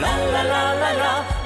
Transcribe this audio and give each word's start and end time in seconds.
La 0.00 0.16
la 0.32 0.42
la 0.42 0.74
la 0.74 0.92
la 0.92 1.37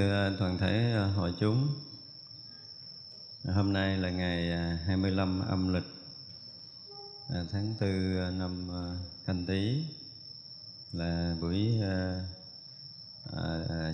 thưa 0.00 0.26
à, 0.26 0.32
toàn 0.38 0.58
thể 0.58 0.92
à, 0.92 1.04
hội 1.04 1.34
chúng. 1.40 1.68
Hôm 3.44 3.72
nay 3.72 3.96
là 3.96 4.10
ngày 4.10 4.52
à, 4.52 4.78
25 4.86 5.40
âm 5.48 5.74
lịch 5.74 5.84
tháng 7.28 7.74
4 7.80 8.38
năm 8.38 8.68
Canh 9.26 9.46
Tý 9.46 9.84
là 10.92 11.36
buổi 11.40 11.80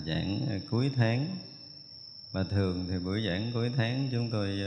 giảng 0.05 0.59
cuối 0.71 0.91
tháng. 0.95 1.37
Và 2.31 2.43
thường 2.43 2.85
thì 2.89 2.99
buổi 2.99 3.27
giảng 3.27 3.51
cuối 3.53 3.71
tháng 3.77 4.09
chúng 4.11 4.31
tôi 4.31 4.59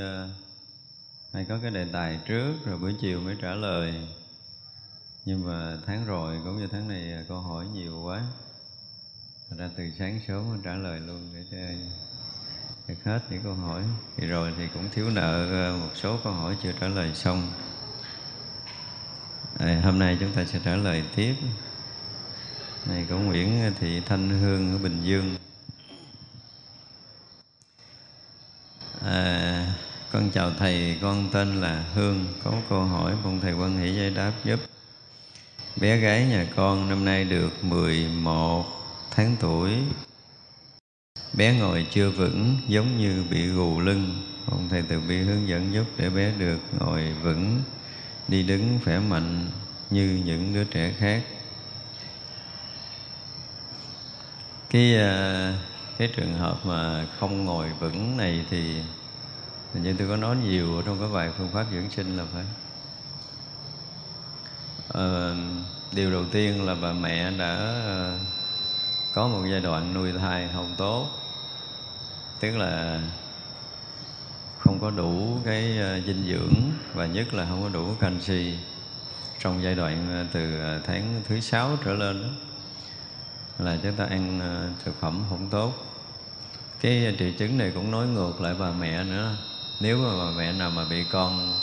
hay 1.33 1.45
có 1.45 1.59
cái 1.62 1.71
đề 1.71 1.87
tài 1.93 2.21
trước, 2.27 2.55
rồi 2.65 2.78
buổi 2.78 2.95
chiều 3.01 3.21
mới 3.21 3.37
trả 3.43 3.55
lời 3.55 4.09
nhưng 5.25 5.45
mà 5.45 5.78
tháng 5.87 6.07
rồi, 6.07 6.41
cũng 6.45 6.59
như 6.59 6.67
tháng 6.67 6.89
này 6.89 7.25
câu 7.28 7.41
hỏi 7.41 7.67
nhiều 7.75 8.03
quá 8.05 8.27
Thành 9.50 9.59
ra 9.59 9.69
từ 9.77 9.84
sáng 9.99 10.21
sớm 10.28 10.61
trả 10.65 10.75
lời 10.75 11.00
luôn 11.00 11.31
để 11.34 11.43
cho 11.50 11.56
được 12.88 13.05
hết 13.05 13.21
những 13.31 13.41
câu 13.43 13.55
hỏi. 13.55 13.83
Thì 14.16 14.27
rồi 14.27 14.53
thì 14.59 14.69
cũng 14.75 14.88
thiếu 14.93 15.11
nợ 15.11 15.47
ờ, 15.50 15.77
một 15.77 15.91
số 15.94 16.19
câu 16.25 16.33
hỏi 16.33 16.56
chưa 16.62 16.72
trả 16.81 16.88
lời 16.88 17.15
xong. 17.15 17.53
À, 19.59 19.80
hôm 19.84 19.98
nay 19.98 20.16
chúng 20.21 20.33
ta 20.33 20.45
sẽ 20.45 20.60
trả 20.65 20.77
lời 20.77 21.04
tiếp. 21.16 21.34
Này 22.86 23.07
của 23.09 23.19
Nguyễn 23.19 23.72
Thị 23.80 24.01
Thanh 24.07 24.41
Hương 24.41 24.72
ở 24.72 24.78
Bình 24.78 25.03
Dương. 25.03 25.36
À, 29.04 29.75
con 30.13 30.30
chào 30.30 30.51
thầy 30.59 30.98
con 31.03 31.30
tên 31.33 31.60
là 31.60 31.84
Hương. 31.95 32.27
Có 32.45 32.53
câu 32.69 32.84
hỏi 32.84 33.16
mong 33.25 33.41
thầy 33.41 33.53
quan 33.53 33.78
hỷ 33.78 33.95
giải 33.95 34.10
đáp 34.10 34.33
giúp. 34.45 34.60
Bé 35.80 35.97
gái 35.97 36.27
nhà 36.27 36.47
con 36.57 36.89
năm 36.89 37.04
nay 37.04 37.25
được 37.25 37.65
11 37.65 38.79
tháng 39.10 39.36
tuổi. 39.41 39.71
Bé 41.33 41.59
ngồi 41.59 41.86
chưa 41.91 42.10
vững 42.10 42.57
giống 42.68 42.98
như 42.98 43.24
bị 43.30 43.47
gù 43.47 43.80
lưng. 43.80 44.22
Ông 44.47 44.68
thầy 44.68 44.83
từ 44.83 45.01
bi 45.01 45.16
hướng 45.16 45.48
dẫn 45.48 45.72
giúp 45.72 45.84
để 45.97 46.10
bé 46.10 46.33
được 46.39 46.59
ngồi 46.78 47.12
vững 47.22 47.62
Đi 48.28 48.42
đứng 48.42 48.78
khỏe 48.84 48.98
mạnh 48.98 49.51
như 49.91 50.22
những 50.24 50.54
đứa 50.54 50.65
trẻ 50.65 50.92
khác. 50.98 51.22
Cái 54.71 54.97
à, 54.97 55.54
cái 55.98 56.09
trường 56.16 56.34
hợp 56.34 56.66
mà 56.66 57.06
không 57.21 57.45
ngồi 57.45 57.71
vững 57.80 58.16
này 58.16 58.45
thì 58.51 58.83
Hình 59.74 59.83
như 59.83 59.95
tôi 59.98 60.09
có 60.09 60.16
nói 60.16 60.36
nhiều 60.36 60.77
ở 60.77 60.83
trong 60.86 61.01
cái 61.01 61.09
bài 61.15 61.30
phương 61.39 61.48
pháp 61.48 61.66
dưỡng 61.72 61.91
sinh 61.91 62.16
là 62.16 62.24
phải. 62.33 62.45
Ờ, 64.89 65.36
điều 65.92 66.10
đầu 66.10 66.24
tiên 66.33 66.66
là 66.66 66.74
bà 66.74 66.92
mẹ 66.92 67.30
đã 67.30 67.56
à, 67.86 68.18
có 69.15 69.28
một 69.28 69.45
giai 69.51 69.60
đoạn 69.60 69.95
nuôi 69.95 70.12
thai 70.12 70.48
không 70.54 70.74
tốt. 70.77 71.09
Tức 72.41 72.57
là 72.57 73.01
không 74.59 74.78
có 74.80 74.91
đủ 74.91 75.41
cái 75.45 75.78
ờ, 75.78 76.01
dinh 76.07 76.24
dưỡng 76.28 76.54
và 76.95 77.07
nhất 77.07 77.34
là 77.34 77.47
không 77.48 77.62
có 77.62 77.68
đủ 77.68 77.95
canxi 78.01 78.54
trong 79.39 79.62
giai 79.62 79.74
đoạn 79.74 80.07
ờ, 80.10 80.24
từ 80.33 80.60
ờ, 80.60 80.80
tháng 80.86 81.22
thứ 81.28 81.41
sáu 81.41 81.78
trở 81.84 81.95
lên 81.95 82.22
đó, 82.22 82.28
là 83.59 83.78
chúng 83.83 83.92
ta 83.92 84.04
ăn 84.04 84.41
thực 84.84 85.01
phẩm 85.01 85.24
không 85.30 85.48
tốt. 85.51 85.72
Cái 86.80 87.15
triệu 87.18 87.30
chứng 87.39 87.59
này 87.59 87.72
cũng 87.74 87.91
nói 87.91 88.06
ngược 88.06 88.41
lại 88.41 88.54
bà 88.59 88.71
mẹ 88.71 89.04
nữa. 89.04 89.36
Nếu 89.80 89.98
mà 89.98 90.24
bà 90.24 90.30
mẹ 90.36 90.53
nào 90.53 90.71
mà 90.71 90.84
bị 90.91 91.04
con 91.04 91.54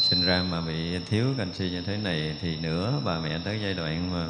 sinh 0.00 0.24
ra 0.24 0.42
mà 0.50 0.60
bị 0.60 0.98
thiếu 0.98 1.26
canxi 1.38 1.70
như 1.70 1.82
thế 1.82 1.96
này 1.96 2.36
thì 2.40 2.56
nữa 2.56 3.00
bà 3.04 3.18
mẹ 3.18 3.40
tới 3.44 3.60
giai 3.62 3.74
đoạn 3.74 4.12
mà 4.12 4.26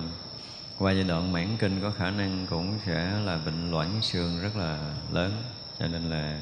qua 0.79 0.93
giai 0.93 1.05
đoạn 1.05 1.33
mãn 1.33 1.57
kinh 1.59 1.81
có 1.83 1.91
khả 1.91 2.11
năng 2.11 2.47
cũng 2.51 2.79
sẽ 2.87 3.19
là 3.25 3.39
bệnh 3.45 3.71
loãng 3.71 4.03
xương 4.03 4.43
rất 4.43 4.57
là 4.57 4.95
lớn. 5.13 5.43
Cho 5.79 5.89
nên 5.89 6.11
là 6.11 6.39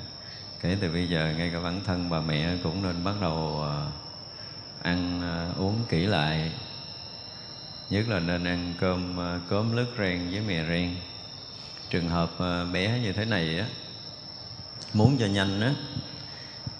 kể 0.61 0.77
từ 0.81 0.91
bây 0.93 1.09
giờ 1.09 1.35
ngay 1.39 1.51
cả 1.53 1.61
bản 1.61 1.81
thân 1.85 2.11
bà 2.11 2.21
mẹ 2.21 2.57
cũng 2.63 2.83
nên 2.83 3.05
bắt 3.05 3.15
đầu 3.21 3.61
ờ, 3.61 3.91
ăn 4.83 5.21
ờ, 5.23 5.53
uống 5.59 5.85
kỹ 5.89 6.07
lại. 6.07 6.51
Nhất 7.91 8.09
là 8.09 8.21
nên 8.21 8.45
ăn 8.45 8.75
cơm 8.81 9.17
ờ, 9.17 9.41
cốm 9.49 9.77
lứt 9.77 9.87
ren 9.99 10.31
với 10.31 10.41
mè 10.41 10.65
ren 10.69 10.97
trường 11.91 12.09
hợp 12.09 12.31
ờ, 12.39 12.67
bé 12.73 12.99
như 12.99 13.13
thế 13.13 13.25
này 13.25 13.59
á 13.59 13.67
muốn 14.93 15.17
cho 15.19 15.27
nhanh 15.27 15.61
á 15.61 15.75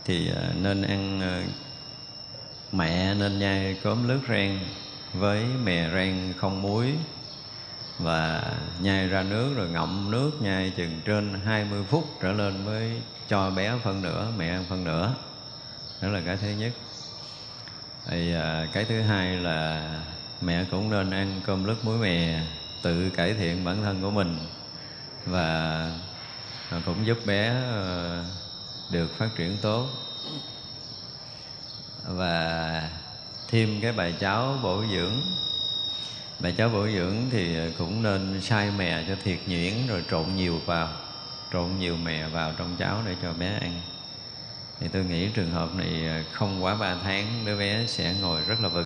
thì 0.05 0.31
nên 0.63 0.83
ăn 0.83 1.21
mẹ 2.73 3.15
nên 3.15 3.39
nhai 3.39 3.77
cốm 3.83 4.09
lứt 4.09 4.21
ren 4.29 4.59
với 5.13 5.45
mè 5.65 5.91
ren 5.95 6.35
không 6.37 6.63
muối 6.63 6.95
và 7.99 8.43
nhai 8.81 9.09
ra 9.09 9.23
nước 9.23 9.55
rồi 9.57 9.69
ngậm 9.69 10.11
nước 10.11 10.31
nhai 10.41 10.73
chừng 10.77 11.01
trên 11.05 11.41
20 11.45 11.85
phút 11.89 12.05
trở 12.23 12.33
lên 12.33 12.65
mới 12.65 13.03
cho 13.29 13.51
bé 13.51 13.73
phân 13.85 14.03
nửa 14.03 14.29
mẹ 14.37 14.49
ăn 14.49 14.65
phân 14.69 14.85
nửa. 14.85 15.15
Đó 16.01 16.09
là 16.09 16.21
cái 16.27 16.37
thứ 16.37 16.49
nhất. 16.49 16.73
Thì 18.07 18.35
à, 18.35 18.69
cái 18.73 18.85
thứ 18.85 19.01
hai 19.01 19.37
là 19.37 19.91
mẹ 20.41 20.65
cũng 20.71 20.91
nên 20.91 21.11
ăn 21.11 21.41
cơm 21.47 21.65
lứt 21.65 21.85
muối 21.85 21.99
mè 21.99 22.41
tự 22.83 23.11
cải 23.11 23.35
thiện 23.35 23.65
bản 23.65 23.83
thân 23.83 24.03
của 24.03 24.11
mình. 24.11 24.37
Và 25.27 25.47
à, 26.71 26.81
cũng 26.87 27.07
giúp 27.07 27.19
bé 27.27 27.49
à, 27.49 28.25
được 28.91 29.19
phát 29.19 29.29
triển 29.37 29.57
tốt. 29.63 29.89
Và 32.07 32.91
thêm 33.49 33.81
cái 33.83 33.93
bài 33.93 34.15
cháo 34.21 34.59
bổ 34.63 34.85
dưỡng 34.93 35.13
mẹ 36.41 36.53
cháu 36.57 36.69
bổ 36.69 36.89
dưỡng 36.89 37.17
thì 37.31 37.57
cũng 37.79 38.03
nên 38.03 38.41
xay 38.41 38.71
mè 38.79 39.05
cho 39.09 39.17
thiệt 39.25 39.39
nhuyễn 39.47 39.73
rồi 39.89 40.05
trộn 40.11 40.37
nhiều 40.37 40.61
vào, 40.67 40.89
trộn 41.53 41.79
nhiều 41.79 41.97
mè 41.97 42.29
vào 42.29 42.53
trong 42.59 42.77
cháo 42.79 43.03
để 43.07 43.17
cho 43.23 43.33
bé 43.33 43.59
ăn. 43.61 43.81
Thì 44.81 44.89
tôi 44.93 45.05
nghĩ 45.05 45.29
trường 45.35 45.51
hợp 45.51 45.75
này 45.75 46.25
không 46.33 46.65
quá 46.65 46.75
3 46.75 46.97
tháng, 47.03 47.27
đứa 47.47 47.59
bé 47.59 47.87
sẽ 47.87 48.15
ngồi 48.21 48.41
rất 48.49 48.61
là 48.61 48.69
vững 48.69 48.85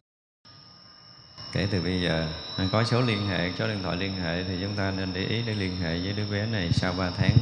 kể 1.52 1.68
từ 1.70 1.80
bây 1.82 2.00
giờ 2.00 2.26
có 2.72 2.84
số 2.84 3.02
liên 3.02 3.26
hệ, 3.26 3.52
số 3.58 3.66
điện 3.66 3.82
thoại 3.82 3.96
liên 3.96 4.12
hệ 4.12 4.44
thì 4.44 4.58
chúng 4.62 4.74
ta 4.76 4.90
nên 4.90 5.08
để 5.14 5.24
ý 5.24 5.42
để 5.46 5.54
liên 5.54 5.76
hệ 5.76 5.98
với 5.98 6.12
đứa 6.12 6.26
bé 6.30 6.46
này 6.46 6.70
sau 6.72 6.92
3 6.92 7.10
tháng. 7.16 7.36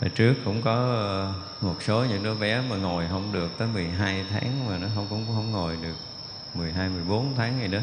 Hồi 0.00 0.10
trước 0.14 0.34
cũng 0.44 0.62
có 0.62 0.74
ờ, 0.74 1.34
một 1.60 1.82
số 1.82 2.04
những 2.04 2.22
đứa 2.22 2.34
bé 2.34 2.62
mà 2.70 2.76
ngồi 2.76 3.06
không 3.10 3.32
được 3.32 3.50
tới 3.58 3.68
12 3.68 4.24
tháng 4.30 4.68
mà 4.68 4.78
nó 4.78 4.88
không, 4.94 5.06
cũng 5.10 5.26
không 5.26 5.52
ngồi 5.52 5.76
được. 5.82 6.11
12, 6.54 6.88
14 6.88 7.34
tháng 7.36 7.60
gì 7.60 7.68
đó. 7.68 7.78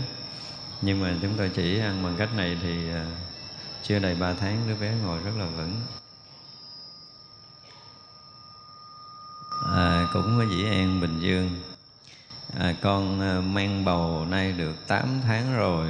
Nhưng 0.82 1.02
mà 1.02 1.16
chúng 1.22 1.34
tôi 1.38 1.52
chỉ 1.56 1.80
ăn 1.80 2.04
bằng 2.04 2.16
cách 2.18 2.30
này 2.36 2.58
thì 2.62 2.90
à, 2.90 3.06
chưa 3.84 4.00
đầy 4.00 4.16
3 4.16 4.34
tháng 4.34 4.64
đứa 4.68 4.76
bé 4.76 4.94
ngồi 5.04 5.20
rất 5.20 5.32
là 5.38 5.46
vững. 5.46 5.82
À, 9.76 10.08
Cũng 10.14 10.38
có 10.38 10.46
Dĩ 10.52 10.66
An, 10.66 11.02
Bình 11.02 11.20
Dương. 11.20 11.50
À, 12.58 12.76
Con 12.82 13.22
à, 13.22 13.42
mang 13.42 13.86
bầu 13.86 14.26
nay 14.26 14.52
được 14.52 14.88
8 14.88 15.22
tháng 15.24 15.58
rồi 15.58 15.88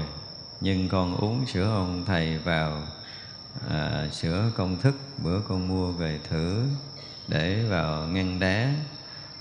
Nhưng 0.62 0.90
con 0.90 1.16
uống 1.16 1.48
sữa 1.48 1.64
ông 1.64 2.04
thầy 2.06 2.38
vào 2.38 2.82
à, 3.70 4.08
sữa 4.12 4.52
công 4.58 4.78
thức 4.82 4.96
bữa 5.24 5.40
con 5.48 5.68
mua 5.68 5.92
về 5.92 6.20
thử 6.30 6.64
để 7.28 7.64
vào 7.70 8.08
ngăn 8.08 8.40
đá 8.40 8.74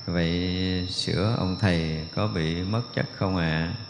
vậy 0.08 0.86
sữa 0.90 1.34
ông 1.38 1.56
thầy 1.60 2.00
có 2.14 2.26
bị 2.26 2.62
mất 2.62 2.82
chất 2.94 3.06
không 3.16 3.36
ạ? 3.36 3.44
À? 3.44 3.88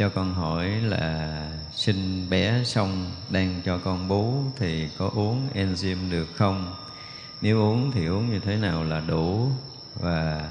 cho 0.00 0.08
con 0.08 0.34
hỏi 0.34 0.68
là 0.68 1.46
sinh 1.72 2.30
bé 2.30 2.64
xong 2.64 3.10
đang 3.30 3.60
cho 3.64 3.78
con 3.78 4.08
bú 4.08 4.34
thì 4.56 4.88
có 4.98 5.10
uống 5.14 5.48
enzyme 5.54 6.10
được 6.10 6.26
không? 6.34 6.74
Nếu 7.40 7.58
uống 7.58 7.92
thì 7.92 8.06
uống 8.06 8.30
như 8.30 8.38
thế 8.38 8.56
nào 8.56 8.84
là 8.84 9.00
đủ? 9.00 9.48
Và 9.94 10.50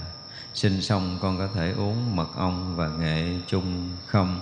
sinh 0.53 0.81
xong 0.81 1.17
con 1.21 1.37
có 1.37 1.49
thể 1.55 1.71
uống 1.71 2.15
mật 2.15 2.29
ong 2.35 2.75
và 2.75 2.87
nghệ 2.87 3.23
chung 3.47 3.89
không? 4.05 4.39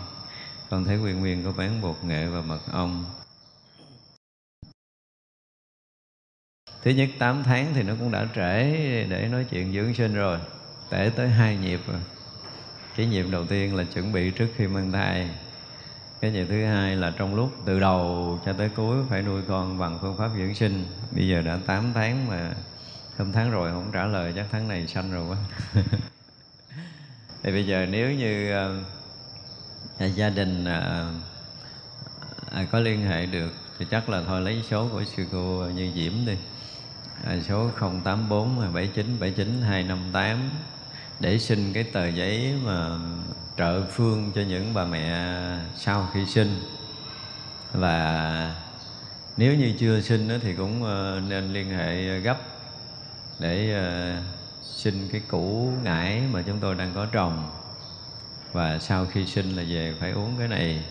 Con 0.70 0.86
thấy 0.86 0.98
nguyên 0.98 1.20
nguyên 1.20 1.44
có 1.44 1.52
bán 1.58 1.82
bột 1.82 2.04
nghệ 2.04 2.26
và 2.26 2.42
mật 2.42 2.62
ong. 2.72 3.06
Thứ 6.84 6.92
nhất 6.92 7.10
8 7.20 7.44
tháng 7.44 7.68
thì 7.74 7.84
nó 7.84 7.94
cũng 8.00 8.12
đã 8.12 8.28
trễ 8.36 8.64
để 9.04 9.28
nói 9.32 9.46
chuyện 9.50 9.74
dưỡng 9.74 9.94
sinh 9.94 10.14
rồi. 10.14 10.40
Trễ 10.92 11.10
tới 11.10 11.30
hai 11.30 11.58
nhịp 11.58 11.80
rồi. 11.88 12.00
Cái 12.96 13.06
nhịp 13.06 13.26
đầu 13.32 13.46
tiên 13.46 13.76
là 13.76 13.84
chuẩn 13.84 14.14
bị 14.14 14.32
trước 14.32 14.48
khi 14.58 14.68
mang 14.68 14.92
thai. 14.92 15.30
Cái 16.22 16.32
nhịp 16.32 16.46
thứ 16.50 16.66
hai 16.66 16.96
là 16.96 17.14
trong 17.18 17.36
lúc 17.36 17.52
từ 17.66 17.80
đầu 17.80 18.40
cho 18.46 18.54
tới 18.54 18.70
cuối 18.76 18.98
phải 19.10 19.22
nuôi 19.22 19.42
con 19.48 19.80
bằng 19.80 20.00
phương 20.02 20.18
pháp 20.18 20.30
dưỡng 20.38 20.56
sinh. 20.56 20.86
Bây 21.12 21.28
giờ 21.28 21.42
đã 21.42 21.60
8 21.66 21.92
tháng 21.94 22.28
mà 22.28 22.52
hôm 23.18 23.32
tháng 23.32 23.52
rồi 23.52 23.72
không 23.72 23.90
trả 23.94 24.06
lời 24.06 24.34
chắc 24.36 24.46
tháng 24.52 24.68
này 24.68 24.88
sanh 24.88 25.12
rồi 25.12 25.28
quá. 25.28 25.38
Thì 27.44 27.52
bây 27.52 27.68
giờ 27.68 27.86
nếu 27.90 28.12
như 28.12 28.54
uh, 30.00 30.16
gia 30.16 30.30
đình 30.30 30.64
uh, 30.64 30.68
có 32.72 32.80
liên 32.80 33.02
hệ 33.02 33.26
được 33.26 33.52
thì 33.80 33.86
chắc 33.92 34.10
là 34.10 34.24
thôi 34.28 34.42
lấy 34.42 34.64
số 34.70 34.90
của 34.92 35.04
sư 35.04 35.26
cô 35.32 35.66
như 35.76 35.92
diễm 35.96 36.14
đi 36.26 36.36
à, 37.26 37.38
số 37.48 37.70
084 37.80 38.60
79 38.74 39.20
79 39.20 39.62
258 39.62 40.50
để 41.20 41.40
xin 41.40 41.74
cái 41.74 41.84
tờ 41.84 42.08
giấy 42.08 42.54
mà 42.64 42.98
trợ 43.58 43.86
phương 43.92 44.32
cho 44.36 44.42
những 44.42 44.74
bà 44.74 44.86
mẹ 44.86 45.28
sau 45.76 46.08
khi 46.14 46.26
sinh. 46.26 46.60
Và 47.74 48.56
nếu 49.38 49.56
như 49.56 49.74
chưa 49.80 50.02
sinh 50.02 50.30
thì 50.42 50.54
cũng 50.56 50.84
ờ, 50.84 51.22
nên 51.28 51.54
liên 51.54 51.70
hệ 51.70 52.20
gấp 52.20 52.38
để 53.40 53.74
ờ, 53.74 54.16
xin 54.62 55.10
cái 55.12 55.22
củ 55.28 55.72
ngải 55.84 56.22
mà 56.32 56.42
chúng 56.42 56.60
tôi 56.60 56.76
đang 56.76 56.92
có 56.96 57.06
trồng. 57.06 57.50
Và 58.54 58.80
sau 58.80 59.06
khi 59.06 59.26
sinh 59.26 59.56
là 59.56 59.64
về 59.70 59.94
phải 60.00 60.12
uống 60.12 60.36
cái 60.40 60.48
này 60.48 60.86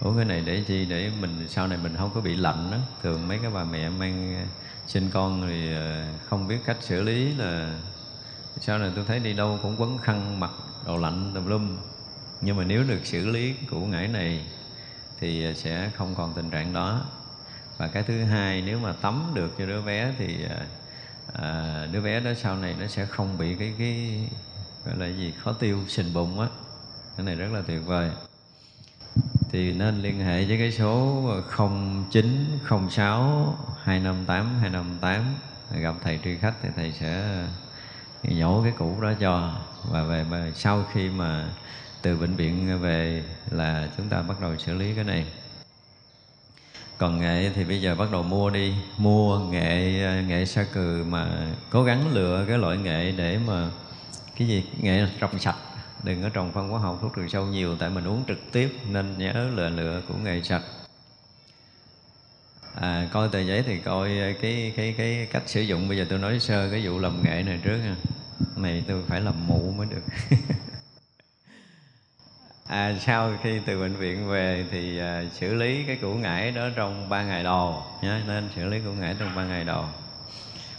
uống 0.00 0.16
cái 0.16 0.24
này 0.24 0.42
để 0.46 0.62
chi? 0.66 0.84
Để 0.84 1.10
mình 1.20 1.48
sau 1.48 1.66
này 1.66 1.78
mình 1.82 1.94
không 1.98 2.10
có 2.14 2.20
bị 2.20 2.34
lạnh 2.34 2.68
đó 2.70 2.76
thường 3.02 3.28
mấy 3.28 3.38
cái 3.38 3.50
bà 3.50 3.64
mẹ 3.64 3.88
mang 3.88 4.46
sinh 4.86 5.10
con 5.12 5.44
thì 5.48 5.74
ờ, 5.74 6.04
không 6.28 6.48
biết 6.48 6.58
cách 6.64 6.76
xử 6.80 7.02
lý 7.02 7.34
là 7.34 7.78
sau 8.60 8.78
này 8.78 8.90
tôi 8.96 9.04
thấy 9.04 9.18
đi 9.18 9.32
đâu 9.32 9.58
cũng 9.62 9.76
quấn 9.78 9.98
khăn 9.98 10.40
mặc 10.40 10.50
đồ 10.86 10.96
lạnh 10.96 11.30
tùm 11.34 11.46
lum. 11.46 11.76
Nhưng 12.40 12.56
mà 12.56 12.64
nếu 12.64 12.84
được 12.84 13.06
xử 13.06 13.26
lý 13.26 13.54
củ 13.70 13.80
ngải 13.80 14.08
này 14.08 14.44
thì 15.20 15.44
ờ, 15.44 15.54
sẽ 15.54 15.90
không 15.96 16.14
còn 16.14 16.32
tình 16.36 16.50
trạng 16.50 16.72
đó. 16.72 17.02
Và 17.78 17.88
cái 17.88 18.02
thứ 18.02 18.24
hai 18.24 18.62
nếu 18.62 18.78
mà 18.78 18.92
tắm 18.92 19.30
được 19.34 19.54
cho 19.58 19.66
đứa 19.66 19.82
bé 19.82 20.12
thì 20.18 20.46
à, 21.32 21.86
đứa 21.92 22.00
bé 22.00 22.20
đó 22.20 22.30
sau 22.36 22.56
này 22.56 22.74
nó 22.80 22.86
sẽ 22.86 23.06
không 23.06 23.38
bị 23.38 23.54
cái 23.54 23.74
cái 23.78 24.20
gọi 24.86 24.96
là 24.96 25.06
gì 25.06 25.32
khó 25.44 25.52
tiêu 25.52 25.78
sình 25.88 26.14
bụng 26.14 26.40
á. 26.40 26.48
Cái 27.16 27.26
này 27.26 27.34
rất 27.34 27.52
là 27.52 27.62
tuyệt 27.66 27.80
vời. 27.86 28.10
Thì 29.50 29.72
nên 29.72 30.02
liên 30.02 30.20
hệ 30.20 30.44
với 30.44 30.58
cái 30.58 30.72
số 30.72 31.22
0906 31.58 33.58
258 33.84 34.58
258 34.60 35.34
gặp 35.80 35.94
thầy 36.02 36.18
tri 36.24 36.36
khách 36.36 36.54
thì 36.62 36.68
thầy 36.76 36.92
sẽ 36.92 37.22
ờ, 38.22 38.30
nhổ 38.30 38.62
cái 38.62 38.72
cũ 38.78 39.00
đó 39.02 39.12
cho. 39.20 39.52
Và 39.90 40.02
về 40.02 40.24
mà 40.30 40.50
sau 40.54 40.84
khi 40.92 41.08
mà 41.08 41.48
từ 42.02 42.16
bệnh 42.16 42.36
viện 42.36 42.78
về 42.80 43.24
là 43.50 43.88
chúng 43.96 44.08
ta 44.08 44.22
bắt 44.22 44.40
đầu 44.40 44.56
xử 44.58 44.74
lý 44.74 44.94
cái 44.94 45.04
này. 45.04 45.26
Còn 46.98 47.20
nghệ 47.20 47.50
thì 47.54 47.64
bây 47.64 47.80
giờ 47.80 47.94
bắt 47.94 48.08
đầu 48.12 48.22
mua 48.22 48.50
đi, 48.50 48.74
mua 48.98 49.38
nghệ 49.38 50.02
ờ, 50.04 50.22
nghệ 50.22 50.44
sa 50.46 50.66
cừ 50.72 51.04
mà 51.08 51.26
cố 51.70 51.84
gắng 51.84 52.12
lựa 52.12 52.44
cái 52.48 52.58
loại 52.58 52.76
nghệ 52.76 53.12
để 53.12 53.38
mà 53.46 53.70
cái 54.36 54.48
gì, 54.48 54.64
nghệ 54.80 55.06
trồng 55.20 55.38
sạch. 55.38 55.56
Đừng 56.02 56.22
có 56.22 56.28
trồng 56.28 56.52
phân 56.52 56.68
hóa 56.68 56.80
học, 56.80 56.98
thuốc 57.02 57.12
trừ 57.16 57.28
sâu 57.28 57.46
nhiều, 57.46 57.76
tại 57.76 57.90
mình 57.90 58.04
uống 58.04 58.24
trực 58.28 58.52
tiếp 58.52 58.76
nên 58.90 59.14
nhớ 59.18 59.50
lựa 59.54 59.68
lựa 59.68 60.02
của 60.08 60.14
nghệ 60.14 60.40
sạch 60.42 60.62
à, 62.74 63.08
coi 63.12 63.28
tờ 63.28 63.40
giấy 63.40 63.62
thì 63.62 63.78
coi 63.78 64.18
ờ, 64.18 64.32
cái 64.40 64.72
cái 64.76 64.94
cái 64.98 65.28
cách 65.32 65.42
sử 65.46 65.60
dụng. 65.60 65.88
Bây 65.88 65.96
giờ 65.96 66.06
tôi 66.08 66.18
nói 66.18 66.40
sơ 66.40 66.70
cái 66.70 66.86
vụ 66.86 66.98
làm 66.98 67.22
nghệ 67.22 67.42
này 67.42 67.60
trước 67.64 67.78
ha 67.78 67.94
này 68.56 68.84
tôi 68.88 69.02
phải 69.08 69.20
làm 69.20 69.46
mụ 69.46 69.72
mới 69.76 69.86
được. 69.90 70.02
À, 72.68 72.94
sau 73.00 73.32
khi 73.42 73.60
từ 73.66 73.80
bệnh 73.80 73.96
viện 73.96 74.28
về 74.28 74.64
thì 74.70 74.98
à, 74.98 75.24
xử 75.32 75.54
lý 75.54 75.84
cái 75.86 75.96
củ 75.96 76.14
ngải 76.14 76.50
đó 76.50 76.68
trong 76.76 77.08
ba 77.08 77.22
ngày 77.22 77.44
đầu 77.44 77.82
nhá. 78.02 78.22
Nên 78.26 78.48
xử 78.56 78.64
lý 78.64 78.80
củ 78.80 78.90
ngải 78.92 79.16
trong 79.18 79.34
ba 79.34 79.44
ngày 79.44 79.64
đầu. 79.64 79.84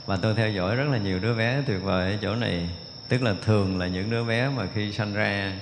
Và 0.05 0.17
tôi 0.17 0.33
theo 0.35 0.49
dõi 0.49 0.75
rất 0.75 0.87
là 0.91 0.97
nhiều 0.97 1.19
đứa 1.19 1.35
bé 1.35 1.61
tuyệt 1.67 1.81
vời 1.83 2.11
ở 2.11 2.17
chỗ 2.21 2.35
này. 2.35 2.69
Tức 3.07 3.21
là 3.21 3.35
thường 3.41 3.79
là 3.79 3.87
những 3.87 4.09
đứa 4.09 4.23
bé 4.23 4.49
mà 4.49 4.67
khi 4.73 4.91
sanh 4.91 5.13
ra 5.13 5.53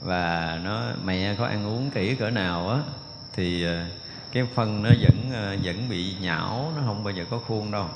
và 0.00 0.58
nó 0.64 0.92
mẹ 1.04 1.34
có 1.34 1.46
ăn 1.46 1.66
uống 1.66 1.90
kỹ 1.90 2.14
cỡ 2.14 2.30
nào 2.30 2.70
á 2.70 2.78
thì 3.32 3.64
à, 3.64 3.86
cái 4.32 4.46
phân 4.54 4.82
nó 4.82 4.90
vẫn 5.00 5.30
ờ, 5.32 5.56
vẫn 5.62 5.88
bị 5.88 6.14
nhão 6.20 6.72
nó 6.76 6.82
không 6.86 7.04
bao 7.04 7.14
giờ 7.14 7.24
có 7.30 7.38
khuôn 7.38 7.70
đâu. 7.70 7.88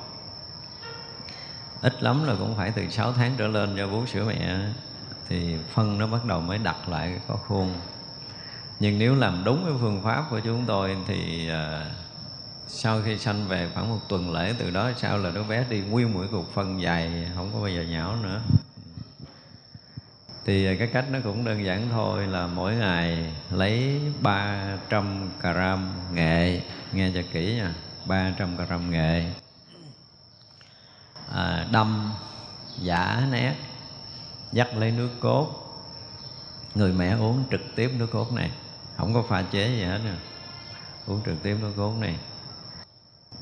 Ít 1.82 2.02
lắm 2.02 2.24
là 2.26 2.34
cũng 2.38 2.54
phải 2.56 2.70
từ 2.70 2.90
6 2.90 3.12
tháng 3.12 3.34
trở 3.38 3.48
lên 3.48 3.74
cho 3.76 3.88
bú 3.88 4.06
sữa 4.06 4.24
mẹ 4.26 4.58
thì 5.28 5.56
phân 5.72 5.98
nó 5.98 6.06
bắt 6.06 6.24
đầu 6.24 6.40
mới 6.40 6.58
đặt 6.58 6.88
lại 6.88 7.20
có 7.28 7.36
khuôn. 7.36 7.74
Nhưng 8.80 8.98
nếu 8.98 9.14
làm 9.14 9.44
đúng 9.44 9.64
cái 9.64 9.74
phương 9.80 10.02
pháp 10.04 10.24
của 10.30 10.40
chúng 10.40 10.64
tôi 10.66 10.96
thì 11.06 11.50
uh, 11.50 11.92
sau 12.68 13.02
khi 13.04 13.18
sanh 13.18 13.48
về 13.48 13.68
khoảng 13.74 13.90
một 13.90 14.00
tuần 14.08 14.32
lễ 14.32 14.54
từ 14.58 14.70
đó 14.70 14.90
sau 14.96 15.18
là 15.18 15.30
đứa 15.30 15.42
bé 15.42 15.64
đi 15.70 15.80
nguyên 15.80 16.14
mũi 16.14 16.26
cục 16.28 16.54
phân 16.54 16.82
dài 16.82 17.30
không 17.34 17.50
có 17.52 17.60
bao 17.60 17.68
giờ 17.68 17.82
nhão 17.82 18.16
nữa 18.22 18.40
thì 20.44 20.66
à, 20.66 20.74
cái 20.78 20.88
cách 20.88 21.04
nó 21.10 21.18
cũng 21.24 21.44
đơn 21.44 21.64
giản 21.64 21.88
thôi 21.90 22.26
là 22.26 22.46
mỗi 22.46 22.74
ngày 22.74 23.32
lấy 23.50 24.00
300 24.22 25.30
gram 25.40 25.92
nghệ. 26.12 26.60
Nghe 26.92 27.10
cho 27.14 27.22
kỹ 27.32 27.54
nha 27.54 27.74
300 28.06 28.56
gram 28.56 28.90
nghệ. 28.90 29.24
À, 31.32 31.66
đâm 31.72 32.12
giả 32.80 33.26
nét 33.30 33.54
dắt 34.52 34.76
lấy 34.76 34.90
nước 34.90 35.10
cốt. 35.20 35.60
Người 36.74 36.92
mẹ 36.92 37.16
uống 37.16 37.44
trực 37.50 37.60
tiếp 37.76 37.90
nước 37.98 38.08
cốt 38.12 38.32
này. 38.32 38.50
Không 38.96 39.14
có 39.14 39.22
pha 39.28 39.42
chế 39.42 39.68
gì 39.68 39.84
hết 39.84 40.00
nè 40.04 40.14
uống 41.06 41.20
trực 41.26 41.42
tiếp 41.42 41.56
nước 41.60 41.72
cốt 41.76 41.94
này. 42.00 42.16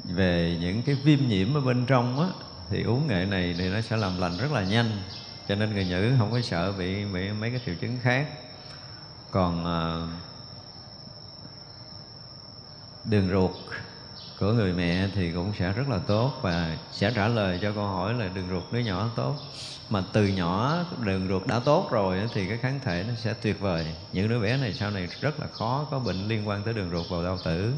Về 0.04 0.58
những 0.60 0.82
cái 0.82 0.94
viêm 0.94 1.28
nhiễm 1.28 1.54
ở 1.56 1.60
bên 1.60 1.86
trong 1.86 2.20
á 2.20 2.28
thì 2.70 2.82
uống 2.82 3.08
nghệ 3.08 3.24
này 3.24 3.54
thì 3.58 3.68
nó 3.68 3.80
sẽ 3.80 3.96
làm 3.96 4.18
lành 4.20 4.38
rất 4.38 4.52
là 4.52 4.62
nhanh 4.62 4.90
cho 5.52 5.56
nên 5.56 5.74
người 5.74 5.84
nữ 5.84 6.12
không 6.18 6.32
có 6.32 6.40
sợ 6.40 6.72
bị 6.72 7.04
bị 7.04 7.30
mấy 7.30 7.50
cái 7.50 7.60
triệu 7.66 7.74
chứng 7.74 7.98
khác. 8.02 8.26
Còn 9.30 9.64
ờ, 9.64 10.08
đường 13.04 13.28
ruột 13.30 13.50
của 14.40 14.52
người 14.52 14.72
mẹ 14.72 15.08
thì 15.14 15.32
cũng 15.32 15.52
sẽ 15.58 15.72
rất 15.72 15.88
là 15.88 15.98
tốt 16.06 16.32
và 16.42 16.76
sẽ 16.92 17.12
trả 17.14 17.28
lời 17.28 17.58
cho 17.62 17.72
câu 17.72 17.86
hỏi 17.86 18.14
là 18.14 18.28
đường 18.34 18.48
ruột 18.50 18.62
đứa 18.72 18.78
nhỏ 18.78 19.10
tốt. 19.16 19.36
Mà 19.90 20.04
từ 20.12 20.26
nhỏ 20.26 20.84
đường 21.04 21.28
ruột 21.28 21.46
đã 21.46 21.58
tốt 21.58 21.88
rồi 21.90 22.28
thì 22.34 22.46
cái 22.48 22.58
kháng 22.58 22.80
thể 22.84 23.04
nó 23.08 23.14
sẽ 23.14 23.34
tuyệt 23.42 23.60
vời. 23.60 23.86
Những 24.12 24.28
đứa 24.28 24.40
bé 24.40 24.56
này 24.56 24.72
sau 24.72 24.90
này 24.90 25.08
rất 25.20 25.40
là 25.40 25.46
khó 25.46 25.86
có 25.90 25.98
bệnh 25.98 26.28
liên 26.28 26.48
quan 26.48 26.62
tới 26.62 26.74
đường 26.74 26.90
ruột 26.92 27.08
vào 27.08 27.24
đau 27.24 27.38
tử. 27.44 27.72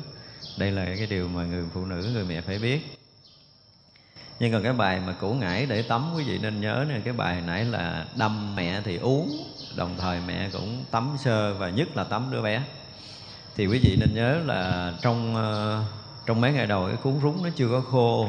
Đây 0.57 0.71
là 0.71 0.85
cái 0.85 1.07
điều 1.07 1.29
mà 1.29 1.45
người 1.45 1.65
phụ 1.75 1.85
nữ, 1.85 2.11
người 2.13 2.25
mẹ 2.25 2.41
phải 2.41 2.59
biết 2.59 3.04
nhưng 4.39 4.53
còn 4.53 4.63
cái 4.63 4.73
bài 4.73 5.01
mà 5.07 5.13
củ 5.13 5.35
ngải 5.35 5.67
để 5.67 5.83
tắm, 5.83 6.13
quý 6.17 6.25
vị 6.25 6.39
nên 6.39 6.61
nhớ 6.61 6.85
nè, 6.89 7.01
cái 7.05 7.13
bài 7.13 7.43
nãy 7.47 7.65
là 7.65 8.07
đâm 8.17 8.57
mẹ 8.57 8.81
thì 8.85 8.97
uống, 8.97 9.53
đồng 9.77 9.97
thời 9.99 10.21
mẹ 10.27 10.51
cũng 10.53 10.85
tắm 10.91 11.17
sơ 11.19 11.55
và 11.55 11.71
nhất 11.71 11.97
là 11.97 12.05
tắm 12.05 12.31
đứa 12.31 12.43
bé. 12.43 12.63
Thì 13.57 13.67
quý 13.67 13.79
vị 13.83 13.97
nên 14.01 14.15
nhớ 14.15 14.39
là 14.45 14.93
trong 15.03 15.37
ờ, 15.37 15.83
trong 16.27 16.41
mấy 16.41 16.53
ngày 16.53 16.67
đầu 16.67 16.87
cái 16.87 16.97
cuốn 16.97 17.21
rúng 17.23 17.43
nó 17.43 17.51
chưa 17.57 17.69
có 17.69 17.81
khô, 17.81 18.29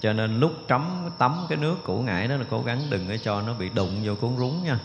cho 0.00 0.12
nên 0.12 0.40
lúc 0.40 0.52
trắm, 0.68 1.10
tắm 1.18 1.46
cái 1.48 1.58
nước 1.58 1.76
củ 1.84 1.98
ngải 2.00 2.28
đó 2.28 2.36
là 2.36 2.44
cố 2.50 2.62
gắng 2.62 2.86
đừng 2.90 3.08
có 3.08 3.14
cho 3.24 3.42
nó 3.42 3.54
bị 3.54 3.68
đụng 3.68 4.00
vô 4.04 4.14
cuốn 4.14 4.36
rúng 4.38 4.64
nha. 4.64 4.78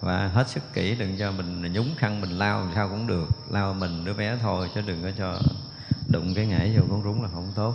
Và 0.00 0.28
hết 0.28 0.48
sức 0.48 0.62
kỹ, 0.72 0.94
đừng 0.98 1.16
cho 1.18 1.32
mình 1.32 1.72
nhúng 1.72 1.94
khăn 1.96 2.20
mình 2.20 2.30
lao 2.30 2.68
sao 2.74 2.88
cũng 2.88 3.06
được 3.06 3.28
lao 3.50 3.74
mình 3.74 4.04
đứa 4.04 4.14
bé 4.14 4.36
thôi 4.42 4.70
chứ 4.74 4.80
đừng 4.86 5.02
có 5.02 5.10
cho 5.18 5.38
đụng 6.08 6.34
cái 6.34 6.46
ngải 6.46 6.76
vô 6.76 6.82
cuốn 6.88 7.02
rúng 7.02 7.22
là 7.22 7.28
không 7.34 7.52
tốt 7.54 7.74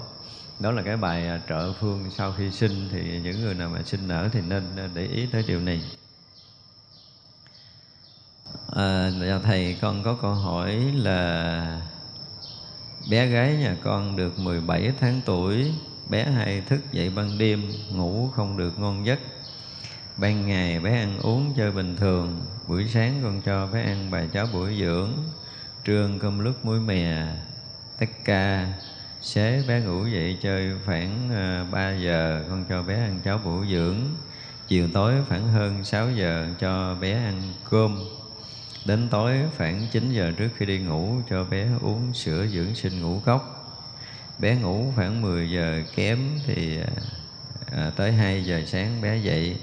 đó 0.59 0.71
là 0.71 0.81
cái 0.81 0.97
bài 0.97 1.27
à, 1.27 1.41
trợ 1.49 1.73
phương 1.73 2.11
sau 2.17 2.33
khi 2.37 2.51
sinh 2.51 2.89
thì 2.91 3.19
những 3.23 3.41
người 3.41 3.53
nào 3.53 3.69
mà 3.69 3.81
sinh 3.85 4.07
nở 4.07 4.29
thì 4.31 4.41
nên 4.41 4.63
à, 4.77 4.89
để 4.93 5.05
ý 5.05 5.25
tới 5.25 5.43
điều 5.47 5.59
này. 5.59 5.81
À, 8.75 9.11
dạ 9.21 9.39
thầy 9.43 9.77
con 9.81 10.03
có 10.03 10.17
câu 10.21 10.33
hỏi 10.33 10.75
là 10.95 11.81
bé 13.09 13.27
gái 13.27 13.57
nhà 13.57 13.75
con 13.83 14.15
được 14.15 14.39
17 14.39 14.91
tháng 14.99 15.21
tuổi 15.25 15.73
bé 16.09 16.25
hay 16.25 16.61
thức 16.61 16.91
dậy 16.91 17.09
ban 17.09 17.37
đêm 17.37 17.71
ngủ 17.91 18.29
không 18.35 18.57
được 18.57 18.79
ngon 18.79 19.05
giấc. 19.05 19.19
Ban 20.17 20.47
ngày 20.47 20.79
bé 20.79 21.01
ăn 21.01 21.19
uống 21.19 21.53
chơi 21.57 21.71
bình 21.71 21.95
thường 21.95 22.41
buổi 22.67 22.87
sáng 22.87 23.19
con 23.23 23.41
cho 23.45 23.67
bé 23.67 23.83
ăn 23.83 24.11
bài 24.11 24.29
cháo 24.33 24.47
bữa 24.53 24.73
dưỡng 24.73 25.11
trưa 25.83 26.09
cơm 26.21 26.39
lúc 26.39 26.65
muối 26.65 26.79
mè 26.79 27.27
tất 27.99 28.09
ca 28.23 28.73
xế 29.25 29.63
bé 29.67 29.81
ngủ 29.81 30.05
dậy 30.05 30.37
chơi 30.41 30.71
khoảng 30.85 31.29
ờ, 31.31 31.65
3 31.71 31.91
giờ 31.93 32.43
con 32.49 32.65
cho 32.69 32.83
bé 32.83 32.95
ăn 32.95 33.19
cháo 33.23 33.37
bổ 33.37 33.65
dưỡng. 33.71 33.95
Chiều 34.67 34.87
tối 34.93 35.13
khoảng 35.29 35.47
hơn 35.47 35.83
6 35.83 36.11
giờ 36.11 36.47
cho 36.59 36.95
bé 37.01 37.13
ăn 37.13 37.53
cơm. 37.69 37.99
Đến 38.85 39.07
tối 39.11 39.37
khoảng 39.57 39.87
9 39.91 40.11
giờ 40.11 40.31
trước 40.37 40.49
khi 40.57 40.65
đi 40.65 40.79
ngủ 40.79 41.15
cho 41.29 41.43
bé 41.43 41.67
uống 41.81 42.13
sữa 42.13 42.47
dưỡng 42.53 42.75
sinh 42.75 43.01
ngủ 43.01 43.21
cốc. 43.25 43.65
Bé 44.39 44.55
ngủ 44.55 44.91
khoảng 44.95 45.21
10 45.21 45.51
giờ 45.51 45.81
kém 45.95 46.19
thì 46.45 46.79
à, 47.71 47.91
tới 47.95 48.11
2 48.11 48.45
giờ 48.45 48.61
sáng 48.67 49.01
bé 49.01 49.17
dậy 49.17 49.57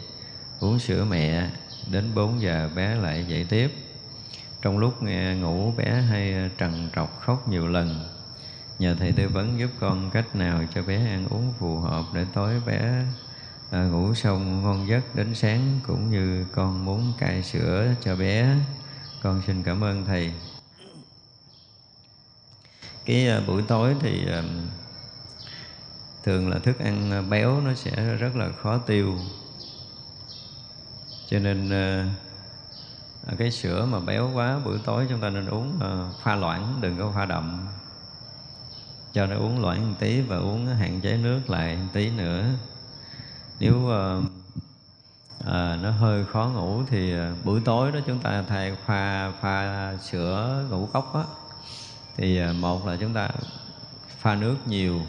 uống 0.61 0.79
sữa 0.79 1.05
mẹ. 1.05 1.51
Đến 1.91 2.15
4 2.15 2.43
giờ 2.43 2.71
bé 2.77 2.95
lại 2.95 3.25
dậy 3.29 3.47
tiếp. 3.49 3.75
Trong 4.63 4.79
lúc 4.79 5.03
nghe 5.03 5.35
ngủ 5.35 5.73
bé 5.77 5.91
hay 6.11 6.51
trằn 6.59 6.89
trọc 6.95 7.21
khóc 7.21 7.49
nhiều 7.49 7.67
lần 7.69 8.12
nhờ 8.79 8.97
thầy 8.99 9.13
tư 9.13 9.29
vấn 9.29 9.59
giúp 9.59 9.71
con 9.81 10.11
cách 10.11 10.37
nào 10.37 10.65
cho 10.75 10.83
bé 10.83 10.97
ăn 10.97 11.27
uống 11.31 11.53
phù 11.59 11.79
hợp 11.79 12.05
để 12.15 12.27
tối 12.35 12.63
bé 12.67 13.05
à, 13.73 13.85
ngủ 13.85 14.15
xong 14.15 14.63
ngon 14.63 14.89
giấc 14.89 15.15
đến 15.15 15.35
sáng 15.35 15.81
cũng 15.87 16.11
như 16.11 16.47
con 16.53 16.85
muốn 16.85 17.13
cai 17.19 17.43
sữa 17.43 17.95
cho 18.01 18.17
bé. 18.17 18.57
Con 19.23 19.43
xin 19.47 19.63
cảm 19.63 19.85
ơn 19.85 20.05
thầy. 20.05 20.33
Cái 23.05 23.29
à, 23.29 23.41
buổi 23.47 23.63
tối 23.63 23.97
thì 24.01 24.27
à, 24.33 24.43
thường 26.25 26.49
là 26.49 26.59
thức 26.59 26.79
ăn 26.79 27.11
à, 27.13 27.23
béo 27.23 27.61
nó 27.61 27.75
sẽ 27.75 28.17
rất 28.17 28.37
là 28.37 28.49
khó 28.63 28.79
tiêu. 28.79 29.19
Cho 31.29 31.39
nên 31.39 31.71
à, 31.71 32.15
à, 33.27 33.35
cái 33.39 33.51
sữa 33.51 33.87
mà 33.87 34.01
béo 34.01 34.31
quá 34.35 34.59
buổi 34.65 34.79
tối 34.85 35.07
chúng 35.09 35.21
ta 35.21 35.31
nên 35.31 35.47
uống 35.47 35.81
à, 35.81 36.11
pha 36.23 36.37
loãng 36.37 36.79
đừng 36.81 36.99
có 36.99 37.13
pha 37.15 37.27
đậm 37.27 37.69
cho 39.13 39.27
nó 39.27 39.37
uống 39.37 39.63
loãng 39.63 39.91
một 39.91 39.97
tí 39.99 40.21
và 40.21 40.37
uống 40.37 40.67
hạn 40.67 41.01
chế 41.01 41.17
nước 41.17 41.51
lại 41.51 41.77
một 41.77 41.89
tí 41.93 42.11
nữa. 42.11 42.45
Nếu 43.59 43.77
uh, 43.77 44.25
à, 45.47 45.79
nó 45.83 45.91
hơi 45.91 46.25
khó 46.25 46.47
ngủ 46.55 46.83
thì 46.91 47.15
uh, 47.15 47.45
buổi 47.45 47.61
tối 47.65 47.93
đó 47.93 48.01
chúng 48.07 48.19
ta 48.19 48.45
thay 48.49 48.77
pha 48.87 49.31
pha 49.41 49.93
sữa 49.97 50.65
ngũ 50.71 50.87
cốc 50.87 51.15
á. 51.15 51.23
Thì 52.17 52.45
uh, 52.45 52.57
một 52.57 52.87
là 52.87 52.97
chúng 52.97 53.15
ta 53.15 53.29
pha 54.19 54.35
nước 54.35 54.57
nhiều 54.67 55.01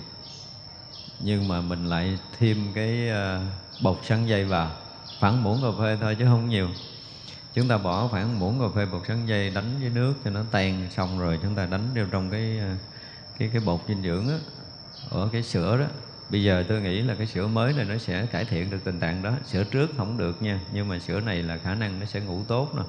nhưng 1.19 1.47
mà 1.47 1.61
mình 1.61 1.85
lại 1.85 2.19
thêm 2.39 2.71
cái 2.75 3.09
uh, 3.09 3.41
bột 3.83 3.99
sắn 4.03 4.25
dây 4.25 4.45
vào 4.45 4.71
khoảng 5.19 5.43
muỗng 5.43 5.61
cà 5.61 5.67
phê 5.79 5.97
thôi 6.01 6.15
chứ 6.19 6.25
không 6.25 6.49
nhiều. 6.49 6.69
Chúng 7.53 7.67
ta 7.67 7.77
bỏ 7.77 8.07
khoảng 8.07 8.39
muỗng 8.39 8.59
cà 8.59 8.65
phê 8.75 8.85
bột 8.85 9.01
sắn 9.07 9.25
dây 9.25 9.49
đánh 9.49 9.75
với 9.81 9.89
nước 9.89 10.13
cho 10.25 10.31
nó 10.31 10.41
tan 10.51 10.87
xong 10.91 11.19
rồi 11.19 11.39
chúng 11.41 11.55
ta 11.55 11.65
đánh 11.65 11.89
vô 11.95 12.03
trong 12.11 12.29
cái 12.31 12.59
uh, 12.73 12.79
cái 13.43 13.49
cái 13.53 13.61
bột 13.65 13.81
dinh 13.87 14.03
dưỡng 14.03 14.29
á 14.29 14.37
ở 15.09 15.29
cái 15.31 15.43
sữa 15.43 15.77
đó. 15.77 15.85
Bây 16.29 16.43
giờ 16.43 16.63
tôi 16.69 16.81
nghĩ 16.81 17.01
là 17.01 17.15
cái 17.15 17.27
sữa 17.27 17.47
mới 17.47 17.73
này 17.73 17.85
nó 17.85 17.97
sẽ 17.97 18.25
cải 18.25 18.45
thiện 18.45 18.69
được 18.69 18.77
tình 18.83 18.99
trạng 18.99 19.23
đó. 19.23 19.33
Sữa 19.45 19.63
trước 19.63 19.89
không 19.97 20.17
được 20.17 20.41
nha 20.41 20.59
nhưng 20.73 20.87
mà 20.87 20.99
sữa 20.99 21.19
này 21.19 21.43
là 21.43 21.57
khả 21.57 21.75
năng 21.75 21.99
nó 21.99 22.05
sẽ 22.05 22.19
ngủ 22.19 22.41
tốt 22.47 22.75
nè. 22.75 22.81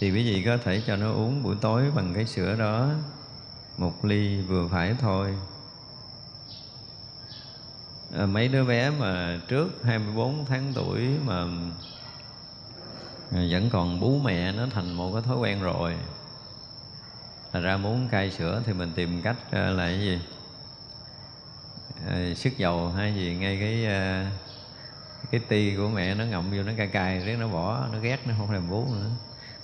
Thì 0.00 0.10
quý 0.10 0.24
vị 0.24 0.42
có 0.46 0.56
thể 0.64 0.82
cho 0.86 0.96
nó 0.96 1.12
uống 1.12 1.42
buổi 1.42 1.56
tối 1.60 1.90
bằng 1.94 2.14
cái 2.14 2.26
sữa 2.26 2.56
đó 2.58 2.90
một 3.78 4.04
ly 4.04 4.40
vừa 4.40 4.68
phải 4.68 4.94
thôi. 5.00 5.34
À, 8.18 8.26
mấy 8.26 8.48
đứa 8.48 8.64
bé 8.64 8.90
mà 8.90 9.40
trước 9.48 9.68
24 9.84 10.44
tháng 10.44 10.72
tuổi 10.74 11.08
mà 11.24 11.44
à, 13.32 13.40
vẫn 13.50 13.70
còn 13.70 14.00
bú 14.00 14.18
mẹ 14.18 14.52
nó 14.52 14.66
thành 14.70 14.92
một 14.92 15.12
cái 15.12 15.22
thói 15.22 15.36
quen 15.36 15.62
rồi. 15.62 15.94
Thành 17.52 17.62
ra 17.62 17.76
muốn 17.76 18.08
cai 18.08 18.30
sữa 18.30 18.62
thì 18.66 18.72
mình 18.72 18.92
tìm 18.94 19.22
cách 19.22 19.36
ờ, 19.50 19.70
là 19.70 19.86
cái 19.86 20.00
gì? 20.00 20.18
À, 22.08 22.34
sức 22.34 22.58
dầu 22.58 22.88
hay 22.88 23.14
gì 23.14 23.36
ngay 23.40 23.58
cái 23.60 23.86
ờ, 23.86 24.24
cái 25.30 25.40
ti 25.48 25.76
của 25.76 25.88
mẹ 25.88 26.14
nó 26.14 26.24
ngậm 26.24 26.50
vô 26.50 26.62
nó 26.62 26.72
cay 26.76 26.86
cay 26.86 27.20
riết 27.20 27.36
nó 27.40 27.48
bỏ 27.48 27.86
nó 27.92 27.98
ghét 27.98 28.26
nó 28.26 28.34
không 28.38 28.48
thèm 28.48 28.70
bú 28.70 28.86
nữa. 28.92 29.10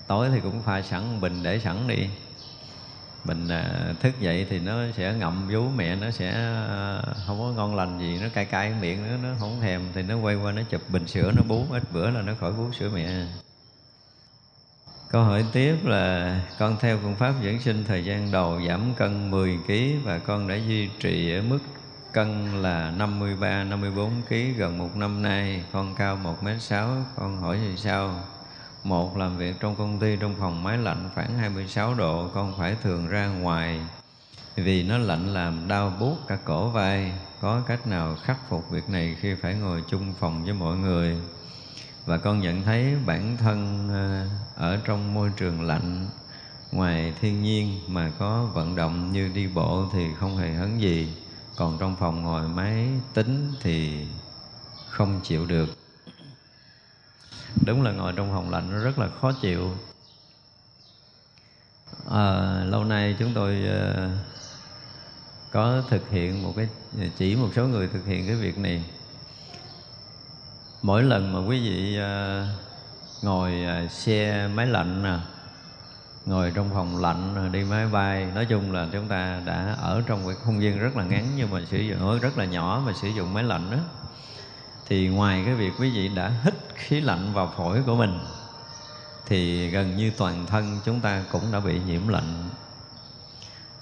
Tối 0.07 0.29
thì 0.33 0.41
cũng 0.41 0.63
pha 0.63 0.83
sẵn 0.83 1.21
bình 1.21 1.43
để 1.43 1.59
sẵn 1.59 1.89
đi. 1.89 2.09
Mình 3.25 3.49
à, 3.49 3.95
thức 4.01 4.21
dậy 4.21 4.47
thì 4.51 4.59
nó 4.59 4.75
sẽ 4.97 5.15
ngậm 5.15 5.49
vú 5.49 5.69
mẹ 5.69 5.97
nó 5.97 6.11
sẽ 6.11 6.33
à, 6.33 7.03
không 7.27 7.39
có 7.39 7.53
ngon 7.57 7.77
lành 7.77 7.99
gì 7.99 8.19
nó 8.23 8.29
cay 8.35 8.45
cay 8.45 8.73
miệng 8.81 9.11
nó 9.11 9.29
nó 9.29 9.35
không 9.39 9.61
thèm 9.61 9.83
thì 9.95 10.03
nó 10.03 10.17
quay 10.19 10.35
qua 10.35 10.53
nó 10.53 10.63
chụp 10.71 10.83
bình 10.89 11.07
sữa 11.07 11.33
nó 11.37 11.43
bú. 11.49 11.67
Ít 11.71 11.83
bữa 11.93 12.11
là 12.11 12.23
nó 12.23 12.33
khỏi 12.41 12.53
bú 12.53 12.73
sữa 12.73 12.91
mẹ. 12.95 13.27
Câu 15.15 15.23
hỏi 15.23 15.45
tiếp 15.53 15.77
là 15.85 16.41
con 16.59 16.77
theo 16.81 16.99
phương 17.03 17.17
pháp 17.17 17.35
dưỡng 17.43 17.61
sinh 17.61 17.85
thời 17.85 18.05
gian 18.05 18.31
đầu 18.33 18.61
giảm 18.69 18.95
cân 18.97 19.31
10 19.31 19.59
kg 19.67 20.05
và 20.05 20.19
con 20.19 20.49
đã 20.49 20.55
duy 20.55 20.89
trì 21.01 21.33
ở 21.37 21.43
mức 21.43 21.59
cân 22.13 22.63
là 22.63 22.91
53 22.91 23.65
54 23.65 24.11
kg 24.29 24.35
gần 24.57 24.79
một 24.79 24.97
năm 24.97 25.23
nay. 25.23 25.65
Con 25.73 25.95
cao 25.95 26.19
1m6, 26.25 27.03
con 27.17 27.41
hỏi 27.41 27.59
như 27.59 27.77
sao? 27.77 28.21
Một 28.85 29.17
làm 29.17 29.37
việc 29.39 29.55
trong 29.61 29.77
công 29.77 29.99
ty 29.99 30.17
trong 30.17 30.35
phòng 30.39 30.63
máy 30.63 30.79
lạnh 30.79 31.11
khoảng 31.15 31.39
26 31.39 31.95
độ, 31.95 32.29
con 32.35 32.55
phải 32.59 32.77
thường 32.83 33.09
ra 33.09 33.27
ngoài 33.27 33.81
vì 34.57 34.83
nó 34.83 34.99
lạnh 34.99 35.35
làm 35.35 35.69
đau 35.69 35.93
buốt 36.01 36.17
cả 36.29 36.39
cổ 36.45 36.69
vai. 36.69 37.13
Có 37.41 37.63
cách 37.67 37.87
nào 37.87 38.17
khắc 38.23 38.37
phục 38.49 38.71
việc 38.71 38.89
này 38.89 39.17
khi 39.21 39.35
phải 39.35 39.55
ngồi 39.55 39.83
chung 39.89 40.15
phòng 40.21 40.45
với 40.45 40.53
mọi 40.53 40.77
người? 40.77 41.17
và 42.07 42.19
con 42.19 42.41
nhận 42.41 42.63
thấy 42.63 42.97
bản 43.07 43.37
thân 43.37 43.89
ờ, 43.93 44.27
ở 44.55 44.79
trong 44.85 45.15
môi 45.15 45.31
trường 45.37 45.63
lạnh. 45.63 46.09
Ngoài 46.73 47.15
thiên 47.21 47.43
nhiên 47.43 47.81
mà 47.87 48.13
có 48.19 48.45
vận 48.55 48.77
động 48.77 49.13
như 49.13 49.29
đi 49.29 49.47
bộ 49.47 49.89
thì 49.93 50.15
không 50.21 50.37
hề 50.37 50.53
hấn 50.55 50.79
gì. 50.79 51.15
Còn 51.57 51.79
trong 51.81 51.97
phòng 51.97 52.23
ngồi 52.23 52.49
máy 52.49 52.89
tính 53.15 53.53
thì 53.61 54.07
không 54.89 55.21
chịu 55.25 55.47
được. 55.47 55.69
Đúng 57.67 57.83
là 57.83 57.93
ngồi 57.93 58.13
trong 58.17 58.31
phòng 58.31 58.51
lạnh 58.51 58.71
nó 58.73 58.79
rất 58.79 58.99
là 58.99 59.09
khó 59.21 59.33
chịu. 59.33 59.71
À, 62.11 62.61
lâu 62.65 62.85
nay 62.85 63.17
chúng 63.19 63.33
tôi 63.35 63.65
uh, 63.65 64.11
có 65.53 65.83
thực 65.89 66.11
hiện 66.11 66.43
một 66.43 66.53
cái 66.57 66.69
chỉ 67.17 67.37
một 67.37 67.49
số 67.57 67.67
người 67.67 67.89
thực 67.89 68.07
hiện 68.07 68.27
cái 68.27 68.37
việc 68.37 68.59
này. 68.59 68.85
Mỗi 70.83 71.03
lần 71.03 71.33
mà 71.33 71.49
quý 71.49 71.61
vị 71.61 71.99
uh, 71.99 72.64
ngồi 73.23 73.65
à, 73.65 73.87
xe 73.89 74.49
máy 74.55 74.67
lạnh 74.67 75.03
nè. 75.03 75.19
Ngồi 76.27 76.53
trong 76.55 76.71
phòng 76.75 77.03
lạnh 77.03 77.35
à, 77.37 77.49
đi 77.53 77.65
máy 77.65 77.87
bay. 77.87 78.27
Nói 78.35 78.47
chung 78.47 78.73
là 78.73 78.87
chúng 78.93 79.09
ta 79.09 79.41
đã 79.45 79.77
ở 79.81 80.03
trong 80.07 80.27
cái 80.27 80.37
không 80.45 80.63
gian 80.63 80.79
rất 80.79 80.97
là 80.97 81.05
ngắn, 81.05 81.27
nhưng 81.37 81.51
mà 81.51 81.61
sử 81.71 81.79
dụng 81.79 82.19
rất 82.19 82.39
là 82.39 82.45
nhỏ 82.45 82.83
mà 82.87 82.93
sử 82.93 83.09
dụng 83.09 83.35
máy 83.35 83.45
lạnh 83.45 83.71
đó 83.71 83.79
thì 84.89 85.09
ngoài 85.09 85.43
cái 85.47 85.55
việc 85.55 85.73
quý 85.79 85.91
vị 85.91 86.09
đã 86.09 86.33
hít 86.45 86.55
khí 86.75 87.01
lạnh 87.01 87.33
vào 87.33 87.53
phổi 87.57 87.83
của 87.87 87.97
mình, 87.97 88.19
thì 89.27 89.71
gần 89.71 89.97
như 89.97 90.13
toàn 90.17 90.47
thân 90.47 90.81
chúng 90.85 91.01
ta 91.01 91.23
cũng 91.33 91.53
đã 91.53 91.61
bị 91.61 91.81
nhiễm 91.87 92.09
lạnh. 92.09 92.49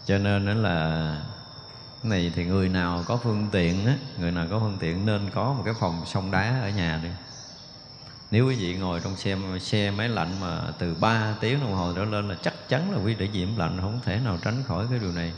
Cho 0.06 0.18
nên 0.18 0.46
đó 0.46 0.54
là 0.54 1.16
này 2.02 2.32
thì 2.34 2.44
người 2.44 2.68
nào 2.68 3.04
có 3.06 3.16
phương 3.16 3.48
tiện 3.52 3.86
á, 3.86 3.94
người 4.18 4.30
nào 4.30 4.46
có 4.50 4.58
phương 4.58 4.76
tiện 4.80 5.06
nên 5.06 5.30
có 5.34 5.52
một 5.52 5.62
cái 5.64 5.74
phòng 5.80 6.02
sông 6.06 6.30
đá 6.30 6.60
ở 6.62 6.68
nhà 6.68 7.00
đi 7.02 7.08
nếu 8.32 8.46
quý 8.46 8.54
vị 8.54 8.76
ngồi 8.76 9.00
trong 9.00 9.16
xe 9.16 9.36
xe 9.60 9.90
máy 9.90 10.08
lạnh 10.08 10.40
mà 10.40 10.62
từ 10.78 10.94
3 10.94 11.34
tiếng 11.40 11.60
đồng 11.60 11.72
hồ 11.72 11.92
trở 11.96 12.04
lên 12.04 12.28
là 12.28 12.36
chắc 12.42 12.68
chắn 12.68 12.92
là 12.92 12.98
quý 12.98 13.14
vị 13.14 13.16
để 13.18 13.28
nhiễm 13.28 13.56
lạnh 13.56 13.78
không 13.80 14.00
thể 14.04 14.20
nào 14.24 14.38
tránh 14.44 14.62
khỏi 14.66 14.86
cái 14.90 14.98
điều 14.98 15.12
này. 15.12 15.32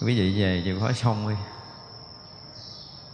Quý 0.00 0.18
vị 0.18 0.40
về 0.42 0.62
chịu 0.64 0.80
khó 0.80 0.92
xong 0.92 1.28
đi. 1.28 1.34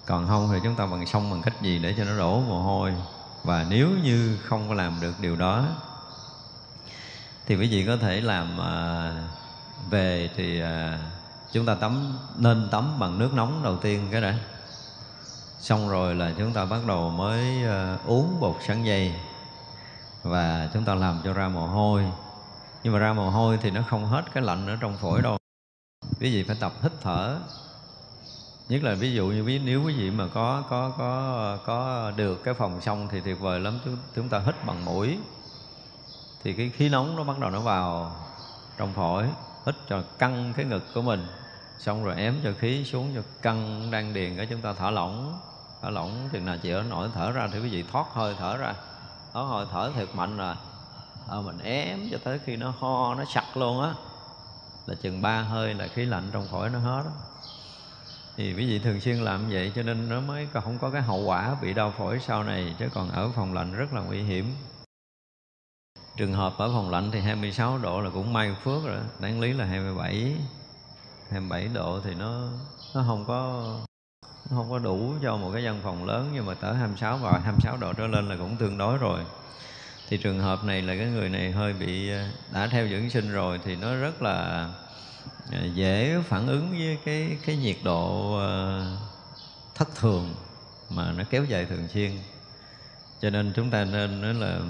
Còn 0.07 0.29
không 0.29 0.49
thì 0.53 0.59
chúng 0.65 0.75
ta 0.75 0.87
bằng 0.87 1.07
xong 1.07 1.31
bằng 1.31 1.43
cách 1.43 1.63
gì 1.63 1.79
để 1.79 1.95
cho 1.97 2.05
nó 2.05 2.19
đổ 2.19 2.41
mồ 2.41 2.63
hôi? 2.63 2.95
Và 3.45 3.67
nếu 3.71 3.89
như 4.03 4.39
không 4.45 4.69
có 4.69 4.75
làm 4.75 5.01
được 5.01 5.15
điều 5.21 5.37
đó 5.37 5.65
thì 7.47 7.57
quý 7.57 7.69
vị 7.69 7.85
có 7.87 7.97
thể 7.97 8.21
làm 8.21 8.61
à, 8.61 9.13
về 9.91 10.31
thì 10.37 10.61
à, 10.61 10.99
chúng 11.53 11.67
ta 11.67 11.75
tắm 11.75 12.19
nên 12.37 12.69
tắm 12.71 12.99
bằng 12.99 13.19
nước 13.19 13.35
nóng 13.35 13.63
đầu 13.63 13.77
tiên 13.77 14.09
cái 14.11 14.21
đã 14.21 14.39
xong 15.59 15.89
rồi 15.89 16.15
là 16.15 16.33
chúng 16.39 16.53
ta 16.53 16.65
bắt 16.65 16.81
đầu 16.87 17.11
mới 17.11 17.65
uh, 17.65 18.07
uống 18.07 18.41
bột 18.41 18.57
sắn 18.67 18.85
dây. 18.85 19.15
Và 20.23 20.69
chúng 20.75 20.85
ta 20.85 20.95
làm 20.95 21.21
cho 21.25 21.33
ra 21.33 21.49
mồ 21.49 21.67
hôi. 21.67 22.05
Nhưng 22.83 22.93
mà 22.93 22.99
ra 22.99 23.13
mồ 23.13 23.31
hôi 23.31 23.59
thì 23.63 23.71
nó 23.71 23.83
không 23.89 24.07
hết 24.07 24.23
cái 24.35 24.43
lạnh 24.45 24.67
ở 24.67 24.77
trong 24.81 24.97
phổi 24.97 25.23
đâu. 25.23 25.39
Quý 26.21 26.35
vị 26.35 26.45
phải 26.45 26.57
tập 26.61 26.73
hít 26.83 26.93
thở. 27.03 27.39
Nhất 28.69 28.83
là 28.83 28.95
ví 28.95 29.13
dụ 29.13 29.27
như 29.27 29.45
ví 29.45 29.59
nếu 29.59 29.85
quý 29.85 29.95
vị 29.95 30.11
mà 30.11 30.29
có 30.35 30.63
có 30.71 30.93
có 30.99 31.59
có 31.67 32.11
được 32.17 32.45
cái 32.45 32.55
phòng 32.55 32.81
xong 32.81 33.09
thì 33.11 33.21
tuyệt 33.21 33.41
vời 33.41 33.61
lắm. 33.61 33.79
Chúng, 33.85 33.97
chúng 34.17 34.29
ta 34.29 34.39
hít 34.39 34.55
bằng 34.65 34.85
mũi. 34.85 35.19
Thì 36.45 36.53
cái 36.53 36.71
khí 36.71 36.89
nóng 36.89 37.17
nó 37.17 37.25
bắt 37.25 37.39
đầu 37.39 37.51
nó 37.51 37.61
vào 37.61 38.17
trong 38.79 38.93
phổi 38.93 39.27
hít 39.67 39.75
cho 39.89 40.03
căng 40.19 40.53
cái 40.57 40.65
ngực 40.65 40.85
của 40.95 41.03
mình 41.03 41.27
xong 41.79 42.05
rồi 42.05 42.15
ém 42.17 42.41
cho 42.45 42.53
khí 42.59 42.85
xuống 42.85 43.13
cho 43.15 43.23
căng 43.43 43.91
đang 43.91 44.15
điền 44.15 44.37
cái 44.37 44.47
chúng 44.47 44.61
ta 44.61 44.73
thở 44.73 44.91
lỏng. 44.91 45.41
Thở 45.83 45.91
lỏng 45.91 46.29
chừng 46.33 46.47
nào 46.47 46.57
chịu 46.59 46.83
nổi 46.83 47.09
thở 47.15 47.33
ra 47.33 47.49
thì 47.53 47.59
quý 47.59 47.69
vị 47.69 47.85
thoát 47.93 48.07
hơi 48.13 48.35
thở 48.39 48.57
ra. 48.57 48.75
Thoát 49.33 49.45
hơi 49.45 49.67
thở 49.71 49.93
thật 49.95 50.15
mạnh 50.15 50.37
rồi. 50.37 50.55
À, 51.31 51.37
mình 51.45 51.59
ém 51.59 52.09
cho 52.11 52.19
tới 52.25 52.39
khi 52.45 52.57
nó 52.57 52.75
ho 52.79 53.15
nó 53.15 53.25
sặc 53.25 53.57
luôn 53.57 53.83
á. 53.83 53.95
Là 54.87 54.95
chừng 54.95 55.23
ba 55.23 55.43
hơi 55.43 55.75
là 55.75 55.87
khí 55.87 56.05
lạnh 56.05 56.31
trong 56.33 56.47
phổi 56.49 56.71
nó 56.71 56.79
hết 56.79 57.03
đó. 57.05 57.11
thì 58.37 58.55
quý 58.55 58.67
vị 58.67 58.79
thường 58.79 59.01
xuyên 59.01 59.17
làm 59.17 59.49
vậy 59.51 59.73
cho 59.75 59.83
nên 59.83 60.09
nó 60.09 60.21
mới 60.21 60.49
không 60.53 60.79
có 60.79 60.91
cái 60.91 61.03
hậu 61.03 61.21
quả 61.25 61.57
bị 61.63 61.75
đau 61.75 61.91
phổi 61.99 62.21
sau 62.21 62.45
này 62.45 62.75
chứ 62.79 62.89
còn 62.95 63.11
ở 63.11 63.31
phòng 63.37 63.55
lạnh 63.55 63.73
rất 63.75 63.93
là 63.93 64.01
nguy 64.01 64.23
hiểm. 64.23 64.55
Trường 66.17 66.33
hợp 66.33 66.55
ở 66.59 66.69
phòng 66.69 66.91
lạnh 66.91 67.11
thì 67.13 67.21
26 67.21 67.79
độ 67.79 68.01
là 68.01 68.11
cũng 68.11 68.33
may 68.33 68.55
phước 68.65 68.85
rồi 68.85 68.99
đáng 69.21 69.41
lý 69.41 69.53
là 69.53 69.65
27 69.65 70.37
27 71.31 71.69
độ 71.75 72.01
thì 72.05 72.15
nó 72.15 72.49
nó 72.95 73.05
không 73.07 73.25
có, 73.27 73.63
nó 74.23 74.57
không 74.57 74.71
có 74.71 74.79
đủ 74.79 75.13
cho 75.23 75.37
một 75.37 75.51
cái 75.55 75.65
văn 75.65 75.81
phòng 75.83 76.05
lớn, 76.05 76.31
nhưng 76.35 76.47
mà 76.47 76.55
tới 76.55 76.75
26 76.75 77.19
và 77.19 77.39
26 77.39 77.77
độ 77.77 77.93
trở 77.93 78.07
lên 78.07 78.29
là 78.29 78.37
cũng 78.37 78.57
tương 78.57 78.79
đối 78.79 78.99
rồi. 78.99 79.21
Thì 80.09 80.19
trường 80.19 80.41
hợp 80.41 80.65
này 80.65 80.83
là 80.83 80.97
cái 80.97 81.07
người 81.07 81.29
này 81.29 81.51
hơi 81.51 81.73
bị 81.73 82.11
ờ, 82.11 82.27
đã 82.53 82.67
theo 82.67 82.89
dưỡng 82.89 83.11
sinh 83.11 83.33
rồi 83.33 83.61
thì 83.65 83.77
nó 83.77 83.95
rất 83.95 84.23
là 84.23 84.69
ờ, 85.53 85.67
dễ 85.75 86.23
phản 86.29 86.47
ứng 86.47 86.71
với 86.71 86.99
cái 87.05 87.39
cái 87.47 87.57
nhiệt 87.57 87.77
độ 87.85 88.35
ờ, 88.37 88.85
thất 89.75 89.89
thường 89.97 90.35
mà 90.91 91.13
nó 91.13 91.25
kéo 91.31 91.45
dài 91.45 91.67
thường 91.67 91.89
xuyên. 91.89 92.19
Cho 93.21 93.31
nên 93.31 93.53
chúng 93.57 93.71
ta 93.71 93.85
nên 93.85 94.21
nói 94.21 94.35
là 94.35 94.61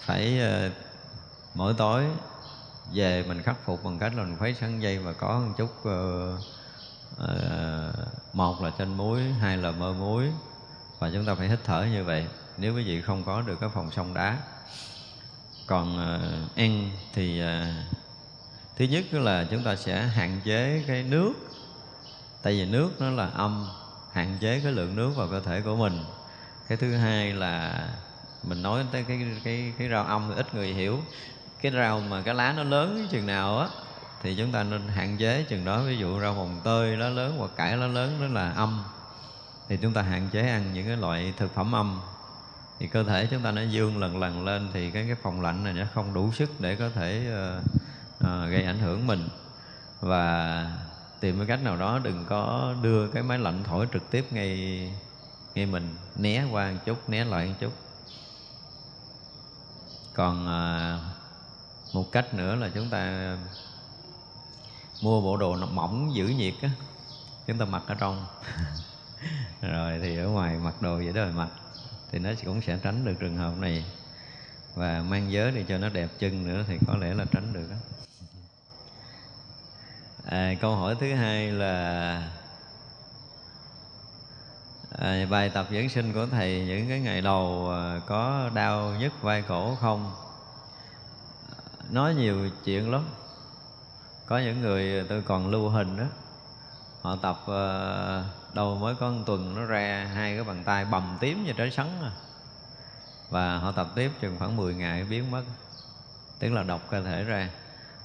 phải 0.00 0.40
mỗi 1.54 1.74
tối 1.74 2.04
về 2.92 3.24
mình 3.28 3.42
khắc 3.42 3.56
phục 3.64 3.84
bằng 3.84 3.98
cách 3.98 4.12
là 4.14 4.22
mình 4.22 4.38
khuấy 4.38 4.54
sắn 4.54 4.80
dây 4.80 4.98
và 4.98 5.12
có 5.12 5.38
một 5.38 5.54
chút 5.56 5.70
uh, 5.80 6.40
uh, 7.22 8.34
một 8.34 8.62
là 8.62 8.70
chanh 8.78 8.96
muối 8.96 9.22
hai 9.22 9.56
là 9.56 9.70
mơ 9.70 9.92
muối. 9.92 10.30
Và 10.98 11.10
chúng 11.14 11.26
ta 11.26 11.34
phải 11.34 11.48
hít 11.48 11.58
thở 11.64 11.86
như 11.92 12.04
vậy. 12.04 12.26
Nếu 12.56 12.76
quý 12.76 12.84
vị 12.84 13.00
không 13.00 13.24
có 13.24 13.42
được 13.42 13.60
cái 13.60 13.70
phòng 13.74 13.90
sông 13.90 14.14
đá. 14.14 14.38
Còn 15.66 15.96
uh, 15.96 16.56
ăn 16.56 16.90
thì 17.14 17.42
uh, 17.42 17.46
thứ 18.76 18.84
nhất 18.84 19.04
là 19.12 19.46
chúng 19.50 19.64
ta 19.64 19.76
sẽ 19.76 20.02
hạn 20.02 20.40
chế 20.44 20.84
cái 20.86 21.02
nước. 21.02 21.32
Tại 22.42 22.52
vì 22.52 22.66
nước 22.66 22.90
nó 23.00 23.10
là 23.10 23.26
âm 23.26 23.68
hạn 24.12 24.38
chế 24.40 24.60
cái 24.60 24.72
lượng 24.72 24.96
nước 24.96 25.12
vào 25.16 25.28
cơ 25.28 25.40
thể 25.40 25.60
của 25.60 25.76
mình. 25.76 26.04
Cái 26.68 26.78
thứ 26.78 26.96
hai 26.96 27.32
là 27.32 27.88
mình 28.42 28.62
nói 28.62 28.86
tới 28.92 29.04
cái 29.08 29.20
cái 29.44 29.72
cái 29.78 29.88
rau 29.88 30.04
âm 30.04 30.28
thì 30.28 30.34
ít 30.36 30.54
người 30.54 30.74
hiểu 30.74 31.00
cái 31.60 31.72
rau 31.72 32.00
mà 32.00 32.22
cái 32.22 32.34
lá 32.34 32.52
nó 32.56 32.62
lớn 32.62 33.08
chừng 33.10 33.26
nào 33.26 33.58
á 33.58 33.68
thì 34.22 34.34
chúng 34.34 34.52
ta 34.52 34.62
nên 34.62 34.88
hạn 34.88 35.16
chế 35.16 35.42
chừng 35.42 35.64
đó. 35.64 35.82
Ví 35.82 35.96
dụ 35.98 36.20
rau 36.20 36.34
mồng 36.34 36.60
tơi 36.64 36.96
lá 36.96 37.08
lớn 37.08 37.34
hoặc 37.38 37.50
cải 37.56 37.76
lá 37.76 37.86
lớn 37.86 38.18
đó 38.20 38.26
là 38.26 38.50
âm 38.50 38.84
thì 39.68 39.76
chúng 39.76 39.92
ta 39.92 40.02
hạn 40.02 40.28
chế 40.32 40.48
ăn 40.48 40.72
những 40.72 40.86
cái 40.86 40.96
loại 40.96 41.34
thực 41.36 41.54
phẩm 41.54 41.74
âm. 41.74 42.00
Thì 42.78 42.86
cơ 42.86 43.04
thể 43.04 43.26
chúng 43.30 43.42
ta 43.42 43.50
nó 43.50 43.62
dương 43.62 43.98
lần 43.98 44.18
lần 44.18 44.44
lên 44.44 44.70
thì 44.72 44.90
cái 44.90 45.04
cái 45.06 45.16
phòng 45.22 45.40
lạnh 45.40 45.64
này 45.64 45.72
nó 45.72 45.84
không 45.94 46.14
đủ 46.14 46.32
sức 46.32 46.50
để 46.60 46.76
có 46.76 46.88
thể 46.88 47.26
uh, 47.58 47.64
uh, 48.24 48.50
gây 48.50 48.62
ảnh 48.62 48.78
hưởng 48.78 49.06
mình. 49.06 49.28
Và 50.00 50.66
tìm 51.20 51.38
cái 51.38 51.46
cách 51.46 51.62
nào 51.62 51.76
đó 51.76 51.98
đừng 51.98 52.24
có 52.28 52.74
đưa 52.82 53.08
cái 53.08 53.22
máy 53.22 53.38
lạnh 53.38 53.64
thổi 53.64 53.86
trực 53.92 54.10
tiếp 54.10 54.26
ngay 54.30 54.92
ngay 55.54 55.66
mình 55.66 55.96
né 56.16 56.44
qua 56.50 56.70
một 56.70 56.78
chút 56.84 57.08
né 57.08 57.24
lại 57.24 57.46
một 57.46 57.54
chút. 57.60 57.72
Còn 60.14 60.46
uh, 60.46 61.15
một 61.92 62.12
cách 62.12 62.34
nữa 62.34 62.54
là 62.54 62.70
chúng 62.74 62.90
ta 62.90 63.36
mua 65.00 65.20
bộ 65.20 65.36
đồ 65.36 65.56
mỏng 65.56 66.14
giữ 66.14 66.26
nhiệt 66.28 66.54
á 66.62 66.70
chúng 67.46 67.58
ta 67.58 67.64
mặc 67.64 67.82
ở 67.86 67.94
trong. 67.94 68.26
Rồi 69.60 69.98
thì 70.02 70.18
ở 70.18 70.28
ngoài 70.28 70.58
mặc 70.58 70.82
đồ 70.82 70.96
vậy 70.96 71.12
đó 71.12 71.22
rồi 71.22 71.32
mặc 71.32 71.48
thì 72.12 72.18
nó 72.18 72.30
cũng 72.44 72.62
sẽ 72.62 72.78
tránh 72.82 73.04
được 73.04 73.14
trường 73.20 73.36
hợp 73.36 73.58
này. 73.58 73.84
Và 74.74 75.02
mang 75.08 75.32
giới 75.32 75.50
để 75.50 75.64
cho 75.68 75.78
nó 75.78 75.88
đẹp 75.88 76.08
chân 76.18 76.46
nữa 76.46 76.64
thì 76.68 76.78
có 76.86 76.96
lẽ 76.96 77.14
là 77.14 77.24
tránh 77.32 77.52
được 77.52 77.68
đó. 77.70 77.76
À, 80.24 80.54
câu 80.60 80.76
hỏi 80.76 80.96
thứ 81.00 81.14
hai 81.14 81.52
là 81.52 82.22
à, 84.98 85.26
bài 85.30 85.50
tập 85.50 85.66
dưỡng 85.70 85.88
sinh 85.88 86.12
của 86.12 86.26
thầy 86.26 86.64
những 86.66 86.88
cái 86.88 87.00
ngày 87.00 87.20
đầu 87.20 87.70
à, 87.70 88.00
có 88.06 88.50
đau 88.54 88.94
nhức 89.00 89.22
vai 89.22 89.42
cổ 89.42 89.74
không? 89.74 90.25
Nói 91.90 92.14
nhiều 92.14 92.50
chuyện 92.64 92.90
lắm. 92.90 93.04
Có 94.26 94.38
những 94.38 94.60
người 94.60 95.04
tôi 95.08 95.22
còn 95.22 95.50
lưu 95.50 95.68
hình 95.68 95.96
đó. 95.96 96.04
Họ 97.02 97.16
tập 97.16 97.42
ờ, 97.46 98.24
đâu 98.54 98.66
đầu 98.66 98.78
mới 98.78 98.94
có 98.94 99.10
một 99.10 99.22
tuần 99.26 99.54
nó 99.54 99.64
ra 99.64 100.10
hai 100.14 100.34
cái 100.34 100.44
bàn 100.44 100.62
tay 100.64 100.84
bầm 100.84 101.16
tím 101.20 101.44
như 101.44 101.52
trái 101.52 101.70
sắn 101.70 101.86
à. 102.02 102.10
Và 103.30 103.58
họ 103.58 103.72
tập 103.72 103.88
tiếp 103.94 104.10
chừng 104.20 104.38
khoảng 104.38 104.56
10 104.56 104.74
ngày 104.74 105.04
biến 105.04 105.30
mất. 105.30 105.42
Tức 106.38 106.48
là 106.48 106.62
độc 106.62 106.90
cơ 106.90 107.02
thể 107.02 107.24
ra. 107.24 107.48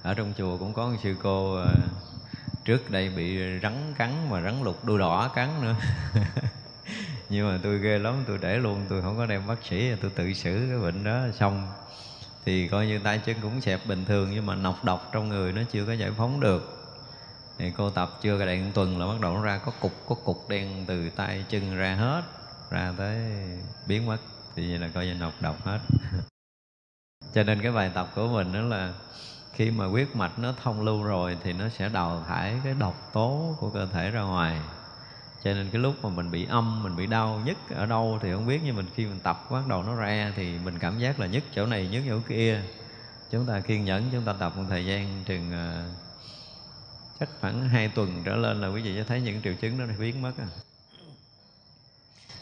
Ở 0.03 0.13
trong 0.13 0.33
chùa 0.37 0.57
cũng 0.57 0.73
có 0.73 0.87
một 0.87 0.97
sư 1.03 1.15
cô 1.23 1.55
ờ, 1.55 1.79
trước 2.65 2.91
đây 2.91 3.09
bị 3.09 3.59
rắn 3.63 3.93
cắn 3.97 4.29
mà 4.29 4.41
rắn 4.41 4.63
lục 4.63 4.85
đuôi 4.85 4.99
đỏ 4.99 5.31
cắn 5.35 5.61
nữa. 5.61 5.75
Nhưng 7.29 7.47
mà 7.47 7.59
tôi 7.63 7.79
ghê 7.79 7.99
lắm, 7.99 8.23
tôi 8.27 8.37
để 8.41 8.57
luôn, 8.57 8.85
tôi 8.89 9.01
không 9.01 9.17
có 9.17 9.25
đem 9.25 9.47
bác 9.47 9.63
sĩ, 9.63 9.95
tôi 10.01 10.11
tự 10.15 10.33
xử 10.33 10.67
cái 10.69 10.79
bệnh 10.79 11.03
đó 11.03 11.19
xong 11.33 11.67
thì 12.45 12.67
coi 12.67 12.87
như 12.87 12.99
tay 12.99 13.19
chân 13.25 13.35
cũng 13.41 13.61
xẹp 13.61 13.87
bình 13.87 14.05
thường, 14.05 14.31
nhưng 14.31 14.45
mà 14.45 14.55
nọc 14.55 14.83
độc 14.83 15.09
trong 15.13 15.29
người 15.29 15.53
nó 15.53 15.61
chưa 15.71 15.85
có 15.85 15.93
giải 15.93 16.11
phóng 16.11 16.39
được. 16.39 16.77
Thì 17.57 17.71
cô 17.77 17.89
tập 17.89 18.09
chưa 18.21 18.39
cả 18.39 18.45
đèn 18.45 18.71
tuần 18.73 18.99
là 18.99 19.07
bắt 19.07 19.21
đầu 19.21 19.33
nó 19.33 19.41
ra 19.41 19.57
có 19.57 19.71
cục 19.79 19.91
có 20.07 20.15
cục 20.15 20.49
đen 20.49 20.83
từ 20.87 21.09
tay 21.09 21.45
chân 21.49 21.77
ra 21.77 21.95
hết, 21.95 22.21
ra 22.69 22.93
tới 22.97 23.17
biến 23.87 24.05
mất. 24.05 24.17
Thì 24.55 24.69
vậy 24.69 24.79
là 24.79 24.87
coi 24.93 25.05
như 25.05 25.13
nọc 25.13 25.41
độc 25.41 25.65
hết. 25.65 25.79
Cho 27.33 27.43
nên 27.43 27.61
cái 27.61 27.71
bài 27.71 27.91
tập 27.93 28.09
của 28.15 28.27
mình 28.27 28.53
đó 28.53 28.61
là 28.61 28.93
khi 29.53 29.71
mà 29.71 29.85
huyết 29.85 30.15
mạch 30.15 30.39
nó 30.39 30.53
thông 30.63 30.81
lưu 30.81 31.03
rồi 31.03 31.37
thì 31.43 31.53
nó 31.53 31.69
sẽ 31.69 31.89
đào 31.89 32.23
thải 32.27 32.55
cái 32.63 32.73
độc 32.73 33.09
tố 33.13 33.55
của 33.59 33.69
cơ 33.69 33.87
thể 33.93 34.11
ra 34.11 34.21
ngoài 34.21 34.61
cho 35.43 35.53
nên 35.53 35.69
cái 35.69 35.81
lúc 35.81 35.95
mà 36.03 36.09
mình 36.09 36.31
bị 36.31 36.45
âm 36.45 36.83
mình 36.83 36.95
bị 36.95 37.07
đau 37.07 37.41
nhất 37.45 37.57
ở 37.69 37.85
đâu 37.85 38.19
thì 38.21 38.31
không 38.31 38.47
biết 38.47 38.59
nhưng 38.65 38.75
mình 38.75 38.85
khi 38.95 39.05
mình 39.05 39.19
tập 39.23 39.47
bắt 39.51 39.67
đầu 39.67 39.83
nó 39.83 39.95
ra 39.95 40.33
thì 40.35 40.57
mình 40.65 40.79
cảm 40.79 40.99
giác 40.99 41.19
là 41.19 41.27
nhất 41.27 41.43
chỗ 41.55 41.65
này 41.65 41.87
nhất 41.87 42.03
chỗ 42.07 42.19
kia 42.29 42.61
chúng 43.31 43.45
ta 43.45 43.59
kiên 43.59 43.85
nhẫn 43.85 44.03
chúng 44.11 44.23
ta 44.23 44.33
tập 44.33 44.53
một 44.57 44.63
thời 44.69 44.85
gian 44.85 45.23
chừng 45.25 45.49
uh, 45.49 45.95
chắc 47.19 47.29
khoảng 47.41 47.69
hai 47.69 47.87
tuần 47.87 48.21
trở 48.25 48.35
lên 48.35 48.61
là 48.61 48.67
quý 48.67 48.81
vị 48.81 48.95
sẽ 48.95 49.03
thấy 49.03 49.21
những 49.21 49.41
triệu 49.41 49.53
chứng 49.53 49.79
đó 49.79 49.85
biến 49.99 50.21
mất 50.21 50.33
à. 50.37 50.47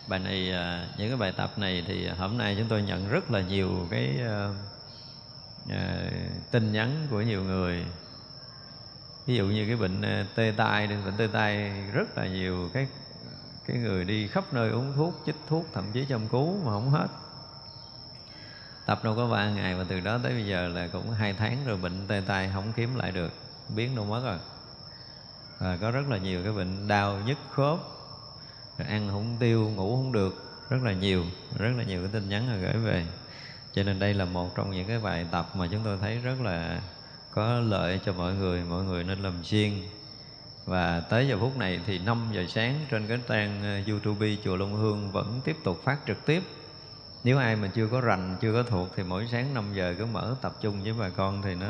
bài 0.08 0.20
này 0.20 0.50
uh, 0.50 1.00
những 1.00 1.10
cái 1.10 1.18
bài 1.18 1.34
tập 1.38 1.54
này 1.58 1.84
thì 1.88 2.08
hôm 2.08 2.38
nay 2.38 2.56
chúng 2.60 2.68
tôi 2.68 2.82
nhận 2.82 3.10
rất 3.10 3.32
là 3.32 3.42
nhiều 3.42 3.88
cái 3.92 4.20
uh, 4.22 4.56
uh, 5.66 6.52
tin 6.52 6.72
nhắn 6.72 7.08
của 7.10 7.22
nhiều 7.22 7.44
người 7.44 7.86
ví 9.30 9.36
dụ 9.36 9.46
như 9.46 9.65
cái 9.68 9.76
bệnh 9.76 10.02
ờ, 10.02 10.26
tê 10.36 10.54
tai 10.58 10.88
đi, 10.88 10.96
bệnh 11.06 11.13
tê 11.18 11.28
tai 11.28 11.72
rất 11.94 12.18
là 12.18 12.28
nhiều. 12.28 12.70
Cái 12.74 12.88
cái 13.68 13.78
người 13.78 14.06
đi 14.06 14.28
khắp 14.28 14.54
nơi 14.54 14.70
uống 14.70 14.94
thuốc, 14.96 15.24
chích 15.26 15.36
thuốc, 15.48 15.65
thậm 15.74 15.86
chí 15.94 16.06
châm 16.10 16.28
cứu 16.28 16.58
mà 16.65 16.72
không 16.72 16.89
hết. 16.89 17.08
Tập 18.86 19.04
đâu 19.04 19.15
có 19.15 19.28
ba 19.28 19.50
ngày 19.50 19.76
và 19.76 19.86
từ 19.88 20.00
đó 20.00 20.20
tới 20.24 20.32
bây 20.32 20.46
giờ 20.46 20.68
là 20.68 20.88
cũng 20.88 21.12
hai 21.12 21.34
tháng 21.34 21.58
rồi 21.65 21.78
bệnh 21.78 22.08
tê 22.08 22.22
tai 22.28 22.50
không 22.54 22.74
kiếm 22.76 22.96
lại 22.96 23.12
được, 23.12 23.34
biến 23.76 23.96
đâu 23.96 24.06
mất 24.06 24.22
rồi. 24.24 24.38
Và 25.60 25.78
có 25.82 25.92
rất 25.92 26.10
là 26.10 26.18
nhiều 26.18 26.44
cái 26.44 26.54
bệnh 26.54 26.88
đau 26.88 27.20
nhức 27.26 27.38
khớp, 27.52 27.80
rồi 28.78 28.88
ăn 28.88 29.10
không 29.12 29.38
tiêu, 29.39 29.70
ngủ 29.76 29.96
không 29.96 30.12
được, 30.12 30.63
rất 30.70 30.84
là 30.84 30.94
nhiều, 30.94 31.26
rất 31.58 31.72
là 31.78 31.84
nhiều 31.84 32.02
cái 32.02 32.10
tin 32.13 32.30
nhắn 32.30 32.50
là 32.50 32.56
gửi 32.56 32.84
về. 32.84 33.06
Cho 33.74 33.84
nên 33.84 34.00
đây 34.00 34.13
là 34.13 34.26
một 34.26 34.56
trong 34.56 34.72
những 34.72 34.88
cái 34.88 35.00
bài 35.00 35.26
tập 35.32 35.50
mà 35.56 35.68
chúng 35.72 35.82
tôi 35.84 35.98
thấy 36.02 36.18
rất 36.18 36.42
là 36.42 36.82
có 37.32 37.60
lợi 37.60 38.00
cho 38.06 38.13
mọi 38.13 38.34
người 38.34 38.63
mọi 38.63 38.84
người 38.84 39.04
nên 39.04 39.20
làm 39.20 39.44
xuyên 39.44 39.72
và 40.65 41.00
tới 41.00 41.28
giờ 41.28 41.38
phút 41.39 41.58
này 41.58 41.80
thì 41.86 42.00
5 42.00 42.30
giờ 42.34 42.46
sáng 42.48 42.80
trên 42.89 43.08
cái 43.08 43.20
trang 43.28 43.62
ờ, 43.63 43.92
YouTube 43.92 44.36
chùa 44.44 44.56
Long 44.56 44.76
Hương 44.76 45.12
vẫn 45.12 45.42
tiếp 45.44 45.58
tục 45.63 45.82
phát 45.84 45.98
trực 46.08 46.26
tiếp. 46.26 46.44
Nếu 47.24 47.38
ai 47.38 47.56
mà 47.56 47.68
chưa 47.68 47.88
có 47.88 48.02
rành 48.02 48.38
chưa 48.42 48.54
có 48.54 48.63
thuộc 48.63 48.89
thì 48.96 49.04
mỗi 49.04 49.28
sáng 49.32 49.54
5 49.54 49.74
giờ 49.74 49.96
cứ 49.98 50.06
mở 50.06 50.36
tập 50.42 50.58
trung 50.62 50.84
với 50.84 50.94
bà 50.94 51.10
con 51.10 51.42
thì 51.42 51.56
nó 51.56 51.68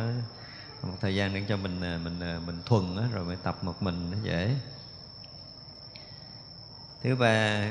một 0.84 0.98
thời 1.02 1.16
gian 1.16 1.34
để 1.34 1.44
cho 1.50 1.58
mình 1.58 1.82
ờ, 1.82 2.00
mình 2.04 2.20
ờ, 2.20 2.40
mình 2.46 2.62
thuần 2.66 2.96
đó, 2.96 3.04
rồi 3.14 3.26
mới 3.26 3.36
tập 3.44 3.64
một 3.64 3.84
mình 3.84 4.12
nó 4.12 4.18
dễ. 4.24 4.56
Thứ 7.04 7.16
ba 7.16 7.64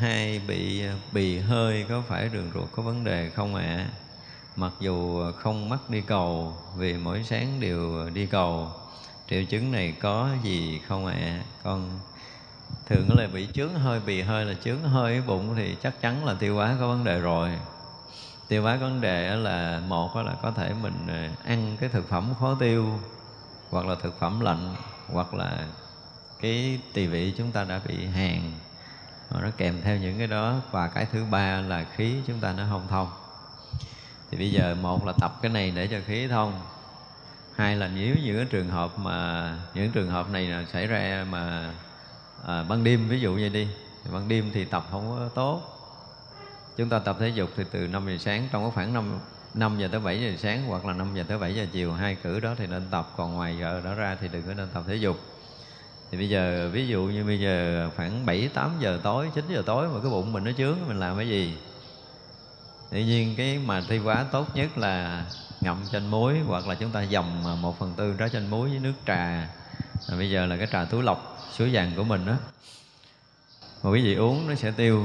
hai 0.00 0.40
bị 0.48 0.82
bì 1.12 1.38
hơi 1.38 1.86
có 1.88 2.02
phải 2.08 2.28
đường 2.28 2.50
ruột 2.54 2.68
có 2.72 2.82
vấn 2.82 3.04
đề 3.04 3.30
không 3.30 3.54
ạ? 3.54 3.62
à? 3.62 4.07
Mặc 4.58 4.72
dù 4.80 5.22
không 5.32 5.68
mắc 5.68 5.78
đi 5.88 6.00
cầu, 6.00 6.56
vì 6.76 6.94
mỗi 6.94 7.24
sáng 7.24 7.60
đều 7.60 8.10
đi 8.10 8.26
cầu. 8.26 8.68
Triệu 9.30 9.44
chứng 9.44 9.72
này 9.72 9.94
có 10.00 10.28
gì 10.42 10.80
không 10.88 11.06
ạ? 11.06 11.14
À? 11.20 11.42
con 11.62 12.00
thường 12.86 13.16
là 13.16 13.26
bị 13.26 13.48
chướng 13.52 13.74
hơi 13.74 14.00
bì 14.06 14.22
hơi 14.22 14.44
là 14.44 14.54
chướng 14.64 14.82
hơi 14.82 15.22
bụng 15.26 15.54
thì 15.56 15.76
chắc 15.82 16.00
chắn 16.00 16.24
là 16.24 16.34
tiêu 16.34 16.54
hóa 16.54 16.76
có 16.80 16.88
vấn 16.88 17.04
đề 17.04 17.20
rồi. 17.20 17.50
Tiêu 18.48 18.62
hóa 18.62 18.76
có 18.80 18.80
vấn 18.80 19.00
đề 19.00 19.36
là 19.36 19.82
một 19.88 20.16
là 20.16 20.34
có 20.42 20.50
thể 20.50 20.74
mình 20.82 21.06
à, 21.08 21.30
ăn 21.44 21.76
cái 21.80 21.88
thực 21.88 22.08
phẩm 22.08 22.34
khó 22.40 22.56
tiêu, 22.60 22.98
hoặc 23.70 23.86
là 23.86 23.94
thực 23.94 24.20
phẩm 24.20 24.40
lạnh, 24.40 24.74
hoặc 25.12 25.34
là 25.34 25.66
cái 26.40 26.80
tỳ 26.92 27.06
vị 27.06 27.34
chúng 27.36 27.52
ta 27.52 27.64
đã 27.64 27.80
bị 27.88 28.06
hàn. 28.06 28.52
Nó 29.30 29.50
kèm 29.56 29.80
theo 29.82 29.96
những 29.96 30.18
cái 30.18 30.26
đó. 30.26 30.54
Và 30.70 30.88
cái 30.88 31.06
thứ 31.12 31.24
ba 31.30 31.60
là 31.60 31.84
khí 31.84 32.14
chúng 32.26 32.40
ta 32.40 32.52
nó 32.52 32.66
không 32.70 32.86
thông 32.88 33.08
thì 34.30 34.38
bây 34.38 34.50
giờ 34.50 34.76
một 34.82 35.06
là 35.06 35.12
tập 35.12 35.38
cái 35.42 35.52
này 35.52 35.72
để 35.76 35.86
cho 35.86 35.98
khí 36.06 36.28
thông. 36.28 36.60
Hai 37.56 37.76
là 37.76 37.90
nếu 37.94 38.16
những 38.24 38.36
cái 38.36 38.46
trường 38.50 38.68
hợp 38.68 38.98
mà 38.98 39.56
những 39.74 39.92
trường 39.92 40.10
hợp 40.10 40.30
này 40.30 40.46
là 40.46 40.64
xảy 40.72 40.86
ra 40.86 41.26
mà 41.30 41.72
à, 42.46 42.62
ban 42.62 42.84
đêm 42.84 43.08
ví 43.08 43.20
dụ 43.20 43.34
như 43.34 43.48
đi 43.48 43.68
ban 44.12 44.28
đêm 44.28 44.50
thì 44.54 44.64
tập 44.64 44.86
không 44.90 45.08
có 45.08 45.28
tốt. 45.34 45.62
Chúng 46.76 46.88
ta 46.88 46.98
tập 46.98 47.16
thể 47.20 47.28
dục 47.28 47.50
thì 47.56 47.64
từ 47.70 47.86
5 47.86 48.06
giờ 48.06 48.16
sáng 48.18 48.48
trong 48.52 48.62
cái 48.62 48.70
khoảng 48.74 48.92
5 48.94 49.20
5 49.54 49.78
giờ 49.78 49.88
tới 49.92 50.00
7 50.00 50.20
giờ 50.20 50.32
sáng 50.38 50.66
hoặc 50.66 50.86
là 50.86 50.92
5 50.92 51.14
giờ 51.14 51.24
tới 51.28 51.38
7 51.38 51.54
giờ 51.54 51.66
chiều 51.72 51.92
hai 51.92 52.14
cử 52.14 52.40
đó 52.40 52.54
thì 52.58 52.66
nên 52.66 52.82
tập. 52.90 53.12
Còn 53.16 53.34
ngoài 53.34 53.56
giờ 53.60 53.80
đó 53.84 53.94
ra 53.94 54.16
thì 54.20 54.28
đừng 54.28 54.42
có 54.42 54.54
nên 54.54 54.68
tập 54.74 54.82
thể 54.86 54.94
dục. 54.94 55.20
Thì 56.10 56.18
bây 56.18 56.28
giờ 56.28 56.70
ví 56.72 56.88
dụ 56.88 57.02
như 57.02 57.24
bây 57.24 57.40
giờ 57.40 57.90
khoảng 57.96 58.26
7 58.26 58.48
8 58.54 58.70
giờ 58.80 59.00
tối 59.02 59.30
9 59.34 59.44
giờ 59.48 59.62
tối 59.66 59.88
mà 59.88 60.00
cái 60.02 60.10
bụng 60.10 60.32
mình 60.32 60.44
nó 60.44 60.50
chướng 60.52 60.76
mình 60.86 61.00
làm 61.00 61.16
cái 61.16 61.28
gì? 61.28 61.56
Tuy 62.90 63.04
nhiên 63.04 63.34
cái 63.36 63.58
mà 63.58 63.80
thi 63.88 63.98
quá 63.98 64.24
tốt 64.32 64.56
nhất 64.56 64.78
là 64.78 65.24
ngậm 65.60 65.84
chanh 65.92 66.10
muối, 66.10 66.38
hoặc 66.46 66.66
là 66.66 66.74
chúng 66.74 66.90
ta 66.90 67.04
dầm 67.10 67.42
một 67.60 67.78
phần 67.78 67.94
tư 67.96 68.14
trái 68.18 68.28
chanh 68.28 68.50
muối 68.50 68.68
với 68.70 68.78
nước 68.78 68.94
trà. 69.06 69.48
Và 70.08 70.16
bây 70.16 70.30
giờ 70.30 70.46
là 70.46 70.56
cái 70.56 70.66
trà 70.72 70.84
túi 70.84 71.02
lọc 71.02 71.48
suối 71.56 71.70
vàng 71.72 71.92
của 71.96 72.04
mình 72.04 72.26
đó 72.26 72.34
mà 73.82 73.90
quý 73.90 74.02
vị 74.02 74.14
uống 74.14 74.48
nó 74.48 74.54
sẽ 74.54 74.70
tiêu. 74.70 75.04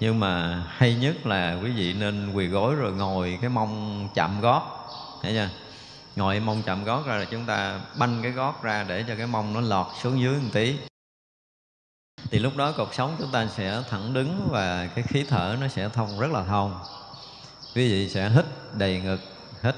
Nhưng 0.00 0.20
mà 0.20 0.62
hay 0.68 0.94
nhất 0.94 1.26
là 1.26 1.58
quý 1.62 1.70
vị 1.70 1.92
nên 1.92 2.32
quỳ 2.32 2.46
gối 2.46 2.74
rồi 2.74 2.92
ngồi 2.92 3.38
cái 3.40 3.50
mông 3.50 4.08
chạm 4.14 4.40
gót. 4.40 4.88
Thấy 5.22 5.32
chưa? 5.32 5.48
Ngồi 6.16 6.40
mông 6.40 6.62
chạm 6.62 6.84
gót 6.84 7.06
ra 7.06 7.16
là 7.16 7.24
chúng 7.24 7.44
ta 7.44 7.80
banh 7.98 8.22
cái 8.22 8.32
gót 8.32 8.62
ra 8.62 8.84
để 8.88 9.04
cho 9.08 9.14
cái 9.16 9.26
mông 9.26 9.52
nó 9.52 9.60
lọt 9.60 9.86
xuống 10.02 10.20
dưới 10.20 10.34
một 10.34 10.48
tí. 10.52 10.76
Thì 12.30 12.38
lúc 12.38 12.56
đó 12.56 12.72
cột 12.72 12.94
sống 12.94 13.16
chúng 13.18 13.30
ta 13.32 13.46
sẽ 13.46 13.82
thẳng 13.90 14.12
đứng 14.12 14.48
và 14.50 14.86
cái 14.86 15.04
khí 15.08 15.24
thở 15.28 15.56
nó 15.60 15.68
sẽ 15.68 15.88
thông, 15.88 16.20
rất 16.20 16.30
là 16.30 16.44
thông 16.44 16.80
quý 17.74 17.90
vị 17.90 18.08
sẽ 18.08 18.28
hít 18.28 18.44
đầy 18.78 19.00
ngực 19.00 19.20
hít 19.62 19.74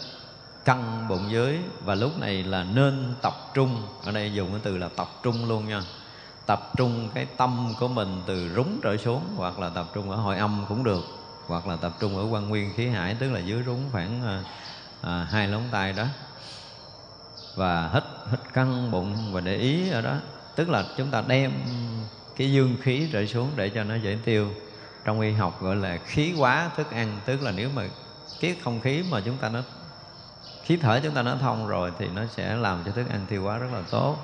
căng 0.64 1.09
bụng 1.09 1.30
dưới 1.30 1.59
và 1.85 1.94
lúc 1.94 2.18
này 2.18 2.42
là 2.42 2.64
nên 2.74 3.14
tập 3.22 3.35
trung. 3.54 3.82
Ở 4.04 4.12
đây 4.12 4.32
dùng 4.35 4.50
cái 4.50 4.61
từ 4.62 4.78
là 4.78 4.88
tập 4.96 5.09
trung 5.22 5.48
luôn 5.48 5.68
nha. 5.68 5.82
Tập 6.46 6.72
trung 6.76 7.09
cái 7.14 7.26
tâm 7.37 7.74
của 7.80 7.88
mình 7.88 8.22
từ 8.26 8.50
rúng 8.56 8.80
trở 8.82 8.96
xuống 8.96 9.22
hoặc 9.37 9.59
là 9.59 9.68
tập 9.68 9.87
trung 9.94 10.11
ở 10.11 10.16
hội 10.16 10.38
âm 10.38 10.64
cũng 10.68 10.85
được 10.85 11.04
hoặc 11.46 11.66
là 11.66 11.76
tập 11.76 11.92
trung 12.00 12.16
ở 12.16 12.24
quan 12.30 12.48
nguyên 12.48 12.72
khí 12.76 12.88
hải 12.88 13.14
tức 13.14 13.30
là 13.32 13.40
dưới 13.40 13.62
rúng 13.62 13.80
khoảng 13.92 14.22
à, 14.26 14.44
à, 15.02 15.26
hai 15.30 15.48
lóng 15.48 15.64
tay 15.70 15.92
đó. 15.92 16.04
Và 17.54 17.90
hít 17.94 18.02
hít 18.30 18.40
căng 18.52 18.90
bụng 18.90 19.32
và 19.32 19.40
để 19.40 19.56
ý 19.56 19.90
ở 19.90 20.00
đó. 20.00 20.16
Tức 20.56 20.68
là 20.68 20.85
chúng 20.96 21.11
ta 21.11 21.22
đem 21.26 21.52
cái 22.37 22.52
dương 22.52 22.76
khí 22.82 23.09
trở 23.12 23.26
xuống 23.26 23.50
để 23.56 23.68
cho 23.68 23.85
nó 23.85 23.94
dễ 23.94 24.18
tiêu 24.24 24.50
trong 25.07 25.21
y 25.21 25.33
học 25.33 25.62
gọi 25.62 25.77
là 25.77 25.99
khí 26.07 26.35
quá 26.38 26.71
thức 26.77 26.90
ăn, 26.90 27.21
tức 27.25 27.42
là 27.42 27.51
nếu 27.51 27.71
mà 27.75 27.83
cái 28.40 28.57
không 28.64 28.81
khí 28.81 29.03
mà 29.11 29.21
chúng 29.25 29.37
ta 29.37 29.49
nó, 29.49 29.61
khí 30.62 30.77
thở 30.77 31.01
chúng 31.03 31.14
ta 31.14 31.23
nó 31.23 31.37
thông 31.40 31.66
rồi 31.66 31.92
thì 31.99 32.09
nó 32.14 32.23
sẽ 32.27 32.57
làm 32.57 32.83
cho 32.87 32.92
thức 32.92 33.09
ăn 33.09 33.21
tiêu 33.29 33.42
hóa 33.42 33.59
rất 33.59 33.69
là 33.73 33.83
tốt. 33.90 34.16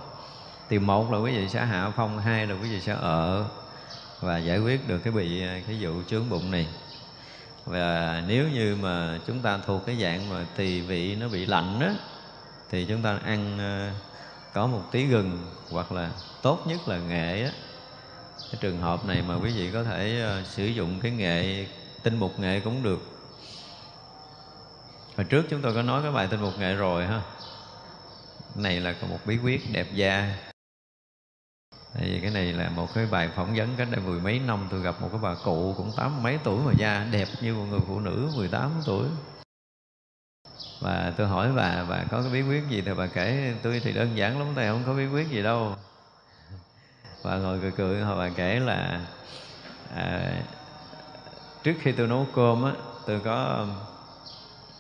Thì 0.69 0.79
một 0.79 1.13
là 1.13 1.19
quý 1.19 1.37
vị 1.37 1.49
sẽ 1.49 1.65
hạ 1.65 1.93
phong, 1.97 2.19
hai 2.19 2.47
là 2.47 2.55
quý 2.55 2.69
vị 2.69 2.81
sẽ 2.81 2.97
ở 3.01 3.45
và 4.21 4.39
giải 4.39 4.59
quyết 4.59 4.89
được 4.89 4.99
cái 4.99 5.13
bị, 5.13 5.43
cái 5.67 5.77
vụ 5.81 5.93
chướng 6.07 6.31
bụng 6.31 6.51
này. 6.51 6.67
Và 7.67 8.23
nếu 8.29 8.49
như 8.49 8.77
mà 8.83 9.19
chúng 9.27 9.41
ta 9.41 9.59
thuộc 9.67 9.87
cái 9.87 9.97
dạng 10.01 10.31
mà 10.31 10.47
tỳ 10.57 10.81
vị 10.81 11.17
nó 11.21 11.29
bị 11.29 11.47
lạnh 11.47 11.79
đó 11.81 11.89
thì 12.71 12.85
chúng 12.85 13.03
ta 13.03 13.19
ăn 13.25 13.59
ờ, 13.59 13.91
có 14.53 14.67
một 14.67 14.83
tí 14.93 15.07
gừng 15.07 15.39
hoặc 15.71 15.93
là 15.93 16.11
tốt 16.43 16.65
nhất 16.67 16.89
là 16.89 16.99
nghệ 16.99 17.45
á 17.45 17.51
cái 18.53 18.59
trường 18.61 18.79
hợp 18.79 19.05
này 19.05 19.23
mà 19.23 19.35
quý 19.35 19.53
vị 19.57 19.71
có 19.73 19.85
thể 19.85 20.27
uh, 20.41 20.47
sử 20.47 20.67
dụng 20.67 21.01
cái 21.03 21.11
nghệ 21.11 21.67
tinh 22.03 22.19
mục 22.19 22.39
nghệ 22.39 22.61
cũng 22.61 22.83
được. 22.83 23.01
Hồi 25.17 25.25
trước 25.25 25.47
chúng 25.51 25.63
tôi 25.63 25.75
có 25.75 25.83
nói 25.83 26.03
cái 26.03 26.13
bài 26.13 26.29
tinh 26.31 26.41
mục 26.41 26.59
nghệ 26.59 26.75
rồi 26.75 27.07
ha. 27.07 27.23
Này 28.55 28.81
là 28.81 28.95
một 29.11 29.19
bí 29.27 29.39
quyết 29.39 29.61
đẹp 29.73 29.87
da. 29.95 30.37
Tại 31.95 32.03
vì 32.05 32.21
cái 32.21 32.31
này 32.31 32.53
là 32.53 32.69
một 32.69 32.95
cái 32.95 33.07
bài 33.07 33.29
phỏng 33.37 33.55
vấn 33.55 33.75
cách 33.77 33.89
đây 33.91 34.01
mười 34.01 34.21
mấy 34.21 34.39
năm 34.39 34.69
tôi 34.71 34.81
gặp 34.81 35.01
một 35.01 35.09
cái 35.13 35.21
bà 35.23 35.35
cụ 35.45 35.75
cũng 35.77 35.93
tám 35.97 36.23
mấy 36.23 36.39
tuổi 36.45 36.63
mà 36.65 36.73
da 36.79 37.07
đẹp 37.11 37.29
như 37.41 37.55
một 37.55 37.65
người 37.71 37.81
phụ 37.87 38.01
nữ 38.01 38.31
18 38.37 38.71
tuổi. 38.87 39.07
Và 40.81 41.13
tôi 41.17 41.27
hỏi 41.27 41.53
bà 41.57 41.85
bà 41.85 42.05
có 42.11 42.23
cái 42.23 42.33
bí 42.33 42.43
quyết 42.43 42.63
gì? 42.71 42.83
Thì 42.83 42.95
bà 42.95 43.07
kể 43.07 43.55
tôi 43.63 43.81
thì 43.85 43.93
đơn 43.93 44.17
giản 44.17 44.39
lắm 44.39 44.49
tay 44.57 44.69
không 44.69 44.83
có 44.87 44.95
bí 44.95 45.07
quyết 45.07 45.29
gì 45.29 45.43
đâu 45.43 45.77
và 47.23 47.37
ngồi 47.37 47.59
cười 47.63 47.71
cười 47.71 48.01
họ 48.01 48.19
bà 48.19 48.29
kể 48.29 48.61
là 48.61 49.01
à, 49.97 50.33
trước 51.63 51.75
khi 51.81 51.93
tôi 51.93 52.07
nấu 52.07 52.27
cơm 52.35 52.65
á 52.65 52.73
tôi 53.07 53.21
có 53.21 53.67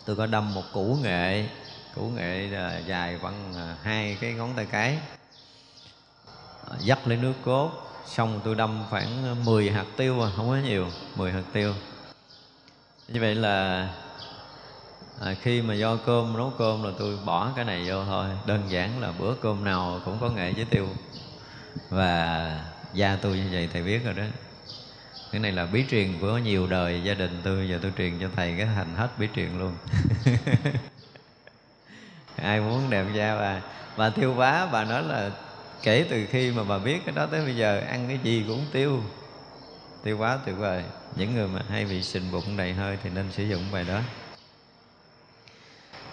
tôi 0.04 0.16
có 0.16 0.26
đâm 0.26 0.54
một 0.54 0.64
củ 0.72 0.98
nghệ 1.02 1.48
củ 1.94 2.02
nghệ 2.08 2.54
à, 2.54 2.78
dài 2.86 3.18
bằng 3.22 3.54
à, 3.56 3.76
hai 3.82 4.16
cái 4.20 4.32
ngón 4.32 4.52
tay 4.56 4.66
cái. 4.70 4.98
Ờ, 6.66 6.76
dắt 6.80 7.08
lấy 7.08 7.18
nước 7.18 7.32
cốt 7.44 7.70
xong 8.06 8.40
tôi 8.44 8.54
đâm 8.54 8.84
khoảng 8.90 9.44
10 9.44 9.70
hạt 9.70 9.86
tiêu 9.96 10.22
à, 10.22 10.30
không 10.36 10.48
có 10.48 10.56
nhiều 10.56 10.86
10 11.16 11.32
hạt 11.32 11.42
tiêu. 11.52 11.74
Như 13.08 13.20
vậy 13.20 13.34
là 13.34 13.88
à, 15.20 15.34
khi 15.40 15.62
mà 15.62 15.74
do 15.74 15.96
cơm 15.96 16.36
nấu 16.36 16.52
cơm 16.58 16.82
là 16.82 16.90
tôi 16.98 17.18
bỏ 17.24 17.50
cái 17.56 17.64
này 17.64 17.84
vô 17.86 18.04
thôi. 18.04 18.26
Đơn 18.46 18.62
giản 18.68 19.00
là 19.00 19.12
bữa 19.18 19.34
cơm 19.34 19.64
nào 19.64 20.00
cũng 20.04 20.18
có 20.20 20.30
nghệ 20.30 20.52
với 20.52 20.64
tiêu 20.64 20.88
và 21.90 22.60
gia 22.94 23.16
tôi 23.16 23.36
như 23.36 23.48
vậy, 23.52 23.68
thầy 23.72 23.82
biết 23.82 24.04
rồi 24.04 24.14
đó. 24.14 24.24
Cái 25.32 25.40
này 25.40 25.52
là 25.52 25.66
bí 25.66 25.84
truyền 25.90 26.18
của 26.20 26.38
nhiều 26.38 26.66
đời 26.66 27.00
gia 27.04 27.14
đình 27.14 27.40
tôi. 27.42 27.68
Giờ 27.68 27.78
tôi 27.82 27.92
truyền 27.98 28.18
cho 28.20 28.28
thầy 28.36 28.54
cái 28.58 28.66
thành 28.74 28.94
hết 28.94 29.08
bí 29.18 29.28
truyền 29.36 29.58
luôn. 29.58 29.72
Ai 32.36 32.60
muốn 32.60 32.90
đẹp 32.90 33.04
da 33.14 33.36
bà? 33.40 33.60
Bà 33.96 34.10
tiêu 34.10 34.34
bá, 34.34 34.66
bà 34.66 34.84
nói 34.84 35.02
là 35.02 35.30
kể 35.82 36.06
từ 36.10 36.26
khi 36.30 36.50
mà 36.50 36.64
bà 36.64 36.78
biết 36.78 37.00
cái 37.06 37.14
đó 37.14 37.26
tới 37.26 37.44
bây 37.44 37.56
giờ, 37.56 37.80
ăn 37.80 38.04
cái 38.08 38.18
gì 38.22 38.44
cũng 38.48 38.64
tiêu. 38.72 39.02
Tiêu 40.04 40.18
quá 40.18 40.38
tuyệt 40.46 40.56
vời. 40.58 40.82
Những 41.16 41.34
người 41.34 41.48
mà 41.48 41.60
hay 41.70 41.84
bị 41.84 42.02
sình 42.02 42.32
bụng 42.32 42.56
đầy 42.56 42.72
hơi 42.72 42.98
thì 43.02 43.10
nên 43.14 43.32
sử 43.32 43.44
dụng 43.44 43.62
bài 43.72 43.84
đó. 43.84 44.00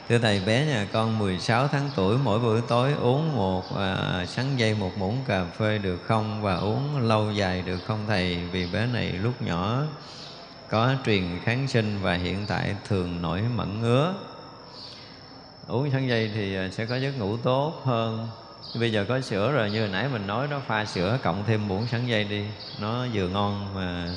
Thưa 0.10 0.20
Thầy, 0.20 0.42
bé 0.46 0.66
nhà 0.66 0.88
con 0.94 1.20
16 1.20 1.68
tháng 1.68 1.90
tuổi 1.96 2.18
mỗi 2.18 2.40
buổi 2.40 2.62
tối 2.68 2.94
uống 2.94 3.36
một 3.36 3.78
à, 3.78 4.26
sáng 4.28 4.60
dây 4.60 4.76
một 4.76 4.92
muỗng 4.98 5.18
cà 5.28 5.46
phê 5.46 5.78
được 5.78 5.98
không 6.06 6.42
và 6.42 6.56
uống 6.56 7.08
lâu 7.08 7.32
dài 7.32 7.64
được 7.66 7.78
không 7.86 8.06
Thầy? 8.08 8.36
Vì 8.52 8.68
bé 8.74 8.86
này 8.86 9.12
lúc 9.12 9.42
nhỏ 9.42 9.84
có 10.70 10.96
truyền 11.06 11.24
kháng 11.44 11.68
sinh 11.68 12.00
và 12.02 12.14
hiện 12.14 12.46
tại 12.48 12.76
thường 12.88 13.22
nổi 13.22 13.42
mẩn 13.56 13.82
ngứa. 13.82 14.14
Uống 15.68 15.92
sáng 15.92 16.08
dây 16.08 16.32
thì 16.34 16.56
à, 16.56 16.70
sẽ 16.72 16.86
có 16.86 16.96
giấc 16.96 17.18
ngủ 17.20 17.38
tốt 17.38 17.82
hơn. 17.84 18.28
Bây 18.80 18.92
giờ 18.92 19.06
có 19.10 19.22
sữa 19.22 19.52
rồi 19.52 19.72
như 19.72 19.80
hồi 19.80 19.90
nãy 19.90 20.08
mình 20.12 20.28
nói 20.28 20.48
nó 20.48 20.60
pha 20.68 20.86
sữa 20.86 21.20
cộng 21.24 21.44
thêm 21.48 21.68
muỗng 21.68 21.88
sáng 21.88 22.08
dây 22.08 22.24
đi. 22.24 22.44
Nó 22.80 23.06
vừa 23.14 23.28
ngon 23.28 23.76
mà 23.76 24.08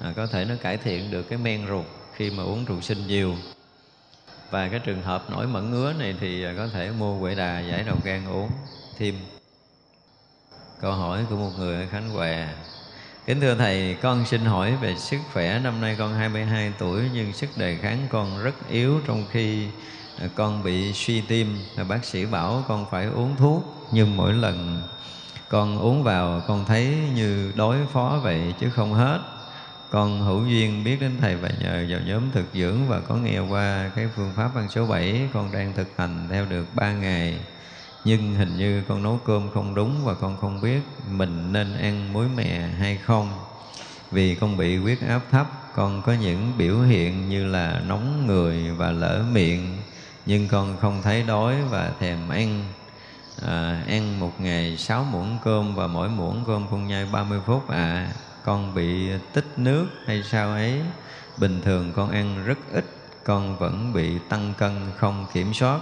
à, 0.00 0.12
có 0.16 0.26
thể 0.26 0.44
nó 0.44 0.54
cải 0.62 0.76
thiện 0.76 1.10
được 1.10 1.22
cái 1.22 1.38
men 1.38 1.66
ruột 1.68 1.86
khi 2.14 2.30
mà 2.30 2.42
uống 2.42 2.64
rượu 2.64 2.80
sinh 2.80 3.06
nhiều 3.06 3.34
và 4.50 4.68
cái 4.68 4.80
trường 4.80 5.02
hợp 5.02 5.30
nổi 5.30 5.46
mẩn 5.46 5.70
ngứa 5.70 5.92
này 5.92 6.14
thì 6.20 6.44
à, 6.44 6.54
có 6.56 6.68
thể 6.72 6.90
mua 6.90 7.20
quệ 7.20 7.34
đà 7.34 7.60
giải 7.60 7.82
đầu 7.82 7.96
gan 8.04 8.28
uống 8.28 8.50
thêm 8.98 9.14
câu 10.80 10.92
hỏi 10.92 11.26
của 11.30 11.36
một 11.36 11.50
người 11.58 11.76
ở 11.76 11.86
Khánh 11.90 12.10
Hòa 12.10 12.48
Kính 13.26 13.40
thưa 13.40 13.54
Thầy, 13.54 13.96
con 14.02 14.26
xin 14.26 14.44
hỏi 14.44 14.76
về 14.76 14.96
sức 14.96 15.18
khỏe. 15.32 15.58
Năm 15.58 15.80
nay 15.80 15.96
con 15.98 16.14
22 16.14 16.72
tuổi 16.78 17.02
nhưng 17.14 17.32
sức 17.32 17.48
đề 17.56 17.76
kháng 17.76 18.06
con 18.10 18.42
rất 18.42 18.54
yếu 18.70 19.00
trong 19.06 19.24
khi 19.30 19.66
à, 20.18 20.28
con 20.34 20.62
bị 20.62 20.92
suy 20.92 21.20
tim. 21.20 21.58
Bác 21.88 22.04
sĩ 22.04 22.26
bảo 22.26 22.64
con 22.68 22.86
phải 22.90 23.06
uống 23.06 23.36
thuốc 23.36 23.88
nhưng 23.92 24.16
mỗi 24.16 24.32
lần 24.32 24.82
con 25.48 25.78
uống 25.78 26.02
vào 26.02 26.42
con 26.48 26.64
thấy 26.64 26.96
như 27.14 27.52
đối 27.56 27.76
phó 27.92 28.20
vậy 28.22 28.54
chứ 28.60 28.70
không 28.70 28.94
hết 28.94 29.18
con 29.90 30.20
hữu 30.20 30.46
duyên 30.46 30.84
biết 30.84 31.00
đến 31.00 31.12
thầy 31.20 31.36
và 31.36 31.48
nhờ 31.60 31.86
vào 31.88 32.00
nhóm 32.06 32.30
thực 32.32 32.44
dưỡng 32.54 32.88
và 32.88 33.00
có 33.00 33.14
nghe 33.14 33.38
qua 33.38 33.90
cái 33.96 34.08
phương 34.16 34.32
pháp 34.36 34.56
ăn 34.56 34.68
số 34.68 34.86
7 34.86 35.28
con 35.32 35.52
đang 35.52 35.72
thực 35.72 35.88
hành 35.96 36.26
theo 36.30 36.44
được 36.44 36.66
3 36.74 36.92
ngày. 36.92 37.38
Nhưng 38.04 38.34
hình 38.34 38.56
như 38.56 38.82
con 38.88 39.02
nấu 39.02 39.20
cơm 39.26 39.50
không 39.54 39.74
đúng 39.74 40.04
và 40.04 40.14
con 40.14 40.36
không 40.40 40.60
biết 40.60 40.80
mình 41.10 41.52
nên 41.52 41.78
ăn 41.78 42.12
muối 42.12 42.28
mè 42.36 42.68
hay 42.78 42.96
không. 42.96 43.28
Vì 44.10 44.34
con 44.34 44.56
bị 44.56 44.76
huyết 44.76 44.98
áp 45.00 45.20
thấp 45.30 45.46
con 45.74 46.02
có 46.02 46.12
những 46.12 46.52
biểu 46.58 46.80
hiện 46.80 47.28
như 47.28 47.46
là 47.46 47.82
nóng 47.86 48.26
người 48.26 48.70
và 48.70 48.90
lỡ 48.90 49.24
miệng. 49.32 49.76
Nhưng 50.26 50.48
con 50.48 50.76
không 50.80 51.02
thấy 51.02 51.22
đói 51.22 51.56
và 51.70 51.92
thèm 52.00 52.28
ăn. 52.28 52.64
À, 53.46 53.82
ăn 53.88 54.20
một 54.20 54.40
ngày 54.40 54.76
sáu 54.76 55.04
muỗng 55.04 55.38
cơm 55.44 55.74
và 55.74 55.86
mỗi 55.86 56.08
muỗng 56.08 56.44
cơm 56.46 56.66
con 56.70 56.86
nhai 56.86 57.06
30 57.12 57.40
phút 57.46 57.68
à 57.68 58.12
con 58.44 58.74
bị 58.74 59.10
tích 59.32 59.46
nước 59.56 59.86
hay 60.06 60.22
sao 60.22 60.50
ấy. 60.50 60.80
Bình 61.38 61.60
thường 61.64 61.92
con 61.96 62.10
ăn 62.10 62.44
rất 62.44 62.58
ít, 62.72 62.84
con 63.24 63.58
vẫn 63.58 63.92
bị 63.92 64.18
tăng 64.28 64.54
cân 64.58 64.72
không 64.96 65.26
kiểm 65.32 65.54
soát. 65.54 65.80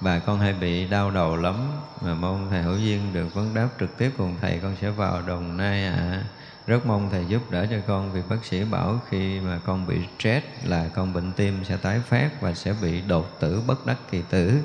Và 0.00 0.18
con 0.18 0.38
hay 0.38 0.52
bị 0.52 0.86
đau 0.86 1.10
đầu 1.10 1.36
lắm. 1.36 1.70
Mà 2.00 2.14
mong 2.14 2.46
thầy 2.50 2.62
hữu 2.62 2.76
duyên 2.76 3.12
được 3.12 3.34
vấn 3.34 3.54
đáp 3.54 3.68
trực 3.80 3.98
tiếp 3.98 4.10
cùng 4.18 4.34
thầy, 4.40 4.58
con 4.62 4.76
sẽ 4.80 4.90
vào 4.90 5.22
đồng 5.22 5.56
nai 5.56 5.84
ạ. 5.84 5.94
À. 5.96 6.24
rất 6.66 6.86
mong 6.86 7.08
thầy 7.10 7.24
giúp 7.28 7.50
đỡ 7.50 7.66
cho 7.70 7.76
con 7.86 8.12
vì 8.12 8.20
bác 8.28 8.44
sĩ 8.44 8.64
bảo 8.64 9.00
khi 9.10 9.40
mà 9.40 9.60
con 9.66 9.86
bị 9.86 9.96
stress 10.18 10.46
là 10.64 10.88
con 10.94 11.12
bệnh 11.12 11.32
tim 11.32 11.64
sẽ 11.64 11.76
tái 11.76 12.00
phát 12.00 12.40
và 12.40 12.54
sẽ 12.54 12.74
bị 12.82 13.00
đột 13.00 13.40
tử 13.40 13.62
bất 13.66 13.86
đắc 13.86 13.96
kỳ 14.10 14.22
tử. 14.30 14.60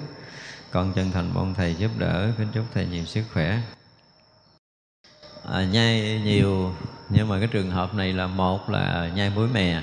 Con 0.71 0.93
chân 0.93 1.11
thành 1.11 1.31
mong 1.33 1.53
thầy 1.53 1.75
giúp 1.75 1.91
đỡ. 1.97 2.31
Kính 2.37 2.47
chúc 2.53 2.65
thầy 2.73 2.85
nhiều 2.85 3.05
sức 3.05 3.23
khỏe 3.33 3.59
à, 5.51 5.63
nhai 5.63 6.21
nhiều 6.23 6.73
nhưng 7.09 7.27
mà 7.27 7.39
cái 7.39 7.47
trường 7.47 7.71
hợp 7.71 7.93
này 7.93 8.13
là 8.13 8.27
một 8.27 8.69
là 8.69 9.11
nhai 9.15 9.29
muối 9.29 9.47
mè. 9.47 9.81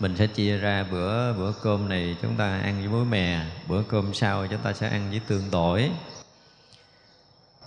Mình 0.00 0.16
sẽ 0.16 0.26
chia 0.26 0.56
ra 0.56 0.84
bữa 0.90 1.32
bữa 1.32 1.52
cơm 1.62 1.88
này 1.88 2.16
chúng 2.22 2.36
ta 2.36 2.60
ăn 2.62 2.78
với 2.78 2.88
muối 2.88 3.04
mè 3.04 3.40
bữa 3.68 3.82
cơm 3.82 4.14
sau 4.14 4.46
chúng 4.46 4.60
ta 4.60 4.72
sẽ 4.72 4.88
ăn 4.88 5.10
với 5.10 5.20
tương 5.26 5.50
tỏi. 5.50 5.90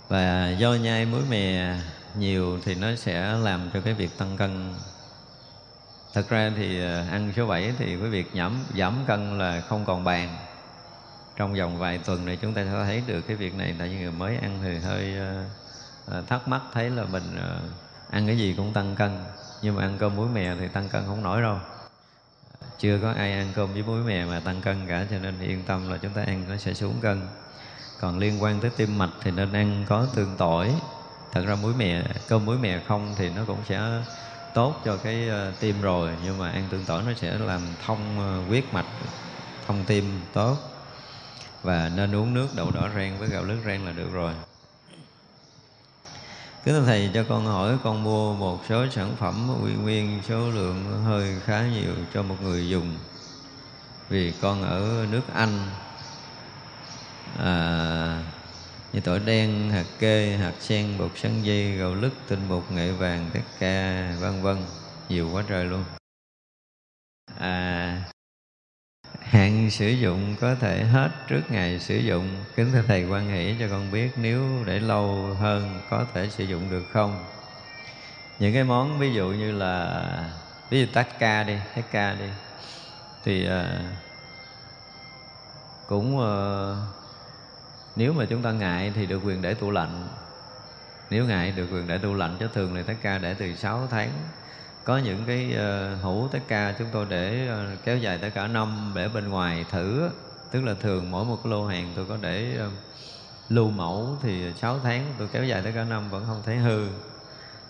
Và 0.08 0.50
do 0.58 0.74
nhai 0.74 1.06
muối 1.06 1.22
mè 1.30 1.76
nhiều 2.18 2.58
thì 2.64 2.74
nó 2.74 2.94
sẽ 2.96 3.32
làm 3.42 3.70
cho 3.74 3.80
cái 3.80 3.94
việc 3.94 4.18
tăng 4.18 4.36
cân. 4.36 4.74
Thật 6.14 6.28
ra 6.28 6.52
thì 6.56 6.80
à, 6.80 7.06
ăn 7.10 7.32
số 7.36 7.46
7 7.46 7.72
thì 7.78 7.86
cái 7.86 8.10
việc 8.10 8.26
giảm 8.34 8.58
giảm 8.78 8.94
cân 9.06 9.38
là 9.38 9.60
không 9.60 9.84
còn 9.84 10.04
bàn. 10.04 10.36
Trong 11.36 11.54
vòng 11.54 11.78
vài 11.78 11.98
tuần 11.98 12.26
này 12.26 12.38
chúng 12.42 12.54
ta 12.54 12.64
sẽ 12.64 12.70
thấy 12.84 13.02
được 13.06 13.20
cái 13.20 13.36
việc 13.36 13.54
này 13.54 13.74
tại 13.78 13.88
vì 13.88 13.96
người 13.96 14.12
mới 14.12 14.36
ăn 14.36 14.58
thì 14.62 14.78
hơi 14.78 15.14
à, 15.18 15.44
à, 16.10 16.22
thắc 16.26 16.48
mắc 16.48 16.62
thấy 16.72 16.90
là 16.90 17.04
mình 17.04 17.36
ờ, 17.36 17.60
ăn 18.10 18.26
cái 18.26 18.38
gì 18.38 18.54
cũng 18.56 18.72
tăng 18.72 18.94
cân 18.96 19.10
nhưng 19.62 19.76
mà 19.76 19.82
ăn 19.82 19.96
cơm 19.98 20.16
muối 20.16 20.28
mè 20.28 20.54
thì 20.60 20.68
tăng 20.68 20.88
cân 20.88 21.02
không 21.06 21.22
nổi 21.22 21.42
đâu. 21.42 21.58
Ờ, 22.60 22.66
chưa 22.78 22.98
có 23.02 23.12
ai 23.12 23.32
ăn 23.32 23.52
cơm 23.54 23.72
với 23.72 23.82
muối 23.82 24.00
mè 24.00 24.24
mà 24.24 24.40
tăng 24.40 24.60
cân 24.60 24.86
cả 24.88 25.06
cho 25.10 25.18
nên 25.18 25.40
yên 25.40 25.62
tâm 25.66 25.90
là 25.90 25.96
chúng 25.96 26.12
ta 26.12 26.22
ăn 26.22 26.44
nó 26.48 26.56
sẽ 26.56 26.74
xuống 26.74 27.00
cân. 27.00 27.28
Còn 28.00 28.18
liên 28.18 28.42
quan 28.42 28.60
tới 28.60 28.70
tim 28.70 28.98
mạch 28.98 29.10
thì 29.22 29.30
nên 29.30 29.52
ăn 29.52 29.84
có 29.88 30.06
tương 30.14 30.36
tỏi. 30.36 30.74
Thật 31.32 31.44
ra 31.46 31.54
muối 31.54 31.74
mè 31.74 32.02
cơm 32.28 32.44
muối 32.44 32.58
mè 32.58 32.80
không 32.88 33.14
thì 33.16 33.30
nó 33.30 33.42
cũng 33.46 33.64
sẽ 33.68 33.80
tốt 34.54 34.82
cho 34.84 34.96
cái 34.96 35.28
tim 35.60 35.80
rồi 35.82 36.10
nhưng 36.24 36.38
mà 36.38 36.50
ăn 36.50 36.64
tương 36.70 36.84
tỏi 36.84 37.02
nó 37.06 37.12
sẽ 37.16 37.38
làm 37.38 37.60
thông 37.86 38.16
huyết 38.48 38.64
mạch 38.72 38.86
thông 39.66 39.84
tim 39.84 40.20
tốt. 40.32 40.56
Và 41.62 41.90
nên 41.96 42.14
uống 42.14 42.34
nước 42.34 42.48
đậu 42.56 42.70
đỏ 42.70 42.88
rang 42.94 43.18
với 43.18 43.28
gạo 43.28 43.44
lứt 43.44 43.58
rang 43.66 43.86
là 43.86 43.92
được 43.92 44.12
rồi. 44.12 44.32
Kính 46.64 46.74
thưa 46.74 46.84
Thầy 46.86 47.10
cho 47.14 47.24
con 47.28 47.46
hỏi 47.46 47.78
con 47.84 48.04
mua 48.04 48.34
một 48.34 48.60
số 48.68 48.86
sản 48.90 49.16
phẩm 49.18 49.48
uy 49.62 49.72
nguyên 49.74 50.20
số 50.28 50.50
lượng 50.50 51.02
hơi 51.04 51.40
khá 51.44 51.66
nhiều 51.66 51.92
cho 52.14 52.22
một 52.22 52.36
người 52.42 52.68
dùng. 52.68 52.96
Vì 54.08 54.32
con 54.40 54.62
ở 54.62 55.06
nước 55.10 55.22
Anh 55.34 55.58
à, 57.38 58.22
như 58.92 59.00
tỏi 59.00 59.20
đen, 59.20 59.70
hạt 59.70 59.84
kê, 59.98 60.36
hạt 60.36 60.52
sen, 60.60 60.98
bột 60.98 61.10
sắn 61.16 61.42
dây, 61.42 61.72
gạo 61.72 61.94
lứt, 61.94 62.12
tinh 62.28 62.48
bột 62.48 62.64
nghệ 62.70 62.92
vàng, 62.92 63.30
tất 63.34 63.40
ca, 63.58 64.10
vân 64.20 64.42
vân. 64.42 64.56
Nhiều 65.08 65.30
quá 65.32 65.44
trời 65.48 65.64
luôn. 65.64 65.84
À, 67.38 68.02
hạn 69.34 69.70
sử 69.70 69.88
dụng 69.88 70.34
có 70.40 70.54
thể 70.54 70.84
hết 70.84 71.10
trước 71.28 71.40
ngày 71.50 71.78
sử 71.78 71.96
dụng. 71.96 72.28
Kính 72.56 72.72
thưa 72.72 72.82
thầy 72.86 73.04
quan 73.04 73.28
hỷ 73.28 73.54
cho 73.60 73.66
con 73.70 73.92
biết 73.92 74.10
nếu 74.16 74.42
để 74.66 74.80
lâu 74.80 75.36
hơn 75.40 75.80
có 75.90 76.06
thể 76.14 76.28
sử 76.30 76.44
dụng 76.44 76.70
được 76.70 76.84
không? 76.92 77.24
Những 78.38 78.54
cái 78.54 78.64
món 78.64 78.98
ví 78.98 79.14
dụ 79.14 79.28
như 79.28 79.52
là 79.52 80.02
ví 80.70 80.80
dụ 80.80 80.86
tách 80.92 81.18
ca 81.18 81.42
đi 81.42 81.56
tách 81.74 81.84
ca 81.90 82.14
đi 82.14 82.26
thì 83.24 83.48
uh, 83.48 83.52
cũng 85.86 86.18
uh, 86.18 86.76
nếu 87.96 88.12
mà 88.12 88.24
chúng 88.30 88.42
ta 88.42 88.52
ngại 88.52 88.92
thì 88.94 89.06
được 89.06 89.20
quyền 89.24 89.42
để 89.42 89.54
tủ 89.54 89.70
lạnh. 89.70 90.08
Nếu 91.10 91.24
ngại 91.24 91.52
được 91.56 91.66
quyền 91.72 91.86
để 91.86 91.98
tủ 91.98 92.14
lạnh 92.14 92.36
cho 92.40 92.48
thường 92.48 92.74
thì 92.74 92.82
tất 92.82 92.94
ca 93.02 93.18
để 93.18 93.34
từ 93.34 93.54
6 93.54 93.88
tháng 93.90 94.10
có 94.84 94.98
những 94.98 95.24
cái 95.26 95.54
uh, 95.54 96.02
hũ 96.02 96.28
tất 96.32 96.40
ca 96.48 96.74
chúng 96.78 96.88
tôi 96.92 97.06
để 97.08 97.48
uh, 97.48 97.84
kéo 97.84 97.98
dài 97.98 98.18
tới 98.18 98.30
cả 98.30 98.46
năm 98.46 98.92
để 98.94 99.08
bên 99.08 99.28
ngoài 99.28 99.64
thử 99.70 100.10
tức 100.50 100.64
là 100.64 100.74
thường 100.74 101.10
mỗi 101.10 101.24
một 101.24 101.38
cái 101.44 101.50
lô 101.50 101.66
hàng 101.66 101.92
tôi 101.96 102.06
có 102.08 102.16
để 102.20 102.58
uh, 102.66 102.72
lưu 103.48 103.70
mẫu 103.70 104.16
thì 104.22 104.52
6 104.60 104.78
tháng 104.78 105.14
tôi 105.18 105.28
kéo 105.32 105.44
dài 105.44 105.62
tới 105.62 105.72
cả 105.72 105.84
năm 105.84 106.10
vẫn 106.10 106.24
không 106.26 106.42
thấy 106.44 106.56
hư. 106.56 106.86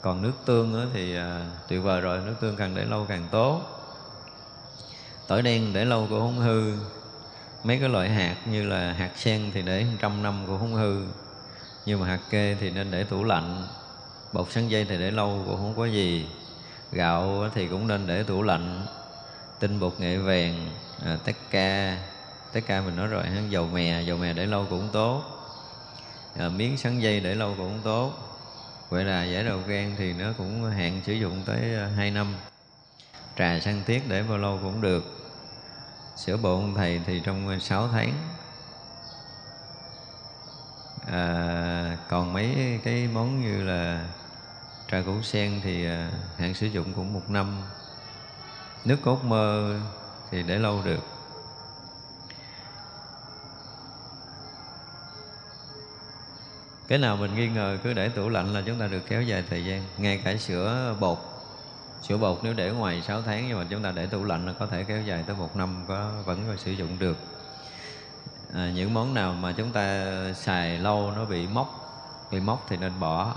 Còn 0.00 0.22
nước 0.22 0.32
tương 0.44 0.90
thì 0.94 1.18
uh, 1.18 1.22
tuyệt 1.68 1.82
vời 1.82 2.00
rồi 2.00 2.20
nước 2.26 2.34
tương 2.40 2.56
càng 2.56 2.74
để 2.74 2.84
lâu 2.84 3.06
càng 3.08 3.28
tốt. 3.30 3.60
Tỏi 5.28 5.42
đen 5.42 5.72
để 5.72 5.84
lâu 5.84 6.06
cũng 6.10 6.20
không 6.20 6.38
hư. 6.38 6.72
Mấy 7.64 7.78
cái 7.78 7.88
loại 7.88 8.08
hạt 8.08 8.36
như 8.46 8.68
là 8.68 8.92
hạt 8.92 9.10
sen 9.16 9.50
thì 9.54 9.62
để 9.62 9.86
trăm 10.00 10.22
năm 10.22 10.44
cũng 10.46 10.58
không 10.58 10.74
hư. 10.74 11.02
Nhưng 11.86 12.00
mà 12.00 12.06
hạt 12.06 12.20
kê 12.30 12.56
thì 12.60 12.70
nên 12.70 12.90
để 12.90 13.04
tủ 13.04 13.24
lạnh. 13.24 13.66
Bột 14.32 14.50
sắn 14.50 14.68
dây 14.68 14.84
thì 14.84 14.98
để 14.98 15.10
lâu 15.10 15.42
cũng 15.46 15.56
không 15.56 15.74
có 15.76 15.84
gì 15.84 16.26
gạo 16.94 17.48
thì 17.54 17.66
cũng 17.68 17.86
nên 17.86 18.06
để 18.06 18.22
tủ 18.22 18.42
lạnh. 18.42 18.86
Tinh 19.58 19.80
bột 19.80 20.00
nghệ 20.00 20.16
vàng 20.16 20.70
à, 21.04 21.18
tất 21.24 21.32
ca. 21.50 21.98
Tất 22.52 22.60
ca 22.66 22.80
mình 22.80 22.96
nói 22.96 23.06
rồi 23.06 23.24
dầu 23.48 23.66
mè 23.66 24.02
dầu 24.02 24.16
mè 24.16 24.32
để 24.32 24.46
lâu 24.46 24.66
cũng 24.70 24.88
tốt. 24.92 25.22
À, 26.38 26.48
miếng 26.48 26.76
sắn 26.76 27.00
dây 27.00 27.20
để 27.20 27.34
lâu 27.34 27.54
cũng 27.56 27.80
tốt. 27.84 28.12
Vậy 28.88 29.04
là 29.04 29.24
giải 29.24 29.44
đầu 29.44 29.60
gan 29.66 29.94
thì 29.98 30.12
nó 30.12 30.32
cũng 30.38 30.64
hạn 30.64 31.00
sử 31.06 31.12
dụng 31.12 31.42
tới 31.46 31.74
à, 31.74 31.90
2 31.96 32.10
năm. 32.10 32.34
Trà 33.38 33.58
săn 33.60 33.82
tiết 33.86 34.02
để 34.08 34.22
bao 34.22 34.38
lâu 34.38 34.58
cũng 34.62 34.80
được. 34.80 35.04
Sữa 36.16 36.36
bột 36.36 36.64
thầy 36.76 37.00
thì 37.06 37.20
trong 37.24 37.60
6 37.60 37.88
tháng. 37.88 38.12
À, 41.06 41.96
còn 42.08 42.32
mấy 42.32 42.80
cái 42.84 43.08
món 43.12 43.40
như 43.40 43.62
là 43.62 44.04
trà 44.90 45.02
củ 45.02 45.22
sen 45.22 45.60
thì 45.64 45.86
à, 45.86 46.10
hạn 46.38 46.54
sử 46.54 46.66
dụng 46.66 46.92
cũng 46.92 47.12
một 47.12 47.30
năm. 47.30 47.62
Nước 48.84 48.96
cốt 49.02 49.24
mơ 49.24 49.74
thì 50.30 50.42
để 50.42 50.58
lâu 50.58 50.82
được. 50.84 51.04
Cái 56.88 56.98
nào 56.98 57.16
mình 57.16 57.34
nghi 57.34 57.48
ngờ 57.48 57.78
cứ 57.82 57.92
để 57.92 58.08
tủ 58.08 58.28
lạnh 58.28 58.54
là 58.54 58.62
chúng 58.66 58.78
ta 58.78 58.86
được 58.86 59.02
kéo 59.08 59.22
dài 59.22 59.44
thời 59.50 59.64
gian. 59.64 59.82
Ngay 59.98 60.20
cả 60.24 60.36
sữa 60.36 60.96
bột 61.00 61.18
sữa 62.02 62.16
bột 62.16 62.38
nếu 62.42 62.54
để 62.54 62.70
ngoài 62.70 63.02
6 63.02 63.22
tháng 63.22 63.48
nhưng 63.48 63.58
mà 63.58 63.66
chúng 63.70 63.82
ta 63.82 63.90
để 63.90 64.06
tủ 64.06 64.24
lạnh 64.24 64.46
là 64.46 64.52
có 64.52 64.66
thể 64.66 64.84
kéo 64.84 65.02
dài 65.02 65.24
tới 65.26 65.36
một 65.36 65.56
năm 65.56 65.84
có 65.88 66.10
vẫn 66.24 66.44
có 66.48 66.56
sử 66.56 66.70
dụng 66.70 66.98
được. 66.98 67.16
À, 68.54 68.70
những 68.74 68.94
món 68.94 69.14
nào 69.14 69.32
mà 69.32 69.52
chúng 69.52 69.72
ta 69.72 70.06
xài 70.34 70.78
lâu 70.78 71.12
nó 71.16 71.24
bị 71.24 71.46
mốc 71.46 71.80
bị 72.30 72.40
mốc 72.40 72.66
thì 72.68 72.76
nên 72.76 72.92
bỏ 73.00 73.36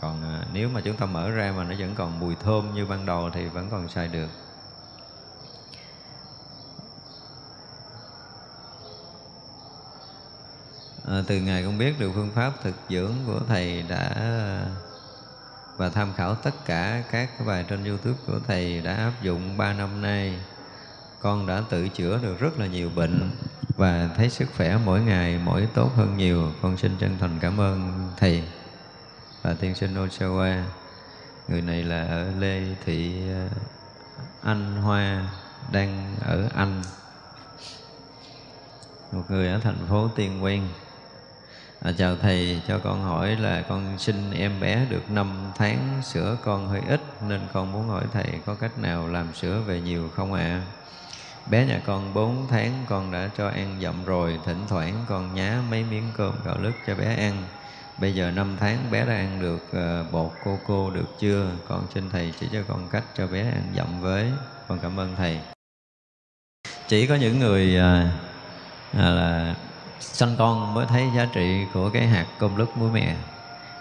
còn 0.00 0.22
à, 0.22 0.44
nếu 0.52 0.68
mà 0.68 0.80
chúng 0.80 0.96
ta 0.96 1.06
mở 1.06 1.30
ra 1.30 1.52
mà 1.56 1.64
nó 1.64 1.74
vẫn 1.78 1.94
còn 1.94 2.20
mùi 2.20 2.34
thơm 2.34 2.74
như 2.74 2.86
ban 2.86 3.06
đầu 3.06 3.30
thì 3.34 3.48
vẫn 3.48 3.68
còn 3.70 3.88
xài 3.88 4.08
được. 4.08 4.28
À, 11.06 11.22
từ 11.26 11.40
ngày 11.40 11.62
con 11.62 11.78
biết 11.78 11.98
được 11.98 12.10
phương 12.14 12.30
pháp 12.34 12.52
thực 12.62 12.74
dưỡng 12.88 13.12
của 13.26 13.40
thầy 13.48 13.82
đã 13.82 14.10
và 15.76 15.88
tham 15.88 16.12
khảo 16.16 16.34
tất 16.34 16.54
cả 16.66 17.02
các 17.10 17.30
bài 17.46 17.64
trên 17.68 17.84
youtube 17.84 18.18
của 18.26 18.40
thầy 18.46 18.80
đã 18.80 18.94
áp 18.94 19.12
dụng 19.22 19.56
3 19.56 19.72
năm 19.72 20.02
nay 20.02 20.38
con 21.20 21.46
đã 21.46 21.62
tự 21.70 21.88
chữa 21.88 22.18
được 22.22 22.38
rất 22.40 22.58
là 22.58 22.66
nhiều 22.66 22.90
bệnh 22.94 23.30
và 23.76 24.10
thấy 24.16 24.30
sức 24.30 24.48
khỏe 24.56 24.78
mỗi 24.84 25.00
ngày 25.00 25.40
mỗi 25.44 25.68
tốt 25.74 25.90
hơn 25.96 26.16
nhiều. 26.16 26.52
Con 26.62 26.76
xin 26.76 26.92
chân 26.98 27.16
thành 27.20 27.38
cảm 27.40 27.60
ơn 27.60 28.08
thầy 28.16 28.42
và 29.48 29.54
tiên 29.54 29.74
sinh 29.74 29.94
Osawa 29.94 30.62
người 31.48 31.62
này 31.62 31.82
là 31.82 32.06
ở 32.06 32.30
Lê 32.38 32.62
Thị 32.84 33.14
ờ, 33.30 33.48
Anh 34.42 34.76
Hoa 34.76 35.22
đang 35.72 36.16
ở 36.26 36.48
Anh 36.54 36.82
một 39.12 39.22
người 39.28 39.48
ở 39.48 39.58
thành 39.58 39.86
phố 39.88 40.08
Tiên 40.16 40.44
Quen 40.44 40.68
À, 41.80 41.92
chào 41.98 42.16
thầy, 42.16 42.60
cho 42.68 42.78
con 42.78 43.02
hỏi 43.02 43.36
là 43.36 43.62
con 43.68 43.98
sinh 43.98 44.30
em 44.32 44.60
bé 44.60 44.84
được 44.90 45.10
5 45.10 45.52
tháng, 45.56 46.02
sữa 46.02 46.36
con 46.44 46.68
hơi 46.68 46.80
ít 46.88 47.00
nên 47.28 47.40
con 47.52 47.72
muốn 47.72 47.88
hỏi 47.88 48.04
thầy 48.12 48.26
có 48.46 48.54
cách 48.54 48.78
nào 48.78 49.08
làm 49.08 49.34
sữa 49.34 49.62
về 49.66 49.80
nhiều 49.80 50.10
không 50.16 50.32
ạ? 50.32 50.40
À? 50.40 50.62
Bé 51.50 51.66
nhà 51.66 51.80
con 51.86 52.14
4 52.14 52.46
tháng 52.50 52.84
con 52.88 53.12
đã 53.12 53.30
cho 53.36 53.48
ăn 53.48 53.78
dặm 53.82 54.04
rồi, 54.04 54.38
thỉnh 54.44 54.64
thoảng 54.68 55.04
con 55.08 55.34
nhá 55.34 55.62
mấy 55.70 55.84
miếng 55.84 56.10
cơm 56.16 56.34
gạo 56.44 56.56
lứt 56.60 56.72
cho 56.86 56.94
bé 56.94 57.14
ăn. 57.14 57.44
Bây 58.00 58.14
giờ 58.14 58.30
năm 58.30 58.56
tháng 58.60 58.90
bé 58.90 59.06
đã 59.06 59.12
ăn 59.12 59.38
được 59.40 59.72
ờ, 59.72 60.04
bột 60.12 60.32
cô 60.44 60.58
cô 60.66 60.90
được 60.90 61.08
chưa? 61.18 61.50
Con 61.68 61.86
xin 61.94 62.10
thầy 62.10 62.32
chỉ 62.40 62.46
cho 62.52 62.62
con 62.68 62.88
cách 62.90 63.04
cho 63.14 63.26
bé 63.26 63.40
ăn 63.40 63.72
dặm 63.76 64.00
với. 64.00 64.30
Con 64.68 64.78
cảm 64.82 65.00
ơn 65.00 65.14
thầy. 65.16 65.40
Chỉ 66.88 67.06
có 67.06 67.14
những 67.14 67.38
người 67.38 67.76
ờ, 67.76 68.06
à, 68.92 69.10
là 69.10 69.54
sanh 70.00 70.34
con 70.38 70.74
mới 70.74 70.86
thấy 70.86 71.04
giá 71.16 71.28
trị 71.32 71.64
của 71.74 71.90
cái 71.90 72.06
hạt 72.06 72.26
cơm 72.38 72.56
lứt 72.56 72.76
muối 72.76 72.90
mè 72.90 73.16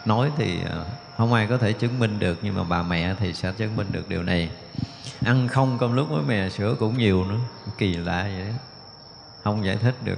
nói 0.05 0.31
thì 0.37 0.59
ờ, 0.69 0.85
không 1.17 1.33
ai 1.33 1.47
có 1.47 1.57
thể 1.57 1.73
chứng 1.73 1.99
minh 1.99 2.19
được 2.19 2.39
nhưng 2.41 2.55
mà 2.55 2.63
bà 2.63 2.83
mẹ 2.83 3.15
thì 3.19 3.33
sẽ 3.33 3.51
chứng 3.57 3.75
minh 3.75 3.87
được 3.91 4.09
điều 4.09 4.23
này 4.23 4.49
ăn 5.23 5.47
không 5.47 5.77
cơm 5.79 5.95
lứt 5.95 6.05
muối 6.09 6.23
mè 6.23 6.49
sữa 6.49 6.75
cũng 6.79 6.97
nhiều 6.97 7.25
nữa 7.25 7.39
kỳ 7.77 7.93
lạ 7.93 8.23
vậy 8.23 8.45
đó 8.47 8.53
không 9.43 9.65
giải 9.65 9.77
thích 9.77 9.95
được 10.03 10.17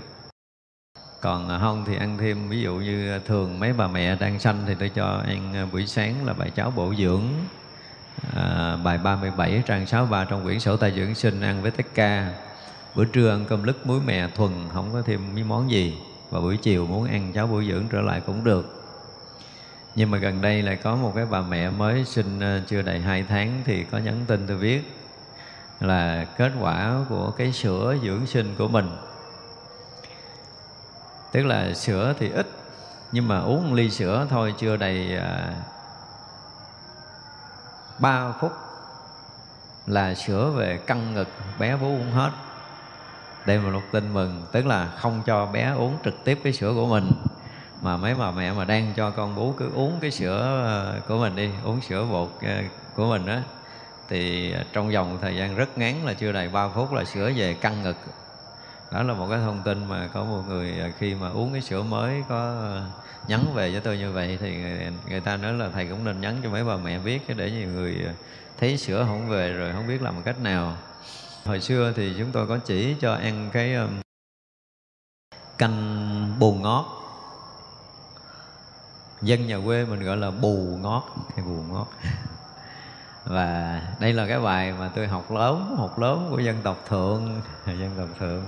còn 1.22 1.50
à, 1.50 1.60
không 1.60 1.86
thì 1.88 1.96
ăn 1.96 2.18
thêm 2.18 2.50
ví 2.50 2.62
dụ 2.62 2.76
như 2.76 3.12
à, 3.12 3.20
thường 3.26 3.60
mấy 3.60 3.74
bà 3.74 3.88
mẹ 3.88 4.16
đang 4.16 4.40
sanh 4.40 4.64
thì 4.68 4.76
tôi 4.80 4.90
cho 4.90 5.06
ăn 5.28 5.54
à, 5.54 5.66
buổi 5.72 5.88
sáng 5.88 6.26
là 6.26 6.34
bài 6.34 6.52
cháo 6.56 6.72
bổ 6.76 6.94
dưỡng 6.96 7.24
à, 8.36 8.78
bài 8.84 8.98
37 8.98 9.64
trang 9.66 9.86
63 9.86 10.26
trong 10.26 10.44
quyển 10.44 10.60
sổ 10.60 10.78
tay 10.78 10.94
dưỡng 10.96 11.16
sinh 11.16 11.42
ăn 11.42 11.62
với 11.62 11.72
tất 11.72 11.86
ca. 11.94 12.34
Bữa 12.96 13.06
trưa 13.06 13.30
ăn 13.30 13.46
cơm 13.50 13.64
lứt 13.64 13.88
muối 13.88 14.00
mè 14.02 14.28
thuần 14.28 14.52
không 14.74 14.90
có 14.94 15.02
thêm 15.02 15.20
mấy 15.34 15.44
món 15.44 15.72
gì. 15.72 15.98
Và 16.30 16.40
buổi 16.40 16.58
chiều 16.58 16.86
muốn 16.86 17.06
ăn 17.06 17.32
cháo 17.34 17.48
bổ 17.48 17.64
dưỡng 17.64 17.84
trở 17.92 18.02
lại 18.02 18.22
cũng 18.26 18.44
được. 18.44 18.76
Nhưng 19.96 20.12
mà 20.12 20.18
gần 20.18 20.42
đây 20.42 20.62
lại 20.62 20.76
có 20.76 20.96
một 20.96 21.12
cái 21.16 21.26
bà 21.26 21.42
mẹ 21.42 21.70
mới 21.70 22.06
sinh 22.06 22.40
chưa 22.68 22.82
đầy 22.82 23.00
2 23.00 23.24
tháng 23.24 23.62
thì 23.66 23.84
có 23.84 23.98
nhắn 23.98 24.16
tin 24.28 24.48
tôi 24.48 24.58
viết 24.58 24.92
là 25.80 26.26
kết 26.38 26.52
quả 26.60 27.06
của 27.10 27.32
cái 27.32 27.52
sữa 27.52 27.96
dưỡng 28.04 28.26
sinh 28.28 28.56
của 28.58 28.68
mình 28.68 28.90
tức 31.32 31.44
là 31.44 31.74
sữa 31.74 32.14
thì 32.20 32.30
ít 32.30 32.48
nhưng 33.12 33.28
mà 33.28 33.40
uống 33.40 33.70
một 33.70 33.76
ly 33.76 33.90
sữa 33.90 34.28
thôi 34.30 34.54
chưa 34.58 34.78
đầy 34.78 35.18
à, 35.18 35.54
3 38.00 38.32
phút 38.42 38.52
là 39.88 40.14
sữa 40.14 40.52
về 40.56 40.80
căng 40.88 41.14
ngực 41.14 41.28
bé 41.60 41.78
bú 41.78 41.88
uống 41.88 42.12
hết. 42.12 42.32
Đây 43.46 43.58
là 43.58 43.70
một 43.72 43.82
tin 43.92 44.14
mừng 44.14 44.46
tức 44.52 44.66
là 44.66 44.88
không 44.98 45.22
cho 45.26 45.46
bé 45.46 45.72
uống 45.72 45.98
trực 46.06 46.24
tiếp 46.24 46.40
cái 46.44 46.54
sữa 46.54 46.74
của 46.76 46.86
mình 46.86 47.12
mà 47.82 47.98
mấy 47.98 48.16
bà 48.16 48.32
mẹ 48.32 48.52
mà 48.52 48.66
đang 48.66 48.94
cho 48.96 49.12
con 49.12 49.36
bú 49.36 49.54
cứ 49.58 49.70
uống 49.76 50.00
cái 50.02 50.12
sữa 50.12 50.66
à, 50.66 51.00
của 51.08 51.18
mình 51.18 51.36
đi 51.36 51.50
uống 51.64 51.82
sữa 51.82 52.06
bột 52.12 52.30
à, 52.42 52.64
của 52.96 53.06
mình 53.10 53.26
á 53.26 53.44
thì 54.10 54.54
trong 54.74 54.92
vòng 54.92 55.18
thời 55.22 55.36
gian 55.36 55.56
rất 55.56 55.78
ngắn 55.78 56.06
là 56.06 56.14
chưa 56.14 56.32
đầy 56.32 56.50
3 56.50 56.70
phút 56.70 56.94
là 56.94 57.04
sữa 57.04 57.32
về 57.36 57.54
căng 57.54 57.84
ngực 57.84 57.98
đó 58.92 59.04
là 59.04 59.14
một 59.14 59.28
cái 59.30 59.40
thông 59.40 59.62
tin 59.64 59.86
mà 59.86 60.10
có 60.14 60.24
một 60.24 60.44
người 60.48 60.80
à, 60.80 60.92
khi 61.00 61.16
mà 61.16 61.30
uống 61.30 61.52
cái 61.54 61.62
sữa 61.62 61.84
mới 61.84 62.24
có 62.30 62.36
à, 62.62 62.86
nhắn 63.28 63.46
về 63.54 63.74
cho 63.74 63.80
tôi 63.80 63.98
như 63.98 64.12
vậy 64.12 64.38
thì 64.42 64.56
người, 64.56 64.92
người 65.10 65.22
ta 65.22 65.38
nói 65.38 65.54
là 65.54 65.70
thầy 65.70 65.88
cũng 65.88 66.04
nên 66.04 66.22
nhắn 66.22 66.38
cho 66.44 66.50
mấy 66.50 66.64
bà 66.64 66.78
mẹ 66.78 67.00
biết 67.00 67.22
để 67.38 67.52
nhiều 67.52 67.68
người 67.68 67.96
à, 68.06 68.14
thấy 68.58 68.78
sữa 68.78 69.06
không 69.08 69.30
về 69.30 69.54
rồi 69.54 69.74
không 69.74 69.88
biết 69.88 70.02
làm 70.02 70.22
cách 70.24 70.42
nào. 70.44 70.78
Hồi 71.46 71.62
xưa 71.62 71.94
thì 71.96 72.14
chúng 72.18 72.32
tôi 72.32 72.48
có 72.48 72.58
chỉ 72.58 72.96
cho 73.02 73.14
ăn 73.14 73.50
cái 73.54 73.76
canh 75.58 76.36
bù 76.40 76.54
ngót. 76.54 76.86
Dân 79.22 79.48
nhà 79.48 79.60
quê 79.66 79.86
mình 79.86 80.04
gọi 80.04 80.18
là 80.18 80.32
bù 80.32 80.78
ngót 80.82 81.04
hay 81.36 81.46
bù 81.46 81.64
ngót. 81.72 81.88
Và 83.26 83.82
đây 84.00 84.14
là 84.14 84.28
cái 84.28 84.40
bài 84.40 84.74
mà 84.80 84.92
tôi 84.96 85.08
học 85.08 85.32
lớn 85.32 85.76
học 85.78 86.00
lớn 86.00 86.28
của 86.32 86.40
dân 86.40 86.58
tộc 86.64 86.86
thượng 86.90 87.42
dân 87.66 87.92
tộc 87.98 88.08
thượng 88.20 88.44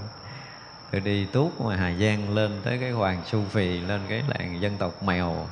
tôi 0.92 1.02
đi 1.02 1.26
tuốt 1.26 1.52
ngoài 1.60 1.78
hà 1.78 1.92
giang 1.92 2.36
lên 2.36 2.62
tới 2.64 2.78
cái 2.78 2.92
hoàng 2.92 3.22
su 3.26 3.44
phì 3.50 3.80
lên 3.80 4.02
cái 4.10 4.24
làng 4.28 4.62
dân 4.62 4.78
tộc 4.78 5.04
mèo. 5.04 5.48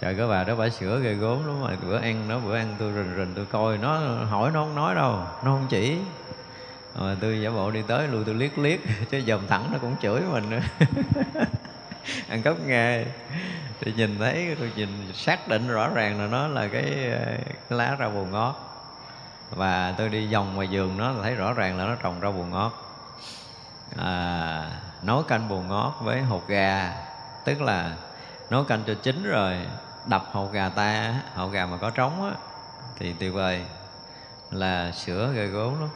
Trời 0.00 0.14
cái 0.14 0.26
bà 0.26 0.44
đó 0.44 0.56
bà 0.56 0.68
sửa 0.68 1.00
ghê 1.00 1.14
gốm 1.14 1.46
lắm 1.46 1.62
mà 1.62 1.76
bữa 1.82 1.98
ăn 1.98 2.28
nó 2.28 2.38
bữa 2.38 2.56
ăn 2.56 2.76
tôi 2.78 2.92
rình 2.92 3.14
rình 3.16 3.32
tôi 3.36 3.46
coi 3.46 3.78
nó 3.78 3.98
hỏi 4.24 4.50
nó 4.54 4.64
không 4.64 4.74
nói 4.74 4.94
đâu 4.94 5.12
nó 5.16 5.50
không 5.50 5.66
chỉ. 5.68 5.98
Mà 6.94 7.16
tôi 7.20 7.40
giả 7.40 7.50
bộ 7.50 7.70
đi 7.70 7.82
tới 7.88 8.08
lui 8.08 8.24
tôi 8.24 8.34
liếc 8.34 8.58
liếc 8.58 8.80
chứ 9.10 9.22
dòm 9.26 9.46
thẳng 9.46 9.68
nó 9.72 9.78
cũng 9.78 9.96
chửi 10.02 10.20
mình 10.20 10.50
nữa. 10.50 10.60
Ăn 12.28 12.42
cắp 12.42 12.56
nghe. 12.66 13.04
Thì 13.80 13.92
nhìn 13.96 14.18
thấy 14.18 14.56
tôi 14.58 14.72
nhìn 14.76 14.88
xác 15.14 15.48
định 15.48 15.68
rõ 15.68 15.88
ràng 15.94 16.20
là 16.20 16.26
nó 16.26 16.48
là 16.48 16.68
cái, 16.68 16.84
cái 17.68 17.78
lá 17.78 17.96
rau 17.98 18.10
bù 18.10 18.24
ngót. 18.24 18.54
Và 19.50 19.94
tôi 19.98 20.08
đi 20.08 20.32
vòng 20.32 20.54
ngoài 20.54 20.68
giường 20.68 20.96
nó 20.96 21.14
thấy 21.22 21.34
rõ 21.34 21.52
ràng 21.52 21.78
là 21.78 21.86
nó 21.86 21.94
trồng 21.94 22.20
rau 22.22 22.32
bù 22.32 22.44
ngót 22.44 22.72
à, 23.96 24.70
nấu 25.02 25.22
canh 25.22 25.48
bù 25.48 25.60
ngót 25.60 25.92
với 26.00 26.22
hột 26.22 26.48
gà. 26.48 26.92
Tức 27.44 27.62
là 27.62 27.96
nấu 28.50 28.64
canh 28.64 28.82
cho 28.86 28.94
chín 29.02 29.22
rồi 29.22 29.56
đập 30.06 30.24
hột 30.32 30.52
gà 30.52 30.68
ta 30.68 31.14
hột 31.34 31.52
gà 31.52 31.66
mà 31.66 31.76
có 31.76 31.90
trống 31.90 32.30
á 32.30 32.36
thì 32.98 33.12
tuyệt 33.12 33.34
vời. 33.34 33.64
Là 34.50 34.92
sữa 34.92 35.32
ghê 35.34 35.46
gốm 35.46 35.80
lắm. 35.80 35.88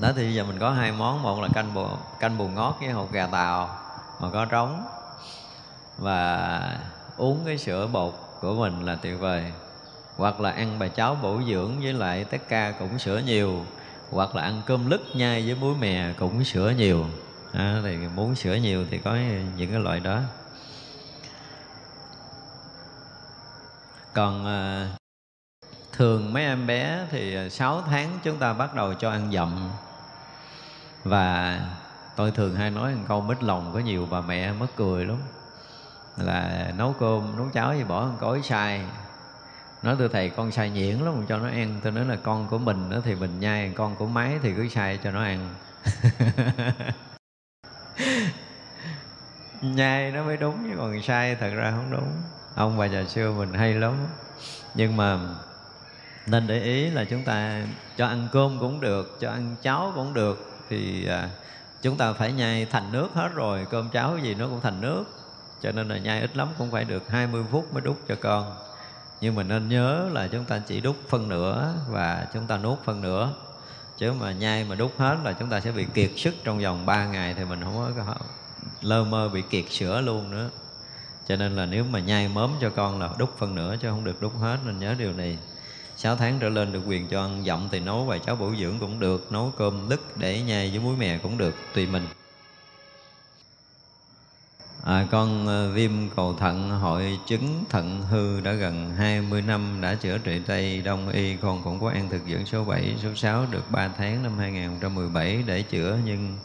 Đó 0.00 0.08
thì 0.16 0.34
giờ 0.34 0.44
mình 0.44 0.58
có 0.58 0.70
hai 0.70 0.92
món. 0.92 1.22
Một 1.22 1.40
là 1.40 1.48
canh 1.54 1.74
bù 1.74 1.86
canh 2.20 2.38
bù 2.38 2.48
ngót 2.48 2.74
với 2.80 2.90
hột 2.90 3.12
gà 3.12 3.26
tàu 3.26 3.78
mà 4.20 4.28
có 4.32 4.44
trống. 4.44 4.88
Và 5.98 6.60
uống 7.16 7.42
cái 7.46 7.58
sữa 7.58 7.86
bột 7.86 8.14
của 8.40 8.54
mình 8.54 8.82
là 8.86 8.94
tuyệt 8.94 9.20
vời. 9.20 9.52
Hoặc 10.16 10.40
là 10.40 10.50
ăn 10.50 10.78
bài 10.78 10.88
cháo 10.88 11.14
bổ 11.22 11.40
dưỡng 11.48 11.80
với 11.80 11.92
lại 11.92 12.24
tất 12.24 12.48
ca 12.48 12.70
cũng 12.70 12.98
sữa 12.98 13.20
nhiều 13.26 13.64
hoặc 14.10 14.34
là 14.34 14.42
ăn 14.42 14.62
cơm 14.66 14.90
lứt 14.90 15.16
nhai 15.16 15.42
với 15.46 15.54
muối 15.54 15.74
mè 15.74 16.12
cũng 16.18 16.44
sữa 16.44 16.72
nhiều. 16.76 17.06
À, 17.52 17.80
thì 17.84 17.96
muốn 17.96 18.34
sữa 18.34 18.54
nhiều 18.54 18.84
thì 18.90 18.98
có 18.98 19.16
những 19.56 19.70
cái 19.70 19.80
loại 19.80 20.00
đó. 20.00 20.20
Còn 24.12 24.46
à, 24.46 24.88
thường 25.92 26.32
mấy 26.32 26.42
em 26.42 26.66
bé 26.66 27.06
thì 27.10 27.34
à, 27.34 27.48
6 27.48 27.82
tháng 27.82 28.18
chúng 28.22 28.38
ta 28.38 28.52
bắt 28.52 28.74
đầu 28.74 28.94
cho 28.94 29.10
ăn 29.10 29.32
dặm. 29.32 29.70
Và 31.04 31.60
tôi 32.16 32.30
thường 32.30 32.54
hay 32.54 32.70
nói 32.70 32.94
một 32.94 33.04
câu 33.08 33.20
mít 33.20 33.42
lòng 33.42 33.70
có 33.74 33.78
nhiều 33.78 34.08
bà 34.10 34.20
mẹ 34.20 34.52
mất 34.52 34.66
cười 34.76 35.04
lắm. 35.04 35.18
Là 36.16 36.72
nấu 36.76 36.92
cơm 36.92 37.36
nấu 37.36 37.48
cháo 37.52 37.74
gì 37.74 37.84
bỏ 37.84 38.04
một 38.04 38.16
cối 38.20 38.42
sai 38.42 38.84
nói 39.82 39.96
tôi 39.98 40.08
thầy, 40.08 40.30
con 40.30 40.52
xài 40.52 40.70
nhuyễn 40.70 40.98
lắm, 40.98 41.24
cho 41.28 41.38
nó 41.38 41.48
ăn. 41.48 41.80
Tôi 41.82 41.92
nói 41.92 42.04
là, 42.04 42.16
con 42.16 42.48
của 42.48 42.58
mình 42.58 42.90
đó 42.90 42.96
thì 43.04 43.14
mình 43.14 43.40
nhai, 43.40 43.72
con 43.76 43.96
của 43.96 44.06
máy 44.06 44.38
thì 44.42 44.52
cứ 44.56 44.68
xài 44.68 44.98
cho 45.04 45.10
nó 45.10 45.22
ăn. 45.22 45.54
Nhai 49.62 50.10
nó 50.10 50.22
mới 50.24 50.36
đúng, 50.36 50.70
chứ 50.70 50.76
còn 50.76 51.02
sai 51.02 51.34
thật 51.34 51.50
ra 51.54 51.70
không 51.70 51.90
đúng. 51.90 52.12
Ông 52.54 52.78
bà 52.78 52.86
già 52.86 53.04
xưa 53.04 53.32
mình 53.32 53.52
hay 53.52 53.74
lắm. 53.74 53.94
Nhưng 54.74 54.96
mà 54.96 55.18
nên 56.26 56.46
để 56.46 56.62
ý 56.62 56.90
là 56.90 57.04
chúng 57.04 57.22
ta 57.22 57.62
cho 57.96 58.06
ăn 58.06 58.28
cơm 58.32 58.58
cũng 58.60 58.80
được, 58.80 59.18
cho 59.20 59.30
ăn 59.30 59.56
cháo 59.62 59.92
cũng 59.94 60.14
được, 60.14 60.62
thì 60.68 61.08
à, 61.08 61.28
chúng 61.82 61.96
ta 61.96 62.12
phải 62.12 62.32
nhai 62.32 62.66
thành 62.70 62.92
nước 62.92 63.08
hết 63.14 63.28
rồi, 63.34 63.66
cơm 63.70 63.90
cháo 63.90 64.18
gì 64.18 64.34
nó 64.34 64.46
cũng 64.46 64.60
thành 64.60 64.80
nước. 64.80 65.04
Cho 65.62 65.72
nên 65.72 65.88
là 65.88 65.98
nhai 65.98 66.20
ít 66.20 66.36
lắm 66.36 66.48
cũng 66.58 66.70
phải 66.70 66.84
được 66.84 67.08
20 67.08 67.44
phút 67.50 67.74
mới 67.74 67.82
đút 67.82 67.96
cho 68.08 68.16
con 68.20 68.56
nhưng 69.20 69.34
mà 69.34 69.42
nên 69.42 69.68
nhớ 69.68 70.08
là 70.12 70.28
chúng 70.28 70.44
ta 70.44 70.58
chỉ 70.58 70.80
đút 70.80 70.96
phân 71.08 71.28
nửa 71.28 71.74
và 71.88 72.26
chúng 72.34 72.46
ta 72.46 72.58
nuốt 72.58 72.78
phân 72.84 73.00
nửa. 73.00 73.32
Chứ 73.98 74.12
mà 74.12 74.32
nhai 74.32 74.64
mà 74.64 74.74
đút 74.74 74.92
hết 74.98 75.16
là 75.24 75.32
chúng 75.32 75.50
ta 75.50 75.60
sẽ 75.60 75.72
bị 75.72 75.86
kiệt 75.94 76.10
sức 76.16 76.34
trong 76.44 76.58
vòng 76.58 76.86
3 76.86 77.06
ngày 77.06 77.34
thì 77.34 77.44
mình 77.44 77.60
không 77.64 77.92
có 77.96 78.14
lơ 78.82 79.04
mơ 79.04 79.28
bị 79.28 79.42
kiệt 79.50 79.64
sữa 79.70 80.00
luôn 80.00 80.30
nữa. 80.30 80.50
Cho 81.28 81.36
nên 81.36 81.56
là 81.56 81.66
nếu 81.66 81.84
mà 81.84 81.98
nhai 81.98 82.28
mớm 82.28 82.50
cho 82.60 82.70
con 82.70 83.00
là 83.00 83.10
đút 83.18 83.38
phân 83.38 83.54
nửa 83.54 83.76
chứ 83.76 83.88
không 83.90 84.04
được 84.04 84.22
đút 84.22 84.32
hết, 84.34 84.58
nên 84.64 84.78
nhớ 84.78 84.94
điều 84.98 85.12
này. 85.12 85.38
6 85.96 86.16
tháng 86.16 86.38
trở 86.40 86.48
lên 86.48 86.72
được 86.72 86.80
quyền 86.86 87.08
cho 87.08 87.20
ăn 87.20 87.44
dặm 87.46 87.68
thì 87.72 87.80
nấu 87.80 88.04
vài 88.04 88.18
cháo 88.18 88.36
bổ 88.36 88.52
dưỡng 88.60 88.78
cũng 88.78 89.00
được, 89.00 89.32
nấu 89.32 89.52
cơm 89.58 89.88
đứt 89.88 90.16
để 90.16 90.42
nhai 90.42 90.70
với 90.70 90.78
muối 90.78 90.96
mè 90.96 91.18
cũng 91.18 91.38
được, 91.38 91.54
tùy 91.74 91.86
mình. 91.86 92.06
À, 94.86 95.06
con 95.10 95.46
ờ, 95.46 95.70
viêm 95.70 95.90
cầu 96.16 96.34
thận 96.34 96.70
hội 96.70 97.18
chứng 97.26 97.64
thận 97.70 98.02
hư 98.10 98.40
đã 98.40 98.52
gần 98.52 98.94
20 98.96 99.42
năm 99.42 99.78
đã 99.80 99.94
chữa 99.94 100.18
trị 100.18 100.40
Tây 100.46 100.82
Đông 100.84 101.08
Y. 101.08 101.36
Con 101.36 101.62
cũng 101.62 101.80
có 101.80 101.88
ăn 101.90 102.08
thực 102.08 102.22
dưỡng 102.26 102.46
số 102.46 102.64
7, 102.64 102.94
số 103.02 103.14
6 103.14 103.46
được 103.50 103.70
3 103.70 103.88
tháng 103.98 104.22
năm 104.22 104.38
2017 104.38 105.42
để 105.46 105.62
chữa 105.62 105.98
nhưng 106.04 106.38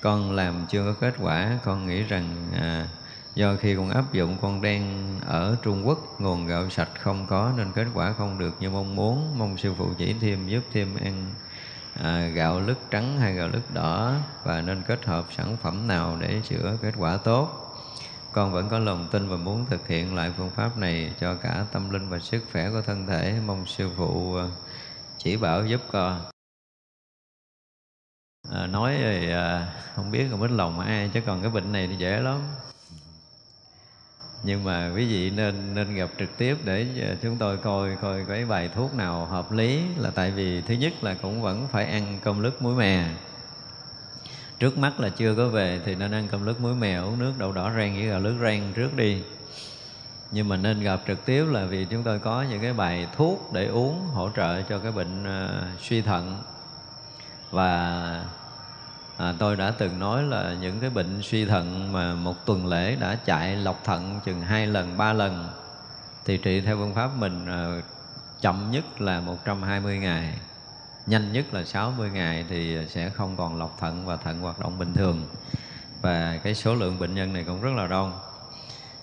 con 0.00 0.32
làm 0.32 0.66
chưa 0.68 0.84
có 0.84 0.92
kết 1.00 1.14
quả. 1.20 1.58
Con 1.64 1.86
nghĩ 1.86 2.02
rằng 2.02 2.36
à, 2.56 2.88
do 3.34 3.56
khi 3.56 3.76
con 3.76 3.90
áp 3.90 4.12
dụng 4.12 4.36
con 4.42 4.62
đang 4.62 5.16
ở 5.26 5.56
Trung 5.62 5.86
Quốc 5.86 6.20
nguồn 6.20 6.46
gạo 6.46 6.70
sạch 6.70 6.90
không 7.00 7.26
có 7.26 7.52
nên 7.56 7.72
kết 7.72 7.86
quả 7.94 8.12
không 8.12 8.38
được 8.38 8.56
như 8.60 8.70
mong 8.70 8.96
muốn. 8.96 9.38
Mong 9.38 9.58
sư 9.58 9.74
phụ 9.78 9.88
chỉ 9.98 10.14
thêm 10.20 10.48
giúp 10.48 10.64
thêm 10.72 10.96
ăn 11.04 11.34
à, 12.02 12.28
gạo 12.34 12.60
lứt 12.60 12.78
trắng 12.90 13.18
hay 13.20 13.34
gạo 13.34 13.48
lứt 13.48 13.74
đỏ 13.74 14.14
và 14.44 14.60
nên 14.60 14.82
kết 14.82 15.04
hợp 15.04 15.26
sản 15.36 15.56
phẩm 15.62 15.88
nào 15.88 16.16
để 16.20 16.40
chữa 16.48 16.76
kết 16.82 16.92
quả 16.98 17.16
tốt 17.16 17.63
con 18.34 18.52
vẫn 18.52 18.68
có 18.68 18.78
lòng 18.78 19.08
tin 19.10 19.28
và 19.28 19.36
muốn 19.36 19.66
thực 19.66 19.88
hiện 19.88 20.14
lại 20.14 20.32
phương 20.36 20.50
pháp 20.50 20.78
này 20.78 21.12
cho 21.20 21.34
cả 21.34 21.66
tâm 21.72 21.90
linh 21.90 22.08
và 22.08 22.18
sức 22.18 22.44
khỏe 22.52 22.70
của 22.70 22.82
thân 22.82 23.06
thể. 23.06 23.40
Mong 23.46 23.66
sư 23.66 23.90
phụ 23.96 24.36
à, 24.36 24.46
chỉ 25.18 25.36
bảo 25.36 25.66
giúp 25.66 25.80
con. 25.92 26.20
À, 28.52 28.66
nói 28.66 28.96
thì 29.00 29.30
à, 29.30 29.74
không 29.94 30.10
biết 30.10 30.26
không 30.30 30.40
biết 30.40 30.50
lòng 30.50 30.80
ai 30.80 31.10
chứ 31.14 31.20
còn 31.26 31.42
cái 31.42 31.50
bệnh 31.50 31.72
này 31.72 31.86
thì 31.86 31.96
dễ 31.96 32.20
lắm. 32.20 32.40
Nhưng 34.42 34.64
mà 34.64 34.92
quý 34.96 35.06
vị 35.08 35.30
nên 35.30 35.74
nên 35.74 35.94
gặp 35.94 36.10
trực 36.18 36.38
tiếp 36.38 36.56
để 36.64 36.86
à, 37.02 37.16
chúng 37.22 37.36
tôi 37.36 37.56
coi 37.56 37.96
coi 38.02 38.24
cái 38.28 38.44
bài 38.44 38.70
thuốc 38.74 38.94
nào 38.94 39.26
hợp 39.26 39.52
lý. 39.52 39.82
Là 39.96 40.10
tại 40.10 40.30
vì 40.30 40.60
thứ 40.60 40.74
nhất 40.74 40.92
là 41.02 41.14
cũng 41.22 41.42
vẫn 41.42 41.68
phải 41.72 41.86
ăn 41.86 42.18
cơm 42.22 42.42
lứt 42.42 42.62
muối 42.62 42.74
mè 42.74 43.08
trước 44.58 44.78
mắt 44.78 45.00
là 45.00 45.08
chưa 45.08 45.34
có 45.34 45.48
về 45.48 45.80
thì 45.84 45.94
nên 45.94 46.12
ăn 46.12 46.28
cơm 46.30 46.46
lứt 46.46 46.60
muối 46.60 46.74
mè 46.74 46.96
uống 46.96 47.18
nước 47.18 47.32
đậu 47.38 47.52
đỏ 47.52 47.72
rang 47.76 47.94
với 47.94 48.06
gạo 48.06 48.20
lứt 48.20 48.34
rang 48.42 48.72
trước 48.74 48.96
đi. 48.96 49.22
Nhưng 50.30 50.48
mà 50.48 50.56
nên 50.56 50.80
gặp 50.80 51.00
trực 51.06 51.24
tiếp 51.24 51.44
là 51.44 51.64
vì 51.64 51.84
chúng 51.84 52.02
tôi 52.02 52.18
có 52.18 52.42
những 52.50 52.62
cái 52.62 52.72
bài 52.72 53.06
thuốc 53.16 53.50
để 53.52 53.66
uống 53.66 54.00
hỗ 54.00 54.30
trợ 54.36 54.62
cho 54.62 54.78
cái 54.78 54.92
bệnh 54.92 55.22
uh, 55.22 55.80
suy 55.80 56.02
thận. 56.02 56.42
Và 57.50 58.24
à, 59.16 59.34
tôi 59.38 59.56
đã 59.56 59.72
từng 59.78 59.98
nói 59.98 60.22
là 60.22 60.54
những 60.60 60.80
cái 60.80 60.90
bệnh 60.90 61.22
suy 61.22 61.44
thận 61.44 61.92
mà 61.92 62.14
một 62.14 62.46
tuần 62.46 62.66
lễ 62.66 62.96
đã 62.96 63.14
chạy 63.24 63.56
lọc 63.56 63.84
thận 63.84 64.20
chừng 64.24 64.40
hai 64.40 64.66
lần 64.66 64.96
ba 64.96 65.12
lần 65.12 65.48
thì 66.24 66.36
trị 66.36 66.60
theo 66.60 66.76
phương 66.76 66.94
pháp 66.94 67.10
mình 67.18 67.46
à, 67.46 67.80
chậm 68.40 68.70
nhất 68.70 69.00
là 69.00 69.20
120 69.20 69.98
ngày 69.98 70.34
nhanh 71.06 71.32
nhất 71.32 71.54
là 71.54 71.64
60 71.64 72.10
ngày 72.10 72.44
thì 72.48 72.78
sẽ 72.88 73.10
không 73.10 73.36
còn 73.36 73.58
lọc 73.58 73.76
thận 73.80 74.06
và 74.06 74.16
thận 74.16 74.40
hoạt 74.40 74.60
động 74.60 74.78
bình 74.78 74.94
thường. 74.94 75.26
Và 76.02 76.40
cái 76.44 76.54
số 76.54 76.74
lượng 76.74 76.98
bệnh 76.98 77.14
nhân 77.14 77.32
này 77.32 77.44
cũng 77.44 77.62
rất 77.62 77.72
là 77.76 77.86
đông. 77.86 78.18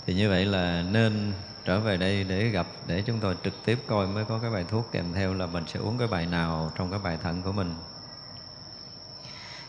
Thì 0.05 0.13
như 0.13 0.29
vậy 0.29 0.45
là 0.45 0.83
nên 0.91 1.33
trở 1.65 1.79
về 1.79 1.97
đây 1.97 2.23
để 2.23 2.49
gặp, 2.49 2.67
để 2.87 3.03
chúng 3.05 3.19
tôi 3.19 3.35
trực 3.43 3.53
tiếp 3.65 3.79
coi 3.87 4.07
mới 4.07 4.25
có 4.25 4.39
cái 4.39 4.51
bài 4.51 4.65
thuốc 4.69 4.89
kèm 4.91 5.05
theo 5.13 5.33
là 5.33 5.45
mình 5.45 5.63
sẽ 5.67 5.79
uống 5.79 5.97
cái 5.97 6.07
bài 6.07 6.25
nào 6.25 6.71
trong 6.77 6.91
cái 6.91 6.99
bài 7.03 7.17
thận 7.23 7.41
của 7.41 7.51
mình. 7.51 7.75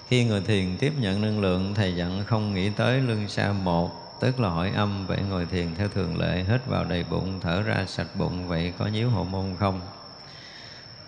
Khi 0.09 0.25
người 0.25 0.41
thiền 0.41 0.77
tiếp 0.79 0.93
nhận 0.99 1.23
năng 1.23 1.41
lượng, 1.41 1.75
thầy 1.75 1.97
dặn 1.97 2.25
không 2.25 2.55
nghĩ 2.55 2.71
tới 2.71 3.01
lưng 3.01 3.29
xa 3.29 3.53
một, 3.53 4.21
tức 4.21 4.41
là 4.41 4.49
hỏi 4.49 4.73
âm, 4.75 5.07
vậy 5.07 5.19
ngồi 5.31 5.47
thiền 5.47 5.75
theo 5.75 5.89
thường 5.89 6.19
lệ 6.19 6.45
hết 6.49 6.67
vào 6.67 6.85
đầy 6.85 7.05
bụng, 7.11 7.41
thở 7.41 7.63
ra 7.63 7.85
sạch 7.87 8.17
bụng, 8.19 8.49
vậy 8.49 8.73
có 8.79 8.87
nhíu 8.87 9.11
hộ 9.11 9.25
môn 9.25 9.57
không? 9.59 9.81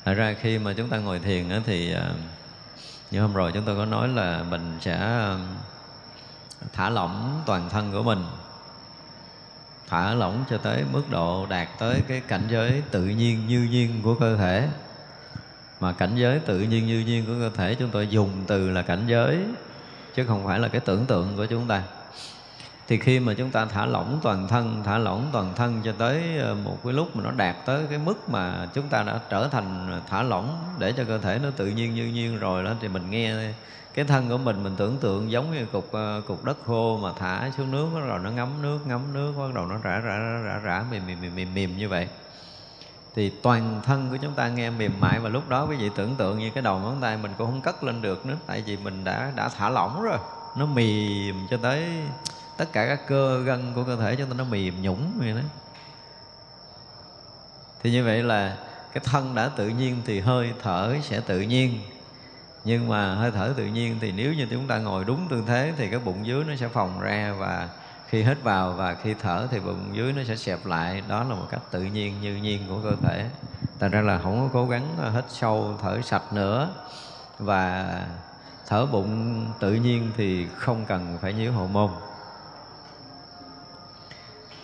Thật 0.05 0.15
ra 0.15 0.35
khi 0.41 0.59
mà 0.59 0.73
chúng 0.73 0.89
ta 0.89 0.99
ngồi 0.99 1.19
thiền 1.19 1.49
á, 1.49 1.61
thì 1.67 1.93
à, 1.93 2.11
như 3.11 3.21
hôm 3.21 3.35
rồi 3.35 3.53
chúng 3.55 3.65
tôi 3.65 3.77
có 3.77 3.85
nói 3.85 4.09
là 4.09 4.43
mình 4.43 4.79
sẽ 4.81 4.97
à, 4.97 5.39
thả 6.73 6.91
lỏng 6.91 7.43
toàn 7.47 7.69
thân 7.71 7.93
của 7.93 8.03
mình. 8.03 8.25
Thả 9.89 10.15
lỏng 10.15 10.45
cho 10.51 10.59
tới 10.59 10.85
mức 10.93 11.03
độ 11.11 11.47
đạt 11.47 11.69
tới 11.79 12.03
cái 12.09 12.21
cảnh 12.21 12.43
giới 12.49 12.83
tự 12.91 13.05
nhiên 13.05 13.47
như 13.47 13.63
nhiên 13.71 14.01
của 14.03 14.15
cơ 14.15 14.37
thể. 14.37 14.69
Mà 15.81 15.93
cảnh 15.93 16.17
giới 16.17 16.39
tự 16.39 16.61
nhiên 16.61 16.87
như 16.87 17.01
nhiên 17.01 17.27
của 17.27 17.33
cơ 17.41 17.51
thể 17.57 17.75
chúng 17.75 17.91
tôi 17.91 18.09
dùng 18.09 18.31
từ 18.47 18.71
là 18.71 18.83
cảnh 18.83 19.05
giới 19.07 19.39
chứ 20.15 20.25
không 20.27 20.47
phải 20.47 20.59
là 20.59 20.69
cái 20.69 20.81
tưởng 20.81 21.07
tượng 21.07 21.37
của 21.37 21.47
chúng 21.47 21.69
ta 21.69 21.83
thì 22.89 22.99
khi 22.99 23.21
mà 23.21 23.35
chúng 23.35 23.51
ta 23.51 23.65
thả 23.65 23.87
lỏng 23.87 24.19
toàn 24.23 24.49
thân 24.49 24.83
thả 24.85 24.99
lỏng 24.99 25.29
toàn 25.33 25.53
thân 25.57 25.81
cho 25.85 25.93
tới 25.99 26.39
ờ, 26.39 26.55
một 26.55 26.79
cái 26.85 26.93
lúc 26.93 27.17
mà 27.17 27.25
nó 27.25 27.31
đạt 27.31 27.57
tới 27.67 27.85
cái 27.91 27.99
mức 27.99 28.29
mà 28.29 28.69
chúng 28.75 28.89
ta 28.89 29.03
đã 29.03 29.21
trở 29.31 29.49
thành 29.49 30.01
thả 30.09 30.23
lỏng 30.23 30.59
để 30.79 30.93
cho 30.93 31.05
cơ 31.05 31.19
thể 31.19 31.39
nó 31.43 31.51
tự 31.57 31.67
nhiên 31.67 31.95
như 31.95 32.07
nhiên 32.07 32.39
rồi 32.39 32.65
đó 32.65 32.71
thì 32.81 32.89
mình 32.89 33.11
nghe 33.11 33.35
cái 33.95 34.05
thân 34.05 34.29
của 34.29 34.39
mình 34.39 34.63
mình 34.63 34.77
tưởng 34.77 34.97
tượng 34.97 35.31
giống 35.31 35.53
như 35.53 35.67
cục 35.67 35.93
ờ, 35.93 36.23
cục 36.27 36.45
đất 36.45 36.59
khô 36.67 36.99
mà 37.03 37.11
thả 37.19 37.51
xuống 37.57 37.71
nước 37.71 37.89
bắt 37.95 38.01
đầu 38.09 38.19
nó 38.19 38.31
ngấm 38.31 38.63
nước 38.63 38.79
ngấm 38.87 39.01
nước 39.13 39.35
bắt 39.39 39.55
đầu 39.55 39.67
nó 39.67 39.77
rã 39.83 40.01
rã 40.01 40.17
rã 40.19 40.41
rã, 40.45 40.61
rã 40.65 40.85
mềm, 40.91 41.07
mềm 41.07 41.21
mềm 41.21 41.35
mềm 41.35 41.55
mềm 41.55 41.77
như 41.77 41.89
vậy. 41.89 42.09
Thì 43.15 43.31
toàn 43.31 43.81
thân 43.85 44.11
của 44.11 44.17
chúng 44.17 44.35
ta 44.35 44.49
nghe 44.49 44.71
mềm 44.71 44.93
mại 45.01 45.19
và 45.19 45.29
lúc 45.29 45.49
đó 45.49 45.67
quý 45.71 45.77
vị 45.77 45.91
tưởng 45.97 46.15
tượng 46.17 46.39
như 46.39 46.51
cái 46.55 46.63
đầu 46.63 46.79
ngón 46.79 47.01
tay 47.01 47.17
mình 47.17 47.33
cũng 47.39 47.47
không 47.47 47.61
cất 47.61 47.85
lên 47.85 48.03
được 48.03 48.27
nữa 48.27 48.37
tại 48.47 48.63
vì 48.67 48.77
mình 48.77 49.05
đã 49.05 49.33
đã 49.37 49.49
thả 49.49 49.71
lỏng 49.71 50.03
rồi 50.03 50.19
nó 50.57 50.67
mềm 50.67 51.47
cho 51.51 51.57
tới 51.57 51.87
tất 52.57 52.73
cả 52.73 52.87
các 52.87 53.07
cơ 53.07 53.43
gân 53.43 53.73
của 53.75 53.85
cơ 53.85 53.97
thể 53.97 54.17
chúng 54.17 54.29
ta 54.29 54.35
nó 54.35 54.45
mềm 54.45 54.83
nhũng 54.83 55.13
vậy 55.19 55.33
đó 55.33 55.41
thì 57.83 57.91
như 57.91 58.05
vậy 58.05 58.23
là 58.23 58.57
cái 58.95 59.05
thân 59.05 59.35
đã 59.35 59.51
tự 59.57 59.69
nhiên 59.69 60.03
thì 60.07 60.21
hơi 60.21 60.53
thở 60.63 60.97
sẽ 61.03 61.21
tự 61.21 61.41
nhiên. 61.41 61.81
Nhưng 62.65 62.89
mà 62.89 63.15
hơi 63.15 63.31
thở 63.31 63.55
tự 63.57 63.67
nhiên 63.67 63.99
thì 64.01 64.13
nếu 64.13 64.35
như 64.35 64.47
chúng 64.51 64.67
ta 64.67 64.79
ngồi 64.79 65.05
đúng 65.05 65.29
tư 65.29 65.45
thế 65.47 65.73
thì 65.77 65.89
cái 65.91 66.01
bụng 66.01 66.27
dưới 66.27 66.45
nó 66.45 66.57
sẽ 66.57 66.69
phồng 66.69 67.01
ra 67.01 67.35
và 67.39 67.69
khi 68.09 68.23
hít 68.23 68.43
vào 68.43 68.73
và 68.73 68.95
khi 68.95 69.15
thở 69.15 69.49
thì 69.51 69.61
bụng 69.61 69.91
dưới 69.93 70.13
nó 70.13 70.23
sẽ 70.29 70.37
xẹp 70.37 70.67
lại. 70.67 71.03
Đó 71.09 71.23
là 71.23 71.35
một 71.35 71.47
cách 71.51 71.61
tự 71.71 71.83
nhiên, 71.83 72.21
như 72.21 72.37
nhiên 72.37 72.63
của 72.69 72.81
cơ 72.83 72.97
thể. 73.03 73.31
Thành 73.81 73.91
ra 73.91 74.01
là 74.01 74.19
không 74.19 74.41
có 74.41 74.49
cố 74.53 74.67
gắng 74.67 75.13
hít 75.15 75.25
sâu, 75.29 75.79
thở 75.83 76.01
sạch 76.05 76.33
nữa. 76.33 76.69
Và 77.39 77.89
thở 78.67 78.87
bụng 78.87 79.45
tự 79.61 79.75
nhiên 79.75 80.11
thì 80.17 80.47
không 80.57 80.85
cần 80.85 81.19
phải 81.21 81.33
nhíu 81.33 81.53
hậu 81.53 81.67
môn 81.67 81.91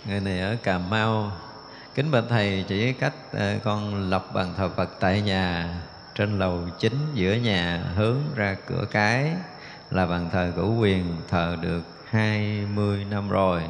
người 0.07 0.21
này 0.21 0.41
ở 0.41 0.57
cà 0.63 0.79
mau. 0.79 1.33
Kính 1.95 2.11
bạch 2.11 2.25
thầy 2.29 2.65
chỉ 2.69 2.93
cách 2.93 3.15
ờ, 3.33 3.59
con 3.65 4.11
lập 4.11 4.27
bàn 4.35 4.55
thờ 4.57 4.71
phật 4.77 4.91
tại 5.01 5.23
nhà, 5.23 5.75
trên 6.15 6.39
lầu 6.39 6.61
chính 6.79 7.15
giữa 7.15 7.35
nhà, 7.35 7.83
hướng 7.97 8.19
ra 8.35 8.57
cửa 8.67 8.85
cái, 8.91 9.33
là 9.91 10.07
bàn 10.07 10.29
thờ 10.33 10.53
cửu 10.57 10.81
quyền, 10.81 11.05
thờ 11.29 11.57
được 11.61 11.83
20 12.11 13.07
năm 13.11 13.29
rồi. 13.29 13.63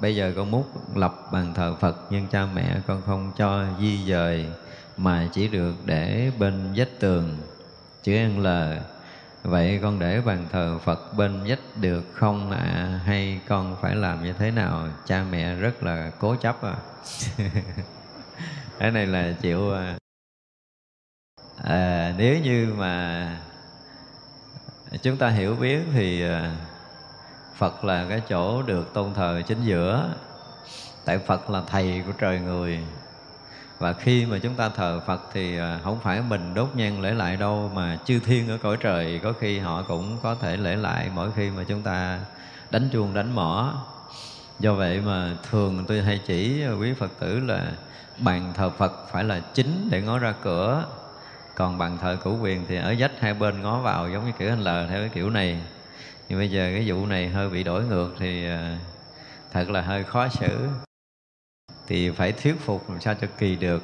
Bây 0.00 0.16
giờ 0.16 0.32
con 0.36 0.50
múc 0.50 0.96
lập 0.96 1.14
bàn 1.32 1.54
thờ 1.54 1.74
Phật, 1.80 1.96
Nhưng 2.10 2.26
cha 2.26 2.46
mẹ 2.54 2.76
con 2.86 3.02
không 3.06 3.32
cho 3.36 3.64
di 3.80 3.98
dời, 4.08 4.46
Mà 4.96 5.28
chỉ 5.32 5.48
được 5.48 5.74
để 5.84 6.30
bên 6.38 6.72
vách 6.76 7.00
tường. 7.00 7.36
Chữ 8.02 8.12
N 8.12 8.42
L 8.42 8.46
Vậy 9.48 9.78
con 9.82 9.98
để 9.98 10.20
bàn 10.20 10.46
thờ 10.52 10.78
Phật 10.84 11.14
bên 11.16 11.44
vách 11.46 11.58
được 11.80 12.04
không 12.12 12.50
ạ? 12.50 12.58
À? 12.58 13.00
Hay 13.04 13.40
con 13.48 13.76
phải 13.82 13.96
làm 13.96 14.24
như 14.24 14.32
thế 14.32 14.50
nào? 14.50 14.88
Cha 15.06 15.24
mẹ 15.30 15.54
rất 15.54 15.82
là 15.82 16.10
cố 16.18 16.36
chấp 16.36 16.62
à 16.62 16.74
Cái 18.78 18.90
này 18.90 19.06
là 19.06 19.32
chịu 19.42 19.72
à. 19.72 19.98
à, 21.64 22.14
nếu 22.18 22.38
như 22.38 22.74
mà 22.76 23.36
chúng 25.02 25.16
ta 25.16 25.28
hiểu 25.28 25.56
biết 25.56 25.80
thì 25.92 26.22
à, 26.22 26.56
Phật 27.56 27.84
là 27.84 28.06
cái 28.08 28.22
chỗ 28.28 28.62
được 28.62 28.94
tôn 28.94 29.14
thờ 29.14 29.42
chính 29.46 29.62
giữa 29.62 30.14
Tại 31.04 31.18
Phật 31.18 31.50
là 31.50 31.62
thầy 31.66 32.02
của 32.06 32.12
trời 32.12 32.40
người 32.40 32.80
và 33.78 33.92
khi 33.92 34.26
mà 34.26 34.38
chúng 34.38 34.54
ta 34.54 34.68
thờ 34.68 35.00
Phật 35.06 35.20
thì 35.32 35.58
à, 35.58 35.80
không 35.84 36.00
phải 36.02 36.22
mình 36.28 36.54
đốt 36.54 36.68
nhang 36.74 37.00
lễ 37.00 37.14
lại 37.14 37.36
đâu, 37.36 37.70
Mà 37.74 37.98
chư 38.04 38.20
thiên 38.20 38.48
ở 38.48 38.58
cõi 38.62 38.76
trời 38.80 39.20
có 39.22 39.32
khi 39.40 39.58
họ 39.58 39.82
cũng 39.82 40.16
có 40.22 40.34
thể 40.34 40.56
lễ 40.56 40.76
lại 40.76 41.10
Mỗi 41.14 41.30
khi 41.36 41.50
mà 41.50 41.64
chúng 41.68 41.82
ta 41.82 42.20
đánh 42.70 42.88
chuông, 42.92 43.14
đánh 43.14 43.34
mỏ 43.34 43.74
Do 44.58 44.74
vậy 44.74 45.00
mà 45.00 45.36
thường 45.50 45.84
tôi 45.88 46.02
hay 46.02 46.20
chỉ 46.26 46.64
quý 46.80 46.92
Phật 46.92 47.10
tử 47.20 47.40
là 47.40 47.66
Bàn 48.18 48.52
thờ 48.54 48.70
Phật 48.70 49.08
phải 49.10 49.24
là 49.24 49.40
chính 49.54 49.88
để 49.90 50.02
ngó 50.02 50.18
ra 50.18 50.34
cửa. 50.42 50.84
Còn 51.54 51.78
bàn 51.78 51.98
thờ 52.00 52.18
cửu 52.24 52.38
quyền 52.42 52.64
thì 52.68 52.76
ở 52.76 52.94
dách 53.00 53.20
hai 53.20 53.34
bên 53.34 53.62
ngó 53.62 53.78
vào 53.80 54.10
giống 54.10 54.26
như 54.26 54.32
kiểu 54.38 54.48
anh 54.48 54.60
lờ 54.60 54.86
theo 54.90 55.00
cái 55.00 55.08
kiểu 55.08 55.30
này. 55.30 55.60
Nhưng 56.28 56.38
bây 56.38 56.50
giờ 56.50 56.70
cái 56.74 56.84
vụ 56.86 57.06
này 57.06 57.28
hơi 57.28 57.48
bị 57.48 57.62
đổi 57.62 57.84
ngược 57.84 58.14
thì 58.18 58.46
à, 58.46 58.78
thật 59.52 59.70
là 59.70 59.80
hơi 59.80 60.04
khó 60.04 60.28
xử 60.28 60.68
thì 61.88 62.10
phải 62.10 62.32
thuyết 62.32 62.60
phục 62.60 62.90
làm 62.90 63.00
sao 63.00 63.14
cho 63.20 63.26
kỳ 63.38 63.56
được. 63.56 63.82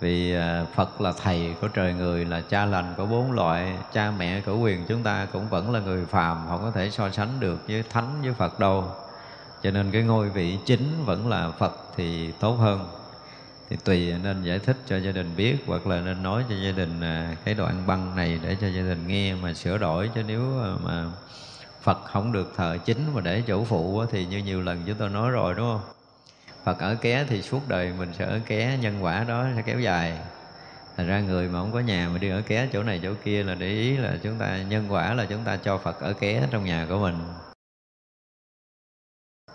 Vì 0.00 0.34
à, 0.34 0.66
Phật 0.74 1.00
là 1.00 1.12
thầy 1.22 1.54
của 1.60 1.68
trời 1.68 1.92
người, 1.92 2.24
là 2.24 2.40
cha 2.40 2.64
lành 2.64 2.94
của 2.96 3.06
bốn 3.06 3.32
loại, 3.32 3.72
cha 3.92 4.12
mẹ 4.18 4.40
của 4.40 4.58
quyền 4.58 4.84
chúng 4.88 5.02
ta 5.02 5.26
cũng 5.32 5.48
vẫn 5.48 5.70
là 5.70 5.80
người 5.80 6.06
phàm, 6.06 6.38
không 6.48 6.62
có 6.62 6.70
thể 6.70 6.90
so 6.90 7.10
sánh 7.10 7.40
được 7.40 7.68
với 7.68 7.82
thánh, 7.90 8.22
với 8.22 8.32
Phật 8.32 8.60
đâu. 8.60 8.84
Cho 9.62 9.70
nên 9.70 9.90
cái 9.90 10.02
ngôi 10.02 10.30
vị 10.30 10.58
chính 10.66 11.04
vẫn 11.04 11.28
là 11.28 11.50
Phật 11.50 11.76
thì 11.96 12.32
tốt 12.32 12.54
hơn. 12.54 12.88
Thì 13.70 13.76
tùy 13.84 14.12
nên 14.22 14.42
giải 14.42 14.58
thích 14.58 14.76
cho 14.86 14.96
gia 14.96 15.12
đình 15.12 15.36
biết, 15.36 15.56
hoặc 15.66 15.86
là 15.86 16.00
nên 16.00 16.22
nói 16.22 16.44
cho 16.48 16.54
gia 16.64 16.72
đình 16.72 17.00
à, 17.00 17.36
cái 17.44 17.54
đoạn 17.54 17.86
băng 17.86 18.16
này 18.16 18.40
để 18.42 18.56
cho 18.60 18.66
gia 18.66 18.82
đình 18.82 19.08
nghe 19.08 19.34
mà 19.34 19.54
sửa 19.54 19.78
đổi. 19.78 20.10
Chứ 20.14 20.22
nếu 20.22 20.62
à, 20.62 20.72
mà 20.84 21.04
Phật 21.82 21.98
không 22.04 22.32
được 22.32 22.52
thờ 22.56 22.78
chính 22.84 23.14
mà 23.14 23.20
để 23.20 23.42
chỗ 23.46 23.64
phụ 23.64 24.04
thì 24.10 24.26
như 24.26 24.38
nhiều 24.38 24.60
lần 24.60 24.82
chúng 24.86 24.96
tôi 24.96 25.10
nói 25.10 25.30
rồi, 25.30 25.54
đúng 25.54 25.66
không? 25.66 25.94
Phật 26.64 26.78
ở 26.78 26.94
ké 26.94 27.24
thì 27.28 27.42
suốt 27.42 27.60
đời 27.68 27.92
mình 27.98 28.12
sẽ 28.12 28.24
ở 28.24 28.40
ké, 28.46 28.78
nhân 28.80 29.04
quả 29.04 29.24
đó 29.24 29.46
sẽ 29.56 29.62
kéo 29.62 29.80
dài. 29.80 30.18
Thành 30.96 31.06
ra 31.06 31.20
người 31.20 31.48
mà 31.48 31.60
không 31.60 31.72
có 31.72 31.80
nhà 31.80 32.08
mà 32.12 32.18
đi 32.18 32.28
ở 32.28 32.42
ké 32.46 32.68
chỗ 32.72 32.82
này 32.82 33.00
chỗ 33.02 33.14
kia 33.24 33.42
là 33.42 33.54
để 33.54 33.68
ý 33.68 33.96
là 33.96 34.16
chúng 34.22 34.38
ta, 34.38 34.62
nhân 34.62 34.86
quả 34.88 35.14
là 35.14 35.26
chúng 35.26 35.44
ta 35.44 35.56
cho 35.56 35.78
Phật 35.78 36.00
ở 36.00 36.12
ké 36.12 36.48
trong 36.50 36.64
nhà 36.64 36.86
của 36.88 36.98
mình. 36.98 37.18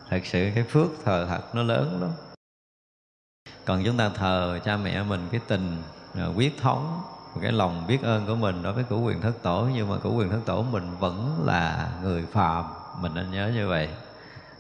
Thật 0.10 0.22
sự 0.24 0.50
cái 0.56 0.64
phước 0.64 0.88
thờ 1.06 1.26
thật 1.30 1.56
nó 1.56 1.64
lớn 1.64 2.02
lắm. 2.02 2.12
Còn 3.66 3.84
chúng 3.86 3.98
ta 3.98 4.10
thờ 4.10 4.60
cha 4.66 4.78
mẹ 4.78 5.04
mình 5.04 5.28
cái 5.32 5.42
tình 5.48 5.78
à, 6.16 6.26
quyết 6.36 6.58
thống, 6.62 7.02
cái 7.42 7.52
lòng 7.52 7.88
biết 7.88 8.02
ơn 8.02 8.26
của 8.28 8.36
mình 8.36 8.64
đối 8.64 8.74
với 8.74 8.84
cửu 8.84 9.02
quyền 9.02 9.22
thất 9.22 9.34
tổ. 9.42 9.68
Nhưng 9.74 9.90
mà 9.90 9.98
cửu 9.98 10.16
quyền 10.16 10.30
thất 10.30 10.42
tổ 10.46 10.64
mình 10.64 10.98
vẫn 11.00 11.44
là 11.46 11.90
người 12.02 12.26
phàm, 12.32 12.66
mình 13.02 13.14
nên 13.14 13.32
nhớ 13.32 13.52
như 13.56 13.68
vậy. 13.68 13.90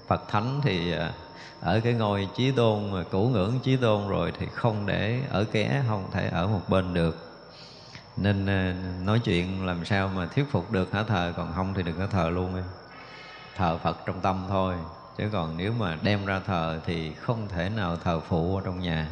Phật 0.07 0.21
thánh 0.27 0.61
thì 0.63 0.91
à, 0.91 1.13
ở 1.61 1.79
cái 1.79 1.93
ngôi 1.93 2.27
trí 2.35 2.51
tôn 2.51 2.91
mà 2.91 3.03
cũ 3.11 3.27
ngưỡng 3.27 3.59
trí 3.63 3.77
tôn 3.77 4.07
rồi 4.07 4.33
thì 4.39 4.45
không 4.53 4.85
để 4.85 5.21
ở 5.29 5.43
ké 5.43 5.83
không 5.87 6.11
thể 6.11 6.29
ở 6.29 6.47
một 6.47 6.61
bên 6.67 6.93
được. 6.93 7.17
Nên 8.17 8.45
ờ, 8.45 8.73
nói 9.03 9.19
chuyện 9.19 9.65
làm 9.65 9.85
sao 9.85 10.07
mà 10.07 10.25
thuyết 10.25 10.45
phục 10.51 10.71
được 10.71 10.91
hả 10.91 11.03
thờ, 11.03 11.33
còn 11.37 11.53
không 11.55 11.73
thì 11.73 11.83
đừng 11.83 11.97
có 11.97 12.07
thờ 12.07 12.29
luôn 12.29 12.55
em. 12.55 12.63
Thờ 13.55 13.77
Phật 13.83 13.97
trong 14.05 14.21
tâm 14.21 14.45
thôi, 14.49 14.75
chứ 15.17 15.23
còn 15.31 15.57
nếu 15.57 15.73
mà 15.73 15.97
đem 16.03 16.25
ra 16.25 16.39
thờ 16.39 16.79
thì 16.85 17.13
không 17.13 17.47
thể 17.47 17.69
nào 17.69 17.97
thờ 17.97 18.19
phụ 18.19 18.55
ở 18.55 18.61
trong 18.65 18.81
nhà. 18.81 19.07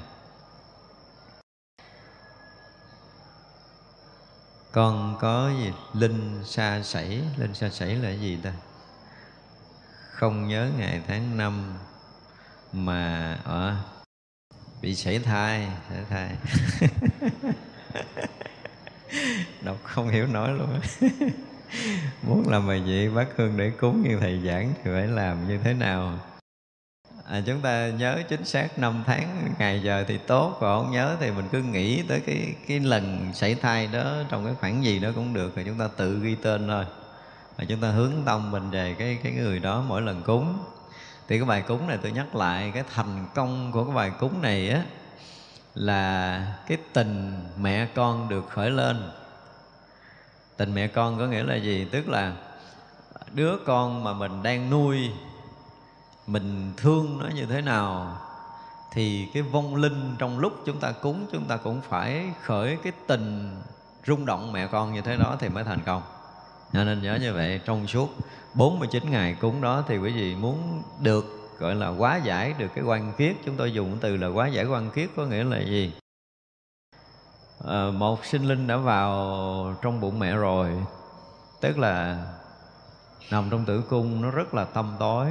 Con 4.71 5.17
có 5.19 5.49
gì? 5.49 5.73
Linh 5.93 6.41
xa 6.45 6.81
sảy. 6.83 7.21
Linh 7.37 7.53
xa 7.53 7.69
sảy 7.69 7.95
là 7.95 8.09
gì 8.09 8.37
ta? 8.43 8.51
Không 10.11 10.47
nhớ 10.47 10.69
ngày 10.77 11.01
tháng 11.07 11.37
năm 11.37 11.73
mà 12.73 13.33
ở 13.43 13.75
bị 14.81 14.95
sảy 14.95 15.19
thai 15.19 15.67
sảy 15.89 16.03
thai. 16.09 16.29
Đọc 19.61 19.77
không 19.83 20.09
hiểu 20.09 20.27
nổi 20.27 20.49
luôn. 20.49 20.79
Muốn 22.27 22.49
làm 22.49 22.67
bài 22.67 22.81
vị 22.85 23.09
bác 23.09 23.27
hương 23.35 23.57
để 23.57 23.69
cúng 23.69 24.03
như 24.03 24.17
thầy 24.19 24.41
giảng 24.45 24.73
thì 24.83 24.91
phải 24.93 25.07
làm 25.07 25.47
như 25.47 25.59
thế 25.63 25.73
nào? 25.73 26.19
À, 27.25 27.41
chúng 27.45 27.61
ta 27.61 27.89
nhớ 27.89 28.23
chính 28.29 28.45
xác 28.45 28.79
năm 28.79 29.03
tháng 29.07 29.53
ngày 29.59 29.81
giờ 29.83 30.05
thì 30.07 30.17
tốt 30.27 30.57
còn 30.59 30.83
không 30.83 30.91
nhớ 30.91 31.17
thì 31.19 31.31
mình 31.31 31.45
cứ 31.51 31.61
nghĩ 31.61 32.03
tới 32.07 32.19
cái 32.19 32.55
cái 32.67 32.79
lần 32.79 33.33
xảy 33.33 33.55
thai 33.55 33.87
đó 33.87 34.15
trong 34.29 34.45
cái 34.45 34.53
khoảng 34.59 34.83
gì 34.83 34.99
đó 34.99 35.09
cũng 35.15 35.33
được 35.33 35.55
rồi 35.55 35.65
chúng 35.65 35.79
ta 35.79 35.89
tự 35.97 36.19
ghi 36.19 36.35
tên 36.35 36.67
thôi. 36.67 36.85
Và 37.57 37.65
chúng 37.65 37.81
ta 37.81 37.89
hướng 37.89 38.11
tâm 38.25 38.51
mình 38.51 38.69
về 38.69 38.95
cái 38.99 39.17
cái 39.23 39.31
người 39.31 39.59
đó 39.59 39.83
mỗi 39.87 40.01
lần 40.01 40.23
cúng 40.23 40.57
thì 41.27 41.37
cái 41.37 41.45
bài 41.45 41.61
cúng 41.61 41.87
này 41.87 41.97
tôi 42.01 42.11
nhắc 42.11 42.35
lại, 42.35 42.71
cái 42.73 42.83
thành 42.95 43.25
công 43.35 43.71
của 43.71 43.83
cái 43.83 43.95
bài 43.95 44.11
cúng 44.19 44.41
này 44.41 44.69
á, 44.69 44.83
là 45.75 46.41
cái 46.67 46.77
tình 46.93 47.33
mẹ 47.59 47.87
con 47.95 48.29
được 48.29 48.49
khởi 48.49 48.69
lên. 48.69 49.11
Tình 50.57 50.73
mẹ 50.73 50.87
con 50.87 51.19
có 51.19 51.25
nghĩa 51.25 51.43
là 51.43 51.55
gì? 51.55 51.87
Tức 51.91 52.09
là 52.09 52.33
đứa 53.31 53.57
con 53.65 54.03
mà 54.03 54.13
mình 54.13 54.43
đang 54.43 54.69
nuôi, 54.69 55.11
mình 56.27 56.73
thương 56.77 57.19
nó 57.23 57.29
như 57.35 57.45
thế 57.45 57.61
nào, 57.61 58.17
thì 58.91 59.27
cái 59.33 59.43
vong 59.43 59.75
linh 59.75 60.15
trong 60.17 60.39
lúc 60.39 60.53
chúng 60.65 60.79
ta 60.79 60.91
cúng, 60.91 61.25
chúng 61.31 61.45
ta 61.45 61.57
cũng 61.57 61.81
phải 61.89 62.25
khởi 62.43 62.77
cái 62.83 62.93
tình 63.07 63.55
rung 64.05 64.25
động 64.25 64.51
mẹ 64.51 64.67
con 64.67 64.93
như 64.93 65.01
thế 65.01 65.17
đó 65.17 65.35
thì 65.39 65.49
mới 65.49 65.63
thành 65.63 65.79
công 65.85 66.01
cho 66.73 66.83
nên 66.83 67.01
nhớ 67.01 67.17
như 67.21 67.33
vậy 67.33 67.59
trong 67.65 67.87
suốt 67.87 68.09
49 68.53 69.11
ngày 69.11 69.35
cúng 69.41 69.61
đó 69.61 69.83
thì 69.87 69.97
quý 69.97 70.11
vị 70.11 70.35
muốn 70.35 70.83
được 71.01 71.25
gọi 71.59 71.75
là 71.75 71.89
quá 71.89 72.17
giải 72.17 72.53
được 72.57 72.67
cái 72.75 72.83
quan 72.83 73.13
kiết 73.17 73.35
chúng 73.45 73.55
tôi 73.55 73.73
dùng 73.73 73.97
từ 74.01 74.17
là 74.17 74.27
quá 74.27 74.47
giải 74.47 74.65
quan 74.65 74.91
kiết 74.91 75.09
có 75.15 75.25
nghĩa 75.25 75.43
là 75.43 75.59
gì? 75.59 75.93
À, 77.67 77.91
một 77.93 78.25
sinh 78.25 78.47
linh 78.47 78.67
đã 78.67 78.77
vào 78.77 79.75
trong 79.81 80.01
bụng 80.01 80.19
mẹ 80.19 80.35
rồi 80.35 80.71
tức 81.61 81.77
là 81.77 82.25
nằm 83.31 83.49
trong 83.51 83.65
tử 83.65 83.83
cung 83.89 84.21
nó 84.21 84.31
rất 84.31 84.53
là 84.53 84.65
tâm 84.65 84.95
tối. 84.99 85.27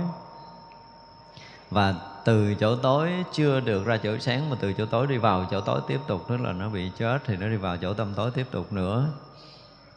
Và 1.70 1.94
từ 2.24 2.54
chỗ 2.54 2.76
tối 2.76 3.12
chưa 3.32 3.60
được 3.60 3.86
ra 3.86 3.96
chỗ 3.96 4.18
sáng 4.18 4.50
mà 4.50 4.56
từ 4.60 4.72
chỗ 4.72 4.86
tối 4.86 5.06
đi 5.06 5.16
vào 5.16 5.46
chỗ 5.50 5.60
tối 5.60 5.80
tiếp 5.88 6.00
tục 6.06 6.24
tức 6.28 6.40
là 6.40 6.52
nó 6.52 6.68
bị 6.68 6.90
chết 6.98 7.18
thì 7.24 7.36
nó 7.36 7.48
đi 7.48 7.56
vào 7.56 7.76
chỗ 7.76 7.94
tâm 7.94 8.14
tối 8.14 8.30
tiếp 8.30 8.46
tục 8.50 8.72
nữa 8.72 9.08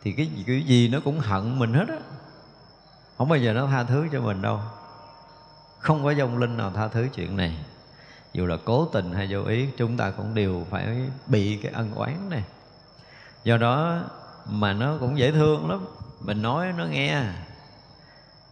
thì 0.03 0.11
cái 0.11 0.25
gì, 0.25 0.43
cái 0.47 0.61
gì 0.61 0.87
nó 0.87 0.99
cũng 1.05 1.19
hận 1.19 1.59
mình 1.59 1.73
hết 1.73 1.85
á. 1.87 1.97
Không 3.17 3.29
bao 3.29 3.39
giờ 3.39 3.53
nó 3.53 3.67
tha 3.67 3.83
thứ 3.83 4.07
cho 4.11 4.21
mình 4.21 4.41
đâu. 4.41 4.59
Không 5.79 6.03
có 6.03 6.13
dông 6.13 6.37
linh 6.37 6.57
nào 6.57 6.71
tha 6.75 6.87
thứ 6.87 7.07
chuyện 7.15 7.37
này. 7.37 7.57
Dù 8.33 8.45
là 8.45 8.57
cố 8.65 8.85
tình 8.85 9.13
hay 9.13 9.27
vô 9.29 9.43
ý 9.43 9.67
chúng 9.77 9.97
ta 9.97 10.11
cũng 10.11 10.33
đều 10.33 10.65
phải 10.69 11.09
bị 11.27 11.59
cái 11.63 11.71
ân 11.71 11.91
oán 11.95 12.29
này. 12.29 12.43
Do 13.43 13.57
đó 13.57 14.01
mà 14.45 14.73
nó 14.73 14.97
cũng 14.99 15.17
dễ 15.17 15.31
thương 15.31 15.69
lắm. 15.69 15.85
Mình 16.21 16.41
nói 16.41 16.73
nó 16.77 16.85
nghe. 16.85 17.23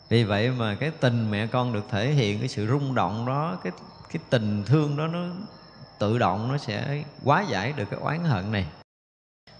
Vì 0.10 0.24
vậy 0.24 0.52
mà 0.52 0.76
cái 0.76 0.92
tình 0.92 1.32
mẹ 1.32 1.48
con 1.48 1.74
được 1.74 1.86
thể 1.90 2.12
hiện 2.12 2.40
cái 2.40 2.48
sự 2.48 2.68
rung 2.68 2.96
động 2.96 3.26
đó 3.26 3.58
cái 3.64 3.74
cái 4.10 4.22
tình 4.30 4.64
thương 4.66 4.98
đó 4.98 5.08
nó 5.08 5.20
tự 6.00 6.18
động 6.18 6.52
nó 6.52 6.58
sẽ 6.58 7.04
quá 7.24 7.42
giải 7.42 7.74
được 7.74 7.86
cái 7.92 8.00
oán 8.00 8.24
hận 8.24 8.52
này. 8.52 8.68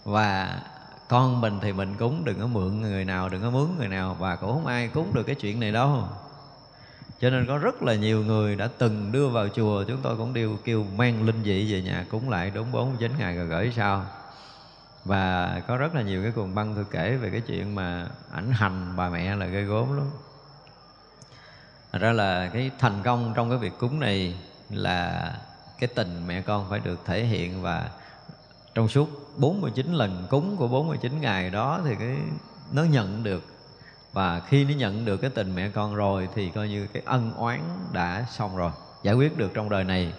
Và 0.04 0.62
con 1.08 1.42
mình 1.42 1.60
thì 1.62 1.74
mình 1.74 1.96
cúng, 2.00 2.26
đừng 2.26 2.40
có 2.40 2.48
mượn 2.48 2.82
người 2.82 3.06
nào, 3.06 3.30
đừng 3.30 3.42
có 3.42 3.50
mướn 3.50 3.68
người 3.78 3.88
nào 3.88 4.16
và 4.20 4.36
cũng 4.36 4.54
không 4.54 4.66
ai 4.66 4.88
cúng 4.88 5.14
được 5.14 5.24
cái 5.24 5.36
chuyện 5.36 5.60
này 5.60 5.72
đâu. 5.72 6.04
Cho 7.22 7.30
nên 7.30 7.46
có 7.48 7.58
rất 7.58 7.84
là 7.84 7.96
nhiều 7.96 8.24
người 8.24 8.56
đã 8.56 8.70
từng 8.78 9.12
đưa 9.12 9.28
vào 9.28 9.48
chùa, 9.48 9.84
chúng 9.84 10.02
tôi 10.02 10.18
cũng 10.18 10.34
đều 10.34 10.58
kêu 10.64 10.86
mang 10.96 11.24
linh 11.24 11.44
dị 11.44 11.74
về 11.74 11.82
nhà 11.82 12.06
cúng 12.10 12.30
lại 12.30 12.52
đúng 12.56 12.72
bốn 12.72 12.98
chín 12.98 13.12
ngày 13.18 13.36
rồi 13.36 13.46
gửi 13.46 13.74
sau. 13.76 14.06
Và 15.06 15.62
có 15.68 15.78
rất 15.78 15.96
là 15.96 16.02
nhiều 16.02 16.24
cái 16.24 16.32
cuồng 16.32 16.56
băng 16.56 16.76
tôi 16.76 16.86
kể 16.92 17.16
về 17.16 17.30
cái 17.30 17.42
chuyện 17.42 17.76
mà 17.76 18.08
ảnh 18.32 18.52
hành 18.52 18.94
bà 18.98 19.10
mẹ 19.10 19.36
là 19.36 19.46
gây 19.46 19.64
gốm 19.64 19.98
lắm. 19.98 20.08
Thật 21.92 22.00
ra 22.02 22.12
là 22.12 22.50
cái 22.54 22.72
thành 22.80 23.02
công 23.04 23.34
trong 23.36 23.50
cái 23.50 23.58
việc 23.58 23.74
cúng 23.80 24.00
này 24.00 24.36
là 24.70 25.34
cái 25.80 25.88
tình 25.96 26.28
mẹ 26.28 26.42
con 26.42 26.70
phải 26.70 26.80
được 26.80 27.00
thể 27.06 27.26
hiện 27.26 27.62
và 27.62 27.90
trong 28.76 28.88
suốt. 28.88 29.27
49 29.38 29.94
lần 29.94 30.28
cúng 30.30 30.58
của 30.58 30.68
49 30.68 31.22
ngày 31.22 31.50
đó 31.50 31.82
thì 31.86 31.96
cái, 32.00 32.18
nó 32.72 32.84
nhận 32.84 33.24
được. 33.24 33.44
Và 34.14 34.40
khi 34.40 34.66
nó 34.66 34.74
nhận 34.76 35.06
được 35.06 35.18
cái 35.18 35.30
tình 35.30 35.56
mẹ 35.56 35.70
con 35.70 35.96
rồi 35.96 36.30
thì 36.36 36.50
coi 36.50 36.70
như 36.70 36.88
cái 36.88 37.04
ân 37.06 37.34
oán 37.34 37.62
đã 37.94 38.26
xong 38.32 38.58
rồi, 38.58 38.72
giải 39.04 39.16
quyết 39.16 39.38
được 39.38 39.52
trong 39.54 39.70
đời 39.70 39.84
này. 39.84 40.14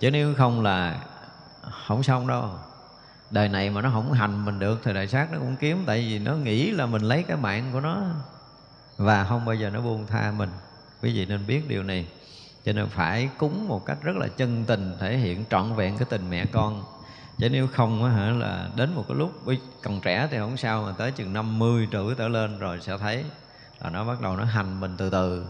Chứ 0.00 0.10
nếu 0.10 0.34
không 0.34 0.62
là 0.62 1.00
không 1.86 2.02
xong 2.02 2.26
đâu. 2.26 2.50
Đời 3.30 3.48
này 3.48 3.70
mà 3.70 3.80
nó 3.80 3.90
không 3.90 4.12
hành 4.12 4.44
mình 4.44 4.58
được 4.58 4.80
thì 4.84 4.92
đại 4.92 5.08
sát 5.08 5.32
nó 5.32 5.38
cũng 5.38 5.56
kiếm, 5.56 5.82
tại 5.86 5.98
vì 5.98 6.18
nó 6.18 6.34
nghĩ 6.34 6.70
là 6.70 6.86
mình 6.86 7.02
lấy 7.02 7.22
cái 7.22 7.36
mạng 7.36 7.70
của 7.72 7.80
nó 7.80 8.02
và 8.96 9.24
không 9.24 9.44
bao 9.44 9.54
giờ 9.54 9.70
nó 9.70 9.80
buông 9.80 10.06
tha 10.06 10.32
mình. 10.36 10.50
Quý 11.02 11.12
vị 11.14 11.26
nên 11.26 11.46
biết 11.46 11.68
điều 11.68 11.82
này. 11.82 12.06
Cho 12.64 12.72
nên 12.72 12.88
phải 12.88 13.28
cúng 13.38 13.68
một 13.68 13.86
cách 13.86 13.98
rất 14.02 14.16
là 14.16 14.28
chân 14.36 14.64
tình, 14.66 14.96
thể 15.00 15.16
hiện 15.16 15.44
trọn 15.50 15.74
vẹn 15.74 15.98
cái 15.98 16.06
tình 16.10 16.30
mẹ 16.30 16.46
con 16.46 16.84
chứ 17.38 17.48
nếu 17.48 17.68
không 17.72 18.04
á 18.04 18.10
hả 18.10 18.30
là 18.30 18.70
đến 18.76 18.94
một 18.94 19.04
cái 19.08 19.16
lúc 19.16 19.32
còn 19.82 20.00
trẻ 20.00 20.28
thì 20.30 20.38
không 20.38 20.56
sao 20.56 20.82
mà 20.82 20.92
tới 20.98 21.12
chừng 21.12 21.32
50 21.32 21.88
tuổi 21.90 22.14
trở 22.14 22.28
lên 22.28 22.58
rồi 22.58 22.80
sẽ 22.80 22.98
thấy 22.98 23.24
là 23.80 23.90
nó 23.90 24.04
bắt 24.04 24.20
đầu 24.20 24.36
nó 24.36 24.44
hành 24.44 24.80
mình 24.80 24.94
từ 24.98 25.10
từ. 25.10 25.46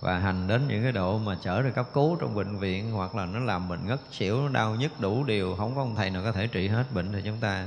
Và 0.00 0.18
hành 0.18 0.46
đến 0.46 0.68
những 0.68 0.82
cái 0.82 0.92
độ 0.92 1.18
mà 1.18 1.36
chở 1.42 1.62
được 1.62 1.70
cấp 1.74 1.88
cứu 1.92 2.16
trong 2.20 2.34
bệnh 2.34 2.58
viện 2.58 2.92
hoặc 2.92 3.14
là 3.14 3.26
nó 3.26 3.38
làm 3.38 3.68
mình 3.68 3.80
ngất 3.86 4.00
xỉu 4.12 4.42
nó 4.42 4.48
đau 4.48 4.74
nhức 4.74 5.00
đủ 5.00 5.24
điều 5.24 5.56
không 5.56 5.74
có 5.74 5.82
ông 5.82 5.94
thầy 5.96 6.10
nào 6.10 6.22
có 6.24 6.32
thể 6.32 6.46
trị 6.46 6.68
hết 6.68 6.84
bệnh 6.94 7.12
thì 7.12 7.22
chúng 7.24 7.38
ta. 7.40 7.66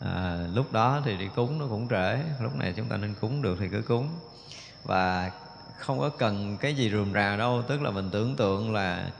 À, 0.00 0.38
lúc 0.54 0.72
đó 0.72 1.02
thì 1.04 1.16
đi 1.16 1.28
cúng 1.36 1.58
nó 1.58 1.66
cũng 1.66 1.88
trễ 1.88 2.18
lúc 2.40 2.56
này 2.56 2.72
chúng 2.76 2.86
ta 2.86 2.96
nên 2.96 3.14
cúng 3.20 3.42
được 3.42 3.56
thì 3.60 3.68
cứ 3.68 3.82
cúng. 3.82 4.08
Và 4.84 5.30
không 5.78 5.98
có 5.98 6.08
cần 6.08 6.56
cái 6.60 6.74
gì 6.74 6.90
rườm 6.90 7.12
rà 7.12 7.36
đâu 7.36 7.62
tức 7.68 7.82
là 7.82 7.90
mình 7.90 8.10
tưởng 8.10 8.36
tượng 8.36 8.74
là 8.74 9.10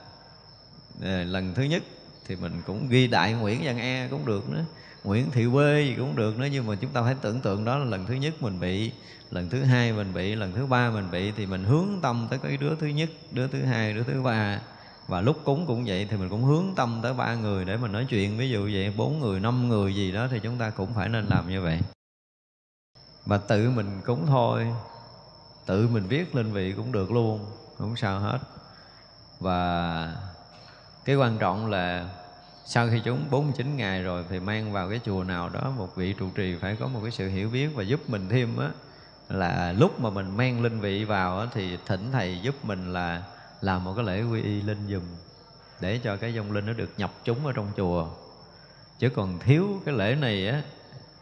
à, 1.03 1.23
lần 1.27 1.53
thứ 1.53 1.63
nhất 1.63 1.83
thì 2.31 2.37
mình 2.41 2.61
cũng 2.65 2.87
ghi 2.89 3.07
đại 3.07 3.33
Nguyễn 3.33 3.61
Văn 3.63 3.77
E 3.77 4.07
cũng 4.07 4.25
được 4.25 4.49
nữa. 4.49 4.63
Nguyễn 5.03 5.31
Thị 5.31 5.45
Quê 5.53 5.81
gì 5.81 5.95
cũng 5.97 6.15
được 6.15 6.39
nữa, 6.39 6.47
nhưng 6.51 6.67
mà 6.67 6.75
chúng 6.81 6.89
ta 6.89 7.01
phải 7.01 7.15
tưởng 7.21 7.39
tượng 7.39 7.65
đó 7.65 7.77
là 7.77 7.85
lần 7.85 8.05
thứ 8.05 8.13
nhất 8.13 8.33
mình 8.39 8.59
bị, 8.59 8.91
lần 9.31 9.49
thứ 9.49 9.63
hai 9.63 9.93
mình 9.93 10.13
bị, 10.13 10.35
lần 10.35 10.51
thứ 10.53 10.65
ba 10.65 10.89
mình 10.89 11.11
bị, 11.11 11.31
thì 11.31 11.45
mình 11.45 11.63
hướng 11.63 11.87
tâm 12.01 12.27
tới 12.29 12.39
cái 12.43 12.57
đứa 12.57 12.75
thứ 12.75 12.87
nhất, 12.87 13.09
đứa 13.31 13.47
thứ 13.47 13.63
hai, 13.63 13.93
đứa 13.93 14.03
thứ 14.03 14.21
ba. 14.21 14.61
Và 15.07 15.21
lúc 15.21 15.37
cúng 15.43 15.65
cũng 15.67 15.85
vậy 15.85 16.07
thì 16.09 16.17
mình 16.17 16.29
cũng 16.29 16.43
hướng 16.43 16.65
tâm 16.75 16.99
tới 17.03 17.13
ba 17.13 17.35
người 17.35 17.65
để 17.65 17.77
mình 17.77 17.91
nói 17.91 18.05
chuyện. 18.09 18.37
Ví 18.37 18.49
dụ 18.49 18.69
vậy, 18.73 18.93
bốn 18.97 19.19
người, 19.19 19.39
năm 19.39 19.69
người 19.69 19.95
gì 19.95 20.11
đó 20.11 20.27
thì 20.31 20.39
chúng 20.39 20.57
ta 20.57 20.69
cũng 20.69 20.93
phải 20.93 21.09
nên 21.09 21.25
làm 21.25 21.49
như 21.49 21.61
vậy. 21.61 21.79
Và 23.25 23.37
tự 23.37 23.69
mình 23.69 24.01
cúng 24.05 24.25
thôi. 24.27 24.67
Tự 25.65 25.87
mình 25.87 26.03
viết 26.07 26.35
lên 26.35 26.51
vị 26.51 26.73
cũng 26.77 26.91
được 26.91 27.11
luôn, 27.11 27.45
không 27.77 27.95
sao 27.95 28.19
hết. 28.19 28.39
Và 29.39 30.15
cái 31.05 31.15
quan 31.15 31.37
trọng 31.37 31.67
là 31.67 32.09
sau 32.65 32.89
khi 32.91 33.01
chúng 33.05 33.25
49 33.29 33.77
ngày 33.77 34.03
rồi 34.03 34.25
thì 34.29 34.39
mang 34.39 34.71
vào 34.71 34.89
cái 34.89 34.99
chùa 35.05 35.23
nào 35.23 35.49
đó 35.49 35.73
một 35.77 35.95
vị 35.95 36.13
trụ 36.13 36.29
trì 36.35 36.55
phải 36.55 36.75
có 36.75 36.87
một 36.87 36.99
cái 37.03 37.11
sự 37.11 37.29
hiểu 37.29 37.49
biết 37.49 37.67
và 37.75 37.83
giúp 37.83 38.09
mình 38.09 38.29
thêm 38.29 38.57
á 38.57 38.69
là 39.29 39.73
lúc 39.77 39.99
mà 39.99 40.09
mình 40.09 40.37
mang 40.37 40.61
linh 40.61 40.79
vị 40.79 41.05
vào 41.05 41.39
á, 41.39 41.47
thì 41.53 41.77
thỉnh 41.85 42.09
thầy 42.11 42.39
giúp 42.41 42.55
mình 42.63 42.93
là 42.93 43.23
làm 43.61 43.83
một 43.83 43.93
cái 43.95 44.05
lễ 44.05 44.23
quy 44.23 44.41
y 44.41 44.61
linh 44.61 44.87
dùm 44.89 45.03
để 45.81 45.99
cho 46.03 46.17
cái 46.17 46.33
dông 46.33 46.51
linh 46.51 46.65
nó 46.65 46.73
được 46.73 46.89
nhập 46.97 47.11
chúng 47.23 47.45
ở 47.45 47.53
trong 47.53 47.67
chùa. 47.77 48.07
Chứ 48.99 49.09
còn 49.09 49.39
thiếu 49.39 49.81
cái 49.85 49.95
lễ 49.95 50.15
này 50.15 50.47
á 50.47 50.61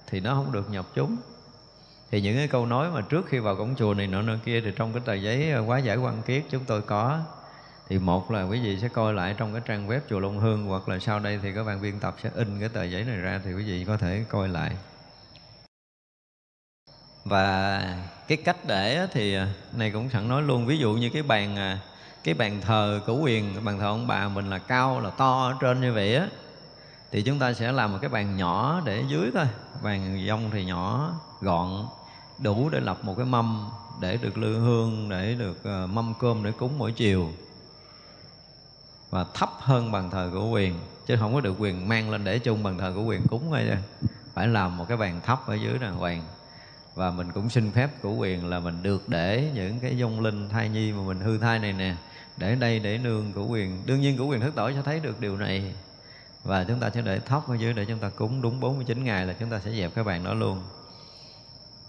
thì 0.08 0.20
nó 0.20 0.34
không 0.34 0.52
được 0.52 0.70
nhập 0.70 0.86
chúng. 0.96 1.18
Thì 2.12 2.22
những 2.22 2.38
cái 2.38 2.48
câu 2.48 2.66
nói 2.66 2.92
mà 2.92 3.02
trước 3.02 3.26
khi 3.28 3.40
vào 3.40 3.56
cổng 3.56 3.76
chùa 3.76 3.94
này 3.94 4.08
nọ 4.08 4.22
nọ 4.22 4.34
kia 4.46 4.62
thì 4.62 4.72
trong 4.76 4.94
cái 4.94 5.02
tờ 5.06 5.14
giấy 5.14 5.52
ờ, 5.52 5.64
quá 5.68 5.78
giải 5.78 5.98
quan 5.98 6.22
kiết 6.22 6.44
chúng 6.50 6.66
tôi 6.66 6.82
có 6.82 7.22
thì 7.90 8.00
một 8.00 8.32
là 8.32 8.44
quý 8.44 8.60
vị 8.60 8.80
sẽ 8.80 8.88
coi 8.88 9.14
lại 9.14 9.36
trong 9.38 9.54
cái 9.54 9.62
trang 9.66 9.88
web 9.88 10.00
chùa 10.10 10.20
Long 10.20 10.40
Hương, 10.40 10.66
hoặc 10.66 10.90
là 10.90 11.00
sau 11.00 11.20
đây 11.20 11.40
thì 11.44 11.54
các 11.54 11.64
bạn 11.64 11.82
biên 11.82 12.00
tập 12.00 12.16
sẽ 12.24 12.30
in 12.36 12.60
cái 12.60 12.70
tờ 12.70 12.84
giấy 12.84 13.04
này 13.04 13.18
ra 13.18 13.42
thì 13.46 13.54
quý 13.54 13.64
vị 13.64 13.86
có 13.88 13.98
thể 13.98 14.26
coi 14.30 14.50
lại. 14.50 14.72
Và 17.26 17.82
cái 18.28 18.38
cách 18.38 18.58
để 18.68 19.08
thì 19.12 19.36
à, 19.36 19.48
này 19.74 19.92
cũng 19.92 20.10
sẵn 20.10 20.28
nói 20.28 20.42
luôn, 20.42 20.66
ví 20.66 20.78
dụ 20.78 20.94
như 20.94 21.10
cái 21.10 21.24
bàn 21.24 21.56
à, 21.56 21.80
cái 22.24 22.34
bàn 22.34 22.62
thờ 22.62 23.02
cửu 23.06 23.22
quyền 23.22 23.54
cái 23.54 23.64
bàn 23.64 23.80
thờ 23.80 23.86
ông 23.86 24.08
bà 24.08 24.28
mình 24.28 24.50
là 24.50 24.58
cao, 24.58 25.00
là 25.00 25.10
to 25.10 25.44
ở 25.44 25.56
trên 25.62 25.82
như 25.82 25.94
vậy 25.94 26.16
á, 26.16 26.28
thì 27.12 27.22
chúng 27.22 27.40
ta 27.40 27.54
sẽ 27.54 27.72
làm 27.72 27.92
một 27.92 27.98
cái 28.02 28.10
bàn 28.10 28.38
nhỏ 28.38 28.82
để 28.86 29.04
dưới 29.08 29.32
thôi. 29.34 29.46
Bàn 29.84 30.26
dông 30.28 30.52
thì 30.52 30.66
nhỏ, 30.66 31.14
gọn, 31.42 31.86
đủ 32.40 32.70
để 32.70 32.80
lập 32.80 32.98
một 33.02 33.14
cái 33.18 33.26
mâm 33.26 33.70
để 34.02 34.18
được 34.18 34.38
lư 34.38 34.60
hương, 34.60 35.10
để 35.10 35.36
được 35.40 35.64
ờ, 35.64 35.88
mâm 35.88 36.14
cơm 36.20 36.44
để 36.44 36.52
cúng 36.52 36.78
mỗi 36.78 36.92
chiều 36.92 37.32
và 39.10 39.26
thấp 39.34 39.50
hơn 39.60 39.92
bàn 39.92 40.10
thờ 40.10 40.30
của 40.34 40.50
quyền, 40.50 40.76
chứ 41.06 41.16
không 41.20 41.34
có 41.34 41.42
được 41.42 41.56
quyền 41.60 41.88
mang 41.88 42.10
lên 42.10 42.24
để 42.24 42.40
chung 42.40 42.64
bàn 42.64 42.78
thờ 42.78 42.92
của 42.96 43.04
quyền 43.04 43.28
cúng 43.28 43.44
thôi 43.50 43.68
phải 44.34 44.48
làm 44.48 44.78
một 44.78 44.86
cái 44.88 44.98
bàn 44.98 45.22
thấp 45.26 45.48
ở 45.48 45.56
dưới 45.56 45.78
đàng 45.80 45.96
hoàng. 45.96 46.24
Và 46.96 47.12
mình 47.12 47.32
cũng 47.32 47.50
xin 47.50 47.72
phép 47.72 47.90
của 48.02 48.14
quyền 48.14 48.46
là 48.46 48.60
mình 48.60 48.84
được 48.84 49.10
để 49.10 49.52
những 49.54 49.80
cái 49.80 49.98
dung 49.98 50.22
linh 50.22 50.50
thai 50.50 50.70
nhi 50.70 50.92
mà 50.92 51.04
mình 51.04 51.20
hư 51.20 51.38
thai 51.38 51.60
này 51.60 51.74
nè, 51.74 51.96
để 52.38 52.56
đây 52.56 52.80
để 52.80 52.98
nương 52.98 53.34
của 53.34 53.46
quyền. 53.46 53.82
Đương 53.86 54.02
nhiên 54.02 54.18
của 54.18 54.26
quyền 54.26 54.42
thức 54.42 54.56
tổ 54.56 54.72
sẽ 54.72 54.82
thấy 54.86 55.00
được 55.00 55.20
điều 55.20 55.38
này. 55.38 55.74
Và 56.44 56.64
chúng 56.64 56.80
ta 56.80 56.90
sẽ 56.90 57.02
để 57.02 57.20
thóc 57.20 57.50
ở 57.50 57.56
dưới 57.56 57.74
để 57.74 57.86
chúng 57.86 58.00
ta 58.00 58.10
cúng. 58.10 58.42
Đúng 58.42 58.60
49 58.60 59.04
ngày 59.04 59.26
là 59.26 59.34
chúng 59.40 59.50
ta 59.50 59.60
sẽ 59.60 59.72
dẹp 59.72 59.96
cái 59.96 60.04
bàn 60.04 60.24
đó 60.24 60.34
luôn. 60.34 60.62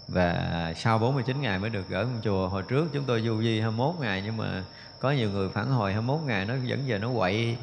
Và 0.07 0.73
sau 0.77 0.99
49 0.99 1.41
ngày 1.41 1.59
mới 1.59 1.69
được 1.69 1.89
gửi 1.89 2.03
trong 2.03 2.21
chùa. 2.23 2.47
Hồi 2.47 2.63
trước 2.63 2.87
chúng 2.93 3.03
tôi 3.03 3.21
du 3.21 3.41
di 3.41 3.59
21 3.59 3.95
ngày 3.99 4.21
nhưng 4.25 4.37
mà 4.37 4.63
có 5.01 5.11
nhiều 5.11 5.29
người 5.29 5.49
phản 5.49 5.67
hồi 5.67 5.93
21 5.93 6.19
ngày 6.25 6.45
nó 6.45 6.53
vẫn 6.67 6.83
về 6.87 6.99
nó 6.99 7.09
quậy. 7.15 7.57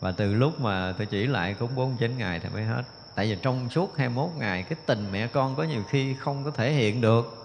Và 0.00 0.12
từ 0.12 0.34
lúc 0.34 0.60
mà 0.60 0.94
tôi 0.98 1.06
chỉ 1.06 1.26
lại 1.26 1.54
cúng 1.54 1.70
49 1.74 2.18
ngày 2.18 2.40
thì 2.40 2.48
mới 2.48 2.64
hết. 2.64 2.82
Tại 3.14 3.26
vì 3.26 3.38
trong 3.42 3.70
suốt 3.70 3.96
21 3.96 4.30
ngày, 4.38 4.62
cái 4.62 4.78
tình 4.86 5.08
mẹ 5.12 5.26
con 5.26 5.56
có 5.56 5.62
nhiều 5.62 5.82
khi 5.88 6.14
không 6.14 6.44
có 6.44 6.50
thể 6.50 6.72
hiện 6.72 7.00
được. 7.00 7.42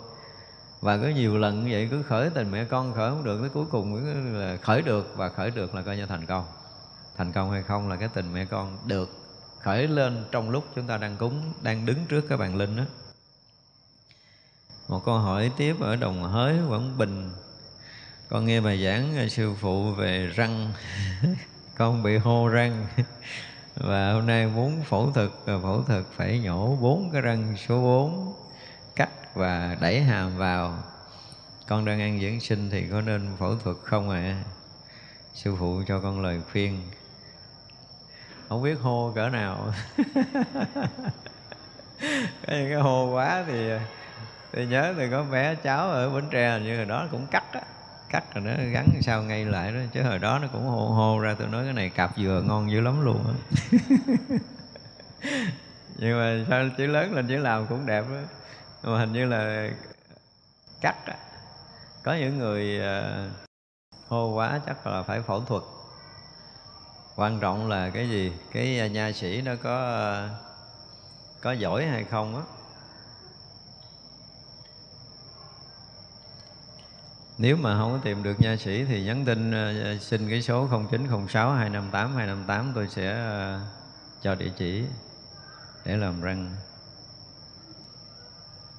Và 0.81 0.97
có 0.97 1.07
nhiều 1.07 1.37
lần 1.37 1.63
như 1.63 1.71
vậy 1.71 1.87
cứ 1.91 2.03
khởi 2.03 2.29
tình 2.29 2.51
mẹ 2.51 2.65
con 2.65 2.93
khởi 2.93 3.09
không 3.09 3.23
được, 3.23 3.37
tới 3.41 3.49
cuối 3.49 3.65
cùng 3.71 3.95
là 4.33 4.57
khởi 4.61 4.81
được. 4.81 5.13
Và 5.15 5.29
khởi 5.29 5.51
được 5.51 5.75
là 5.75 5.81
coi 5.81 5.97
như 5.97 6.05
thành 6.05 6.25
công. 6.25 6.45
Thành 7.17 7.31
công 7.31 7.51
hay 7.51 7.63
không 7.63 7.89
là 7.89 7.95
cái 7.95 8.09
tình 8.13 8.33
mẹ 8.33 8.45
con 8.45 8.77
được 8.85 9.09
khởi 9.59 9.87
lên 9.87 10.25
trong 10.31 10.49
lúc 10.49 10.63
chúng 10.75 10.87
ta 10.87 10.97
đang 10.97 11.17
cúng, 11.17 11.53
đang 11.61 11.85
đứng 11.85 12.05
trước 12.09 12.21
cái 12.29 12.37
bàn 12.37 12.55
linh 12.55 12.77
đó 12.77 12.83
một 14.91 15.05
câu 15.05 15.17
hỏi 15.17 15.51
tiếp 15.57 15.75
ở 15.79 15.95
đồng 15.95 16.23
hới 16.23 16.59
quảng 16.69 16.97
bình 16.97 17.31
con 18.31 18.45
nghe 18.45 18.61
bài 18.61 18.83
giảng 18.83 19.17
ờ, 19.17 19.27
sư 19.27 19.53
phụ 19.59 19.91
về 19.91 20.27
răng. 20.27 20.73
Con 21.77 22.03
bị 22.03 22.17
hô 22.17 22.47
răng. 22.47 22.87
Và 23.75 24.13
hôm 24.13 24.25
nay 24.25 24.47
muốn 24.47 24.83
phẫu 24.83 25.11
thuật 25.11 25.29
ờ, 25.45 25.59
phẫu 25.63 25.83
thuật 25.83 26.03
phải 26.15 26.39
nhổ 26.39 26.75
bốn 26.75 27.09
cái 27.13 27.21
răng 27.21 27.55
số 27.67 27.81
4 27.81 28.33
cắt 28.95 29.09
và 29.35 29.77
đẩy 29.81 30.01
hàm 30.01 30.37
vào. 30.37 30.83
Con 31.67 31.85
đang 31.85 31.99
ăn 31.99 32.21
dưỡng 32.21 32.39
sinh 32.39 32.69
thì 32.69 32.87
có 32.91 33.01
nên 33.01 33.29
phẫu 33.39 33.55
thuật 33.55 33.77
không 33.83 34.09
ạ? 34.09 34.19
À? 34.19 34.43
sư 35.33 35.55
phụ 35.59 35.81
cho 35.87 35.99
con 35.99 36.21
lời 36.21 36.41
khuyên. 36.51 36.81
Không 38.49 38.63
biết 38.63 38.79
hô 38.81 39.11
cỡ 39.15 39.29
nào. 39.29 39.73
Cái 42.47 42.65
cái 42.69 42.73
hô 42.73 43.11
quá 43.13 43.43
thì 43.47 43.69
ờ, 43.69 43.79
tôi 44.53 44.65
nhớ 44.65 44.93
thì 44.97 45.03
có 45.11 45.23
bé 45.23 45.55
cháu 45.55 45.89
ở 45.89 46.09
bến 46.09 46.29
tre 46.31 46.59
như 46.59 46.77
là 46.77 46.85
đó 46.85 47.07
cũng 47.11 47.27
cắt 47.31 47.43
á 47.53 47.61
cắt 48.11 48.33
rồi 48.33 48.43
nó 48.43 48.51
gắn 48.71 49.01
sao 49.01 49.23
ngay 49.23 49.45
lại 49.45 49.71
đó. 49.71 49.79
Chứ 49.93 50.03
hồi 50.03 50.19
đó 50.19 50.39
nó 50.39 50.47
cũng 50.53 50.63
hô 50.63 50.89
hô 50.89 51.19
ra 51.19 51.35
tôi 51.39 51.47
nói 51.47 51.63
cái 51.63 51.73
này 51.73 51.89
cặp 51.89 52.11
dừa 52.17 52.43
ngon 52.47 52.71
dữ 52.71 52.81
lắm 52.81 53.05
luôn 53.05 53.23
á. 53.27 53.33
Nhưng 55.97 56.19
mà 56.19 56.45
sao 56.49 56.69
chữ 56.77 56.85
lớn 56.87 57.13
lên 57.13 57.27
chữ 57.27 57.37
làm 57.37 57.67
cũng 57.67 57.85
đẹp 57.85 58.05
đó 58.09 58.17
mà 58.83 58.99
hình 58.99 59.13
như 59.13 59.25
là 59.25 59.69
cắt 60.81 60.95
á 61.05 61.15
có 62.03 62.13
những 62.13 62.37
người 62.37 62.79
ờ, 62.79 63.27
hô 64.07 64.33
quá 64.33 64.59
chắc 64.65 64.87
là 64.87 65.03
phải 65.03 65.21
phẫu 65.21 65.41
thuật. 65.41 65.63
Quan 67.15 67.39
trọng 67.39 67.69
là 67.69 67.89
cái 67.89 68.09
gì? 68.09 68.33
Cái 68.51 68.89
nha 68.89 69.11
sĩ 69.11 69.41
nó 69.41 69.51
có 69.63 69.77
ờ, 69.79 70.29
có 71.41 71.51
giỏi 71.51 71.85
hay 71.85 72.03
không 72.03 72.35
á 72.35 72.41
nếu 77.41 77.57
mà 77.57 77.77
không 77.77 77.91
có 77.91 77.99
tìm 78.03 78.23
được 78.23 78.39
nha 78.39 78.55
sĩ 78.57 78.85
thì 78.85 79.03
nhắn 79.03 79.25
tin 79.25 79.51
ờ, 79.51 79.97
xin 79.97 80.29
cái 80.29 80.41
số 80.41 80.67
0906 80.89 81.51
258 81.51 82.15
258 82.15 82.71
tôi 82.75 82.87
sẽ 82.87 83.11
ờ, 83.11 83.59
cho 84.21 84.35
địa 84.35 84.51
chỉ 84.57 84.83
để 85.85 85.97
làm 85.97 86.21
răng. 86.21 86.55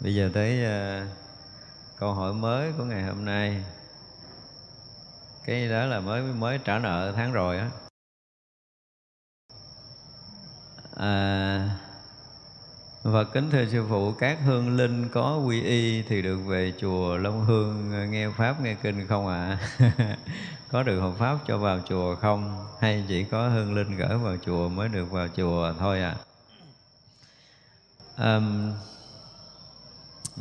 Bây 0.01 0.15
giờ 0.15 0.31
tới 0.35 0.65
ờ, 0.65 1.07
câu 1.97 2.15
hỏi 2.15 2.35
mới 2.35 2.73
của 2.79 2.85
ngày 2.85 3.03
hôm 3.03 3.25
nay. 3.25 3.65
Cái 5.45 5.69
đó 5.69 5.85
là 5.85 6.01
mới 6.01 6.23
mới 6.23 6.59
trả 6.65 6.79
nợ 6.79 7.13
tháng 7.17 7.33
rồi 7.33 7.59
á. 7.59 7.71
À, 10.97 11.69
và 13.03 13.25
kính 13.25 13.51
thưa 13.51 13.67
sư 13.67 13.85
phụ, 13.89 14.13
các 14.13 14.39
hương 14.45 14.77
linh 14.77 15.09
có 15.09 15.37
quy 15.37 15.63
y 15.63 16.03
thì 16.03 16.23
được 16.23 16.37
về 16.37 16.73
chùa 16.81 17.17
Long 17.17 17.45
Hương 17.45 17.91
nghe 18.11 18.29
pháp 18.37 18.61
nghe 18.61 18.77
kinh 18.83 19.07
không 19.07 19.29
ạ? 19.29 19.59
À? 19.79 20.17
có 20.71 20.83
được 20.83 21.01
hộ 21.01 21.13
pháp 21.19 21.39
cho 21.47 21.59
vào 21.59 21.81
chùa 21.89 22.15
không? 22.15 22.67
Hay 22.81 23.05
chỉ 23.09 23.25
có 23.25 23.49
hương 23.49 23.75
linh 23.75 23.97
gửi 23.97 24.19
vào 24.19 24.37
chùa 24.47 24.69
mới 24.69 24.89
được 24.89 25.11
vào 25.11 25.29
chùa 25.37 25.75
thôi 25.79 26.01
à? 26.01 26.17
Um, 28.19 28.73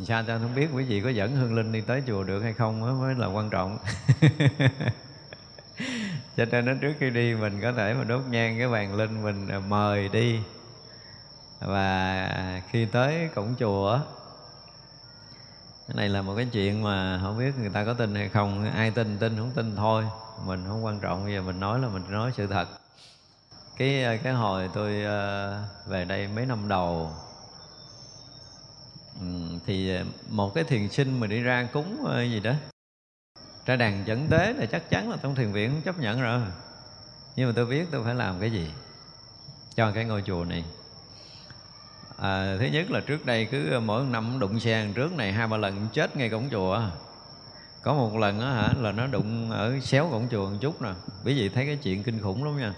sao 0.02 0.22
ta 0.22 0.38
không 0.38 0.54
biết 0.54 0.68
quý 0.74 0.84
vị 0.84 1.00
có 1.00 1.10
dẫn 1.10 1.36
hương 1.36 1.54
linh 1.54 1.72
đi 1.72 1.80
tới 1.80 2.02
chùa 2.06 2.24
được 2.24 2.40
hay 2.42 2.52
không 2.52 2.80
mới, 2.80 2.92
mới 2.92 3.14
là 3.14 3.26
quan 3.26 3.50
trọng 3.50 3.78
cho 6.36 6.44
nên 6.44 6.66
đến 6.66 6.78
trước 6.80 6.92
khi 7.00 7.10
đi 7.10 7.34
mình 7.34 7.60
có 7.62 7.72
thể 7.72 7.94
mà 7.94 8.04
đốt 8.04 8.22
nhang 8.30 8.58
cái 8.58 8.68
bàn 8.68 8.94
linh 8.94 9.22
mình 9.22 9.48
à, 9.48 9.58
mời 9.58 10.08
đi 10.08 10.38
và 11.66 12.62
khi 12.70 12.86
tới 12.86 13.28
cổng 13.34 13.54
chùa 13.58 14.00
cái 15.88 15.96
này 15.96 16.08
là 16.08 16.22
một 16.22 16.34
cái 16.36 16.46
chuyện 16.52 16.82
mà 16.82 17.20
không 17.22 17.38
biết 17.38 17.52
người 17.58 17.70
ta 17.70 17.84
có 17.84 17.94
tin 17.94 18.14
hay 18.14 18.28
không. 18.28 18.70
Ai 18.74 18.90
tin 18.90 19.18
tin, 19.18 19.36
không 19.36 19.50
tin 19.54 19.76
thôi. 19.76 20.04
Mình 20.46 20.64
không 20.68 20.84
quan 20.84 21.00
trọng, 21.00 21.24
bây 21.24 21.34
giờ 21.34 21.42
mình 21.42 21.60
nói 21.60 21.80
là 21.80 21.88
mình 21.88 22.04
nói 22.10 22.32
sự 22.36 22.46
thật. 22.46 22.68
Cái 23.76 24.18
cái 24.22 24.32
hồi 24.32 24.70
tôi 24.74 25.04
ờ, 25.04 25.62
về 25.86 26.04
đây 26.04 26.28
mấy 26.28 26.46
năm 26.46 26.68
đầu 26.68 27.10
ừ, 29.20 29.26
thì 29.66 29.98
một 30.28 30.54
cái 30.54 30.64
thiền 30.64 30.88
sinh 30.88 31.20
mà 31.20 31.26
đi 31.26 31.40
ra 31.40 31.68
cúng 31.72 32.04
ờ, 32.04 32.22
gì 32.22 32.40
đó, 32.40 32.52
ra 33.66 33.76
đàn 33.76 34.06
dẫn 34.06 34.26
tế 34.30 34.52
là 34.52 34.66
chắc 34.66 34.90
chắn 34.90 35.10
là 35.10 35.16
trong 35.22 35.34
thiền 35.34 35.52
viện 35.52 35.70
không 35.70 35.82
chấp 35.82 36.00
nhận 36.00 36.22
rồi. 36.22 36.40
Nhưng 37.36 37.48
mà 37.48 37.52
tôi 37.56 37.66
biết 37.66 37.86
tôi 37.90 38.04
phải 38.04 38.14
làm 38.14 38.40
cái 38.40 38.50
gì 38.52 38.70
cho 39.74 39.92
cái 39.92 40.04
ngôi 40.04 40.22
chùa 40.26 40.44
này 40.44 40.64
à, 42.22 42.56
thứ 42.60 42.66
nhất 42.66 42.90
là 42.90 43.00
trước 43.00 43.26
đây 43.26 43.44
cứ 43.50 43.80
mỗi 43.80 44.04
năm 44.04 44.38
đụng 44.38 44.60
xe 44.60 44.88
trước 44.94 45.12
này 45.12 45.32
hai 45.32 45.46
ba 45.46 45.56
lần 45.56 45.88
chết 45.92 46.16
ngay 46.16 46.30
cổng 46.30 46.48
chùa. 46.50 46.80
Có 47.82 47.94
một 47.94 48.16
lần 48.16 48.40
á 48.40 48.50
hả 48.50 48.68
là 48.80 48.92
nó 48.92 49.06
đụng 49.06 49.50
ở 49.50 49.80
xéo 49.80 50.08
cổng 50.10 50.28
chùa 50.30 50.50
một 50.50 50.56
chút 50.60 50.82
nè. 50.82 50.90
Quý 51.24 51.34
vị 51.34 51.48
thấy 51.48 51.66
cái 51.66 51.76
chuyện 51.76 52.02
kinh 52.02 52.22
khủng 52.22 52.44
lắm 52.44 52.58
nha. 52.58 52.74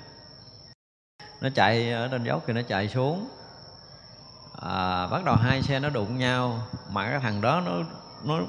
Nó 1.40 1.48
chạy 1.54 1.92
ở 1.92 2.08
trên 2.08 2.24
dốc 2.24 2.42
thì 2.46 2.52
nó 2.52 2.62
chạy 2.68 2.88
xuống. 2.88 3.28
À, 4.62 5.06
bắt 5.06 5.24
đầu 5.24 5.36
hai 5.36 5.62
xe 5.62 5.80
nó 5.80 5.88
đụng 5.88 6.18
nhau. 6.18 6.62
Mà 6.90 7.10
cái 7.10 7.20
thằng 7.20 7.40
đó 7.40 7.62
nó 7.66 7.72
nó 8.24 8.40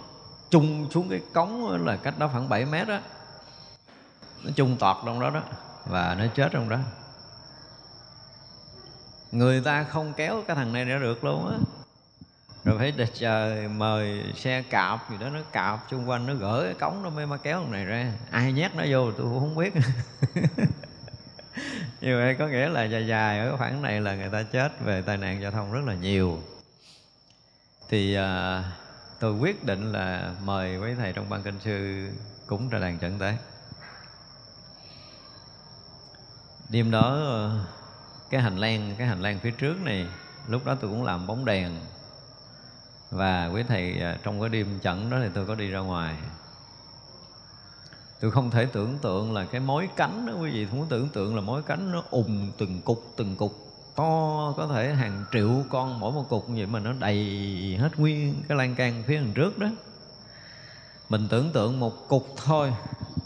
chung 0.49 0.87
xuống 0.91 1.09
cái 1.09 1.21
cống 1.33 1.85
là 1.85 1.95
cách 1.95 2.19
đó 2.19 2.27
khoảng 2.27 2.49
7 2.49 2.65
mét 2.65 2.87
đó 2.87 2.99
nó 4.43 4.51
chung 4.55 4.77
tọt 4.77 4.97
trong 5.05 5.19
đó 5.19 5.29
đó. 5.29 5.41
Và 5.85 6.15
nó 6.19 6.25
chết 6.35 6.49
trong 6.51 6.69
đó 6.69 6.77
người 9.31 9.61
ta 9.61 9.83
không 9.83 10.13
kéo 10.13 10.43
cái 10.47 10.55
thằng 10.55 10.73
này 10.73 10.85
ra 10.85 10.97
được 10.97 11.23
luôn 11.23 11.49
á. 11.49 11.57
Rồi 12.63 12.77
phải 12.77 12.91
đợi 12.91 13.07
chờ 13.13 13.67
mời 13.75 14.23
xe 14.35 14.61
cạp 14.69 15.11
gì 15.11 15.17
đó 15.17 15.29
nó 15.29 15.39
cạp 15.51 15.79
xung 15.91 16.09
quanh 16.09 16.25
nó 16.25 16.33
gỡ 16.33 16.63
cái 16.63 16.73
cống 16.73 17.03
nó 17.03 17.09
mới 17.09 17.25
mà 17.25 17.37
kéo 17.37 17.61
thằng 17.61 17.71
này 17.71 17.85
ra. 17.85 18.13
Ai 18.31 18.53
nhét 18.53 18.75
nó 18.75 18.83
vô 18.89 19.11
tôi 19.11 19.27
cũng 19.27 19.39
không 19.39 19.55
biết. 19.55 19.73
Như 22.01 22.17
vậy 22.17 22.35
có 22.39 22.47
nghĩa 22.47 22.69
là 22.69 22.83
dài 22.83 23.07
dài 23.07 23.39
ở 23.39 23.57
khoảng 23.57 23.81
này 23.81 24.01
là 24.01 24.15
người 24.15 24.29
ta 24.29 24.43
chết 24.43 24.81
về 24.81 25.01
tai 25.01 25.17
nạn 25.17 25.41
giao 25.41 25.51
thông 25.51 25.71
rất 25.71 25.81
là 25.85 25.93
nhiều. 25.93 26.39
Thì 27.89 28.15
à, 28.15 28.63
tôi 29.19 29.33
quyết 29.33 29.63
định 29.63 29.91
là 29.91 30.35
mời 30.43 30.77
quý 30.77 30.93
thầy 30.97 31.13
trong 31.13 31.29
ban 31.29 31.43
kinh 31.43 31.59
sư 31.59 32.09
cũng 32.45 32.69
ra 32.69 32.79
đàn 32.79 32.97
trận 32.97 33.19
tế. 33.19 33.37
Đêm 36.69 36.91
đó 36.91 37.49
cái 38.29 38.41
hành 38.41 38.57
lang, 38.57 38.95
cái 38.97 39.07
hành 39.07 39.21
lang 39.21 39.39
phía 39.39 39.51
trước 39.51 39.81
này, 39.81 40.07
lúc 40.47 40.65
đó 40.65 40.75
tôi 40.81 40.91
cũng 40.91 41.03
làm 41.03 41.27
bóng 41.27 41.45
đèn. 41.45 41.71
Và 43.11 43.47
quý 43.47 43.63
thầy 43.67 44.01
à, 44.01 44.17
trong 44.23 44.39
cái 44.39 44.49
đêm 44.49 44.79
chẩn 44.83 45.09
đó 45.09 45.17
thì 45.21 45.29
tôi 45.33 45.45
có 45.45 45.55
đi 45.55 45.69
ra 45.69 45.79
ngoài. 45.79 46.15
Tôi 48.19 48.31
không 48.31 48.51
thể 48.51 48.65
tưởng 48.65 48.97
tượng 49.01 49.33
là 49.33 49.45
cái 49.45 49.61
mối 49.61 49.89
cánh 49.95 50.25
đó, 50.25 50.33
quý 50.41 50.51
vị 50.51 50.67
không 50.69 50.79
có 50.79 50.85
tưởng 50.89 51.09
tượng 51.09 51.35
là 51.35 51.41
mối 51.41 51.61
cánh 51.63 51.91
nó 51.91 52.03
ùng 52.09 52.51
từng 52.57 52.81
cục 52.81 53.13
từng 53.15 53.35
cục, 53.35 53.53
to 53.95 54.53
có 54.57 54.67
thể 54.67 54.93
hàng 54.93 55.25
triệu 55.31 55.49
con 55.69 55.99
mỗi 55.99 56.11
một 56.11 56.29
cục 56.29 56.49
như 56.49 56.55
vậy 56.55 56.65
mà 56.65 56.79
nó 56.79 56.93
đầy 56.99 57.77
hết 57.79 57.99
nguyên 57.99 58.43
cái 58.47 58.57
lan 58.57 58.75
can 58.75 59.03
phía 59.07 59.15
đằng 59.15 59.33
trước 59.33 59.57
đó. 59.57 59.67
Mình 61.09 61.27
tưởng 61.29 61.51
tượng 61.51 61.79
một 61.79 62.07
cục 62.07 62.33
thôi 62.45 62.73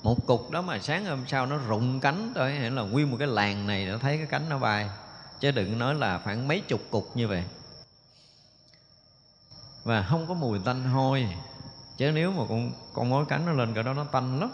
một 0.03 0.27
cục 0.27 0.51
đó 0.51 0.61
mà 0.61 0.79
sáng 0.79 1.05
hôm 1.05 1.23
sau 1.27 1.45
nó 1.45 1.57
rụng 1.57 1.99
cánh 1.99 2.31
thôi, 2.35 2.51
hay 2.51 2.71
là 2.71 2.81
nguyên 2.81 3.11
một 3.11 3.17
cái 3.19 3.27
làng 3.27 3.67
này 3.67 3.85
nó 3.85 3.97
thấy 3.97 4.17
cái 4.17 4.25
cánh 4.25 4.49
nó 4.49 4.57
bay. 4.57 4.89
Chứ 5.39 5.51
đừng 5.51 5.79
nói 5.79 5.95
là 5.95 6.19
khoảng 6.23 6.47
mấy 6.47 6.61
chục 6.61 6.81
cục 6.89 7.11
như 7.15 7.27
vậy. 7.27 7.43
Và 9.83 10.05
không 10.09 10.27
có 10.27 10.33
mùi 10.33 10.59
tanh 10.65 10.83
hôi. 10.83 11.27
Chứ 11.97 12.11
nếu 12.11 12.31
mà 12.31 12.43
con 12.49 12.71
con 12.93 13.09
mối 13.09 13.25
cánh 13.29 13.45
nó 13.45 13.51
lên 13.51 13.73
cỡ 13.73 13.83
đó 13.83 13.93
nó 13.93 14.03
tanh 14.03 14.39
lắm. 14.39 14.51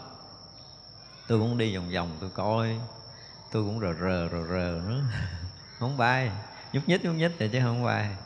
Tôi 1.28 1.38
cũng 1.38 1.58
đi 1.58 1.76
vòng 1.76 1.90
vòng, 1.94 2.16
tôi 2.20 2.30
coi. 2.34 2.76
Tôi 3.52 3.62
cũng 3.64 3.80
rờ 3.80 3.92
rờ 3.92 4.28
rờ 4.32 4.46
rờ 4.48 4.80
nữa. 4.88 5.00
Không 5.78 5.96
bay. 5.96 6.30
Nhúc 6.72 6.88
nhích 6.88 7.04
nhúc 7.04 7.14
nhích 7.14 7.32
thì 7.38 7.48
chứ 7.48 7.60
không 7.62 7.84
bay. 7.84 8.16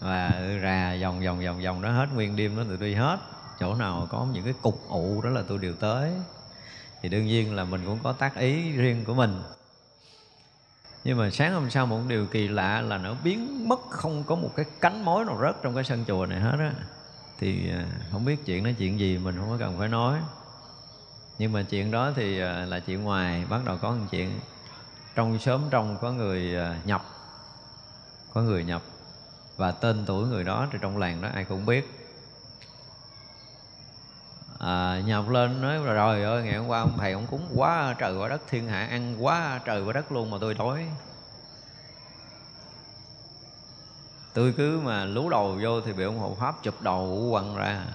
Và 0.00 0.30
ra 0.60 0.96
vòng 1.02 1.24
vòng 1.24 1.44
vòng 1.44 1.62
vòng 1.64 1.82
đó 1.82 1.90
hết 1.90 2.06
nguyên 2.14 2.36
đêm 2.36 2.56
đó, 2.56 2.62
tôi 2.68 2.76
đi 2.76 2.94
hết. 2.94 3.18
Chỗ 3.60 3.74
nào 3.74 4.06
có 4.10 4.26
những 4.32 4.44
cái 4.44 4.54
cục 4.62 4.88
ụ 4.88 5.20
đó 5.22 5.30
là 5.30 5.42
tôi 5.48 5.58
đều 5.58 5.74
tới 5.74 6.12
thì 7.02 7.08
đương 7.08 7.26
nhiên 7.26 7.54
là 7.54 7.64
mình 7.64 7.82
cũng 7.86 7.98
có 8.02 8.12
tác 8.12 8.36
ý 8.36 8.72
riêng 8.72 9.04
của 9.04 9.14
mình. 9.14 9.42
Nhưng 11.04 11.18
mà 11.18 11.30
sáng 11.30 11.54
hôm 11.54 11.70
sau 11.70 11.86
một 11.86 12.00
điều 12.08 12.26
kỳ 12.26 12.48
lạ 12.48 12.80
là 12.80 12.98
nó 12.98 13.14
biến 13.24 13.68
mất, 13.68 13.80
không 13.90 14.24
có 14.24 14.34
một 14.34 14.50
cái 14.56 14.66
cánh 14.80 15.04
mối 15.04 15.24
nào 15.24 15.38
rớt 15.42 15.62
trong 15.62 15.74
cái 15.74 15.84
sân 15.84 16.04
chùa 16.08 16.26
này 16.26 16.40
hết 16.40 16.56
á. 16.58 16.72
Thì 17.38 17.70
à, 17.70 17.86
không 18.12 18.24
biết 18.24 18.46
chuyện 18.46 18.64
đó 18.64 18.70
chuyện 18.78 19.00
gì 19.00 19.18
mình 19.18 19.36
không 19.38 19.50
có 19.50 19.56
cần 19.58 19.78
phải 19.78 19.88
nói. 19.88 20.18
Nhưng 21.38 21.52
mà 21.52 21.62
chuyện 21.62 21.90
đó 21.90 22.12
thì 22.16 22.40
à, 22.40 22.64
là 22.68 22.80
chuyện 22.80 23.02
ngoài, 23.02 23.44
bắt 23.48 23.60
đầu 23.64 23.78
có 23.82 23.90
một 23.90 24.06
chuyện. 24.10 24.40
Trong 25.14 25.38
sớm 25.38 25.62
trong 25.70 25.96
có 26.00 26.12
người 26.12 26.56
à, 26.56 26.80
nhập. 26.84 27.02
Có 28.32 28.42
người 28.42 28.64
nhập 28.64 28.82
và 29.56 29.70
tên 29.70 30.04
tuổi 30.06 30.26
người 30.26 30.44
đó 30.44 30.68
thì 30.72 30.78
trong 30.82 30.98
làng 30.98 31.22
đó 31.22 31.28
ai 31.34 31.44
cũng 31.44 31.66
biết 31.66 32.01
à, 34.62 35.00
nhọc 35.06 35.28
lên 35.28 35.60
nói 35.60 35.78
là 35.78 35.92
rồi 35.92 36.22
ơi 36.22 36.42
ngày 36.42 36.58
hôm 36.58 36.68
qua 36.68 36.80
ông 36.80 36.98
thầy 36.98 37.12
ông 37.12 37.26
cúng 37.30 37.48
quá 37.54 37.94
trời 37.98 38.16
quá 38.16 38.28
đất 38.28 38.42
thiên 38.48 38.68
hạ 38.68 38.86
ăn 38.90 39.24
quá 39.24 39.60
trời 39.64 39.84
quá 39.84 39.92
đất 39.92 40.12
luôn 40.12 40.30
mà 40.30 40.38
tôi 40.40 40.54
đói. 40.54 40.86
Tôi 44.34 44.54
cứ 44.56 44.80
mà 44.84 45.04
lú 45.04 45.28
đầu 45.28 45.58
vô 45.62 45.80
thì 45.80 45.92
bị 45.92 46.04
ông 46.04 46.18
hộ 46.18 46.36
pháp 46.40 46.62
chụp 46.62 46.82
đầu 46.82 47.28
quăng 47.30 47.56
ra. 47.56 47.86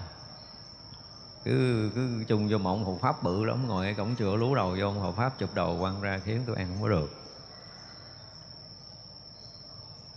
Cứ 1.44 1.90
cứ 1.94 2.24
chung 2.28 2.48
vô 2.50 2.58
một 2.58 2.76
hộ 2.84 2.98
pháp 3.02 3.22
bự 3.22 3.44
lắm 3.44 3.68
ngồi 3.68 3.86
ở 3.86 3.94
cổng 3.96 4.14
chùa 4.18 4.36
lú 4.36 4.54
đầu 4.54 4.76
vô 4.78 4.86
ông 4.86 4.98
hộ 4.98 5.12
pháp 5.12 5.38
chụp 5.38 5.54
đầu 5.54 5.76
quăng 5.80 6.00
ra 6.00 6.20
khiến 6.24 6.42
tôi 6.46 6.56
ăn 6.56 6.66
không 6.68 6.82
có 6.82 6.88
được. 6.88 7.10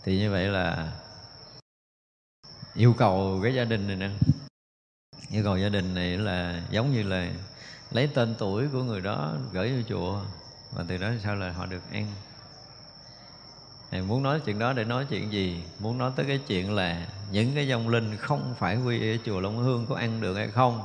Thì 0.04 0.18
như 0.18 0.30
vậy 0.30 0.44
là 0.44 0.92
yêu 2.74 2.94
cầu 2.98 3.40
cái 3.42 3.54
gia 3.54 3.64
đình 3.64 3.86
này 3.86 3.96
nè 3.96 4.10
yêu 5.32 5.44
cầu 5.44 5.56
gia 5.56 5.68
đình 5.68 5.94
này 5.94 6.18
là 6.18 6.62
giống 6.70 6.92
như 6.92 7.02
là 7.02 7.30
lấy 7.90 8.06
tên 8.14 8.34
tuổi 8.38 8.68
của 8.72 8.82
người 8.82 9.00
đó 9.00 9.34
gửi 9.52 9.72
vô 9.72 9.82
chùa. 9.88 10.20
Và 10.72 10.84
từ 10.88 10.96
đó 10.96 11.08
sau 11.24 11.36
là 11.36 11.52
họ 11.52 11.66
được 11.66 11.82
ăn? 11.92 12.06
Này 13.92 14.02
muốn 14.02 14.22
nói 14.22 14.40
chuyện 14.40 14.58
đó 14.58 14.72
để 14.72 14.84
nói 14.84 15.06
chuyện 15.10 15.32
gì? 15.32 15.62
Muốn 15.78 15.98
nói 15.98 16.12
tới 16.16 16.26
cái 16.26 16.40
chuyện 16.46 16.74
là 16.74 17.06
những 17.30 17.54
cái 17.54 17.68
dòng 17.68 17.88
linh 17.88 18.16
không 18.16 18.54
phải 18.58 18.76
quy 18.76 19.14
ở 19.14 19.16
chùa 19.24 19.40
long 19.40 19.58
hương 19.58 19.86
có 19.86 19.96
ăn 19.96 20.20
được 20.20 20.34
hay 20.34 20.48
không? 20.48 20.82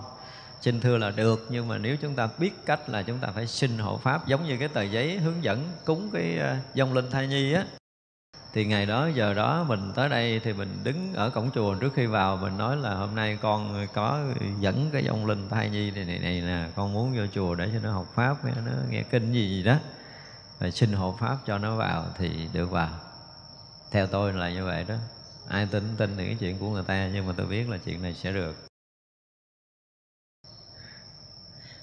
Xin 0.62 0.82
thưa 0.82 0.98
là 0.98 1.12
được, 1.12 1.48
nhưng 1.50 1.68
mà 1.68 1.78
nếu 1.78 1.98
chúng 2.02 2.16
ta 2.16 2.30
biết 2.38 2.52
cách 2.66 2.89
là 2.89 3.02
chúng 3.02 3.20
ta 3.20 3.28
phải 3.36 3.48
xin 3.48 3.78
hộ 3.78 3.98
pháp 3.98 4.28
giống 4.28 4.48
như 4.48 4.58
cái 4.58 4.68
tờ 4.68 4.82
giấy 4.82 5.20
hướng 5.20 5.43
dẫn 5.43 5.72
cúng 5.86 6.10
cái 6.14 6.38
ờ, 6.38 6.56
dòng 6.74 6.93
linh 6.93 7.12
thai 7.12 7.28
nhi 7.28 7.54
á 7.54 7.66
thì 8.54 8.66
ngày 8.66 8.86
đó, 8.86 9.08
giờ 9.08 9.34
đó 9.34 9.66
mình 9.68 9.91
tới 9.95 10.10
đây 10.10 10.41
thì 10.43 10.54
mình 10.54 10.80
đứng 10.84 11.14
ở 11.14 11.30
cổng 11.30 11.50
chùa 11.56 11.76
trước 11.76 11.93
khi 11.93 12.06
vào, 12.06 12.38
mình 12.38 12.58
nói 12.58 12.78
là 12.78 12.93
hôm 12.93 13.16
nay 13.16 13.38
con 13.41 13.88
có 13.93 14.20
dẫn 14.60 14.89
cái 14.93 15.08
ông 15.08 15.26
linh 15.26 15.50
thai 15.50 15.70
nhi 15.70 15.91
này 15.91 16.06
này 16.06 16.20
này 16.20 16.41
nè, 16.41 16.70
con 16.76 16.93
muốn 16.93 17.18
vô 17.18 17.24
chùa 17.34 17.56
để 17.56 17.70
cho 17.74 17.80
nó 17.84 17.91
học 17.91 18.06
pháp 18.16 18.45
nó 18.45 18.72
nghe 18.89 19.04
kinh 19.04 19.34
gì 19.34 19.50
gì 19.50 19.64
đó 19.64 19.76
và 20.60 20.72
xin 20.72 20.93
hộ 20.93 21.16
pháp 21.20 21.38
cho 21.45 21.58
nó 21.58 21.76
vào 21.76 22.06
thì 22.18 22.50
được 22.54 22.72
vào. 22.72 22.89
Theo 23.91 24.08
tôi 24.08 24.34
là 24.34 24.50
như 24.50 24.66
vậy 24.66 24.86
đó. 24.88 24.95
Ai 25.48 25.68
tin 25.72 25.84
tin 25.98 26.14
thì 26.18 26.26
cái 26.26 26.38
chuyện 26.39 26.58
của 26.60 26.70
người 26.70 26.84
ta, 26.84 27.10
nhưng 27.14 27.28
mà 27.28 27.34
tôi 27.38 27.45
biết 27.45 27.70
là 27.70 27.78
chuyện 27.78 28.02
này 28.02 28.14
sẽ 28.14 28.32
được. 28.32 28.56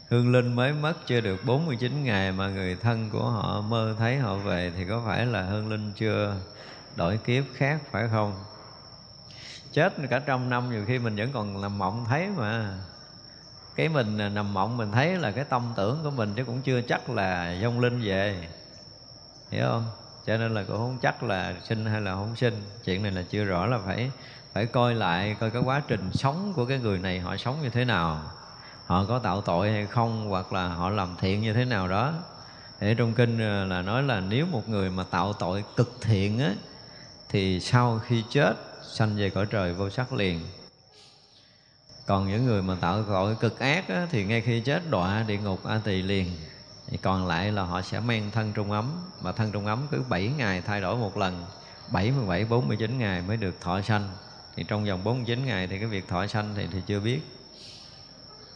Hương 0.09 0.33
Linh 0.33 0.57
mới 0.57 0.73
mất 0.73 0.95
chưa 1.07 1.21
được 1.21 1.45
49 1.47 2.05
ngày 2.05 2.33
mà 2.33 2.49
người 2.49 2.77
thân 2.77 3.11
của 3.11 3.31
họ 3.31 3.61
mơ 3.61 3.95
thấy 3.99 4.19
họ 4.19 4.35
về 4.35 4.73
thì 4.77 4.85
có 4.89 5.03
phải 5.07 5.27
là 5.27 5.43
Hương 5.43 5.69
Linh 5.69 5.93
chưa? 5.97 6.37
Đổi 6.97 7.17
kiếp 7.17 7.45
khác, 7.55 7.81
phải 7.91 8.09
không? 8.09 8.45
Chết 9.73 9.95
cả 10.11 10.19
trăm 10.19 10.51
năm, 10.51 10.71
nhiều 10.71 10.85
khi 10.87 10.99
mình 10.99 11.17
vẫn 11.17 11.33
còn 11.33 11.61
nằm 11.63 11.79
mộng 11.79 12.05
thấy 12.09 12.29
mà. 12.37 12.79
Cái 13.77 13.89
mình 13.89 14.35
nằm 14.35 14.55
mộng, 14.55 14.77
mình 14.77 14.93
thấy 14.93 15.17
là 15.17 15.31
cái 15.31 15.45
tâm 15.45 15.73
tưởng 15.77 16.01
của 16.03 16.11
mình 16.11 16.35
chứ 16.37 16.45
cũng 16.45 16.63
chưa 16.63 16.81
chắc 16.81 17.11
là 17.11 17.57
vong 17.63 17.81
linh 17.81 18.01
về. 18.03 18.49
Hiểu 19.51 19.65
không? 19.69 19.87
Cho 20.27 20.37
nên 20.37 20.55
là 20.55 20.65
cũng 20.69 20.77
không 20.77 20.99
chắc 21.03 21.23
là 21.23 21.55
sinh 21.63 21.87
hay 21.87 22.01
là 22.01 22.15
không 22.15 22.37
sinh. 22.37 22.63
Chuyện 22.85 23.03
này 23.03 23.13
là 23.13 23.23
chưa 23.31 23.45
rõ 23.45 23.67
là 23.67 23.79
phải 23.87 24.11
phải 24.53 24.67
coi 24.67 24.95
lại, 24.95 25.37
coi 25.41 25.51
cái 25.51 25.63
quá 25.63 25.83
trình 25.89 26.11
sống 26.13 26.53
của 26.57 26.67
cái 26.67 26.79
người 26.79 26.99
này 26.99 27.21
họ 27.21 27.37
sống 27.37 27.63
như 27.63 27.69
thế 27.69 27.85
nào. 27.85 28.23
Họ 28.87 29.05
có 29.05 29.19
tạo 29.19 29.41
tội 29.41 29.71
hay 29.73 29.87
không, 29.87 30.29
hoặc 30.29 30.53
là 30.53 30.69
họ 30.69 30.91
làm 30.91 31.17
thiện 31.21 31.41
như 31.41 31.53
thế 31.53 31.65
nào 31.65 31.89
đó. 31.89 32.13
Để 32.81 32.95
trong 32.95 33.13
kinh 33.15 33.39
ờ, 33.39 33.65
là 33.65 33.83
nói 33.83 34.03
là 34.03 34.21
nếu 34.21 34.47
một 34.47 34.69
người 34.69 34.91
mà 34.91 35.05
tạo 35.11 35.33
tội 35.33 35.65
cực 35.77 35.93
thiện 36.01 36.39
á 36.39 36.51
thì 37.35 37.61
sau 37.61 38.01
khi 38.07 38.25
chết 38.31 38.55
sanh 38.83 39.17
về 39.17 39.31
cõi 39.31 39.47
trời 39.51 39.73
vô 39.73 39.91
sắc 39.91 40.13
liền. 40.13 40.41
Còn 42.07 42.29
những 42.29 42.47
người 42.47 42.63
mà 42.63 42.77
tạo 42.81 43.03
tội 43.03 43.37
cực 43.41 43.59
ác 43.59 43.89
á, 43.89 44.07
thì 44.11 44.25
ngay 44.25 44.41
khi 44.41 44.61
chết 44.61 44.91
đọa 44.91 45.25
địa 45.29 45.39
ngục 45.39 45.65
a 45.65 45.81
tỳ 45.85 46.03
liền. 46.03 46.37
Thì 46.87 46.97
còn 46.97 47.27
lại 47.27 47.53
là 47.53 47.63
họ 47.63 47.83
sẽ 47.83 48.01
mang 48.01 48.31
thân 48.31 48.53
trung 48.53 48.73
ấm 48.73 48.93
mà 49.23 49.33
thân 49.33 49.53
trung 49.53 49.67
ấm 49.67 49.87
cứ 49.91 50.03
7 50.09 50.29
ngày 50.37 50.61
thay 50.61 50.81
đổi 50.81 50.97
một 50.97 51.17
lần 51.17 51.45
77 51.93 52.45
49 52.45 52.99
ngày 52.99 53.23
mới 53.23 53.37
được 53.37 53.61
thọ 53.61 53.81
sanh. 53.81 54.11
Thì 54.57 54.65
trong 54.69 54.85
vòng 54.85 55.05
49 55.05 55.47
ngày 55.47 55.67
thì 55.67 55.79
cái 55.79 55.87
việc 55.87 56.09
thọ 56.09 56.27
sanh 56.27 56.55
thì 56.57 56.67
thì 56.73 56.79
chưa 56.87 57.01
biết. 57.01 57.21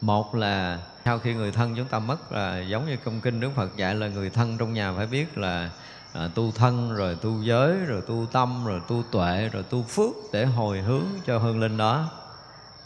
Một 0.01 0.35
là 0.35 0.79
sau 1.05 1.18
khi 1.18 1.35
người 1.35 1.53
thân 1.53 1.74
chúng 1.76 1.89
ta 1.89 1.99
mất 1.99 2.33
là 2.33 2.61
giống 2.61 2.87
như 2.87 2.97
công 2.97 3.20
kinh 3.20 3.41
đức 3.41 3.51
phật 3.57 3.76
dạy 3.76 3.95
là 3.95 4.09
người 4.09 4.31
thân 4.31 4.59
trong 4.59 4.72
nhà 4.72 4.93
phải 4.97 5.07
biết 5.07 5.39
là 5.39 5.70
à, 6.13 6.29
tu 6.35 6.53
thân 6.53 6.95
rồi 6.95 7.15
tu 7.23 7.43
giới 7.43 7.77
rồi 7.77 8.03
tu 8.07 8.27
tâm 8.33 8.65
rồi 8.67 8.81
tu 8.89 9.03
tuệ 9.11 9.49
rồi 9.53 9.63
tu 9.63 9.83
phước 9.83 10.15
để 10.33 10.45
hồi 10.45 10.81
hướng 10.81 11.05
cho 11.27 11.39
hương 11.39 11.61
linh 11.61 11.77
đó. 11.77 12.11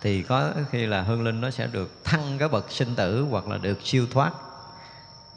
Thì 0.00 0.22
có 0.22 0.50
khi 0.70 0.86
là 0.86 1.02
hương 1.02 1.24
linh 1.24 1.40
nó 1.40 1.50
sẽ 1.50 1.66
được 1.66 2.04
thăng 2.04 2.38
cái 2.38 2.48
bậc 2.48 2.70
sinh 2.70 2.94
tử 2.94 3.26
hoặc 3.30 3.48
là 3.48 3.58
được 3.58 3.78
siêu 3.84 4.06
thoát 4.10 4.32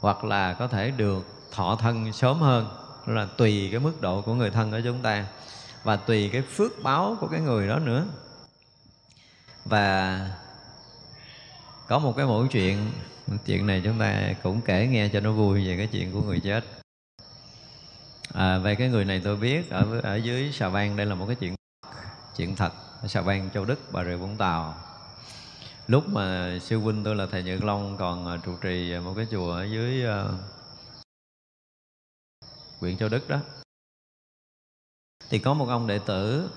hoặc 0.00 0.24
là 0.24 0.54
có 0.54 0.68
thể 0.68 0.90
được 0.90 1.26
thọ 1.52 1.76
thân 1.80 2.12
sớm 2.12 2.38
hơn. 2.38 2.68
Là 3.06 3.26
tùy 3.36 3.68
cái 3.70 3.80
mức 3.80 4.00
độ 4.00 4.22
của 4.22 4.34
người 4.34 4.50
thân 4.50 4.70
của 4.70 4.80
chúng 4.84 5.02
ta 5.02 5.26
và 5.84 5.96
tùy 5.96 6.30
cái 6.32 6.42
phước 6.42 6.72
báo 6.82 7.16
của 7.20 7.26
cái 7.26 7.40
người 7.40 7.68
đó 7.68 7.78
nữa. 7.78 8.04
Và 9.64 10.20
có 11.88 11.98
một 11.98 12.16
cái 12.16 12.26
mẫu 12.26 12.46
chuyện 12.46 12.90
chuyện 13.46 13.66
này 13.66 13.82
chúng 13.84 13.98
ta 13.98 14.32
cũng 14.42 14.60
kể 14.60 14.86
nghe 14.86 15.08
cho 15.08 15.20
nó 15.20 15.32
vui 15.32 15.68
về 15.68 15.76
cái 15.76 15.86
chuyện 15.86 16.12
của 16.12 16.22
người 16.22 16.40
chết 16.40 16.64
à, 18.36 18.58
về 18.58 18.74
cái 18.74 18.88
người 18.88 19.04
này 19.04 19.20
tôi 19.24 19.36
biết 19.36 19.70
ở 19.70 20.00
ở 20.00 20.16
dưới 20.16 20.52
Sà 20.52 20.70
bang 20.70 20.96
đây 20.96 21.06
là 21.06 21.14
một 21.14 21.26
cái 21.26 21.36
chuyện 21.36 21.54
chuyện 22.36 22.56
thật. 22.56 22.72
Ở 23.02 23.08
Sà 23.08 23.22
bang 23.22 23.50
châu 23.54 23.64
đức 23.64 23.78
bà 23.92 24.04
rịa 24.04 24.16
vũng 24.16 24.36
tàu. 24.36 24.74
Lúc 25.86 26.08
mà 26.08 26.58
sư 26.60 26.78
huynh 26.78 27.04
tôi 27.04 27.16
là 27.16 27.26
thầy 27.26 27.42
nhật 27.42 27.64
long 27.64 27.96
còn 27.96 28.26
à, 28.26 28.36
trụ 28.44 28.56
trì 28.60 28.98
một 28.98 29.12
cái 29.16 29.26
chùa 29.30 29.52
ở 29.52 29.64
dưới 29.64 30.04
uh, 30.06 30.30
huyện 32.80 32.96
châu 32.96 33.08
đức 33.08 33.28
đó. 33.28 33.38
Thì 35.30 35.38
có 35.38 35.54
một 35.54 35.68
ông 35.68 35.86
đệ 35.86 35.98
tử 35.98 36.50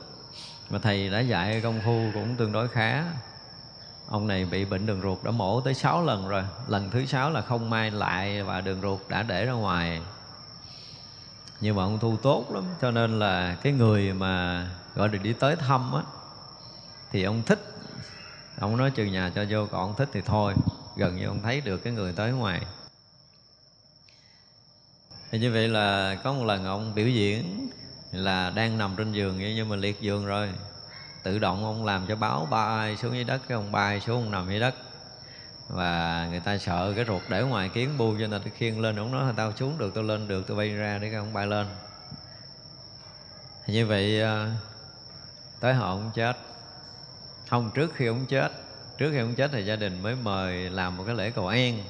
mà 0.69 0.79
thầy 0.79 1.09
đã 1.09 1.19
dạy 1.19 1.61
công 1.61 1.81
phu 1.85 2.09
cũng 2.13 2.35
tương 2.35 2.51
đối 2.51 2.67
khá. 2.67 3.05
Ông 4.07 4.27
này 4.27 4.45
bị 4.45 4.65
bệnh 4.65 4.85
đường 4.85 5.01
ruột 5.01 5.23
đã 5.23 5.31
mổ 5.31 5.61
tới 5.61 5.73
6 5.73 6.05
lần 6.05 6.27
rồi. 6.27 6.43
Lần 6.67 6.89
thứ 6.89 7.05
sáu 7.05 7.31
là 7.31 7.41
không 7.41 7.69
may 7.69 7.91
lại 7.91 8.43
và 8.43 8.61
đường 8.61 8.81
ruột 8.81 8.99
đã 9.09 9.23
để 9.23 9.45
ra 9.45 9.53
ngoài 9.53 10.01
nhưng 11.61 11.75
mà 11.75 11.83
ông 11.83 11.99
thu 11.99 12.17
tốt 12.17 12.45
lắm. 12.51 12.63
Cho 12.81 12.91
nên 12.91 13.19
là 13.19 13.57
cái 13.63 13.73
người 13.73 14.13
mà, 14.13 14.67
gọi 14.95 15.09
được 15.09 15.19
đi 15.23 15.33
tới 15.33 15.55
thăm 15.55 15.93
á, 15.93 16.01
thì 17.11 17.23
ông 17.23 17.43
thích. 17.45 17.59
Ông 18.59 18.77
nói 18.77 18.91
trừ 18.91 19.05
nhà 19.05 19.31
cho 19.35 19.45
vô, 19.49 19.65
còn 19.71 19.81
ông 19.81 19.95
thích 19.97 20.09
thì 20.13 20.21
thôi. 20.21 20.55
Gần 20.95 21.15
như 21.15 21.25
ông 21.25 21.41
thấy 21.43 21.61
được 21.61 21.77
cái 21.77 21.93
người 21.93 22.13
tới 22.13 22.31
ngoài. 22.31 22.61
Thì 25.31 25.39
như 25.39 25.51
vậy 25.51 25.67
là 25.67 26.15
có 26.23 26.33
một 26.33 26.45
lần 26.45 26.65
ông 26.65 26.95
biểu 26.95 27.07
diễn 27.07 27.69
là 28.11 28.49
đang 28.49 28.77
nằm 28.77 28.95
trên 28.97 29.11
giường 29.11 29.37
nhưng 29.37 29.69
mà 29.69 29.75
liệt 29.75 30.01
giường 30.01 30.25
rồi. 30.25 30.49
Tự 31.23 31.39
động 31.39 31.65
ông 31.65 31.85
làm 31.85 32.05
cho 32.07 32.15
báo 32.15 32.47
bay 32.51 32.97
xuống 32.97 33.13
dưới 33.13 33.23
đất, 33.23 33.41
cái 33.47 33.55
ông 33.55 33.71
bay 33.71 33.99
xuống, 33.99 34.23
ông 34.23 34.31
nằm 34.31 34.49
dưới 34.49 34.59
đất 34.59 34.75
và 35.69 36.27
người 36.31 36.39
ta 36.39 36.57
sợ 36.57 36.93
cái 36.95 37.05
ruột 37.05 37.21
để 37.29 37.41
ngoài 37.41 37.69
kiến 37.69 37.89
bu 37.97 38.15
cho 38.19 38.27
nên 38.27 38.41
khiêng 38.41 38.81
lên. 38.81 38.95
Ông 38.95 39.11
nói 39.11 39.33
tao 39.37 39.53
xuống 39.55 39.77
được 39.77 39.95
tao 39.95 40.03
lên 40.03 40.27
được 40.27 40.47
tao 40.47 40.57
bay 40.57 40.69
ra 40.69 40.97
để 40.97 41.09
không 41.11 41.19
ông 41.19 41.33
bay 41.33 41.47
lên. 41.47 41.67
Như 43.67 43.85
vậy 43.85 44.21
ờ, 44.21 44.49
tới 45.59 45.73
họ 45.73 45.89
ông 45.89 46.11
chết 46.15 46.37
không 47.49 47.71
trước 47.73 47.95
khi 47.95 48.05
ông 48.05 48.25
chết 48.25 48.51
trước 48.97 49.11
khi 49.11 49.19
ông 49.19 49.35
chết 49.35 49.51
thì 49.53 49.65
gia 49.65 49.75
đình 49.75 50.03
mới 50.03 50.15
mời 50.15 50.69
làm 50.69 50.97
một 50.97 51.03
cái 51.07 51.15
lễ 51.15 51.31
cầu 51.31 51.47
an. 51.47 51.83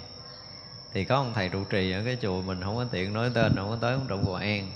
Thì 0.93 1.05
có 1.05 1.15
ông 1.15 1.31
thầy 1.35 1.49
trụ 1.49 1.63
trì 1.63 1.91
ở 1.91 2.01
cái 2.05 2.17
chùa 2.21 2.41
mình 2.41 2.61
không 2.63 2.75
có 2.75 2.85
tiện 2.91 3.13
nói 3.13 3.31
tên 3.33 3.55
không 3.55 3.69
có 3.69 3.77
tới 3.81 3.93
ông 3.93 4.05
trụ 4.07 4.19
cầu 4.25 4.35
an. 4.35 4.71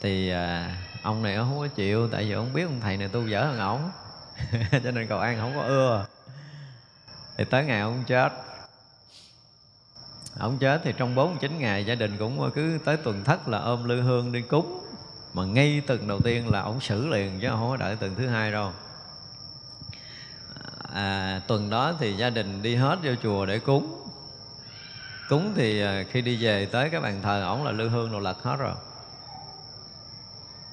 Thì 0.00 0.30
à, 0.30 0.76
ông 1.02 1.22
này 1.22 1.34
ông 1.34 1.48
không 1.48 1.58
có 1.58 1.68
chịu 1.68 2.08
tại 2.08 2.24
vì 2.24 2.32
ông 2.32 2.52
biết 2.52 2.62
ông 2.62 2.80
thầy 2.80 2.96
này 2.96 3.08
tu 3.08 3.26
dở 3.26 3.44
hơn 3.44 3.58
ổng. 3.58 3.90
Cho 4.84 4.90
nên 4.90 5.06
cầu 5.06 5.18
an 5.18 5.38
không 5.40 5.54
có 5.56 5.62
ưa 5.62 6.06
thì 7.40 7.46
tới 7.50 7.64
ngày 7.64 7.80
ông 7.80 8.04
chết. 8.06 8.32
Ông 10.38 10.58
chết 10.58 10.80
thì 10.84 10.92
trong 10.96 11.14
49 11.14 11.58
ngày 11.58 11.86
gia 11.86 11.94
đình 11.94 12.16
cũng 12.18 12.50
cứ 12.54 12.78
tới 12.84 12.96
tuần 12.96 13.24
thất 13.24 13.48
là 13.48 13.58
ôm 13.58 13.84
lư 13.84 14.00
hương 14.00 14.32
đi 14.32 14.42
cúng. 14.42 14.80
Mà 15.34 15.44
ngay 15.44 15.82
tuần 15.86 16.08
đầu 16.08 16.20
tiên 16.20 16.50
là 16.50 16.60
ông 16.60 16.80
xử 16.80 17.06
liền 17.06 17.40
chứ 17.40 17.48
không 17.48 17.70
có 17.70 17.76
đợi 17.76 17.96
tuần 17.96 18.14
thứ 18.14 18.26
hai 18.26 18.52
đâu. 18.52 18.72
À, 20.94 21.40
tuần 21.46 21.70
đó 21.70 21.94
thì 21.98 22.16
gia 22.16 22.30
đình 22.30 22.62
đi 22.62 22.76
hết 22.76 22.98
vô 23.02 23.12
chùa 23.22 23.46
để 23.46 23.58
cúng. 23.58 24.08
Cúng 25.28 25.52
thì 25.56 25.82
à, 25.82 26.04
khi 26.10 26.20
đi 26.20 26.44
về 26.44 26.66
tới 26.66 26.90
cái 26.90 27.00
bàn 27.00 27.20
thờ 27.22 27.44
ổng 27.44 27.64
là 27.64 27.72
lư 27.72 27.88
hương 27.88 28.12
đồ 28.12 28.18
lật 28.18 28.42
hết 28.42 28.56
rồi 28.56 28.74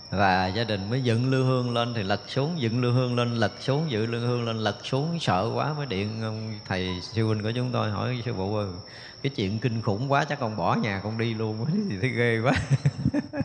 và 0.09 0.47
gia 0.47 0.63
đình 0.63 0.89
mới 0.89 1.01
dựng 1.01 1.31
lư 1.31 1.43
hương 1.43 1.73
lên 1.73 1.93
thì 1.93 2.03
lật 2.03 2.21
xuống, 2.27 2.61
dựng 2.61 2.81
lư 2.81 2.91
hương 2.91 3.15
lên, 3.15 3.35
lật 3.35 3.51
xuống 3.59 3.91
dựng 3.91 4.11
lư 4.11 4.19
hương 4.19 4.45
lên, 4.45 4.57
lật 4.57 4.77
xuống. 4.83 5.19
Sợ 5.19 5.51
quá 5.53 5.73
mới 5.73 5.85
điện, 5.85 6.21
ông 6.23 6.59
thầy 6.67 6.89
sư 7.01 7.25
huynh 7.25 7.43
của 7.43 7.51
chúng 7.55 7.71
tôi 7.71 7.91
hỏi 7.91 8.21
sư 8.25 8.33
phụ 8.37 8.55
ơi, 8.55 8.67
cái 9.23 9.29
chuyện 9.35 9.59
kinh 9.59 9.81
khủng 9.81 10.11
quá, 10.11 10.25
chắc 10.25 10.39
con 10.39 10.57
bỏ 10.57 10.75
nhà 10.75 11.01
con 11.03 11.17
đi 11.17 11.33
luôn 11.33 11.65
thì 11.89 11.97
thấy 12.01 12.09
ghê 12.09 12.39
quá. 12.43 12.53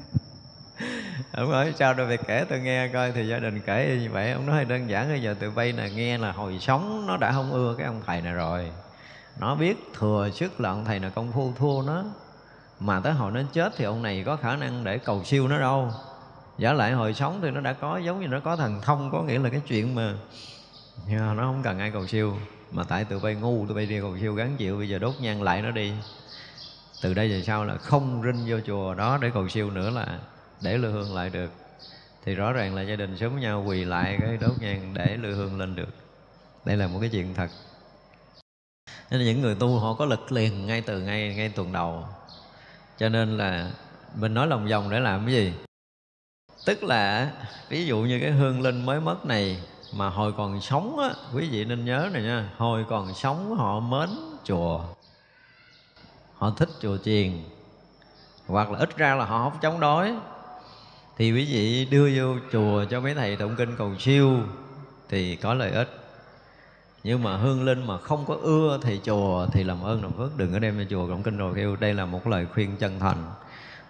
Ông 1.32 1.50
nói, 1.50 1.72
sao 1.78 1.94
đâu 1.94 2.06
về 2.06 2.16
kể 2.16 2.44
tôi 2.48 2.60
nghe 2.60 2.88
coi 2.88 3.12
thì 3.12 3.28
gia 3.28 3.38
đình 3.38 3.60
kể 3.60 3.98
như 4.02 4.10
vậy. 4.10 4.32
Ông 4.32 4.46
nói, 4.46 4.64
đơn 4.64 4.90
giản 4.90 5.08
bây 5.08 5.22
giờ 5.22 5.34
tụi 5.40 5.50
bay 5.50 5.72
là 5.72 5.88
nghe 5.88 6.18
là 6.18 6.32
hồi 6.32 6.58
sống 6.60 7.06
nó 7.06 7.16
đã 7.16 7.32
không 7.32 7.52
ưa 7.52 7.74
cái 7.78 7.86
ông 7.86 8.02
thầy 8.06 8.20
này 8.20 8.32
rồi. 8.32 8.70
Nó 9.38 9.54
biết 9.54 9.76
thừa 9.98 10.30
sức 10.34 10.60
là 10.60 10.70
ông 10.70 10.84
thầy 10.84 11.00
là 11.00 11.08
công 11.08 11.32
phu 11.32 11.52
thua 11.58 11.82
nó. 11.86 12.04
Mà 12.80 13.00
tới 13.00 13.12
hồi 13.12 13.32
nó 13.32 13.40
chết 13.52 13.72
thì 13.76 13.84
ông 13.84 14.02
này 14.02 14.22
có 14.26 14.36
khả 14.36 14.56
năng 14.56 14.84
để 14.84 14.98
cầu 14.98 15.24
siêu 15.24 15.48
nó 15.48 15.58
đâu 15.58 15.90
giả 16.59 16.72
lại 16.72 16.92
hồi 16.92 17.14
sống 17.14 17.38
thì 17.42 17.50
nó 17.50 17.61
đã 17.61 17.72
có 17.72 17.98
giống 17.98 18.20
như 18.20 18.26
nó 18.26 18.40
có 18.40 18.57
thần 18.57 18.80
thông 18.82 19.11
có 19.12 19.22
nghĩa 19.22 19.38
là 19.38 19.48
cái 19.50 19.61
chuyện 19.68 19.94
mà 19.94 20.14
yeah, 21.09 21.36
nó 21.36 21.42
không 21.42 21.62
cần 21.64 21.78
ai 21.78 21.90
cầu 21.90 22.07
siêu. 22.07 22.36
Mà 22.70 22.84
tại 22.84 23.05
tụi 23.05 23.20
bay 23.20 23.34
ngu 23.34 23.66
tụi 23.66 23.76
bay 23.76 23.86
đi 23.86 24.00
cầu 24.00 24.18
siêu 24.20 24.34
gắn 24.34 24.57
chịu 24.57 24.76
bây 24.78 24.88
giờ 24.88 24.98
đốt 24.98 25.14
nhang 25.20 25.42
lại 25.42 25.62
nó 25.62 25.70
đi. 25.70 25.92
Từ 27.03 27.14
đây 27.14 27.28
về 27.28 27.42
sau 27.42 27.64
là 27.64 27.76
không 27.76 28.22
rinh 28.24 28.44
vô 28.46 28.57
chùa 28.66 28.94
đó 28.94 29.18
để 29.22 29.30
cầu 29.34 29.48
siêu 29.48 29.70
nữa 29.70 29.90
là 29.90 30.18
để 30.61 30.78
lư 30.78 30.90
hương 30.90 31.14
lại 31.14 31.30
được. 31.30 31.53
Thì 32.24 32.34
rõ 32.34 32.53
ràng 32.53 32.74
là 32.74 32.82
gia 32.82 32.96
đình 32.96 33.16
sớm 33.16 33.40
nhau 33.40 33.64
quỳ 33.66 33.84
lại 33.84 34.18
cái 34.20 34.36
đốt 34.36 34.53
nhang 34.61 34.94
để 34.94 35.16
lư 35.16 35.34
hương 35.34 35.59
lên 35.59 35.76
được. 35.76 35.94
Đây 36.64 36.76
là 36.76 36.86
một 36.86 36.98
cái 37.00 37.09
chuyện 37.09 37.34
thật. 37.34 37.48
Nên 39.11 39.20
là 39.20 39.26
những 39.26 39.40
người 39.40 39.55
tu 39.55 39.78
họ 39.78 39.94
có 39.94 40.05
lực 40.05 40.32
liền 40.32 40.66
ngay 40.66 40.80
từ 40.80 41.00
ngay 41.00 41.34
ngay 41.34 41.48
tuần 41.48 41.72
đầu. 41.72 42.05
Cho 42.98 43.09
nên 43.09 43.36
là 43.36 43.70
mình 44.14 44.34
nói 44.34 44.46
lòng 44.46 44.68
vòng 44.68 44.90
để 44.90 45.00
làm 45.00 45.26
cái 45.26 45.34
gì? 45.34 45.53
Tức 46.64 46.84
là, 46.84 47.30
ví 47.68 47.86
dụ 47.86 47.98
như 47.98 48.18
cái 48.20 48.30
hương 48.30 48.60
linh 48.60 48.86
mới 48.86 49.00
mất 49.00 49.26
này 49.26 49.58
mà 49.96 50.08
hồi 50.08 50.32
còn 50.36 50.60
sống 50.60 50.98
á, 50.98 51.10
quý 51.34 51.48
vị 51.50 51.64
nên 51.64 51.84
nhớ 51.84 52.08
này 52.12 52.22
nha, 52.22 52.50
hồi 52.56 52.84
còn 52.88 53.14
sống 53.14 53.56
họ 53.56 53.80
mến 53.80 54.08
chùa, 54.44 54.80
họ 56.34 56.52
thích 56.56 56.68
chùa 56.80 56.96
chiền, 56.96 57.32
hoặc 58.46 58.70
là 58.70 58.78
ít 58.78 58.96
ra 58.96 59.14
là 59.14 59.24
họ 59.24 59.50
không 59.50 59.58
chống 59.62 59.80
đối. 59.80 60.14
Thì 61.16 61.32
quý 61.32 61.48
vị 61.52 61.84
đưa 61.84 62.10
vô 62.16 62.40
chùa 62.52 62.84
cho 62.90 63.00
mấy 63.00 63.14
thầy 63.14 63.36
tụng 63.36 63.56
kinh 63.56 63.76
cầu 63.76 63.90
siêu 63.98 64.38
thì 65.08 65.36
có 65.36 65.54
lợi 65.54 65.70
ích. 65.70 65.98
Nhưng 67.04 67.22
mà 67.22 67.36
hương 67.36 67.64
linh 67.64 67.86
mà 67.86 67.98
không 67.98 68.24
có 68.26 68.36
ưa 68.42 68.78
thầy 68.82 69.00
chùa 69.04 69.46
thì 69.52 69.64
làm 69.64 69.82
ơn 69.82 70.02
làm 70.02 70.12
phước, 70.12 70.36
đừng 70.36 70.52
có 70.52 70.58
đem 70.58 70.78
cho 70.78 70.84
chùa 70.90 71.08
cộng 71.08 71.22
kinh 71.22 71.38
rồi 71.38 71.52
kêu 71.56 71.76
đây 71.76 71.94
là 71.94 72.06
một 72.06 72.26
lời 72.26 72.46
khuyên 72.54 72.76
chân 72.76 73.00
thành. 73.00 73.24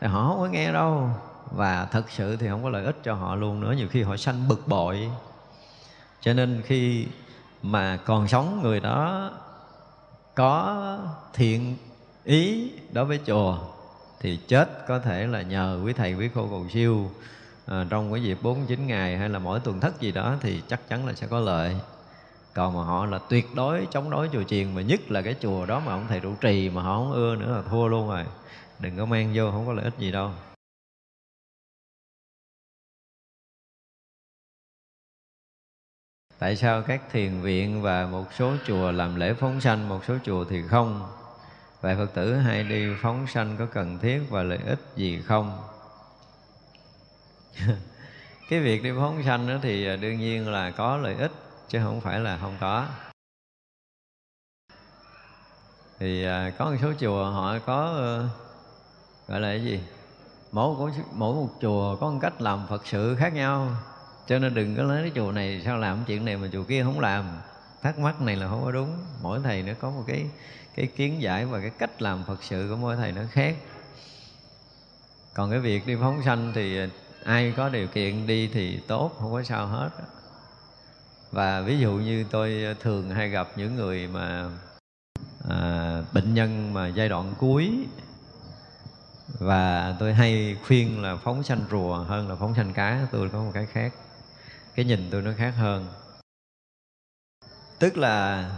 Thì 0.00 0.06
họ 0.06 0.28
không 0.28 0.38
có 0.38 0.46
nghe 0.46 0.72
đâu 0.72 1.10
và 1.54 1.88
thật 1.90 2.10
sự 2.10 2.36
thì 2.36 2.48
không 2.48 2.62
có 2.62 2.70
lợi 2.70 2.84
ích 2.84 2.96
cho 3.02 3.14
họ 3.14 3.34
luôn 3.34 3.60
nữa. 3.60 3.74
Nhiều 3.76 3.88
khi 3.90 4.02
họ 4.02 4.16
sanh 4.16 4.48
bực 4.48 4.68
bội. 4.68 5.10
Cho 6.20 6.32
nên 6.32 6.62
khi 6.64 7.06
mà 7.62 7.96
còn 7.96 8.28
sống 8.28 8.60
người 8.62 8.80
đó 8.80 9.30
có 10.34 10.98
thiện 11.34 11.76
ý 12.24 12.72
đối 12.92 13.04
với 13.04 13.20
chùa 13.26 13.58
thì 14.20 14.36
chết 14.36 14.86
có 14.88 14.98
thể 14.98 15.26
là 15.26 15.42
nhờ 15.42 15.80
quý 15.84 15.92
thầy 15.92 16.14
quý 16.14 16.28
cô 16.34 16.46
cầu 16.50 16.66
siêu. 16.72 17.10
À, 17.66 17.86
trong 17.90 18.12
cái 18.12 18.22
dịp 18.22 18.38
49 18.42 18.86
ngày 18.86 19.18
hay 19.18 19.28
là 19.28 19.38
mỗi 19.38 19.60
tuần 19.60 19.80
thất 19.80 20.00
gì 20.00 20.12
đó 20.12 20.34
thì 20.40 20.62
chắc 20.68 20.88
chắn 20.88 21.06
là 21.06 21.12
sẽ 21.12 21.26
có 21.26 21.40
lợi. 21.40 21.76
Còn 22.54 22.74
mà 22.74 22.84
họ 22.84 23.06
là 23.06 23.18
tuyệt 23.28 23.46
đối 23.54 23.86
chống 23.90 24.10
đối 24.10 24.28
chùa 24.32 24.42
chiền 24.42 24.74
mà 24.74 24.82
nhất 24.82 25.10
là 25.10 25.22
cái 25.22 25.34
chùa 25.40 25.66
đó 25.66 25.82
mà 25.86 25.92
ông 25.92 26.06
thầy 26.08 26.20
trụ 26.20 26.34
trì 26.40 26.70
mà 26.70 26.82
họ 26.82 26.96
không 26.96 27.12
ưa 27.12 27.36
nữa 27.36 27.56
là 27.56 27.62
thua 27.70 27.86
luôn 27.86 28.08
rồi. 28.08 28.24
Đừng 28.78 28.96
có 28.98 29.04
mang 29.04 29.32
vô 29.34 29.50
không 29.50 29.66
có 29.66 29.72
lợi 29.72 29.84
ích 29.84 29.98
gì 29.98 30.12
đâu. 30.12 30.30
Tại 36.42 36.56
sao 36.56 36.82
các 36.82 37.00
thiền 37.12 37.40
viện 37.40 37.82
và 37.82 38.06
một 38.06 38.32
số 38.32 38.52
chùa 38.66 38.92
làm 38.92 39.16
lễ 39.16 39.34
phóng 39.34 39.60
sanh, 39.60 39.88
một 39.88 40.04
số 40.04 40.14
chùa 40.24 40.44
thì 40.44 40.62
không? 40.68 41.12
Vậy 41.80 41.96
phật 41.96 42.14
tử 42.14 42.34
hay 42.34 42.64
đi 42.64 42.86
phóng 43.02 43.26
sanh 43.26 43.56
có 43.58 43.66
cần 43.66 43.98
thiết 43.98 44.20
và 44.30 44.42
lợi 44.42 44.58
ích 44.66 44.78
gì 44.96 45.22
không? 45.22 45.62
Cái 48.48 48.60
việc 48.60 48.82
đi 48.82 48.90
phóng 48.96 49.22
sanh 49.22 49.48
đó 49.48 49.54
thì 49.62 49.86
à, 49.86 49.96
đương 49.96 50.18
nhiên 50.18 50.48
là 50.48 50.70
có 50.70 50.96
lợi 50.96 51.14
ích, 51.14 51.32
chứ 51.68 51.80
không 51.84 52.00
phải 52.00 52.20
là 52.20 52.38
không 52.40 52.56
có. 52.60 52.86
Thì 55.98 56.24
à, 56.24 56.52
có 56.58 56.64
một 56.64 56.76
số 56.82 56.92
chùa 57.00 57.30
họ 57.30 57.58
có 57.66 57.84
ờ, 57.84 58.28
gọi 59.28 59.40
là 59.40 59.48
cái 59.48 59.64
gì? 59.64 59.80
Mỗi 60.52 60.92
mỗi 61.12 61.34
một 61.34 61.50
chùa 61.60 61.96
có 61.96 62.10
một 62.10 62.18
cách 62.22 62.40
làm 62.40 62.66
phật 62.68 62.86
sự 62.86 63.16
khác 63.18 63.34
nhau 63.34 63.68
cho 64.32 64.38
nên 64.38 64.54
đừng 64.54 64.76
có 64.76 64.82
lấy 64.82 65.02
cái 65.02 65.12
chùa 65.14 65.32
này 65.32 65.62
sao 65.64 65.78
làm 65.78 66.04
chuyện 66.06 66.24
này 66.24 66.36
mà 66.36 66.48
chùa 66.52 66.62
kia 66.64 66.82
không 66.82 67.00
làm. 67.00 67.24
Thắc 67.82 67.98
mắc 67.98 68.20
này 68.20 68.36
là 68.36 68.48
không 68.48 68.64
có 68.64 68.72
đúng. 68.72 68.98
Mỗi 69.22 69.40
thầy 69.44 69.62
nó 69.62 69.72
có 69.80 69.90
một 69.90 70.04
cái 70.06 70.26
cái 70.74 70.86
kiến 70.86 71.22
giải 71.22 71.46
và 71.46 71.60
cái 71.60 71.70
cách 71.70 72.02
làm 72.02 72.24
phật 72.24 72.42
sự 72.42 72.66
của 72.70 72.76
mỗi 72.76 72.96
thầy 72.96 73.12
nó 73.12 73.22
khác. 73.30 73.56
Còn 75.34 75.50
cái 75.50 75.60
việc 75.60 75.86
đi 75.86 75.96
phóng 76.00 76.22
sanh 76.24 76.52
thì 76.54 76.78
ai 77.24 77.54
có 77.56 77.68
điều 77.68 77.86
kiện 77.86 78.26
đi 78.26 78.48
thì 78.48 78.80
tốt 78.86 79.16
không 79.20 79.32
có 79.32 79.42
sao 79.42 79.66
hết. 79.66 79.90
Và 81.32 81.60
ví 81.60 81.78
dụ 81.78 81.92
như 81.92 82.24
tôi 82.30 82.76
thường 82.80 83.10
hay 83.10 83.28
gặp 83.28 83.48
những 83.56 83.76
người 83.76 84.06
mà 84.06 84.50
à, 85.48 86.02
bệnh 86.12 86.34
nhân 86.34 86.74
mà 86.74 86.88
giai 86.88 87.08
đoạn 87.08 87.34
cuối. 87.38 87.86
Và 89.38 89.96
tôi 89.98 90.14
hay 90.14 90.56
khuyên 90.66 91.02
là 91.02 91.16
phóng 91.16 91.42
sanh 91.42 91.60
rùa 91.70 91.94
hơn 91.94 92.28
là 92.28 92.34
phóng 92.34 92.54
sanh 92.54 92.72
cá. 92.72 93.06
Tôi 93.12 93.28
có 93.28 93.38
một 93.38 93.50
cái 93.54 93.66
khác 93.66 93.92
cái 94.74 94.84
nhìn 94.84 95.08
tôi 95.10 95.22
nó 95.22 95.30
khác 95.36 95.54
hơn. 95.56 95.86
Tức 97.78 97.96
là 97.96 98.50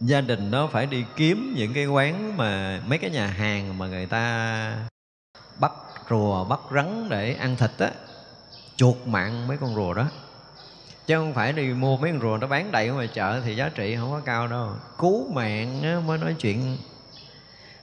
gia 0.00 0.20
đình 0.20 0.50
nó 0.50 0.66
phải 0.66 0.86
đi 0.86 1.04
kiếm 1.16 1.54
những 1.56 1.74
cái 1.74 1.86
quán 1.86 2.36
mà 2.36 2.82
mấy 2.86 2.98
cái 2.98 3.10
nhà 3.10 3.26
hàng 3.26 3.78
mà 3.78 3.86
người 3.86 4.06
ta 4.06 4.88
bắt 5.60 5.72
rùa 6.10 6.44
bắt 6.44 6.60
rắn 6.74 7.08
để 7.08 7.34
ăn 7.34 7.56
thịt 7.56 7.70
á 7.78 7.90
chuột 8.76 8.96
mạng 9.06 9.48
mấy 9.48 9.56
con 9.56 9.74
rùa 9.74 9.94
đó. 9.94 10.10
Chứ 11.06 11.16
không 11.16 11.34
phải 11.34 11.52
đi 11.52 11.62
mua 11.68 11.96
mấy 11.96 12.10
con 12.10 12.20
rùa 12.20 12.38
nó 12.40 12.46
bán 12.46 12.72
đầy 12.72 12.88
ở 12.88 12.94
ngoài 12.94 13.08
chợ 13.14 13.40
thì 13.44 13.56
giá 13.56 13.68
trị 13.68 13.96
không 13.96 14.10
có 14.10 14.20
cao 14.24 14.48
đâu. 14.48 14.70
Cứu 14.98 15.32
mạng 15.32 15.82
á, 15.82 16.00
mới 16.06 16.18
nói 16.18 16.34
chuyện. 16.38 16.76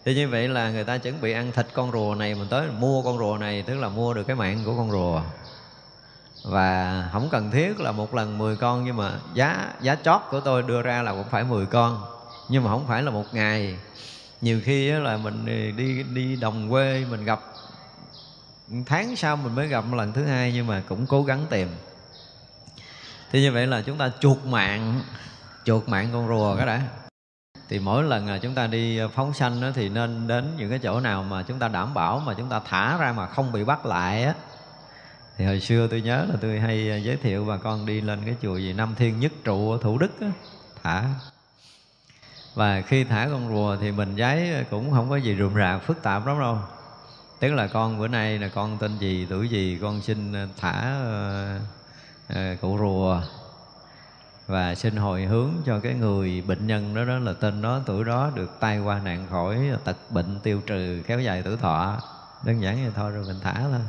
Thì 0.05 0.15
như 0.15 0.29
vậy 0.29 0.47
là 0.47 0.71
người 0.71 0.83
ta 0.83 0.97
chuẩn 0.97 1.21
bị 1.21 1.31
ăn 1.31 1.51
thịt 1.51 1.67
con 1.73 1.91
rùa 1.91 2.15
này 2.15 2.35
mình 2.35 2.47
tới 2.49 2.67
mua 2.71 3.03
con 3.03 3.17
rùa 3.17 3.37
này 3.37 3.63
tức 3.63 3.75
là 3.75 3.89
mua 3.89 4.13
được 4.13 4.23
cái 4.23 4.35
mạng 4.35 4.61
của 4.65 4.77
con 4.77 4.91
rùa 4.91 5.21
và 6.43 7.09
không 7.11 7.29
cần 7.29 7.51
thiết 7.51 7.79
là 7.79 7.91
một 7.91 8.15
lần 8.15 8.37
10 8.37 8.55
con 8.55 8.85
nhưng 8.85 8.97
mà 8.97 9.11
giá 9.33 9.73
giá 9.81 9.95
chót 9.95 10.21
của 10.29 10.39
tôi 10.39 10.63
đưa 10.63 10.81
ra 10.81 11.01
là 11.01 11.11
cũng 11.11 11.29
phải 11.29 11.43
10 11.43 11.65
con. 11.65 12.03
Nhưng 12.49 12.63
mà 12.63 12.69
không 12.69 12.87
phải 12.87 13.03
là 13.03 13.11
một 13.11 13.25
ngày. 13.33 13.77
Nhiều 14.41 14.61
khi 14.63 14.91
là 14.91 15.17
mình 15.17 15.45
đi 15.75 16.03
đi 16.03 16.35
đồng 16.35 16.69
quê 16.69 17.05
mình 17.09 17.25
gặp 17.25 17.41
tháng 18.85 19.15
sau 19.15 19.35
mình 19.35 19.55
mới 19.55 19.67
gặp 19.67 19.85
một 19.85 19.97
lần 19.97 20.13
thứ 20.13 20.25
hai 20.25 20.51
nhưng 20.53 20.67
mà 20.67 20.83
cũng 20.89 21.05
cố 21.05 21.23
gắng 21.23 21.45
tìm. 21.49 21.67
Thì 23.31 23.41
như 23.41 23.51
vậy 23.51 23.67
là 23.67 23.81
chúng 23.81 23.97
ta 23.97 24.11
chuột 24.19 24.37
mạng 24.45 25.01
chuột 25.65 25.89
mạng 25.89 26.09
con 26.13 26.27
rùa 26.27 26.55
cái 26.57 26.65
đã. 26.65 26.81
Thì 27.69 27.79
mỗi 27.79 28.03
lần 28.03 28.27
là 28.27 28.37
chúng 28.37 28.55
ta 28.55 28.67
đi 28.67 28.97
ờ, 28.97 29.07
phóng 29.07 29.33
sanh 29.33 29.61
đó, 29.61 29.67
thì 29.75 29.89
nên 29.89 30.27
đến 30.27 30.53
những 30.57 30.69
cái 30.69 30.79
chỗ 30.79 30.99
nào 30.99 31.23
mà 31.23 31.43
chúng 31.43 31.59
ta 31.59 31.67
đảm 31.67 31.93
bảo 31.93 32.19
mà 32.25 32.33
chúng 32.33 32.49
ta 32.49 32.61
thả 32.65 32.97
ra 32.97 33.11
mà 33.11 33.27
không 33.27 33.51
bị 33.51 33.63
bắt 33.63 33.85
lại 33.85 34.23
á 34.23 34.33
thì 35.41 35.47
hồi 35.47 35.59
xưa 35.59 35.87
tôi 35.87 36.01
nhớ 36.01 36.25
là 36.29 36.35
tôi 36.41 36.59
hay 36.59 36.91
à, 36.91 36.95
giới 36.95 37.17
thiệu 37.17 37.45
bà 37.45 37.57
con 37.57 37.85
đi 37.85 38.01
lên 38.01 38.19
cái 38.25 38.35
chùa 38.41 38.57
gì 38.57 38.73
Nam 38.73 38.95
Thiên 38.97 39.19
Nhất 39.19 39.31
Trụ 39.43 39.71
ở 39.71 39.77
Thủ 39.81 39.97
Đức 39.97 40.21
á, 40.21 40.27
thả. 40.83 41.03
Và 42.55 42.81
khi 42.81 43.03
thả 43.03 43.27
con 43.31 43.49
rùa 43.49 43.77
thì 43.81 43.91
mình 43.91 44.15
giấy 44.15 44.65
cũng 44.69 44.91
không 44.91 45.09
có 45.09 45.15
gì 45.15 45.35
rườm 45.39 45.55
rà 45.55 45.77
phức 45.77 46.03
tạp 46.03 46.27
lắm 46.27 46.39
đâu. 46.39 46.57
Tức 47.39 47.53
là 47.53 47.67
con 47.67 47.99
bữa 47.99 48.07
nay 48.07 48.39
là 48.39 48.47
con 48.47 48.77
tên 48.77 48.97
gì 48.97 49.27
tuổi 49.29 49.49
gì 49.49 49.79
con 49.81 50.01
xin 50.01 50.33
à, 50.33 50.47
thả 50.59 51.01
uh, 51.01 52.37
uh, 52.37 52.61
cụ 52.61 52.77
rùa. 52.79 53.21
Và 54.47 54.75
xin 54.75 54.95
hồi 54.95 55.25
hướng 55.25 55.51
cho 55.65 55.79
cái 55.79 55.93
người 55.93 56.43
bệnh 56.47 56.67
nhân 56.67 56.95
đó 56.95 57.05
đó 57.05 57.19
là 57.19 57.33
tên 57.33 57.61
đó 57.61 57.81
tuổi 57.85 58.03
đó 58.03 58.31
được 58.35 58.59
tai 58.59 58.79
qua 58.79 58.99
nạn 59.03 59.27
khỏi 59.29 59.59
tật 59.83 59.97
bệnh 60.09 60.39
tiêu 60.43 60.61
trừ 60.65 61.01
kéo 61.07 61.19
dài 61.19 61.41
tuổi 61.43 61.57
thọ. 61.57 62.01
Đơn 62.45 62.61
giản 62.61 62.83
vậy 62.83 62.91
thôi 62.95 63.11
rồi 63.11 63.23
mình 63.27 63.39
thả 63.43 63.53
thôi 63.53 63.81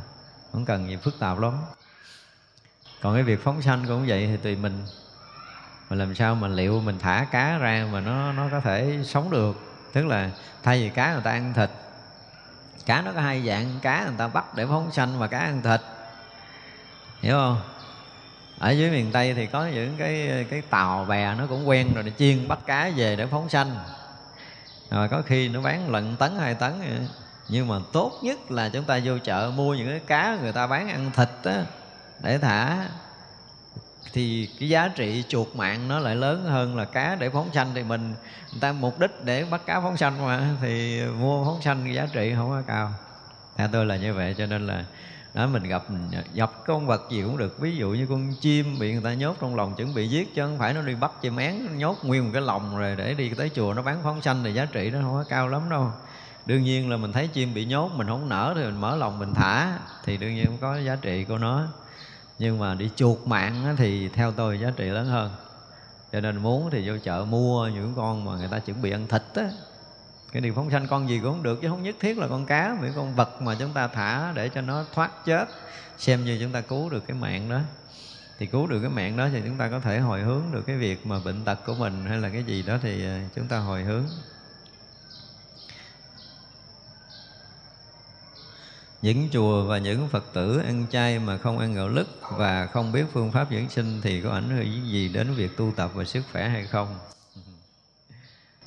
không 0.52 0.64
cần 0.64 0.88
gì 0.88 0.96
phức 0.96 1.18
tạp 1.18 1.38
lắm. 1.38 1.58
Còn 3.00 3.14
cái 3.14 3.22
việc 3.22 3.44
phóng 3.44 3.62
sanh 3.62 3.84
cũng 3.88 4.06
vậy, 4.06 4.26
thì 4.26 4.36
tùy 4.36 4.56
mình. 4.56 4.82
Mình 5.90 5.98
làm 5.98 6.14
sao 6.14 6.34
mà 6.34 6.48
liệu 6.48 6.80
mình 6.80 6.98
thả 6.98 7.26
cá 7.30 7.58
ra 7.58 7.86
mà 7.92 8.00
nó 8.00 8.32
nó 8.32 8.48
có 8.50 8.60
thể 8.60 8.98
sống 9.04 9.30
được? 9.30 9.56
Tức 9.92 10.06
là 10.06 10.30
thay 10.62 10.82
vì 10.82 10.88
cá 10.88 11.12
người 11.12 11.22
ta 11.22 11.30
ăn 11.30 11.52
thịt. 11.54 11.70
Cá 12.86 13.02
nó 13.02 13.12
có 13.12 13.20
hai 13.20 13.46
dạng, 13.46 13.78
cá 13.82 14.04
người 14.04 14.14
ta 14.18 14.28
bắt 14.28 14.54
để 14.54 14.66
phóng 14.66 14.92
sanh 14.92 15.18
và 15.18 15.26
cá 15.26 15.38
ăn 15.38 15.62
thịt. 15.62 15.80
Hiểu 17.20 17.34
không? 17.34 17.60
Ở 18.58 18.70
dưới 18.70 18.90
miền 18.90 19.12
tây 19.12 19.34
thì 19.34 19.46
có 19.46 19.66
những 19.66 19.96
cái 19.98 20.46
cái 20.50 20.62
tàu 20.62 21.04
bè 21.04 21.34
nó 21.34 21.46
cũng 21.46 21.68
quen 21.68 21.94
rồi 21.94 22.04
để 22.04 22.12
chiên 22.18 22.48
bắt 22.48 22.58
cá 22.66 22.90
về 22.96 23.16
để 23.16 23.26
phóng 23.26 23.48
sanh. 23.48 23.76
Rồi 24.90 25.08
có 25.08 25.22
khi 25.26 25.48
nó 25.48 25.60
bán 25.60 25.90
lần 25.90 26.16
tấn, 26.16 26.38
hai 26.38 26.54
tấn 26.54 26.72
nhưng 27.52 27.68
mà 27.68 27.78
tốt 27.92 28.12
nhất 28.22 28.50
là 28.50 28.68
chúng 28.68 28.84
ta 28.84 29.00
vô 29.04 29.18
chợ 29.18 29.52
mua 29.56 29.74
những 29.74 29.88
cái 29.88 30.00
cá 30.06 30.38
người 30.42 30.52
ta 30.52 30.66
bán 30.66 30.88
ăn 30.88 31.10
thịt 31.14 31.28
á, 31.44 31.64
để 32.22 32.38
thả. 32.38 32.88
Thì 34.12 34.48
cái 34.60 34.68
giá 34.68 34.88
trị 34.88 35.24
chuột 35.28 35.48
mạng 35.54 35.88
nó 35.88 35.98
lại 35.98 36.16
lớn 36.16 36.44
hơn 36.44 36.76
là 36.76 36.84
cá 36.84 37.14
để 37.14 37.30
phóng 37.30 37.48
sanh. 37.54 37.70
Thì 37.74 37.82
mình, 37.82 38.14
người 38.52 38.60
ta 38.60 38.72
mục 38.72 38.98
đích 38.98 39.24
để 39.24 39.44
bắt 39.44 39.66
cá 39.66 39.80
phóng 39.80 39.96
sanh 39.96 40.26
mà, 40.26 40.48
thì 40.60 41.02
mua 41.20 41.44
phóng 41.44 41.62
sanh 41.62 41.94
giá 41.94 42.06
trị 42.12 42.32
không 42.36 42.50
có 42.50 42.62
cao. 42.66 42.92
Theo 43.56 43.68
tôi 43.72 43.86
là 43.86 43.96
như 43.96 44.14
vậy, 44.14 44.34
cho 44.38 44.46
nên 44.46 44.66
là 44.66 44.84
đó 45.34 45.46
mình 45.46 45.62
gặp 45.62 45.82
gặp 46.34 46.50
con 46.66 46.86
vật 46.86 47.02
gì 47.10 47.22
cũng 47.22 47.36
được. 47.36 47.60
Ví 47.60 47.76
dụ 47.76 47.88
như 47.88 48.06
con 48.06 48.34
chim 48.40 48.78
bị 48.78 48.92
người 48.92 49.02
ta 49.04 49.14
nhốt 49.14 49.36
trong 49.40 49.56
lòng 49.56 49.74
chuẩn 49.74 49.94
bị 49.94 50.08
giết, 50.08 50.34
chứ 50.34 50.42
không 50.42 50.58
phải 50.58 50.74
nó 50.74 50.82
đi 50.82 50.94
bắt 50.94 51.12
chim 51.22 51.36
én, 51.36 51.78
nhốt 51.78 51.98
nguyên 52.02 52.24
một 52.24 52.30
cái 52.32 52.42
lồng 52.42 52.78
rồi 52.78 52.96
để 52.96 53.14
đi 53.14 53.30
tới 53.30 53.50
chùa 53.54 53.74
nó 53.74 53.82
bán 53.82 53.98
phóng 54.02 54.22
sanh 54.22 54.44
thì 54.44 54.54
giá 54.54 54.66
trị 54.72 54.90
nó 54.90 54.98
không 55.02 55.12
có 55.12 55.24
cao 55.28 55.48
lắm 55.48 55.70
đâu 55.70 55.92
đương 56.46 56.62
nhiên 56.62 56.90
là 56.90 56.96
mình 56.96 57.12
thấy 57.12 57.28
chim 57.28 57.54
bị 57.54 57.64
nhốt, 57.64 57.90
mình 57.96 58.06
không 58.06 58.28
nở 58.28 58.52
thì 58.56 58.64
mình 58.64 58.80
mở 58.80 58.96
lòng 58.96 59.18
mình 59.18 59.34
thả, 59.34 59.78
thì 60.04 60.16
đương 60.16 60.34
nhiên 60.34 60.58
có 60.60 60.78
giá 60.78 60.96
trị 60.96 61.24
của 61.24 61.38
nó. 61.38 61.66
Nhưng 62.38 62.58
mà 62.58 62.74
đi 62.74 62.90
chuột 62.96 63.18
mạng 63.26 63.74
thì 63.78 64.08
theo 64.08 64.32
tôi 64.32 64.60
giá 64.60 64.70
trị 64.76 64.84
lớn 64.84 65.06
hơn. 65.06 65.30
Cho 66.12 66.20
nên 66.20 66.36
muốn 66.36 66.70
thì 66.70 66.88
vô 66.88 66.94
chợ 67.02 67.26
mua 67.28 67.68
những 67.68 67.92
con 67.96 68.24
mà 68.24 68.36
người 68.36 68.48
ta 68.48 68.58
chuẩn 68.58 68.82
bị 68.82 68.90
ăn 68.90 69.06
thịt 69.08 69.22
á. 69.34 69.50
Cái 70.32 70.40
điều 70.40 70.54
phóng 70.54 70.70
sanh 70.70 70.86
con 70.86 71.08
gì 71.08 71.20
cũng 71.22 71.42
được, 71.42 71.58
chứ 71.62 71.68
không 71.68 71.82
nhất 71.82 71.96
thiết 72.00 72.18
là 72.18 72.28
con 72.28 72.46
cá 72.46 72.76
những 72.82 72.92
con 72.96 73.14
vật 73.14 73.42
mà 73.42 73.54
chúng 73.58 73.72
ta 73.72 73.88
thả 73.88 74.32
để 74.34 74.48
cho 74.48 74.60
nó 74.60 74.84
thoát 74.94 75.24
chết. 75.24 75.48
Xem 75.98 76.24
như 76.24 76.38
chúng 76.40 76.52
ta 76.52 76.60
cứu 76.60 76.90
được 76.90 77.06
cái 77.06 77.16
mạng 77.16 77.48
đó. 77.50 77.60
Thì 78.38 78.46
cứu 78.46 78.66
được 78.66 78.80
cái 78.80 78.90
mạng 78.90 79.16
đó 79.16 79.28
thì 79.32 79.40
chúng 79.44 79.56
ta 79.56 79.68
có 79.68 79.80
thể 79.80 79.98
hồi 79.98 80.20
hướng 80.20 80.42
được 80.52 80.62
cái 80.66 80.76
việc 80.76 81.06
mà 81.06 81.18
bệnh 81.24 81.44
tật 81.44 81.58
của 81.66 81.74
mình 81.74 82.04
hay 82.06 82.18
là 82.18 82.28
cái 82.28 82.44
gì 82.44 82.62
đó 82.62 82.78
thì 82.82 83.04
ờ, 83.04 83.18
chúng 83.36 83.48
ta 83.48 83.58
hồi 83.58 83.82
hướng. 83.82 84.04
Những 89.02 89.28
chùa 89.32 89.64
và 89.64 89.78
những 89.78 90.08
phật 90.08 90.24
tử 90.32 90.58
ăn 90.58 90.86
chay 90.90 91.18
mà 91.18 91.38
không 91.38 91.58
ăn 91.58 91.74
gạo 91.74 91.88
lứt 91.88 92.06
và 92.30 92.66
không 92.66 92.92
biết 92.92 93.04
phương 93.12 93.32
pháp 93.32 93.50
dưỡng 93.50 93.68
sinh 93.68 94.00
thì 94.02 94.20
có 94.20 94.30
ảnh 94.30 94.48
hưởng 94.48 94.90
gì 94.90 95.08
đến 95.08 95.34
việc 95.34 95.56
tu 95.56 95.72
tập 95.76 95.90
và 95.94 96.04
sức 96.04 96.22
khỏe 96.32 96.48
hay 96.48 96.66
không? 96.66 96.98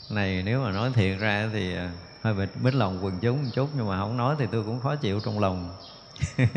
Này, 0.09 0.43
nếu 0.43 0.63
mà 0.63 0.71
nói 0.71 0.91
thiệt 0.93 1.19
ra 1.19 1.49
thì 1.53 1.75
à, 1.75 1.91
hơi 2.21 2.33
bị 2.33 2.45
mít 2.61 2.73
lòng 2.73 2.99
quần 3.01 3.19
chúng 3.21 3.43
một 3.43 3.49
chút 3.53 3.69
nhưng 3.77 3.87
mà 3.87 3.99
không 3.99 4.17
nói 4.17 4.35
thì 4.39 4.45
tôi 4.51 4.63
cũng 4.63 4.79
khó 4.79 4.95
chịu 4.95 5.19
trong 5.19 5.39
lòng. 5.39 5.75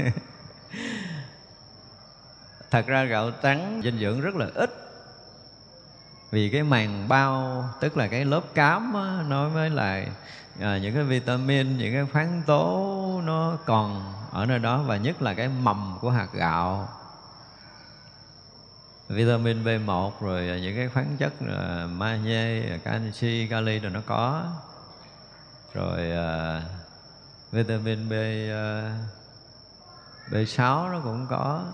Thật 2.71 2.87
ra 2.87 3.05
gạo 3.05 3.31
trắng 3.31 3.81
dinh 3.85 3.99
dưỡng 3.99 4.21
rất 4.21 4.37
là 4.37 4.47
ít. 4.55 4.71
Vì 6.31 6.49
cái 6.49 6.63
màng 6.63 7.09
bao, 7.09 7.65
tức 7.81 7.97
là 7.97 8.09
cái 8.09 8.25
lớp 8.25 8.55
cám 8.55 8.93
nói 8.93 9.25
nó 9.29 9.49
mới 9.49 9.71
là 9.71 10.07
à, 10.61 10.79
những 10.79 10.95
cái 10.95 11.05
vitamin 11.05 11.79
những 11.79 11.93
cái 11.93 12.07
khoáng 12.13 12.43
tố 12.47 13.21
nó 13.25 13.59
còn 13.67 14.15
ở 14.33 14.47
nơi 14.47 14.59
đó 14.59 14.83
và 14.83 14.97
nhất 14.97 15.23
là 15.23 15.35
cái 15.35 15.49
mầm 15.49 15.99
của 16.01 16.11
hạt 16.11 16.29
gạo. 16.33 16.89
Vitamin 19.09 19.65
B1 19.65 20.11
rồi 20.21 20.61
những 20.63 20.77
cái 20.77 20.89
khoáng 20.89 21.17
chất 21.19 21.33
là 21.41 21.87
magie, 21.87 22.79
canxi, 22.85 23.47
kali 23.51 23.79
rồi 23.79 23.93
nó 23.93 24.01
có. 24.07 24.45
Rồi 25.75 26.13
uh, 26.13 26.63
vitamin 27.53 28.09
B 28.09 28.13
ờ, 28.51 28.91
uh, 30.27 30.33
B6 30.33 30.93
nó 30.93 31.01
cũng 31.05 31.27
có. 31.31 31.65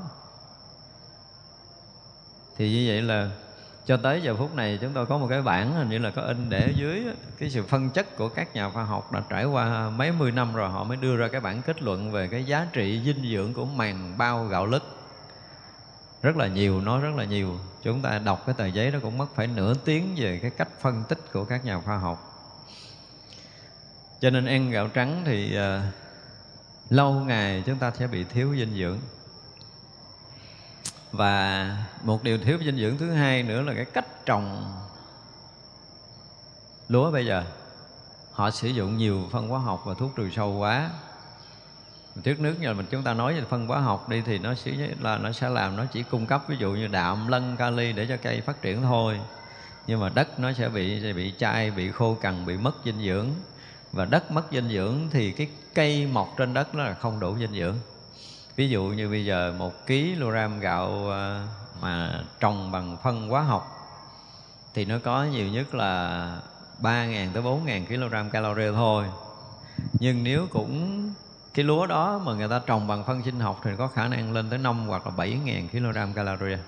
Thì 2.56 2.70
như 2.70 2.84
vậy 2.88 3.02
là 3.02 3.30
cho 3.86 3.96
tới 3.96 4.22
giờ 4.22 4.36
phút 4.36 4.54
này 4.54 4.78
chúng 4.80 4.92
tôi 4.92 5.06
có 5.06 5.18
một 5.18 5.26
cái 5.30 5.42
bản 5.42 5.74
hình 5.74 5.88
như 5.88 5.98
là 5.98 6.10
có 6.10 6.22
in 6.22 6.50
để 6.50 6.60
ở 6.60 6.72
dưới 6.76 7.04
cái 7.38 7.50
sự 7.50 7.62
phân 7.62 7.90
chất 7.90 8.16
của 8.16 8.28
các 8.28 8.54
nhà 8.54 8.70
khoa 8.70 8.84
học 8.84 9.12
đã 9.12 9.22
trải 9.28 9.44
qua 9.44 9.90
mấy 9.90 10.12
mươi 10.12 10.32
năm 10.32 10.54
rồi 10.54 10.70
họ 10.70 10.84
mới 10.84 10.96
đưa 10.96 11.16
ra 11.16 11.28
cái 11.28 11.40
bản 11.40 11.62
kết 11.62 11.82
luận 11.82 12.12
về 12.12 12.28
cái 12.28 12.44
giá 12.44 12.66
trị 12.72 13.02
dinh 13.04 13.32
dưỡng 13.32 13.54
của 13.54 13.64
màng 13.64 14.14
bao 14.18 14.44
gạo 14.44 14.66
lứt. 14.66 14.82
Rất 16.22 16.36
là 16.36 16.46
nhiều 16.46 16.80
nói 16.80 17.00
rất 17.00 17.14
là 17.16 17.24
nhiều. 17.24 17.58
Chúng 17.82 18.02
ta 18.02 18.18
đọc 18.18 18.42
cái 18.46 18.54
tờ 18.58 18.66
giấy 18.66 18.90
đó 18.90 18.98
cũng 19.02 19.18
mất 19.18 19.26
phải 19.34 19.46
nửa 19.46 19.74
tiếng 19.74 20.14
về 20.16 20.38
cái 20.42 20.50
cách 20.50 20.68
phân 20.80 21.02
tích 21.08 21.18
của 21.32 21.44
các 21.44 21.64
nhà 21.64 21.80
khoa 21.80 21.98
học. 21.98 22.30
Cho 24.20 24.30
nên 24.30 24.46
ăn 24.46 24.70
gạo 24.70 24.88
trắng 24.88 25.22
thì 25.24 25.58
uh, 25.58 25.82
lâu 26.90 27.12
ngày 27.12 27.62
chúng 27.66 27.76
ta 27.76 27.90
sẽ 27.90 28.06
bị 28.06 28.24
thiếu 28.24 28.54
dinh 28.56 28.74
dưỡng 28.74 28.98
và 31.16 31.76
một 32.02 32.22
điều 32.22 32.38
thiếu 32.38 32.58
dinh 32.64 32.76
dưỡng 32.76 32.98
thứ 32.98 33.10
hai 33.10 33.42
nữa 33.42 33.62
là 33.62 33.74
cái 33.74 33.84
cách 33.84 34.26
trồng 34.26 34.72
lúa 36.88 37.10
bây 37.10 37.26
giờ. 37.26 37.44
Họ 38.32 38.50
sử 38.50 38.68
dụng 38.68 38.96
nhiều 38.96 39.28
phân 39.32 39.48
hóa 39.48 39.60
học 39.60 39.82
và 39.86 39.94
thuốc 39.94 40.16
trừ 40.16 40.30
sâu 40.30 40.52
quá. 40.52 40.90
Trước 42.22 42.40
nước 42.40 42.54
như 42.60 42.74
mình 42.74 42.86
chúng 42.90 43.02
ta 43.02 43.14
nói 43.14 43.34
về 43.34 43.42
phân 43.50 43.66
hóa 43.66 43.80
học 43.80 44.08
đi 44.08 44.22
thì 44.26 44.38
nó 44.38 44.54
sẽ 44.54 44.72
là 45.00 45.18
nó 45.18 45.32
sẽ 45.32 45.48
làm, 45.48 45.76
nó 45.76 45.84
chỉ 45.84 46.02
cung 46.02 46.26
cấp 46.26 46.42
ví 46.48 46.56
dụ 46.56 46.72
như 46.72 46.86
đạm, 46.86 47.28
lân, 47.28 47.56
kali 47.56 47.92
để 47.92 48.06
cho 48.06 48.16
cây 48.22 48.40
phát 48.40 48.62
triển 48.62 48.82
thôi. 48.82 49.20
Nhưng 49.86 50.00
mà 50.00 50.08
đất 50.08 50.40
nó 50.40 50.52
sẽ 50.52 50.68
bị 50.68 51.00
sẽ 51.02 51.12
bị 51.12 51.34
chai, 51.38 51.70
bị 51.70 51.90
khô 51.90 52.14
cằn, 52.20 52.46
bị 52.46 52.56
mất 52.56 52.74
dinh 52.84 53.04
dưỡng. 53.04 53.28
Và 53.92 54.04
đất 54.04 54.30
mất 54.30 54.42
dinh 54.52 54.68
dưỡng 54.68 55.08
thì 55.10 55.32
cái 55.32 55.48
cây 55.74 56.06
mọc 56.06 56.34
trên 56.36 56.54
đất 56.54 56.74
nó 56.74 56.84
là 56.84 56.94
không 56.94 57.20
đủ 57.20 57.36
dinh 57.38 57.52
dưỡng 57.52 57.76
ví 58.56 58.68
dụ 58.68 58.84
như 58.84 59.08
bây 59.08 59.24
giờ 59.24 59.54
một 59.58 59.86
ký 59.86 60.14
kg 60.14 60.60
gạo 60.60 61.08
ờ, 61.08 61.40
mà 61.82 62.24
trồng 62.40 62.72
bằng 62.72 62.96
phân 63.02 63.28
hóa 63.28 63.42
học, 63.42 63.68
thì 64.74 64.84
nó 64.84 64.98
có 65.04 65.24
nhiều 65.24 65.48
nhất 65.48 65.74
là 65.74 66.38
3.000 66.80 67.32
tới 67.32 67.42
4.000 67.42 67.86
kg 67.86 68.30
calorie 68.30 68.72
thôi. 68.72 69.04
Nhưng 69.92 70.24
nếu 70.24 70.46
cũng 70.50 71.04
cái 71.54 71.64
lúa 71.64 71.86
đó 71.86 72.20
mà 72.24 72.34
người 72.34 72.48
ta 72.48 72.60
trồng 72.66 72.86
bằng 72.86 73.04
phân 73.04 73.22
sinh 73.22 73.40
học 73.40 73.60
thì 73.64 73.70
có 73.78 73.86
khả 73.86 74.08
năng 74.08 74.32
lên 74.32 74.50
tới 74.50 74.58
5 74.58 74.86
hoặc 74.88 75.06
là 75.06 75.12
7.000 75.16 75.68
kg 75.68 76.14
calorie. 76.14 76.58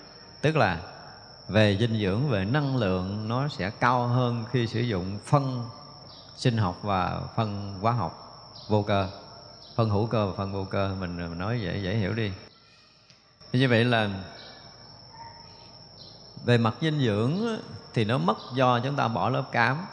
Tức 0.41 0.57
là 0.57 0.81
về 1.49 1.77
dinh 1.81 2.01
dưỡng, 2.01 2.29
về 2.29 2.45
năng 2.45 2.77
lượng 2.77 3.29
nó 3.29 3.49
sẽ 3.49 3.71
cao 3.71 4.07
hơn 4.07 4.45
khi 4.51 4.67
sử 4.67 4.81
dụng 4.81 5.19
phân 5.25 5.65
sinh 6.37 6.57
học 6.57 6.79
và 6.83 7.21
phân 7.37 7.79
hóa 7.81 7.93
học 7.93 8.43
vô 8.69 8.83
cơ 8.83 9.09
phân 9.77 9.91
hữu 9.91 10.07
cơ 10.07 10.27
và 10.27 10.33
phân 10.37 10.53
vô 10.53 10.65
cơ 10.65 10.95
mình, 11.01 11.17
mình 11.17 11.39
nói 11.39 11.61
dễ 11.61 11.79
dễ 11.79 11.97
hiểu 11.97 12.15
đi. 12.15 12.31
Như 13.53 13.69
vậy 13.69 13.85
là 13.85 14.11
về 16.45 16.59
mặt 16.59 16.75
dinh 16.81 17.01
dưỡng 17.01 17.59
thì 17.95 18.05
nó 18.05 18.19
mất 18.19 18.37
do 18.55 18.81
chúng 18.81 18.97
ta 18.97 19.09
bỏ 19.09 19.29
lớp 19.29 19.45
cám. 19.53 19.87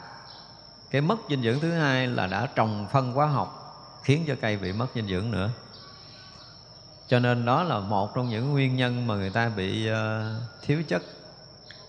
Cái 0.91 1.01
mất 1.01 1.15
dinh 1.29 1.43
dưỡng 1.43 1.59
thứ 1.59 1.71
hai 1.71 2.07
là 2.07 2.27
đã 2.27 2.47
trồng 2.55 2.87
phân 2.91 3.13
hóa 3.13 3.27
học 3.27 3.59
khiến 4.03 4.25
cho 4.27 4.35
cây 4.41 4.57
bị 4.57 4.71
mất 4.73 4.87
dinh 4.95 5.07
dưỡng 5.07 5.31
nữa. 5.31 5.49
Cho 7.07 7.19
nên 7.19 7.45
đó 7.45 7.63
là 7.63 7.79
một 7.79 8.15
trong 8.15 8.29
những 8.29 8.51
nguyên 8.51 8.75
nhân 8.75 9.07
mà 9.07 9.15
người 9.15 9.29
ta 9.29 9.49
bị 9.49 9.89
uh, 9.91 9.95
thiếu 10.61 10.83
chất. 10.87 11.03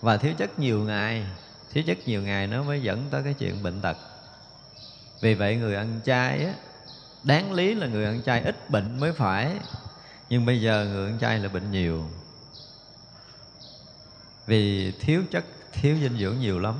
Và 0.01 0.17
thiếu 0.17 0.35
chất 0.39 0.59
nhiều 0.59 0.81
ngày 0.81 1.27
thiếu 1.73 1.85
chất 1.87 1.99
nhiều 2.07 2.23
ngày 2.23 2.47
nó 2.47 2.63
mới 2.63 2.83
dẫn 2.83 3.05
tới 3.11 3.23
cái 3.25 3.35
chuyện 3.35 3.63
bệnh 3.63 3.81
tật. 3.81 3.97
Vì 5.21 5.35
vậy 5.35 5.57
người 5.57 5.75
ăn 5.75 6.01
chay 6.05 6.45
á 6.45 6.55
đáng 7.25 7.53
lý 7.53 7.75
là 7.75 7.87
người 7.87 8.05
ăn 8.05 8.23
chay 8.23 8.41
ít 8.41 8.71
bệnh 8.71 9.01
mới 9.01 9.13
phải. 9.13 9.59
Nhưng 10.29 10.47
bây 10.47 10.61
giờ 10.61 10.87
người 10.93 11.11
ăn 11.11 11.19
chay 11.21 11.39
là 11.39 11.49
bệnh 11.49 11.71
nhiều. 11.71 12.05
Vì 14.47 14.93
thiếu 14.93 15.23
chất, 15.31 15.45
thiếu 15.73 15.97
dinh 15.97 16.19
dưỡng 16.19 16.39
nhiều 16.39 16.59
lắm. 16.59 16.75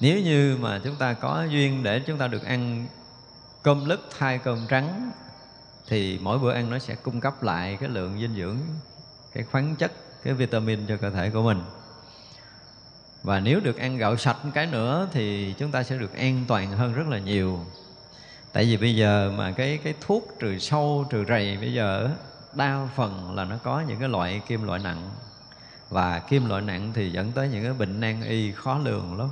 Nếu 0.00 0.20
như 0.20 0.56
mà 0.60 0.80
chúng 0.84 0.96
ta 0.96 1.12
có 1.12 1.46
duyên 1.50 1.82
để 1.82 2.00
chúng 2.00 2.18
ta 2.18 2.26
được 2.26 2.44
ăn 2.44 2.86
cơm 3.62 3.84
lứt 3.84 4.00
thay 4.18 4.38
cơm 4.38 4.66
trắng, 4.68 5.10
thì 5.86 6.18
mỗi 6.22 6.38
bữa 6.38 6.52
ăn 6.52 6.70
nó 6.70 6.78
sẽ 6.78 6.94
cung 6.94 7.20
cấp 7.20 7.42
lại 7.42 7.76
cái 7.80 7.88
lượng 7.88 8.20
dinh 8.20 8.36
dưỡng, 8.36 8.56
cái 9.32 9.44
khoáng 9.44 9.76
chất, 9.76 9.92
cái 10.22 10.34
vitamin 10.34 10.86
cho 10.86 10.96
cơ 10.96 11.10
thể 11.10 11.30
của 11.30 11.42
mình. 11.42 11.62
Và 13.22 13.40
nếu 13.40 13.60
được 13.60 13.76
ăn 13.76 13.96
gạo 13.96 14.16
sạch 14.16 14.36
cái 14.54 14.66
nữa 14.66 15.08
thì 15.12 15.54
chúng 15.58 15.70
ta 15.70 15.82
sẽ 15.82 15.96
được 15.96 16.14
an 16.14 16.44
toàn 16.48 16.72
hơn 16.72 16.94
rất 16.94 17.08
là 17.08 17.18
nhiều 17.18 17.66
tại 18.58 18.66
vì 18.66 18.76
bây 18.76 18.96
giờ 18.96 19.32
mà 19.36 19.52
cái 19.52 19.78
cái 19.84 19.94
thuốc 20.00 20.28
trừ 20.40 20.58
sâu, 20.58 21.06
trừ 21.10 21.24
rầy 21.28 21.56
bây 21.56 21.72
giờ 21.72 22.10
đa 22.54 22.88
phần 22.96 23.34
là 23.34 23.44
nó 23.44 23.56
có 23.62 23.80
những 23.88 24.00
cái 24.00 24.08
loại 24.08 24.42
kim 24.46 24.62
loại 24.62 24.80
nặng. 24.84 25.10
Và 25.90 26.18
kim 26.18 26.48
loại 26.48 26.62
nặng 26.62 26.92
thì 26.94 27.12
dẫn 27.12 27.32
tới 27.32 27.48
những 27.48 27.64
cái 27.64 27.72
bệnh 27.72 28.00
nan 28.00 28.22
y 28.22 28.52
khó 28.52 28.78
lường 28.78 29.18
lắm. 29.18 29.28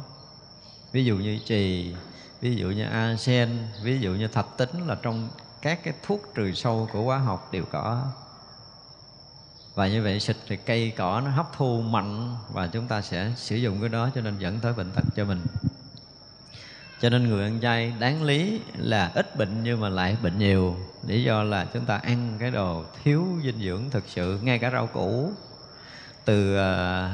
Ví 0.93 1.05
dụ 1.05 1.17
như 1.17 1.39
trì 1.47 1.95
ví 2.41 2.57
dụ 2.57 2.67
như 2.67 2.85
arsen 2.85 3.59
ví 3.83 3.99
dụ 4.01 4.11
như 4.11 4.29
thạch 4.29 4.57
tính 4.57 4.87
là 4.87 4.97
trong 5.03 5.29
các 5.63 5.85
cái 5.85 5.95
thuốc 6.03 6.23
trừ 6.35 6.53
sâu 6.53 6.89
của 6.93 7.03
hóa 7.03 7.19
học 7.19 7.49
đều 7.53 7.65
có. 7.73 8.03
Và 9.75 9.89
như 9.89 10.03
vậy 10.03 10.21
xịt 10.21 10.37
thì 10.47 10.57
cây 10.57 10.93
cỏ 10.97 11.23
nó 11.25 11.31
hấp 11.31 11.47
thu 11.57 11.81
mạnh 11.81 12.37
và 12.53 12.67
chúng 12.67 12.87
ta 12.87 13.03
sẽ 13.03 13.33
sử 13.37 13.57
dụng 13.57 13.81
cái 13.81 13.89
đó 13.89 14.11
cho 14.15 14.21
nên 14.21 14.39
dẫn 14.39 14.61
tới 14.61 14.73
bệnh 14.73 14.91
tật 14.91 15.05
cho 15.17 15.25
mình 15.25 15.41
cho 17.01 17.11
nên 17.11 17.29
người 17.29 17.45
ăn 17.45 17.59
chay 17.63 17.93
đáng 17.99 18.23
lý 18.23 18.61
là 18.77 19.11
ít 19.15 19.37
bệnh 19.37 19.63
nhưng 19.63 19.81
mà 19.81 19.89
lại 19.89 20.17
bệnh 20.23 20.39
nhiều. 20.39 20.77
Lý 21.07 21.23
do 21.23 21.43
là 21.43 21.67
chúng 21.75 21.85
ta 21.85 21.97
ăn 21.97 22.37
cái 22.39 22.51
đồ 22.51 22.85
thiếu 23.05 23.27
dinh 23.45 23.59
dưỡng 23.61 23.91
thực 23.91 24.05
sự 24.07 24.39
ngay 24.43 24.59
cả 24.59 24.71
rau 24.71 24.87
củ. 24.87 25.33
Từ 26.25 26.55
uh, 26.55 27.11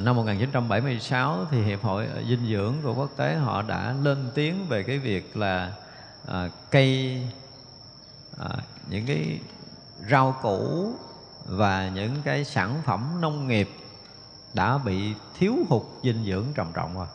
năm 0.00 0.16
1976 0.16 1.46
thì 1.50 1.62
hiệp 1.62 1.82
hội 1.82 2.08
dinh 2.28 2.50
dưỡng 2.50 2.74
của 2.82 2.94
quốc 2.94 3.10
tế 3.16 3.34
họ 3.34 3.62
đã 3.62 3.94
lên 4.02 4.30
tiếng 4.34 4.66
về 4.68 4.82
cái 4.82 4.98
việc 4.98 5.36
là 5.36 5.72
uh, 6.28 6.34
cây 6.70 7.20
uh, 8.42 8.46
những 8.88 9.06
cái 9.06 9.40
rau 10.10 10.36
củ 10.42 10.92
và 11.46 11.88
những 11.88 12.16
cái 12.24 12.44
sản 12.44 12.82
phẩm 12.84 13.20
nông 13.20 13.48
nghiệp 13.48 13.70
đã 14.54 14.78
bị 14.78 15.14
thiếu 15.38 15.56
hụt 15.68 15.82
dinh 16.02 16.24
dưỡng 16.24 16.44
trầm 16.54 16.66
trọng 16.74 16.94
rồi 16.94 17.06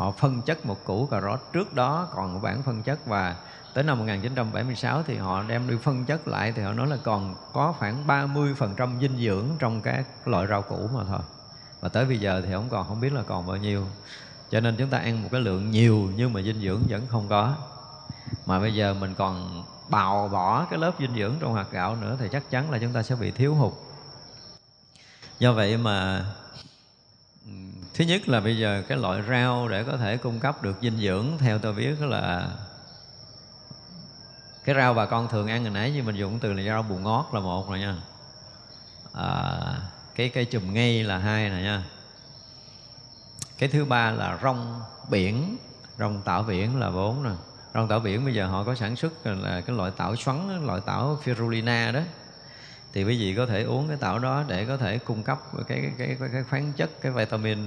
họ 0.00 0.10
phân 0.10 0.42
chất 0.42 0.66
một 0.66 0.84
củ 0.84 1.06
cà 1.06 1.20
rốt 1.20 1.40
trước 1.52 1.74
đó, 1.74 2.08
còn 2.14 2.42
bản 2.42 2.62
phân 2.62 2.82
chất. 2.82 3.06
Và 3.06 3.36
tới 3.74 3.84
năm 3.84 3.98
1976 3.98 5.02
thì 5.02 5.16
họ 5.16 5.42
đem 5.42 5.68
đi 5.68 5.76
phân 5.82 6.04
chất 6.04 6.28
lại, 6.28 6.52
thì 6.56 6.62
họ 6.62 6.72
nói 6.72 6.86
là 6.86 6.96
còn 7.04 7.34
có 7.52 7.74
khoảng 7.78 8.06
30% 8.06 9.00
dinh 9.00 9.18
dưỡng 9.18 9.44
trong 9.58 9.82
các 9.82 10.04
loại 10.24 10.46
rau 10.46 10.62
củ 10.62 10.88
mà 10.94 11.04
thôi. 11.08 11.20
Và 11.80 11.88
tới 11.88 12.04
bây 12.04 12.18
giờ 12.18 12.42
thì 12.46 12.52
không 12.52 12.68
còn, 12.70 12.88
không 12.88 13.00
biết 13.00 13.12
là 13.12 13.22
còn 13.22 13.46
bao 13.46 13.56
nhiêu. 13.56 13.86
Cho 14.50 14.60
nên 14.60 14.76
chúng 14.76 14.88
ta 14.88 14.98
ăn 14.98 15.22
một 15.22 15.28
cái 15.32 15.40
lượng 15.40 15.70
nhiều 15.70 16.08
nhưng 16.16 16.32
mà 16.32 16.42
dinh 16.42 16.60
dưỡng 16.62 16.82
vẫn 16.88 17.06
không 17.08 17.28
có. 17.28 17.54
Mà 18.46 18.60
bây 18.60 18.74
giờ 18.74 18.94
mình 18.94 19.14
còn 19.14 19.64
bào 19.88 20.28
bỏ 20.28 20.66
cái 20.70 20.78
lớp 20.78 20.92
dinh 20.98 21.14
dưỡng 21.16 21.34
trong 21.40 21.54
hạt 21.54 21.66
gạo 21.70 21.96
nữa 21.96 22.16
thì 22.20 22.28
chắc 22.32 22.50
chắn 22.50 22.70
là 22.70 22.78
chúng 22.78 22.92
ta 22.92 23.02
sẽ 23.02 23.14
bị 23.14 23.30
thiếu 23.30 23.54
hụt. 23.54 23.72
Do 25.38 25.52
vậy 25.52 25.76
mà 25.76 26.24
thứ 28.00 28.06
nhất 28.06 28.28
là 28.28 28.40
bây 28.40 28.58
giờ 28.58 28.82
cái 28.88 28.98
loại 28.98 29.22
rau 29.28 29.68
để 29.68 29.84
có 29.84 29.96
thể 29.96 30.16
cung 30.16 30.40
cấp 30.40 30.62
được 30.62 30.76
dinh 30.82 30.98
dưỡng 30.98 31.26
theo 31.38 31.58
tôi 31.58 31.72
biết 31.72 32.00
là 32.00 32.48
cái 34.64 34.74
rau 34.74 34.94
bà 34.94 35.06
con 35.06 35.28
thường 35.28 35.48
ăn 35.48 35.62
hồi 35.62 35.70
nãy 35.70 35.90
như 35.90 36.02
mình 36.02 36.16
dùng 36.16 36.38
từ 36.38 36.52
là 36.52 36.62
rau 36.62 36.82
bù 36.82 36.96
ngót 36.96 37.24
là 37.32 37.40
một 37.40 37.68
rồi 37.68 37.78
nha. 37.78 37.96
À, 39.12 39.50
cái 40.14 40.28
cây 40.28 40.44
chùm 40.44 40.74
ngây 40.74 41.02
là 41.04 41.18
hai 41.18 41.50
nè 41.50 41.62
nha. 41.62 41.84
Cái 43.58 43.68
thứ 43.68 43.84
ba 43.84 44.10
là 44.10 44.38
rong 44.42 44.80
biển 45.10 45.56
rong 45.98 46.22
tảo 46.22 46.42
biển 46.42 46.80
là 46.80 46.90
bốn 46.90 47.22
nè. 47.22 47.30
Rong 47.74 47.88
tảo 47.88 48.00
biển 48.00 48.24
bây 48.24 48.34
giờ 48.34 48.46
họ 48.46 48.64
có 48.64 48.74
sản 48.74 48.96
xuất 48.96 49.26
là 49.26 49.60
cái 49.60 49.76
loại 49.76 49.90
tảo 49.96 50.16
xoắn 50.16 50.66
loại 50.66 50.80
tảo 50.86 51.18
spirulina 51.22 51.92
đó 51.92 52.00
thì 52.92 53.04
quý 53.04 53.18
vị 53.18 53.34
có 53.36 53.46
thể 53.46 53.62
uống 53.62 53.88
cái 53.88 53.96
tảo 53.96 54.18
đó 54.18 54.44
để 54.48 54.64
có 54.64 54.76
thể 54.76 54.98
cung 54.98 55.22
cấp 55.22 55.40
cái 55.68 55.92
cái 55.98 56.16
cái, 56.20 56.28
cái 56.32 56.42
khoáng 56.42 56.72
chất 56.76 56.90
cái 57.00 57.12
vitamin 57.12 57.58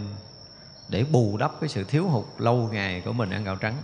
để 0.90 1.04
bù 1.12 1.38
đắp 1.38 1.52
cái 1.60 1.70
sự 1.70 1.84
thiếu 1.84 2.08
hụt 2.08 2.26
lâu 2.38 2.70
ngày 2.72 3.02
của 3.06 3.14
mình 3.14 3.30
ăn 3.30 3.44
gạo 3.44 3.56
trắng. 3.56 3.76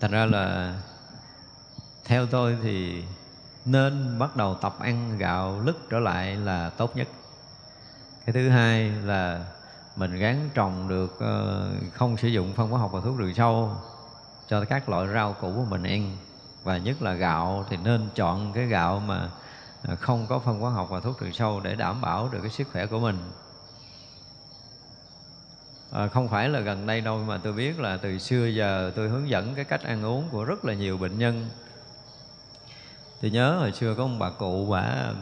Thành 0.00 0.10
ra 0.10 0.26
là 0.26 0.76
theo 2.04 2.26
tôi 2.26 2.56
thì 2.62 3.04
nên 3.64 4.18
bắt 4.18 4.36
đầu 4.36 4.54
tập 4.54 4.76
ăn 4.80 5.18
gạo 5.18 5.60
lứt 5.60 5.76
trở 5.90 5.98
lại 5.98 6.36
là 6.36 6.70
tốt 6.70 6.96
nhất. 6.96 7.08
Cái 8.26 8.32
thứ 8.32 8.48
hai 8.48 8.90
là 9.04 9.44
mình 9.96 10.18
gắn 10.18 10.50
trồng 10.54 10.88
được 10.88 11.20
ờ, 11.20 11.68
không 11.92 12.16
sử 12.16 12.28
dụng 12.28 12.52
phân 12.52 12.70
hóa 12.70 12.80
học 12.80 12.90
và 12.92 13.00
thuốc 13.00 13.18
trừ 13.18 13.32
sâu 13.32 13.76
cho 14.48 14.64
các 14.64 14.88
loại 14.88 15.08
rau 15.14 15.32
củ 15.32 15.52
của 15.52 15.64
mình 15.68 15.82
ăn. 15.82 16.16
Và 16.62 16.78
nhất 16.78 17.02
là 17.02 17.12
gạo 17.12 17.66
thì 17.70 17.76
nên 17.84 18.08
chọn 18.14 18.52
cái 18.52 18.66
gạo 18.66 19.02
mà 19.06 19.30
À, 19.88 19.94
không 19.94 20.26
có 20.28 20.38
phân 20.38 20.60
hóa 20.60 20.70
học 20.70 20.88
và 20.90 21.00
thuốc 21.00 21.20
trừ 21.20 21.32
sâu 21.32 21.60
để 21.60 21.74
đảm 21.74 22.00
bảo 22.00 22.28
được 22.28 22.38
cái 22.42 22.50
sức 22.50 22.68
khỏe 22.72 22.86
của 22.86 22.98
mình. 22.98 23.18
À, 25.92 26.08
không 26.08 26.28
phải 26.28 26.48
là 26.48 26.60
gần 26.60 26.86
đây 26.86 27.00
đâu 27.00 27.18
mà 27.18 27.38
tôi 27.38 27.52
biết 27.52 27.80
là 27.80 27.96
từ 27.96 28.18
xưa 28.18 28.46
giờ 28.46 28.92
tôi 28.96 29.08
hướng 29.08 29.28
dẫn 29.28 29.54
cái 29.54 29.64
cách 29.64 29.82
ăn 29.82 30.04
uống 30.04 30.28
của 30.30 30.44
rất 30.44 30.64
là 30.64 30.74
nhiều 30.74 30.98
bệnh 30.98 31.18
nhân. 31.18 31.48
Tôi 33.22 33.30
nhớ 33.30 33.58
hồi 33.58 33.72
xưa 33.72 33.94
có 33.94 34.06
một 34.06 34.16
bà 34.18 34.30
cụ 34.30 34.66
bà 34.70 35.12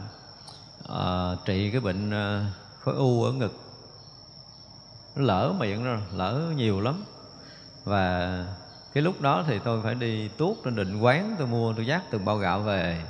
à, 0.89 1.35
trị 1.45 1.71
cái 1.71 1.81
bệnh 1.81 2.11
à, 2.11 2.51
khối 2.79 2.95
u 2.95 3.23
ở 3.23 3.31
ngực. 3.31 3.59
Nó 5.15 5.23
lỡ 5.23 5.53
miệng 5.59 5.83
rồi 5.83 5.99
lỡ 6.13 6.41
nhiều 6.55 6.81
lắm. 6.81 7.03
Và 7.83 8.45
cái 8.93 9.03
lúc 9.03 9.21
đó 9.21 9.43
thì 9.47 9.59
tôi 9.59 9.81
phải 9.83 9.95
đi 9.95 10.27
tuốt 10.27 10.57
trên 10.65 10.75
định 10.75 10.99
quán 10.99 11.35
tôi 11.37 11.47
mua 11.47 11.73
tôi 11.73 11.85
dắt 11.85 12.03
từng 12.11 12.25
bao 12.25 12.37
gạo 12.37 12.59
về 12.59 13.03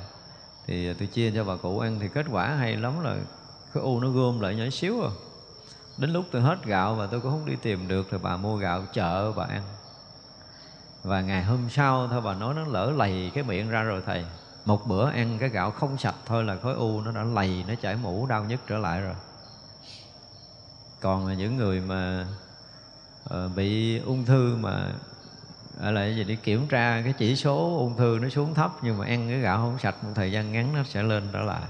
thì 0.68 0.90
à, 0.90 0.94
tôi 0.98 1.08
chia 1.08 1.30
cho 1.30 1.44
bà 1.44 1.56
cụ 1.56 1.78
ăn 1.78 1.98
thì 2.00 2.08
kết 2.08 2.26
quả 2.30 2.46
hay 2.46 2.76
lắm 2.76 3.04
là 3.04 3.16
khối 3.72 3.82
u 3.82 4.00
nó 4.00 4.08
gom 4.08 4.40
lại 4.40 4.54
nhỏ 4.54 4.64
xíu 4.72 5.02
à. 5.02 5.10
Đến 5.98 6.10
lúc 6.10 6.24
tôi 6.30 6.42
hết 6.42 6.64
gạo 6.64 6.94
và 6.94 7.06
tôi 7.06 7.20
cũng 7.20 7.30
không 7.30 7.46
đi 7.46 7.56
tìm 7.62 7.88
được 7.88 8.06
thì 8.10 8.18
bà 8.22 8.36
mua 8.36 8.56
gạo 8.56 8.84
chợ 8.92 9.32
bà 9.32 9.44
ăn. 9.44 9.62
Và 11.02 11.20
ngày 11.20 11.44
hôm 11.44 11.70
sau 11.70 12.08
thôi 12.08 12.20
bà 12.20 12.34
nói 12.34 12.54
nó 12.54 12.64
lỡ 12.64 12.92
lầy 12.96 13.30
cái 13.34 13.44
miệng 13.44 13.70
ra 13.70 13.82
rồi 13.82 14.02
thầy. 14.06 14.24
Một 14.64 14.86
bữa 14.86 15.10
ăn 15.10 15.38
cái 15.38 15.48
gạo 15.48 15.70
không 15.70 15.98
sạch 15.98 16.14
thôi 16.26 16.44
là 16.44 16.56
khối 16.62 16.74
u 16.74 17.00
nó 17.00 17.12
đã 17.12 17.22
lầy 17.22 17.64
nó 17.68 17.74
chảy 17.82 17.96
mũ 17.96 18.26
đau 18.26 18.44
nhất 18.44 18.60
trở 18.66 18.78
lại 18.78 19.00
rồi. 19.00 19.14
Còn 21.00 21.38
những 21.38 21.56
người 21.56 21.80
mà 21.80 22.26
uh, 23.34 23.56
bị 23.56 23.98
ung 23.98 24.24
thư 24.24 24.56
mà 24.60 24.92
ở 25.80 25.90
lại 25.90 26.16
gì 26.16 26.24
đi 26.24 26.36
kiểm 26.36 26.68
tra 26.68 27.02
cái 27.04 27.12
chỉ 27.12 27.36
số 27.36 27.76
ung 27.78 27.96
thư 27.96 28.18
nó 28.22 28.28
xuống 28.28 28.54
thấp 28.54 28.72
nhưng 28.82 28.98
mà 28.98 29.06
ăn 29.06 29.28
cái 29.28 29.38
gạo 29.38 29.56
không 29.56 29.78
sạch 29.78 30.04
một 30.04 30.10
thời 30.14 30.32
gian 30.32 30.52
ngắn 30.52 30.74
nó 30.74 30.82
sẽ 30.84 31.02
lên 31.02 31.28
trở 31.32 31.40
lại. 31.40 31.68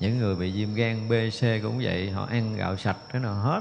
Những 0.00 0.18
người 0.18 0.36
bị 0.36 0.52
viêm 0.52 0.74
gan 0.74 1.08
B, 1.08 1.12
C 1.12 1.62
cũng 1.62 1.80
vậy 1.82 2.10
họ 2.10 2.26
ăn 2.30 2.56
gạo 2.56 2.76
sạch 2.76 2.96
cái 3.12 3.22
nào 3.22 3.34
hết 3.34 3.60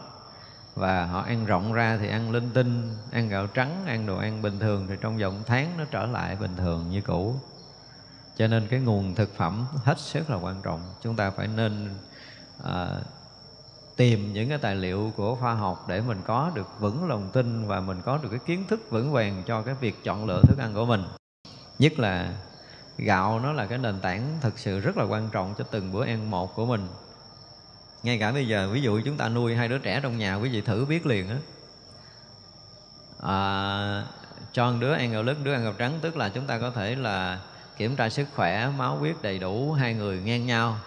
và 0.76 1.06
họ 1.06 1.22
ăn 1.22 1.46
rộng 1.46 1.74
ra 1.74 1.98
thì 2.02 2.10
ăn 2.10 2.32
linh 2.32 2.50
tinh 2.54 2.96
ăn 3.12 3.30
gạo 3.30 3.48
trắng 3.48 3.84
ăn 3.86 4.06
đồ 4.06 4.18
ăn 4.18 4.42
bình 4.42 4.60
thường 4.60 4.88
thì 4.90 4.96
trong 5.02 5.18
vòng 5.18 5.44
tháng 5.46 5.78
nó 5.78 5.86
trở 5.92 6.06
lại 6.06 6.36
bình 6.36 6.56
thường 6.58 6.90
như 6.90 7.02
cũ. 7.02 7.36
Cho 8.38 8.48
nên 8.48 8.68
cái 8.68 8.80
nguồn 8.80 9.16
thực 9.16 9.38
phẩm 9.38 9.66
hết 9.84 10.00
sức 10.00 10.30
là 10.30 10.38
quan 10.38 10.62
trọng. 10.62 10.82
Chúng 11.02 11.16
ta 11.16 11.32
phải 11.32 11.48
nên 11.48 11.90
à, 12.64 12.88
tìm 14.00 14.34
những 14.34 14.50
cái 14.50 14.58
tài 14.58 14.76
liệu 14.76 15.14
của 15.16 15.36
khoa 15.36 15.54
học 15.54 15.86
để 15.88 16.02
mình 16.02 16.22
có 16.28 16.52
được 16.56 16.68
vững 16.80 17.08
lòng 17.08 17.30
tin 17.34 17.68
và 17.68 17.80
mình 17.80 18.02
có 18.06 18.18
được 18.18 18.30
cái 18.30 18.40
kiến 18.46 18.66
thức 18.68 18.82
vững 18.90 19.12
vàng 19.12 19.44
cho 19.48 19.62
cái 19.62 19.76
việc 19.80 20.04
chọn 20.04 20.26
lựa 20.26 20.42
thức 20.42 20.58
ăn 20.58 20.74
của 20.74 20.86
mình. 20.86 21.04
Nhất 21.80 22.00
là 22.00 22.34
gạo 22.98 23.40
nó 23.40 23.54
là 23.54 23.66
cái 23.66 23.78
nền 23.78 24.00
tảng 24.00 24.38
thực 24.42 24.60
sự 24.60 24.80
rất 24.80 24.98
là 24.98 25.04
quan 25.04 25.30
trọng 25.32 25.54
cho 25.58 25.64
từng 25.64 25.92
bữa 25.92 26.06
ăn 26.06 26.32
một 26.32 26.56
của 26.56 26.66
mình. 26.66 26.88
Ngay 28.04 28.18
cả 28.20 28.32
bây 28.32 28.48
giờ 28.48 28.70
ví 28.74 28.82
dụ 28.82 29.02
chúng 29.06 29.18
ta 29.18 29.30
nuôi 29.30 29.56
hai 29.56 29.68
đứa 29.68 29.78
trẻ 29.78 30.00
trong 30.04 30.18
nhà 30.18 30.36
quý 30.36 30.50
vị 30.50 30.62
thử 30.62 30.86
biết 30.86 31.06
liền 31.06 31.30
á. 31.30 31.38
À, 33.22 34.06
cho 34.52 34.74
đứa 34.80 34.94
ăn 34.94 35.12
gạo 35.12 35.24
lứt 35.24 35.38
đứa 35.44 35.54
ăn 35.54 35.64
gạo 35.64 35.74
trắng 35.78 36.00
tức 36.02 36.18
là 36.18 36.30
chúng 36.30 36.48
ta 36.48 36.60
có 36.60 36.72
thể 36.72 36.96
là 36.96 37.40
kiểm 37.78 37.96
tra 37.96 38.10
sức 38.10 38.28
khỏe 38.36 38.70
máu 38.78 38.96
huyết 38.98 39.16
đầy 39.22 39.40
đủ 39.40 39.72
hai 39.72 39.94
người 39.94 40.22
ngang 40.22 40.46
nhau 40.46 40.78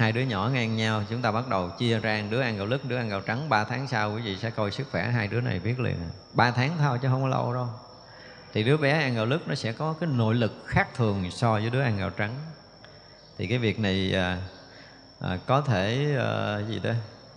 hai 0.00 0.12
đứa 0.12 0.20
nhỏ 0.20 0.50
ngang 0.52 0.76
nhau 0.76 1.02
chúng 1.10 1.22
ta 1.22 1.32
bắt 1.32 1.48
đầu 1.48 1.70
chia 1.78 1.98
ra. 1.98 2.22
Đứa 2.30 2.40
ăn 2.40 2.56
gạo 2.56 2.66
lứt 2.66 2.84
đứa 2.84 2.96
ăn 2.96 3.08
gạo 3.08 3.20
trắng. 3.20 3.48
Ba 3.48 3.64
tháng 3.64 3.88
sau 3.88 4.12
quý 4.14 4.22
vị 4.22 4.36
sẽ 4.36 4.50
coi 4.50 4.70
sức 4.70 4.86
khỏe 4.90 5.10
hai 5.10 5.28
đứa 5.28 5.40
này 5.40 5.60
biết 5.60 5.80
liền. 5.80 5.96
Ba 6.32 6.50
tháng 6.50 6.70
thôi 6.78 6.98
chứ 7.02 7.08
không 7.08 7.22
có 7.22 7.28
lâu 7.28 7.54
đâu. 7.54 7.68
Thì 8.52 8.62
đứa 8.62 8.76
bé 8.76 8.90
ăn 8.90 9.14
gạo 9.14 9.26
lứt 9.26 9.48
nó 9.48 9.54
sẽ 9.54 9.72
có 9.72 9.94
cái 10.00 10.08
nội 10.12 10.34
lực 10.34 10.52
khác 10.66 10.88
thường 10.94 11.30
so 11.30 11.52
với 11.52 11.70
đứa 11.70 11.80
ăn 11.80 11.98
gạo 11.98 12.10
trắng. 12.10 12.34
Thì 13.38 13.46
cái 13.46 13.58
việc 13.58 13.78
này 13.80 14.14
à, 14.14 14.38
à, 15.20 15.38
có 15.46 15.60
thể 15.60 16.16
à, 16.18 16.58
gì 16.68 16.78
đó 16.78 16.90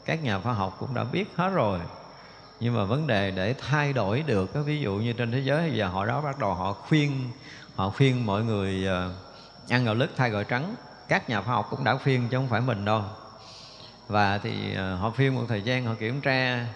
các 0.06 0.23
nhà 0.23 0.40
khoa 0.40 0.53
học 0.53 0.76
cũng 0.80 0.94
đã 0.94 1.03
biết 1.03 1.26
hết 1.35 1.49
rồi. 1.49 1.80
Nhưng 2.60 2.76
mà 2.76 2.84
vấn 2.84 3.07
đề 3.07 3.31
để 3.31 3.56
thay 3.69 3.94
đổi 3.94 4.23
được 4.27 4.52
ví 4.65 4.80
dụ 4.80 4.95
như 4.95 5.14
trên 5.14 5.31
thế 5.31 5.40
giới 5.40 5.69
bây 5.69 5.77
giờ 5.77 5.88
họ 5.88 6.06
đó 6.06 6.22
bắt 6.22 6.40
đầu 6.40 6.53
họ 6.53 6.73
khuyên 6.73 7.31
họ 7.76 7.90
khuyên 7.90 8.26
mọi 8.26 8.44
người 8.44 8.88
à, 8.88 9.10
ăn 9.69 9.85
gạo 9.85 9.95
lứt 9.95 10.10
thay 10.18 10.30
gạo 10.30 10.44
trắng 10.44 10.76
các 11.14 11.30
nhà 11.30 11.41
khoa 11.41 11.56
học 11.56 11.68
cũng 11.69 11.84
đã 11.84 11.98
phiên 11.98 12.30
chứ 12.30 12.38
không 12.38 12.48
phải 12.48 12.61
mình 12.61 12.85
đâu. 12.85 13.03
Và 14.07 14.38
thì 14.38 14.76
ờ, 14.76 14.95
họ 14.95 15.11
phiên 15.11 15.35
một 15.35 15.44
thời 15.48 15.61
gian 15.61 15.85
họ 15.85 15.95
kiểm 15.99 16.22
tra 16.22 16.68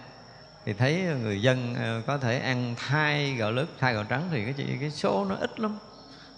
thì 0.65 0.73
thấy 0.73 1.03
người 1.21 1.41
dân 1.41 1.75
ờ, 1.75 2.01
có 2.07 2.17
thể 2.17 2.39
ăn 2.39 2.75
thai 2.87 3.33
gạo 3.33 3.51
lứt 3.51 3.65
thai 3.79 3.93
gạo 3.93 4.03
trắng 4.03 4.27
thì 4.31 4.45
cái 4.45 4.77
cái 4.79 4.91
số 4.91 5.25
nó 5.25 5.35
ít 5.35 5.59
lắm 5.59 5.77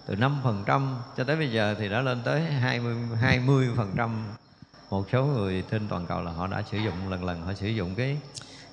từ 0.05 0.15
5% 0.15 0.95
cho 1.17 1.23
tới 1.23 1.35
bây 1.35 1.51
giờ 1.51 1.75
thì 1.79 1.89
đã 1.89 2.01
lên 2.01 2.21
tới 2.23 2.41
20 2.41 2.95
20% 3.21 4.09
một 4.89 5.05
số 5.11 5.25
người 5.25 5.63
trên 5.71 5.87
toàn 5.87 6.05
cầu 6.05 6.21
là 6.21 6.31
họ 6.31 6.47
đã 6.47 6.63
sử 6.71 6.77
dụng 6.77 7.09
lần 7.09 7.23
lần 7.23 7.41
họ 7.41 7.53
sử 7.53 7.67
dụng 7.67 7.95
cái 7.95 8.17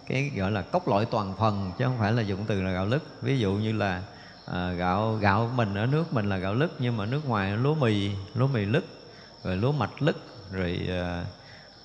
cái 0.07 0.33
gọi 0.37 0.51
là 0.51 0.63
cốc 0.63 0.89
loại 0.89 1.05
toàn 1.05 1.35
phần 1.39 1.73
chứ 1.79 1.85
không 1.85 1.99
phải 1.99 2.13
là 2.13 2.23
dụng 2.23 2.45
từ 2.47 2.63
là 2.63 2.71
gạo 2.71 2.87
lứt. 2.87 3.03
Ví 3.23 3.39
dụ 3.39 3.53
như 3.53 3.73
là 3.73 4.03
à, 4.53 4.71
gạo 4.73 5.19
gạo 5.21 5.51
mình 5.55 5.75
ở 5.75 5.87
nước 5.87 6.13
mình 6.13 6.29
là 6.29 6.37
gạo 6.37 6.55
lứt 6.55 6.73
nhưng 6.79 6.97
mà 6.97 7.07
nước 7.07 7.29
ngoài 7.29 7.57
lúa 7.57 7.75
mì 7.75 8.11
lúa 8.35 8.47
mì 8.47 8.65
lứt 8.65 8.85
rồi 9.47 9.57
lúa 9.57 9.73
mạch 9.73 10.03
lứt 10.03 10.17
rồi 10.53 10.89
à, 10.91 11.25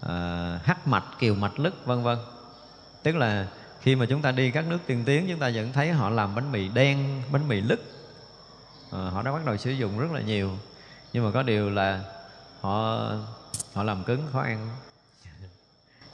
à, 0.02 0.60
hắc 0.64 0.88
mạch 0.88 1.04
kiều 1.20 1.36
mạch 1.36 1.60
lứt 1.60 1.86
vân 1.86 2.04
vân. 2.04 2.18
Tức 3.04 3.16
là 3.16 3.48
khi 3.82 3.96
mà 3.96 4.06
chúng 4.10 4.22
ta 4.22 4.32
đi 4.32 4.52
các 4.52 4.68
nước 4.68 4.80
tiên 4.86 5.04
tiến 5.06 5.26
chúng 5.30 5.40
ta 5.40 5.52
vẫn 5.56 5.74
thấy 5.74 5.92
họ 5.92 6.10
làm 6.10 6.36
bánh 6.36 6.52
mì 6.52 6.68
đen 6.68 7.22
bánh 7.32 7.48
mì 7.48 7.62
lứt. 7.62 7.80
À, 8.92 9.00
họ 9.00 9.22
đã 9.22 9.32
bắt 9.32 9.46
đầu 9.46 9.58
sử 9.58 9.72
dụng 9.72 10.00
rất 10.00 10.12
là 10.12 10.22
nhiều. 10.22 10.52
Nhưng 11.14 11.26
mà 11.26 11.32
có 11.32 11.44
điều 11.44 11.70
là 11.70 12.04
họ 12.62 13.08
họ 13.74 13.84
làm 13.84 14.04
cứng 14.04 14.28
khó 14.34 14.42
ăn. 14.42 14.70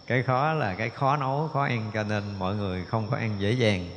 Cái 0.08 0.24
khó 0.24 0.54
là 0.54 0.76
cái 0.76 0.90
khó 0.90 1.18
nấu 1.18 1.50
khó 1.54 1.64
ăn 1.64 1.92
cho 1.94 2.04
nên 2.04 2.24
mọi 2.40 2.56
người 2.56 2.86
không 2.86 3.08
có 3.10 3.18
ăn 3.18 3.36
dễ 3.40 3.52
dàng 3.52 3.90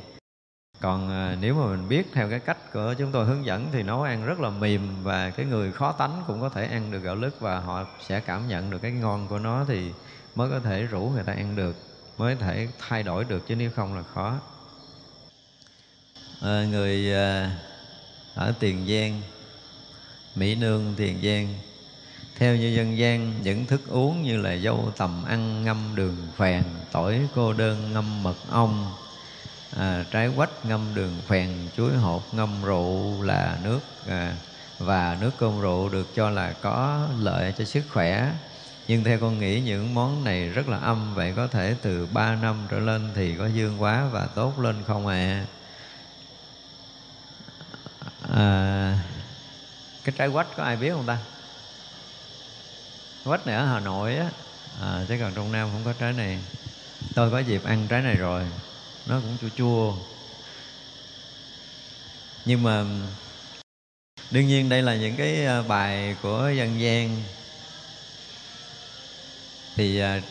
còn 0.81 1.09
ờ, 1.09 1.35
nếu 1.41 1.55
mà 1.55 1.65
mình 1.65 1.89
biết 1.89 2.07
theo 2.13 2.29
cái 2.29 2.39
cách 2.39 2.73
của 2.73 2.95
chúng 2.97 3.11
tôi 3.11 3.25
hướng 3.25 3.45
dẫn 3.45 3.67
thì 3.71 3.83
nấu 3.83 4.01
ăn 4.01 4.25
rất 4.25 4.39
là 4.39 4.49
mềm 4.49 5.03
và 5.03 5.29
cái 5.29 5.45
người 5.45 5.71
khó 5.71 5.91
tánh 5.91 6.23
cũng 6.27 6.41
có 6.41 6.49
thể 6.49 6.65
ăn 6.65 6.91
được 6.91 6.99
gạo 6.99 7.15
lứt 7.15 7.39
và 7.39 7.59
họ 7.59 7.85
sẽ 8.07 8.19
cảm 8.19 8.47
nhận 8.47 8.69
được 8.69 8.81
cái 8.81 8.91
ngon 8.91 9.27
của 9.27 9.39
nó 9.39 9.65
thì 9.67 9.91
mới 10.35 10.49
có 10.49 10.59
thể 10.59 10.83
rủ 10.83 11.11
người 11.13 11.23
ta 11.23 11.33
ăn 11.33 11.55
được 11.55 11.75
mới 12.17 12.35
thể 12.35 12.67
thay 12.79 13.03
đổi 13.03 13.23
được 13.23 13.47
chứ 13.47 13.55
nếu 13.55 13.71
không 13.75 13.95
là 13.95 14.03
khó. 14.03 14.39
À, 16.41 16.65
người 16.71 17.13
à, 17.13 17.51
ở 18.35 18.53
tiền 18.59 18.87
giang 18.87 19.21
mỹ 20.35 20.55
nương 20.55 20.93
tiền 20.97 21.21
giang 21.23 21.47
theo 22.37 22.55
như 22.55 22.67
dân 22.67 22.97
gian 22.97 23.33
những 23.41 23.65
thức 23.65 23.81
uống 23.87 24.23
như 24.23 24.37
là 24.37 24.57
dâu 24.57 24.91
tầm 24.97 25.23
ăn 25.25 25.63
ngâm 25.63 25.77
đường 25.95 26.17
phèn 26.37 26.63
tỏi 26.91 27.27
cô 27.35 27.53
đơn 27.53 27.93
ngâm 27.93 28.23
mật 28.23 28.35
ong 28.49 28.91
à, 29.77 30.05
trái 30.11 30.29
quách 30.35 30.65
ngâm 30.65 30.95
đường 30.95 31.21
phèn 31.27 31.49
chuối 31.77 31.97
hột 31.97 32.33
ngâm 32.33 32.63
rượu 32.63 33.21
là 33.21 33.57
nước. 33.63 33.79
À, 34.07 34.35
và 34.79 35.17
nước 35.21 35.31
cơm 35.37 35.61
rượu 35.61 35.89
được 35.89 36.15
cho 36.15 36.29
là 36.29 36.51
có 36.51 37.07
lợi 37.19 37.53
cho 37.57 37.65
sức 37.65 37.83
khỏe. 37.93 38.31
Nhưng 38.87 39.03
theo 39.03 39.19
con 39.19 39.39
nghĩ 39.39 39.61
những 39.61 39.93
món 39.93 40.23
này 40.23 40.49
rất 40.49 40.69
là 40.69 40.77
âm 40.77 41.15
vậy 41.15 41.33
có 41.35 41.47
thể 41.47 41.75
từ 41.81 42.07
3 42.13 42.35
năm 42.35 42.67
trở 42.69 42.79
lên 42.79 43.11
thì 43.15 43.35
có 43.35 43.47
dương 43.47 43.81
quá 43.81 44.05
và 44.11 44.27
tốt 44.35 44.59
lên 44.59 44.83
không 44.87 45.07
ạ? 45.07 45.15
À? 45.15 45.45
à, 48.35 48.97
cái 50.03 50.15
trái 50.17 50.29
quách 50.29 50.47
có 50.57 50.63
ai 50.63 50.77
biết 50.77 50.91
không 50.93 51.05
ta? 51.05 51.17
Quách 53.23 53.47
này 53.47 53.55
ở 53.55 53.65
hà 53.65 53.79
nội 53.79 54.15
á. 54.17 54.29
À, 54.81 55.05
chứ 55.07 55.15
còn 55.19 55.33
trong 55.35 55.51
nam 55.51 55.69
không 55.71 55.81
có 55.85 55.93
trái 55.93 56.13
này. 56.13 56.39
Tôi 57.15 57.31
có 57.31 57.39
dịp 57.39 57.63
ăn 57.63 57.87
trái 57.89 58.01
này 58.01 58.15
rồi 58.15 58.43
nó 59.05 59.19
cũng 59.19 59.37
chua 59.41 59.49
chua. 59.57 59.93
Nhưng 62.45 62.63
mà, 62.63 62.85
đương 64.31 64.47
nhiên 64.47 64.69
đây 64.69 64.81
là 64.81 64.95
những 64.95 65.15
cái 65.15 65.45
à, 65.45 65.61
bài 65.61 66.15
của 66.21 66.51
dân 66.57 66.79
gian. 66.81 67.23
Thì 69.75 69.99
à, 69.99 70.21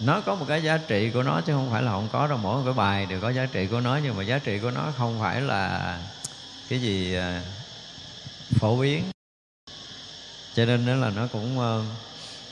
nó 0.00 0.20
có 0.20 0.34
một 0.34 0.44
cái 0.48 0.62
giá 0.62 0.78
trị 0.78 1.10
của 1.10 1.22
nó 1.22 1.40
chứ 1.40 1.52
không 1.52 1.70
phải 1.70 1.82
là 1.82 1.90
không 1.90 2.08
có 2.12 2.26
đâu. 2.26 2.38
Mỗi 2.38 2.56
một 2.56 2.62
cái 2.64 2.74
bài 2.74 3.06
đều 3.06 3.20
có 3.20 3.30
giá 3.30 3.46
trị 3.46 3.66
của 3.66 3.80
nó, 3.80 3.96
nhưng 4.02 4.16
mà 4.16 4.22
giá 4.22 4.38
trị 4.38 4.58
của 4.58 4.70
nó 4.70 4.92
không 4.98 5.20
phải 5.20 5.40
là 5.40 5.98
cái 6.68 6.80
gì 6.80 7.14
à, 7.14 7.42
phổ 8.58 8.76
biến. 8.76 9.04
Cho 10.54 10.64
nên 10.64 10.86
đó 10.86 10.94
là 10.94 11.10
nó 11.10 11.26
cũng 11.32 11.58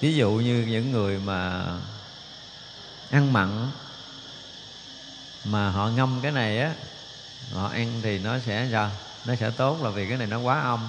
ví 0.01 0.15
dụ 0.15 0.31
như 0.31 0.65
những 0.69 0.91
người 0.91 1.19
mà 1.19 1.65
ăn 3.11 3.33
mặn 3.33 3.71
mà 5.45 5.71
họ 5.71 5.89
ngâm 5.89 6.21
cái 6.23 6.33
này 6.33 6.61
á, 6.61 6.75
họ 7.53 7.69
ăn 7.69 8.01
thì 8.03 8.19
nó 8.19 8.39
sẽ 8.39 8.69
sao? 8.73 8.91
Nó 9.27 9.35
sẽ 9.35 9.51
tốt 9.51 9.83
là 9.83 9.91
vì 9.91 10.09
cái 10.09 10.19
này 10.19 10.27
nó 10.27 10.41
quá 10.41 10.61
âm. 10.61 10.89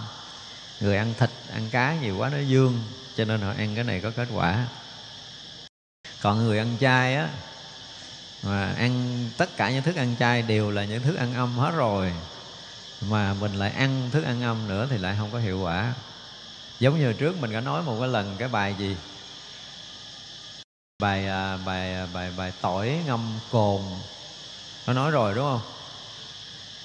Người 0.79 0.97
ăn 0.97 1.13
thịt, 1.17 1.29
ăn 1.51 1.69
cá 1.71 1.95
nhiều 1.95 2.17
quá 2.17 2.29
nó 2.29 2.37
dương, 2.37 2.83
cho 3.15 3.25
nên 3.25 3.41
họ 3.41 3.53
ăn 3.57 3.75
cái 3.75 3.83
này 3.83 3.99
có 4.01 4.11
kết 4.11 4.27
quả. 4.33 4.67
Còn 6.21 6.37
người 6.37 6.57
ăn 6.57 6.77
chay 6.79 7.15
á, 7.15 7.29
mà 8.43 8.73
ăn 8.77 9.25
tất 9.37 9.57
cả 9.57 9.71
những 9.71 9.83
thức 9.83 9.95
ăn 9.95 10.15
chay 10.19 10.41
đều 10.41 10.71
là 10.71 10.85
những 10.85 11.03
thức 11.03 11.15
ăn 11.15 11.33
âm 11.33 11.57
hết 11.57 11.71
rồi. 11.71 12.13
Mà 13.01 13.33
mình 13.33 13.53
lại 13.53 13.71
ăn 13.71 14.09
thức 14.11 14.23
ăn 14.23 14.41
âm 14.41 14.67
nữa 14.67 14.87
thì 14.89 14.97
lại 14.97 15.15
không 15.19 15.31
có 15.31 15.39
hiệu 15.39 15.59
quả. 15.59 15.93
Giống 16.79 16.99
như 16.99 17.13
trước 17.13 17.37
mình 17.37 17.53
đã 17.53 17.61
nói 17.61 17.83
một 17.83 17.97
cái 17.99 18.09
lần 18.09 18.35
cái 18.37 18.47
bài 18.47 18.75
gì? 18.77 18.97
Bài 20.99 21.27
à, 21.27 21.57
bài 21.57 21.95
à, 21.95 22.05
bài 22.05 22.31
bài 22.31 22.53
tỏi 22.61 23.03
ngâm 23.05 23.39
cồn 23.51 23.81
nó 24.87 24.93
nói 24.93 25.11
rồi 25.11 25.33
đúng 25.33 25.43
không? 25.43 25.61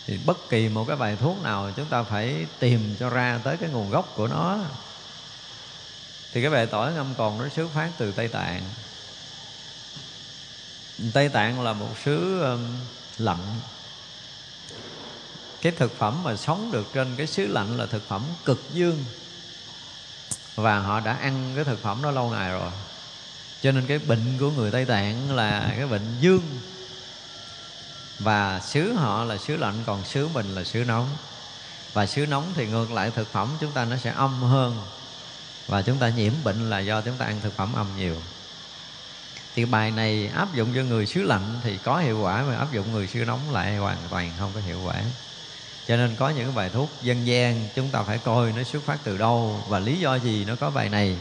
Thì 0.06 0.18
bất 0.26 0.48
kỳ 0.48 0.68
một 0.68 0.84
cái 0.88 0.96
bài 0.96 1.16
thuốc 1.20 1.42
nào 1.42 1.70
chúng 1.76 1.86
ta 1.86 2.02
phải 2.02 2.46
tìm 2.58 2.96
cho 3.00 3.10
ra 3.10 3.40
tới 3.44 3.56
cái 3.56 3.70
nguồn 3.70 3.90
gốc 3.90 4.12
của 4.16 4.26
nó. 4.26 4.58
Thì 6.32 6.42
cái 6.42 6.50
bài 6.50 6.66
tỏi 6.66 6.92
ngâm 6.92 7.14
còn 7.18 7.38
nó 7.38 7.48
xuất 7.48 7.68
phát 7.74 7.90
từ 7.98 8.12
tây 8.12 8.28
tạng. 8.28 8.62
Tây 11.12 11.28
tạng 11.28 11.62
là 11.62 11.72
một 11.72 11.90
xứ 12.04 12.40
um, 12.42 12.66
lạnh. 13.18 13.60
Cái 15.62 15.72
thực 15.72 15.98
phẩm 15.98 16.22
mà 16.22 16.36
sống 16.36 16.72
được 16.72 16.86
trên 16.94 17.16
cái 17.16 17.26
xứ 17.26 17.46
lạnh 17.46 17.76
là 17.76 17.86
thực 17.86 18.08
phẩm 18.08 18.22
cực 18.44 18.62
dương. 18.72 19.04
Và 20.54 20.78
họ 20.78 21.00
đã 21.00 21.12
ăn 21.12 21.52
cái 21.54 21.64
thực 21.64 21.82
phẩm 21.82 22.02
đó 22.02 22.10
lâu 22.10 22.30
ngày 22.30 22.50
rồi. 22.50 22.70
Cho 23.62 23.72
nên 23.72 23.86
cái 23.86 23.98
bệnh 23.98 24.36
của 24.40 24.50
người 24.50 24.70
tây 24.70 24.84
tạng 24.84 25.36
là 25.36 25.74
cái 25.76 25.86
bệnh 25.86 26.16
dương 26.20 26.42
và 28.18 28.60
xứ 28.60 28.92
họ 28.92 29.24
là 29.24 29.38
xứ 29.38 29.56
lạnh, 29.56 29.82
còn 29.86 30.04
xứ 30.04 30.28
mình 30.28 30.54
là 30.54 30.64
xứ 30.64 30.84
nóng. 30.84 31.08
Và 31.92 32.06
xứ 32.06 32.26
nóng 32.26 32.52
thì 32.54 32.66
ngược 32.66 32.92
lại 32.92 33.10
thực 33.10 33.32
phẩm, 33.32 33.48
chúng 33.60 33.72
ta 33.72 33.84
nó 33.84 33.96
sẽ 33.96 34.12
âm 34.16 34.42
hơn. 34.42 34.76
Và 35.66 35.82
chúng 35.82 35.98
ta 35.98 36.08
nhiễm 36.08 36.32
bệnh 36.44 36.70
là 36.70 36.78
do 36.78 37.00
chúng 37.00 37.16
ta 37.16 37.26
ăn 37.26 37.40
thực 37.42 37.56
phẩm 37.56 37.72
âm 37.74 37.86
nhiều. 37.96 38.16
Thì 39.54 39.64
bài 39.64 39.90
này 39.90 40.30
áp 40.34 40.54
dụng 40.54 40.68
cho 40.74 40.82
người 40.82 41.06
xứ 41.06 41.22
lạnh 41.22 41.60
thì 41.62 41.78
có 41.84 41.98
hiệu 41.98 42.20
quả, 42.20 42.42
mà 42.42 42.56
áp 42.56 42.72
dụng 42.72 42.92
người 42.92 43.06
xứ 43.06 43.24
nóng 43.24 43.52
lại 43.52 43.76
hoàn 43.76 43.98
toàn 44.10 44.32
không 44.38 44.50
có 44.54 44.60
hiệu 44.60 44.80
quả. 44.84 44.94
Cho 45.88 45.96
nên 45.96 46.16
có 46.16 46.28
những 46.28 46.54
bài 46.54 46.70
thuốc 46.70 46.90
dân 47.02 47.26
gian, 47.26 47.68
chúng 47.74 47.88
ta 47.88 48.02
phải 48.02 48.18
coi 48.18 48.52
nó 48.52 48.62
xuất 48.62 48.82
phát 48.82 48.98
từ 49.04 49.18
đâu 49.18 49.64
và 49.68 49.78
lý 49.78 49.98
do 49.98 50.14
gì 50.14 50.44
nó 50.44 50.54
có 50.60 50.70
bài 50.70 50.88
này. 50.88 51.16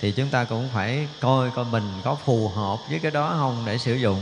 Thì 0.00 0.12
chúng 0.12 0.28
ta 0.28 0.44
cũng 0.44 0.68
phải 0.74 1.08
coi 1.20 1.50
coi 1.50 1.64
mình 1.64 2.00
có 2.04 2.16
phù 2.24 2.48
hợp 2.48 2.78
với 2.90 2.98
cái 2.98 3.10
đó 3.10 3.34
không 3.38 3.62
để 3.66 3.78
sử 3.78 3.94
dụng 3.94 4.20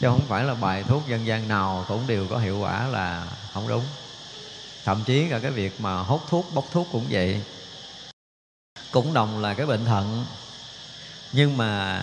chứ 0.00 0.08
không 0.08 0.26
phải 0.28 0.44
là 0.44 0.54
bài 0.54 0.84
thuốc 0.88 1.08
dân 1.08 1.26
gian 1.26 1.48
nào 1.48 1.84
cũng 1.88 2.06
đều 2.06 2.26
có 2.30 2.38
hiệu 2.38 2.58
quả 2.58 2.86
là 2.86 3.26
không 3.52 3.68
đúng. 3.68 3.84
Thậm 4.84 5.02
chí 5.04 5.28
cả 5.30 5.38
cái 5.38 5.50
việc 5.50 5.80
mà 5.80 5.98
hút 5.98 6.22
thuốc 6.28 6.54
bốc 6.54 6.64
thuốc 6.70 6.88
cũng 6.92 7.06
vậy. 7.10 7.40
Cũng 8.90 9.14
đồng 9.14 9.42
là 9.42 9.54
cái 9.54 9.66
bệnh 9.66 9.84
thận. 9.84 10.24
Nhưng 11.32 11.56
mà 11.56 12.02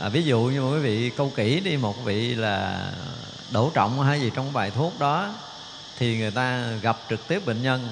à, 0.00 0.08
ví 0.08 0.22
dụ 0.22 0.40
như 0.40 0.60
quý 0.60 0.78
vị 0.78 1.10
câu 1.16 1.30
kỹ 1.36 1.60
đi 1.60 1.76
một 1.76 2.04
vị 2.04 2.34
là 2.34 2.86
đổ 3.52 3.70
trọng 3.74 4.02
hay 4.02 4.20
gì 4.20 4.30
trong 4.34 4.52
bài 4.52 4.70
thuốc 4.70 4.98
đó 4.98 5.34
thì 5.98 6.18
người 6.18 6.30
ta 6.30 6.66
gặp 6.82 6.98
trực 7.10 7.28
tiếp 7.28 7.46
bệnh 7.46 7.62
nhân. 7.62 7.88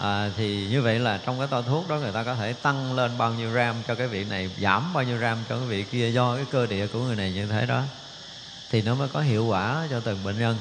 À, 0.00 0.30
thì 0.36 0.66
như 0.70 0.82
vậy 0.82 0.98
là 0.98 1.20
trong 1.26 1.38
cái 1.38 1.48
toa 1.48 1.62
thuốc 1.62 1.88
đó 1.88 1.96
người 1.96 2.12
ta 2.12 2.22
có 2.24 2.34
thể 2.34 2.52
tăng 2.52 2.94
lên 2.94 3.18
bao 3.18 3.32
nhiêu 3.34 3.50
gram 3.50 3.76
cho 3.88 3.94
cái 3.94 4.08
vị 4.08 4.24
này 4.24 4.50
giảm 4.60 4.92
bao 4.94 5.04
nhiêu 5.04 5.18
gram 5.18 5.38
cho 5.48 5.58
cái 5.58 5.66
vị 5.66 5.84
kia 5.90 6.10
do 6.10 6.36
cái 6.36 6.44
cơ 6.50 6.66
địa 6.66 6.86
của 6.86 6.98
người 6.98 7.16
này 7.16 7.32
như 7.32 7.46
thế 7.46 7.66
đó 7.66 7.82
thì 8.70 8.82
nó 8.82 8.94
mới 8.94 9.08
có 9.08 9.20
hiệu 9.20 9.46
quả 9.46 9.86
cho 9.90 10.00
từng 10.00 10.24
bệnh 10.24 10.38
nhân. 10.38 10.56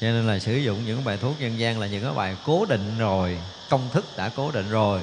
Cho 0.00 0.06
nên 0.06 0.26
là 0.26 0.38
sử 0.38 0.56
dụng 0.56 0.86
những 0.86 1.04
bài 1.04 1.16
thuốc 1.16 1.40
dân 1.40 1.58
gian 1.58 1.80
là 1.80 1.86
những 1.86 2.02
cái 2.04 2.12
bài 2.12 2.36
cố 2.44 2.64
định 2.64 2.98
rồi, 2.98 3.38
công 3.70 3.88
thức 3.92 4.04
đã 4.16 4.28
cố 4.28 4.50
định 4.50 4.70
rồi, 4.70 5.00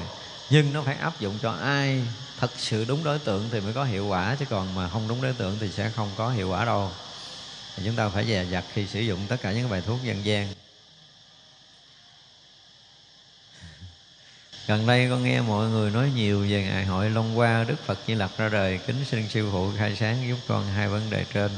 nhưng 0.50 0.72
nó 0.72 0.82
phải 0.82 0.94
áp 0.94 1.20
dụng 1.20 1.38
cho 1.42 1.50
ai 1.52 2.02
thật 2.40 2.50
sự 2.56 2.84
đúng 2.84 3.04
đối 3.04 3.18
tượng 3.18 3.48
thì 3.52 3.60
mới 3.60 3.72
có 3.72 3.84
hiệu 3.84 4.06
quả, 4.06 4.36
chứ 4.38 4.44
còn 4.50 4.74
mà 4.74 4.88
không 4.88 5.08
đúng 5.08 5.22
đối 5.22 5.32
tượng 5.32 5.56
thì 5.60 5.68
sẽ 5.68 5.90
không 5.96 6.10
có 6.16 6.30
hiệu 6.30 6.48
quả 6.48 6.64
đâu. 6.64 6.90
Thì 7.76 7.82
chúng 7.86 7.96
ta 7.96 8.08
phải 8.08 8.26
dè 8.26 8.44
dặt 8.44 8.64
khi 8.72 8.86
sử 8.86 9.00
dụng 9.00 9.20
tất 9.28 9.36
cả 9.42 9.52
những 9.52 9.70
bài 9.70 9.82
thuốc 9.86 9.98
dân 10.02 10.24
gian. 10.24 10.48
Gần 14.66 14.86
đây 14.86 15.06
con 15.10 15.24
nghe 15.24 15.40
mọi 15.40 15.68
người 15.68 15.90
nói 15.90 16.10
nhiều 16.14 16.46
về 16.48 16.62
ngày 16.62 16.84
hội 16.84 17.10
Long 17.10 17.38
qua 17.38 17.64
Đức 17.68 17.76
Phật 17.86 17.98
Di 18.06 18.14
Lặc 18.14 18.30
ra 18.38 18.48
đời, 18.48 18.80
kính 18.86 19.04
xin 19.10 19.28
sư 19.28 19.48
phụ 19.52 19.70
khai 19.78 19.96
sáng 19.96 20.28
giúp 20.28 20.36
con 20.48 20.66
hai 20.66 20.88
vấn 20.88 21.10
đề 21.10 21.24
trên. 21.32 21.50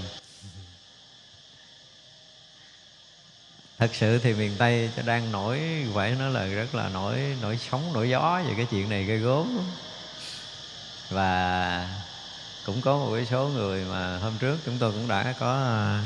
Thật 3.83 3.95
sự 3.95 4.19
thì 4.19 4.35
miền 4.35 4.53
tây 4.59 4.91
đang 5.05 5.33
nổi, 5.33 5.61
phải 5.95 6.11
nói 6.11 6.31
là 6.31 6.47
rất 6.47 6.75
là 6.75 6.89
nổi 6.89 7.37
nổi 7.41 7.57
sóng, 7.57 7.93
nổi 7.93 8.11
gió 8.11 8.43
về 8.47 8.55
cái 8.57 8.67
chuyện 8.71 8.89
này 8.89 9.05
gây 9.05 9.19
gốm. 9.19 9.59
Và 11.11 11.89
cũng 12.65 12.81
có 12.81 12.97
một 12.97 13.13
cái 13.15 13.25
số 13.25 13.49
người 13.49 13.85
mà 13.85 14.19
hôm 14.19 14.39
trước 14.39 14.59
chúng 14.65 14.79
tôi 14.79 14.93
cũng 14.93 15.09
đã 15.09 15.35
có 15.39 15.53
à, 15.53 16.05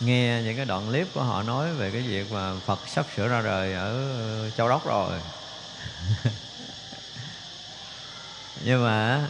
nghe 0.00 0.42
những 0.42 0.56
cái 0.56 0.64
đoạn 0.64 0.86
clip 0.86 1.14
của 1.14 1.22
họ 1.22 1.42
nói 1.42 1.74
về 1.74 1.90
cái 1.90 2.02
việc 2.02 2.32
mà 2.32 2.52
Phật 2.66 2.88
sắp 2.88 3.06
sửa 3.16 3.28
ra 3.28 3.42
đời 3.42 3.74
ở 3.74 4.50
Châu 4.56 4.68
Đốc 4.68 4.86
rồi. 4.86 5.20
Nhưng 8.64 8.84
mà 8.84 9.28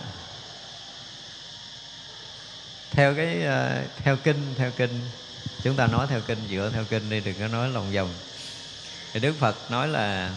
theo 2.90 3.14
cái 3.14 3.46
à, 3.46 3.82
theo 3.96 4.16
kinh 4.16 4.54
theo 4.56 4.70
kinh 4.70 5.00
chúng 5.62 5.76
ta 5.76 5.86
nói 5.86 6.06
theo 6.06 6.20
kinh, 6.20 6.48
dựa 6.48 6.70
theo 6.74 6.84
kinh 6.84 7.10
đi, 7.10 7.20
đừng 7.20 7.38
có 7.40 7.48
nói 7.48 7.68
lòng 7.68 7.92
vòng. 7.92 8.14
Thì 9.12 9.20
đức 9.20 9.34
phật 9.38 9.70
nói 9.70 9.88
là 9.88 10.34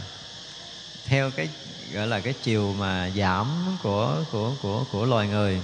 theo 1.05 1.31
cái, 1.31 1.49
gọi 1.93 2.07
là 2.07 2.19
cái 2.19 2.33
chiều 2.33 2.73
mà 2.73 3.09
giảm 3.15 3.77
của 3.83 4.23
của 4.31 4.51
của 4.61 4.85
của 4.91 5.05
loài 5.05 5.27
người. 5.27 5.61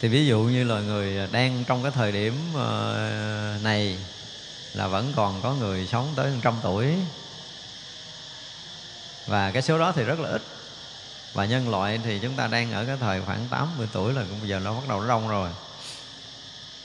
Thì 0.00 0.08
ví 0.08 0.26
dụ 0.26 0.40
như 0.40 0.64
loài 0.64 0.82
người 0.82 1.26
đang 1.26 1.64
trong 1.64 1.82
cái 1.82 1.92
thời 1.92 2.12
điểm 2.12 2.52
ờ, 2.54 3.58
này 3.62 3.98
là 4.74 4.88
vẫn 4.88 5.12
còn 5.16 5.42
có 5.42 5.54
người 5.54 5.86
sống 5.86 6.12
tới 6.16 6.32
trăm 6.42 6.60
tuổi. 6.62 6.94
Và 9.26 9.50
cái 9.50 9.62
số 9.62 9.78
đó 9.78 9.92
thì 9.92 10.04
rất 10.04 10.20
là 10.20 10.28
ít. 10.28 10.42
Và 11.32 11.44
nhân 11.44 11.68
loại 11.68 12.00
thì 12.04 12.18
chúng 12.18 12.36
ta 12.36 12.46
đang 12.46 12.72
ở 12.72 12.84
cái 12.84 12.96
thời 13.00 13.22
khoảng 13.22 13.48
80 13.48 13.88
tuổi 13.92 14.12
là 14.12 14.22
cũng 14.22 14.40
bây 14.40 14.48
giờ 14.48 14.58
nó 14.58 14.74
bắt 14.74 14.88
đầu 14.88 15.00
nó 15.00 15.28
rồi 15.28 15.50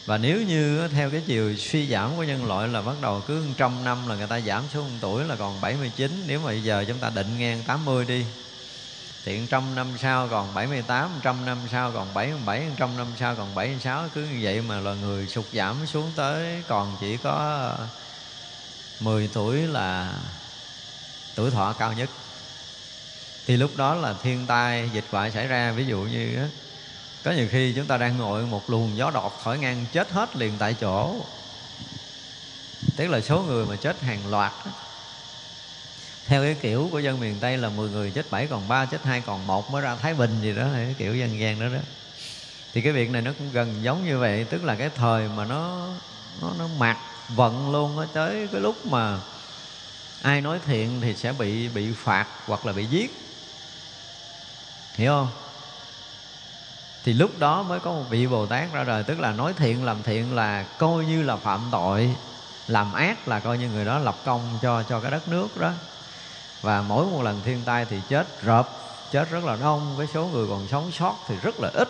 và 0.06 0.18
nếu 0.18 0.42
như 0.42 0.88
theo 0.88 1.10
cái 1.10 1.22
chiều 1.26 1.56
suy 1.56 1.88
giảm 1.88 2.18
của 2.18 2.24
nhân 2.24 2.46
loại 2.46 2.68
là 2.68 2.82
bắt 2.82 3.02
đầu 3.02 3.22
cứ 3.22 3.48
trăm 3.58 3.84
năm 3.84 4.08
là 4.08 4.16
người 4.16 4.28
ta 4.28 4.40
giảm 4.40 4.70
xuống 4.70 4.98
tuổi 5.02 5.24
là 5.24 5.36
còn 5.36 5.62
79 5.62 6.24
nếu 6.28 6.40
mà 6.40 6.46
bây 6.46 6.64
giờ 6.64 6.86
chúng 6.88 7.00
ta 7.00 7.10
định 7.10 7.38
ngang 7.38 7.64
80 7.64 8.06
đi 8.06 8.26
thì 9.26 9.42
trăm 9.50 9.76
năm 9.76 9.98
sau 9.98 10.28
còn 10.30 10.54
78, 10.54 11.20
trăm 11.24 11.46
năm 11.46 11.68
sau 11.68 11.92
còn 11.92 12.14
77, 12.14 12.68
trăm 12.78 12.98
năm 12.98 13.08
sau 13.16 13.36
còn 13.36 13.56
76 13.56 14.10
cứ 14.14 14.24
như 14.24 14.40
vậy 14.42 14.62
mà 14.62 14.80
loài 14.80 14.96
người 14.96 15.28
sụt 15.28 15.46
giảm 15.54 15.86
xuống 15.86 16.12
tới 16.16 16.64
còn 16.68 16.98
chỉ 17.00 17.18
có 17.18 17.70
10 19.00 19.30
tuổi 19.34 19.68
là 19.68 20.20
tuổi 21.36 21.52
thọ 21.52 21.74
cao 21.74 21.94
nhất. 21.94 22.10
Thì 23.46 23.58
lúc 23.58 23.76
đó 23.76 23.96
là 23.96 24.14
thiên 24.22 24.48
tai 24.48 24.90
dịch 24.94 25.06
hoại 25.12 25.32
xảy 25.32 25.48
ra 25.48 25.72
ví 25.72 25.86
dụ 25.86 26.00
như 26.02 26.50
có 27.24 27.32
nhiều 27.32 27.48
khi 27.52 27.74
chúng 27.74 27.86
ta 27.86 27.98
đang 27.98 28.18
ngồi 28.18 28.46
một 28.46 28.70
luồng 28.70 28.98
gió 28.98 29.12
đột 29.12 29.40
thổi 29.44 29.58
ngang 29.58 29.86
chết 29.92 30.12
hết 30.12 30.36
liền 30.36 30.58
tại 30.60 30.74
chỗ. 30.74 31.16
Tức 32.96 33.08
là 33.08 33.22
số 33.22 33.42
người 33.42 33.66
mà 33.66 33.76
chết 33.76 34.02
hàng 34.02 34.28
loạt 34.28 34.54
đó. 34.66 34.72
theo 36.26 36.44
cái 36.44 36.56
kiểu 36.62 36.90
của 36.92 37.00
dân 37.00 37.20
miền 37.20 37.40
tây 37.40 37.58
là 37.58 37.70
10 37.70 37.90
người 37.90 38.12
chết 38.12 38.32
bảy 38.32 38.48
còn 38.48 38.68
ba, 38.68 38.86
chết 38.86 39.04
hai 39.04 39.22
còn 39.22 39.48
một 39.48 39.72
mới 39.72 39.82
ra 39.82 39.96
thái 39.96 40.14
bình 40.14 40.42
gì 40.42 40.56
đó, 40.56 40.68
cái 40.74 40.96
kiểu 40.98 41.16
dân 41.16 41.40
gian 41.40 41.60
đó 41.60 41.68
đó. 41.68 41.80
Thì 42.74 42.82
cái 42.82 42.94
việc 42.94 43.10
này 43.10 43.22
nó 43.22 43.32
cũng 43.38 43.52
gần 43.52 43.84
giống 43.84 44.06
như 44.06 44.20
vậy, 44.20 44.44
tức 44.44 44.64
là 44.64 44.76
cái 44.76 44.90
thời 44.90 45.28
mà 45.28 45.46
nó 45.46 45.88
nó 46.42 46.54
nó 46.60 46.68
mặc 46.68 46.98
vận 47.30 47.72
luôn 47.72 47.96
nó 47.96 48.06
tới 48.06 48.48
cái 48.52 48.62
lúc 48.62 48.86
mà 48.86 49.20
ai 50.22 50.42
nói 50.42 50.60
thiện 50.66 51.02
thì 51.02 51.16
sẽ 51.16 51.34
bị 51.34 51.70
bị 51.70 51.92
phạt 51.96 52.28
hoặc 52.46 52.66
là 52.66 52.74
bị 52.74 52.86
giết. 52.86 53.12
Hiểu 54.96 55.12
không? 55.12 55.43
Thì 57.04 57.14
lúc 57.14 57.32
đó 57.40 57.64
mới 57.64 57.80
có 57.80 57.92
một 57.92 58.04
vị 58.10 58.28
bồ 58.28 58.46
tát 58.46 58.74
ra 58.74 58.84
đời, 58.84 59.04
tức 59.04 59.20
là 59.20 59.32
nói 59.32 59.54
thiện 59.54 59.86
làm 59.86 60.04
thiện 60.04 60.36
là 60.36 60.64
coi 60.64 61.06
như 61.06 61.24
là 61.24 61.36
phạm 61.36 61.70
tội, 61.72 62.16
làm 62.68 62.94
ác 62.94 63.28
là 63.28 63.40
coi 63.40 63.58
như 63.58 63.70
người 63.70 63.86
đó 63.86 64.00
lập 64.00 64.18
công 64.26 64.60
cho 64.62 64.84
cho 64.84 65.00
cái 65.00 65.12
đất 65.12 65.28
nước 65.28 65.58
đó. 65.58 65.72
Và 66.62 66.82
mỗi 66.82 67.06
một 67.06 67.22
lần 67.22 67.42
thiên 67.46 67.64
tai 67.66 67.86
thì 67.86 68.02
chết 68.10 68.42
rợp, 68.42 68.70
chết 69.12 69.30
rất 69.30 69.44
là 69.44 69.56
đông 69.56 69.96
với 69.96 70.08
số 70.08 70.26
người 70.26 70.48
còn 70.50 70.68
sống 70.68 70.92
sót 70.92 71.16
thì 71.28 71.36
rất 71.42 71.60
là 71.60 71.70
ít. 71.74 71.90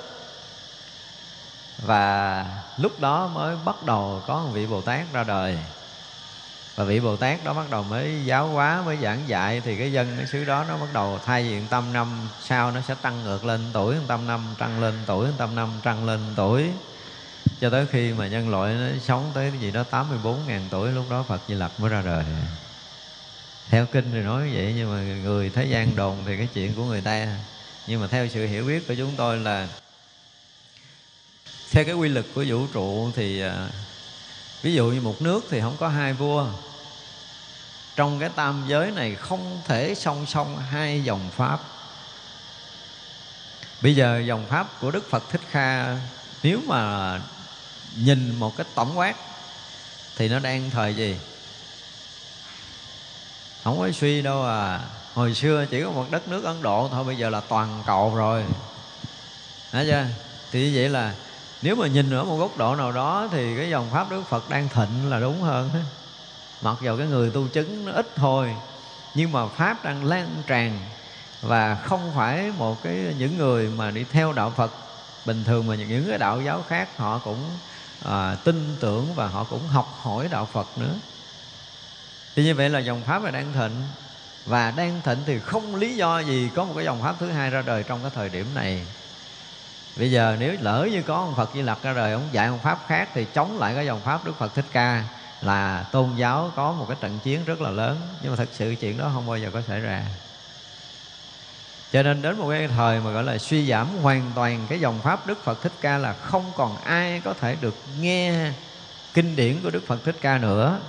Và 1.77 2.45
lúc 2.77 2.99
đó 2.99 3.27
mới 3.27 3.55
bắt 3.65 3.83
đầu 3.83 4.21
có 4.27 4.41
một 4.41 4.49
vị 4.53 4.67
bồ 4.67 4.81
tát 4.81 5.13
ra 5.13 5.23
đời 5.23 5.57
và 6.75 6.83
vị 6.83 6.99
bồ 6.99 7.15
tát 7.15 7.43
đó 7.43 7.53
bắt 7.53 7.69
đầu 7.69 7.83
mới 7.83 8.25
giáo 8.25 8.47
hóa, 8.47 8.81
mới 8.85 8.97
giảng 9.01 9.23
dạy, 9.27 9.61
thì 9.65 9.77
cái 9.77 9.91
dân, 9.91 10.13
cái 10.17 10.27
xứ 10.27 10.45
đó 10.45 10.65
nó 10.67 10.77
bắt 10.77 10.93
đầu 10.93 11.19
thay 11.25 11.43
vì 11.43 11.67
tâm 11.69 11.93
năm 11.93 12.29
sau 12.41 12.71
nó 12.71 12.81
sẽ 12.81 12.95
tăng 12.95 13.23
ngược 13.23 13.45
lên 13.45 13.61
tuổi 13.73 13.95
tâm 14.07 14.27
năm 14.27 14.55
tăng 14.57 14.81
lên 14.81 14.93
tuổi 15.05 15.27
tâm 15.37 15.55
năm 15.55 15.69
tăng 15.83 16.05
lên 16.05 16.19
tuổi. 16.35 16.69
Cho 17.61 17.69
tới 17.69 17.85
khi 17.91 18.13
mà 18.13 18.27
nhân 18.27 18.49
loại 18.49 18.73
nó 18.73 18.87
sống 19.01 19.31
tới 19.33 19.49
cái 19.49 19.59
gì 19.59 19.71
đó 19.71 19.83
84 19.83 20.47
ngàn 20.47 20.61
tuổi, 20.69 20.91
lúc 20.91 21.05
đó 21.09 21.25
Phật 21.27 21.41
Di 21.47 21.55
Lặc 21.55 21.71
mới 21.79 21.89
ra 21.89 22.01
đời. 22.01 22.23
Theo 23.69 23.85
kinh 23.85 24.11
thì 24.11 24.19
nói 24.19 24.49
vậy, 24.53 24.73
nhưng 24.75 24.91
mà 24.91 25.13
người 25.23 25.49
thế 25.49 25.65
gian 25.65 25.95
đồn 25.95 26.17
thì 26.25 26.37
cái 26.37 26.47
chuyện 26.53 26.73
của 26.75 26.83
người 26.83 27.01
ta. 27.01 27.27
Nhưng 27.87 28.01
mà 28.01 28.07
theo 28.07 28.27
sự 28.27 28.47
hiểu 28.47 28.65
biết 28.65 28.87
của 28.87 28.93
chúng 28.97 29.11
tôi 29.17 29.37
là 29.37 29.67
theo 31.71 31.85
cái 31.85 31.93
quy 31.93 32.09
luật 32.09 32.25
của 32.35 32.45
vũ 32.47 32.67
trụ 32.73 33.11
thì 33.15 33.41
à, 33.41 33.69
ví 34.63 34.73
dụ 34.73 34.87
như 34.87 35.01
một 35.01 35.21
nước 35.21 35.45
thì 35.49 35.61
không 35.61 35.77
có 35.79 35.87
hai 35.87 36.13
vua. 36.13 36.47
Trong 37.95 38.19
cái 38.19 38.29
tam 38.29 38.63
giới 38.67 38.91
này 38.91 39.15
không 39.15 39.61
thể 39.65 39.95
song 39.95 40.25
song 40.25 40.57
hai 40.57 41.03
dòng 41.03 41.29
pháp. 41.31 41.59
Bây 43.81 43.95
giờ 43.95 44.19
dòng 44.19 44.45
pháp 44.49 44.79
của 44.81 44.91
đức 44.91 45.09
phật 45.09 45.29
thích 45.29 45.41
kha, 45.49 45.97
nếu 46.43 46.59
mà 46.67 47.21
nhìn 47.97 48.39
một 48.39 48.57
cái 48.57 48.65
tổng 48.75 48.97
quát, 48.97 49.15
thì 50.15 50.29
nó 50.29 50.39
đang 50.39 50.69
thời 50.69 50.95
gì? 50.95 51.17
Không 53.63 53.79
có 53.79 53.91
suy 53.91 54.21
đâu 54.21 54.43
à. 54.45 54.79
Hồi 55.13 55.33
xưa 55.33 55.65
chỉ 55.65 55.83
có 55.83 55.91
một 55.91 56.05
đất 56.11 56.27
nước 56.27 56.43
ấn 56.43 56.61
độ 56.61 56.89
thôi, 56.91 57.03
bây 57.03 57.17
giờ 57.17 57.29
là 57.29 57.41
toàn 57.41 57.83
cầu 57.85 58.15
rồi. 58.15 58.43
Thấy 59.71 59.85
chưa? 59.85 60.05
Thì 60.51 60.61
như 60.61 60.71
vậy 60.75 60.89
là 60.89 61.13
nếu 61.63 61.75
mà 61.75 61.87
nhìn 61.87 62.13
ở 62.13 62.23
một 62.23 62.37
góc 62.37 62.57
độ 62.57 62.75
nào 62.75 62.91
đó 62.91 63.27
thì 63.31 63.55
cái 63.57 63.69
dòng 63.69 63.89
pháp 63.91 64.11
đức 64.11 64.23
phật 64.29 64.49
đang 64.49 64.69
thịnh 64.69 65.09
là 65.09 65.19
đúng 65.19 65.41
hơn 65.41 65.69
mặc 66.61 66.77
dù 66.81 66.97
cái 66.97 67.07
người 67.07 67.29
tu 67.29 67.47
chứng 67.47 67.85
nó 67.85 67.91
ít 67.91 68.07
thôi 68.15 68.55
nhưng 69.15 69.31
mà 69.31 69.47
pháp 69.47 69.83
đang 69.83 70.03
lan 70.03 70.43
tràn 70.47 70.79
và 71.43 71.75
không 71.75 72.11
phải 72.15 72.51
một 72.57 72.83
cái 72.83 73.15
những 73.17 73.37
người 73.37 73.69
mà 73.69 73.91
đi 73.91 74.05
theo 74.11 74.33
đạo 74.33 74.53
phật. 74.55 74.71
Bình 75.25 75.43
thường 75.43 75.67
mà 75.67 75.75
những 75.75 76.05
cái 76.09 76.17
đạo 76.17 76.41
giáo 76.41 76.63
khác 76.67 76.97
họ 76.97 77.17
cũng 77.17 77.49
à, 78.05 78.35
tin 78.35 78.75
tưởng 78.79 79.15
và 79.15 79.27
họ 79.27 79.43
cũng 79.43 79.67
học 79.67 79.99
hỏi 80.01 80.27
đạo 80.31 80.45
phật 80.45 80.77
nữa. 80.77 80.95
Thì 82.35 82.43
như 82.43 82.55
vậy 82.55 82.69
là 82.69 82.79
dòng 82.79 83.03
pháp 83.03 83.23
là 83.23 83.31
đang 83.31 83.53
thịnh. 83.53 83.83
Và 84.45 84.71
đang 84.71 85.01
thịnh 85.01 85.19
thì 85.25 85.39
không 85.39 85.75
lý 85.75 85.95
do 85.95 86.19
gì 86.19 86.51
có 86.55 86.63
một 86.65 86.73
cái 86.75 86.85
dòng 86.85 87.01
pháp 87.01 87.15
thứ 87.19 87.29
hai 87.29 87.49
ra 87.49 87.61
đời 87.61 87.83
trong 87.83 88.01
cái 88.01 88.11
thời 88.15 88.29
điểm 88.29 88.53
này 88.53 88.85
bây 89.95 90.11
giờ 90.11 90.35
nếu 90.39 90.55
lỡ 90.59 90.87
như 90.91 91.01
có 91.01 91.15
ông 91.15 91.35
phật 91.35 91.49
di 91.53 91.61
lặc 91.61 91.83
ra 91.83 91.93
đời, 91.93 92.13
ông 92.13 92.29
dạy 92.31 92.47
ông 92.47 92.59
pháp 92.59 92.85
khác 92.87 93.09
thì 93.13 93.25
chống 93.33 93.59
lại 93.59 93.75
cái 93.75 93.85
dòng 93.85 94.01
pháp 94.01 94.25
đức 94.25 94.37
phật 94.39 94.55
thích 94.55 94.65
ca 94.71 95.03
là 95.41 95.83
tôn 95.91 96.15
giáo 96.15 96.51
có 96.55 96.71
một 96.71 96.85
cái 96.89 96.97
trận 97.01 97.19
chiến 97.19 97.45
rất 97.45 97.61
là 97.61 97.69
lớn. 97.69 98.07
Nhưng 98.21 98.31
mà 98.31 98.35
thật 98.35 98.49
sự 98.51 98.75
chuyện 98.79 98.97
đó 98.97 99.11
không 99.13 99.27
bao 99.27 99.37
giờ 99.37 99.49
có 99.53 99.61
xảy 99.61 99.79
ra. 99.79 100.03
Cho 101.91 102.03
nên 102.03 102.21
đến 102.21 102.39
một 102.39 102.49
cái 102.49 102.67
thời 102.67 103.01
mà 103.01 103.11
gọi 103.11 103.23
là 103.23 103.37
suy 103.37 103.67
giảm 103.69 103.87
hoàn 104.01 104.31
toàn 104.35 104.65
cái 104.69 104.79
dòng 104.79 104.99
pháp 105.01 105.27
đức 105.27 105.43
phật 105.43 105.61
thích 105.61 105.73
ca 105.81 105.97
là 105.97 106.13
không 106.13 106.51
còn 106.55 106.77
ai 106.77 107.21
có 107.25 107.33
thể 107.33 107.55
được 107.61 107.75
nghe 107.99 108.51
kinh 109.13 109.35
điển 109.35 109.61
của 109.63 109.69
đức 109.69 109.83
phật 109.87 110.03
thích 110.03 110.15
ca 110.21 110.37
nữa. 110.37 110.79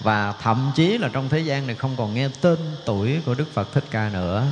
Và 0.00 0.32
thậm 0.32 0.72
chí 0.74 0.98
là 0.98 1.08
trong 1.12 1.28
thế 1.28 1.38
gian 1.38 1.66
này 1.66 1.76
không 1.76 1.96
còn 1.96 2.14
nghe 2.14 2.28
tên 2.40 2.58
tuổi 2.84 3.20
của 3.26 3.34
đức 3.34 3.52
phật 3.52 3.72
thích 3.72 3.84
ca 3.90 4.08
nữa. 4.08 4.46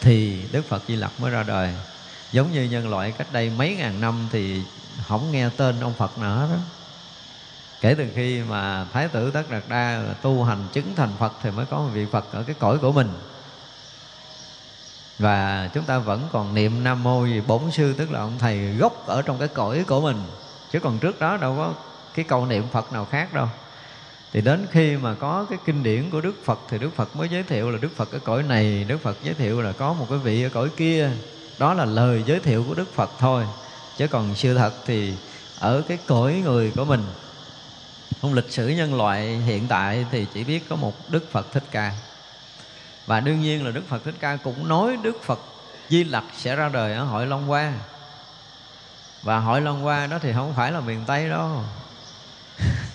Thì 0.00 0.48
đức 0.52 0.68
phật 0.68 0.82
di 0.88 0.96
lặc 0.96 1.12
mới 1.18 1.30
ra 1.30 1.42
đời 1.42 1.74
giống 2.34 2.52
như 2.52 2.64
nhân 2.64 2.90
loại 2.90 3.12
cách 3.12 3.32
đây 3.32 3.52
mấy 3.58 3.76
ngàn 3.76 4.00
năm 4.00 4.28
thì 4.32 4.62
không 5.08 5.32
nghe 5.32 5.48
tên 5.56 5.80
ông 5.80 5.94
phật 5.94 6.18
nữa 6.18 6.48
đó 6.50 6.56
kể 7.80 7.94
từ 7.98 8.06
khi 8.14 8.42
mà 8.48 8.86
thái 8.92 9.08
tử 9.08 9.30
tất 9.30 9.50
đạt 9.50 9.62
đa 9.68 10.02
tu 10.22 10.44
hành 10.44 10.64
chứng 10.72 10.94
thành 10.96 11.12
phật 11.18 11.32
thì 11.42 11.50
mới 11.50 11.66
có 11.66 11.76
một 11.76 11.88
vị 11.92 12.06
phật 12.12 12.32
ở 12.32 12.42
cái 12.42 12.56
cõi 12.58 12.78
của 12.78 12.92
mình. 12.92 13.08
Và 15.18 15.68
chúng 15.74 15.84
ta 15.84 15.98
vẫn 15.98 16.28
còn 16.32 16.54
niệm 16.54 16.84
nam 16.84 17.02
mô 17.02 17.24
gì 17.24 17.42
bổn 17.46 17.70
sư, 17.70 17.94
tức 17.98 18.10
là 18.10 18.20
ông 18.20 18.38
thầy 18.38 18.58
gốc 18.58 19.06
ở 19.06 19.22
trong 19.22 19.38
cái 19.38 19.48
cõi 19.48 19.84
của 19.86 20.00
mình. 20.00 20.16
Chứ 20.72 20.80
còn 20.80 20.98
trước 20.98 21.20
đó 21.20 21.36
đâu 21.36 21.54
có 21.56 21.72
cái 22.14 22.24
câu 22.28 22.46
niệm 22.46 22.64
phật 22.72 22.92
nào 22.92 23.04
khác 23.04 23.34
đâu. 23.34 23.48
Thì 24.32 24.40
đến 24.40 24.66
khi 24.70 24.96
mà 24.96 25.14
có 25.14 25.46
cái 25.50 25.58
kinh 25.64 25.82
điển 25.82 26.10
của 26.10 26.20
đức 26.20 26.34
phật 26.44 26.60
thì 26.68 26.78
đức 26.78 26.90
phật 26.96 27.16
mới 27.16 27.28
giới 27.28 27.42
thiệu 27.42 27.70
là 27.70 27.78
đức 27.78 27.96
phật 27.96 28.12
ở 28.12 28.18
cõi 28.18 28.42
này, 28.42 28.84
đức 28.84 28.98
phật 29.02 29.16
giới 29.22 29.34
thiệu 29.34 29.62
là 29.62 29.72
có 29.72 29.92
một 29.92 30.06
cái 30.10 30.18
vị 30.18 30.42
ở 30.42 30.48
cõi 30.48 30.68
kia 30.76 31.10
đó 31.58 31.74
là 31.74 31.84
lời 31.84 32.22
giới 32.26 32.40
thiệu 32.40 32.64
của 32.68 32.74
đức 32.74 32.94
phật 32.94 33.10
thôi. 33.18 33.44
Chứ 33.96 34.08
còn 34.08 34.34
sự 34.34 34.54
thật 34.54 34.72
thì 34.86 35.14
ở 35.58 35.82
cái 35.88 35.98
cõi 36.06 36.42
người 36.44 36.72
của 36.76 36.84
mình 36.84 37.04
trong 38.22 38.34
lịch 38.34 38.50
sử 38.50 38.68
nhân 38.68 38.94
loại 38.94 39.36
hiện 39.36 39.66
tại 39.68 40.06
thì 40.10 40.26
chỉ 40.34 40.44
biết 40.44 40.68
có 40.68 40.76
một 40.76 41.10
đức 41.10 41.32
phật 41.32 41.52
thích 41.52 41.64
ca. 41.70 41.92
Và 43.06 43.20
đương 43.20 43.40
nhiên 43.40 43.64
là 43.64 43.70
đức 43.70 43.82
phật 43.88 44.04
thích 44.04 44.14
ca 44.20 44.36
cũng 44.36 44.68
nói 44.68 44.96
đức 45.02 45.22
phật 45.22 45.38
di 45.88 46.04
lặc 46.04 46.24
sẽ 46.36 46.56
ra 46.56 46.68
đời 46.68 46.94
ở 46.94 47.04
hội 47.04 47.26
long 47.26 47.46
hoa. 47.46 47.72
Và 49.22 49.38
hội 49.38 49.60
long 49.60 49.82
hoa 49.82 50.06
đó 50.06 50.18
thì 50.22 50.32
không 50.32 50.54
phải 50.56 50.72
là 50.72 50.80
miền 50.80 51.04
tây 51.06 51.28
đâu. 51.28 51.62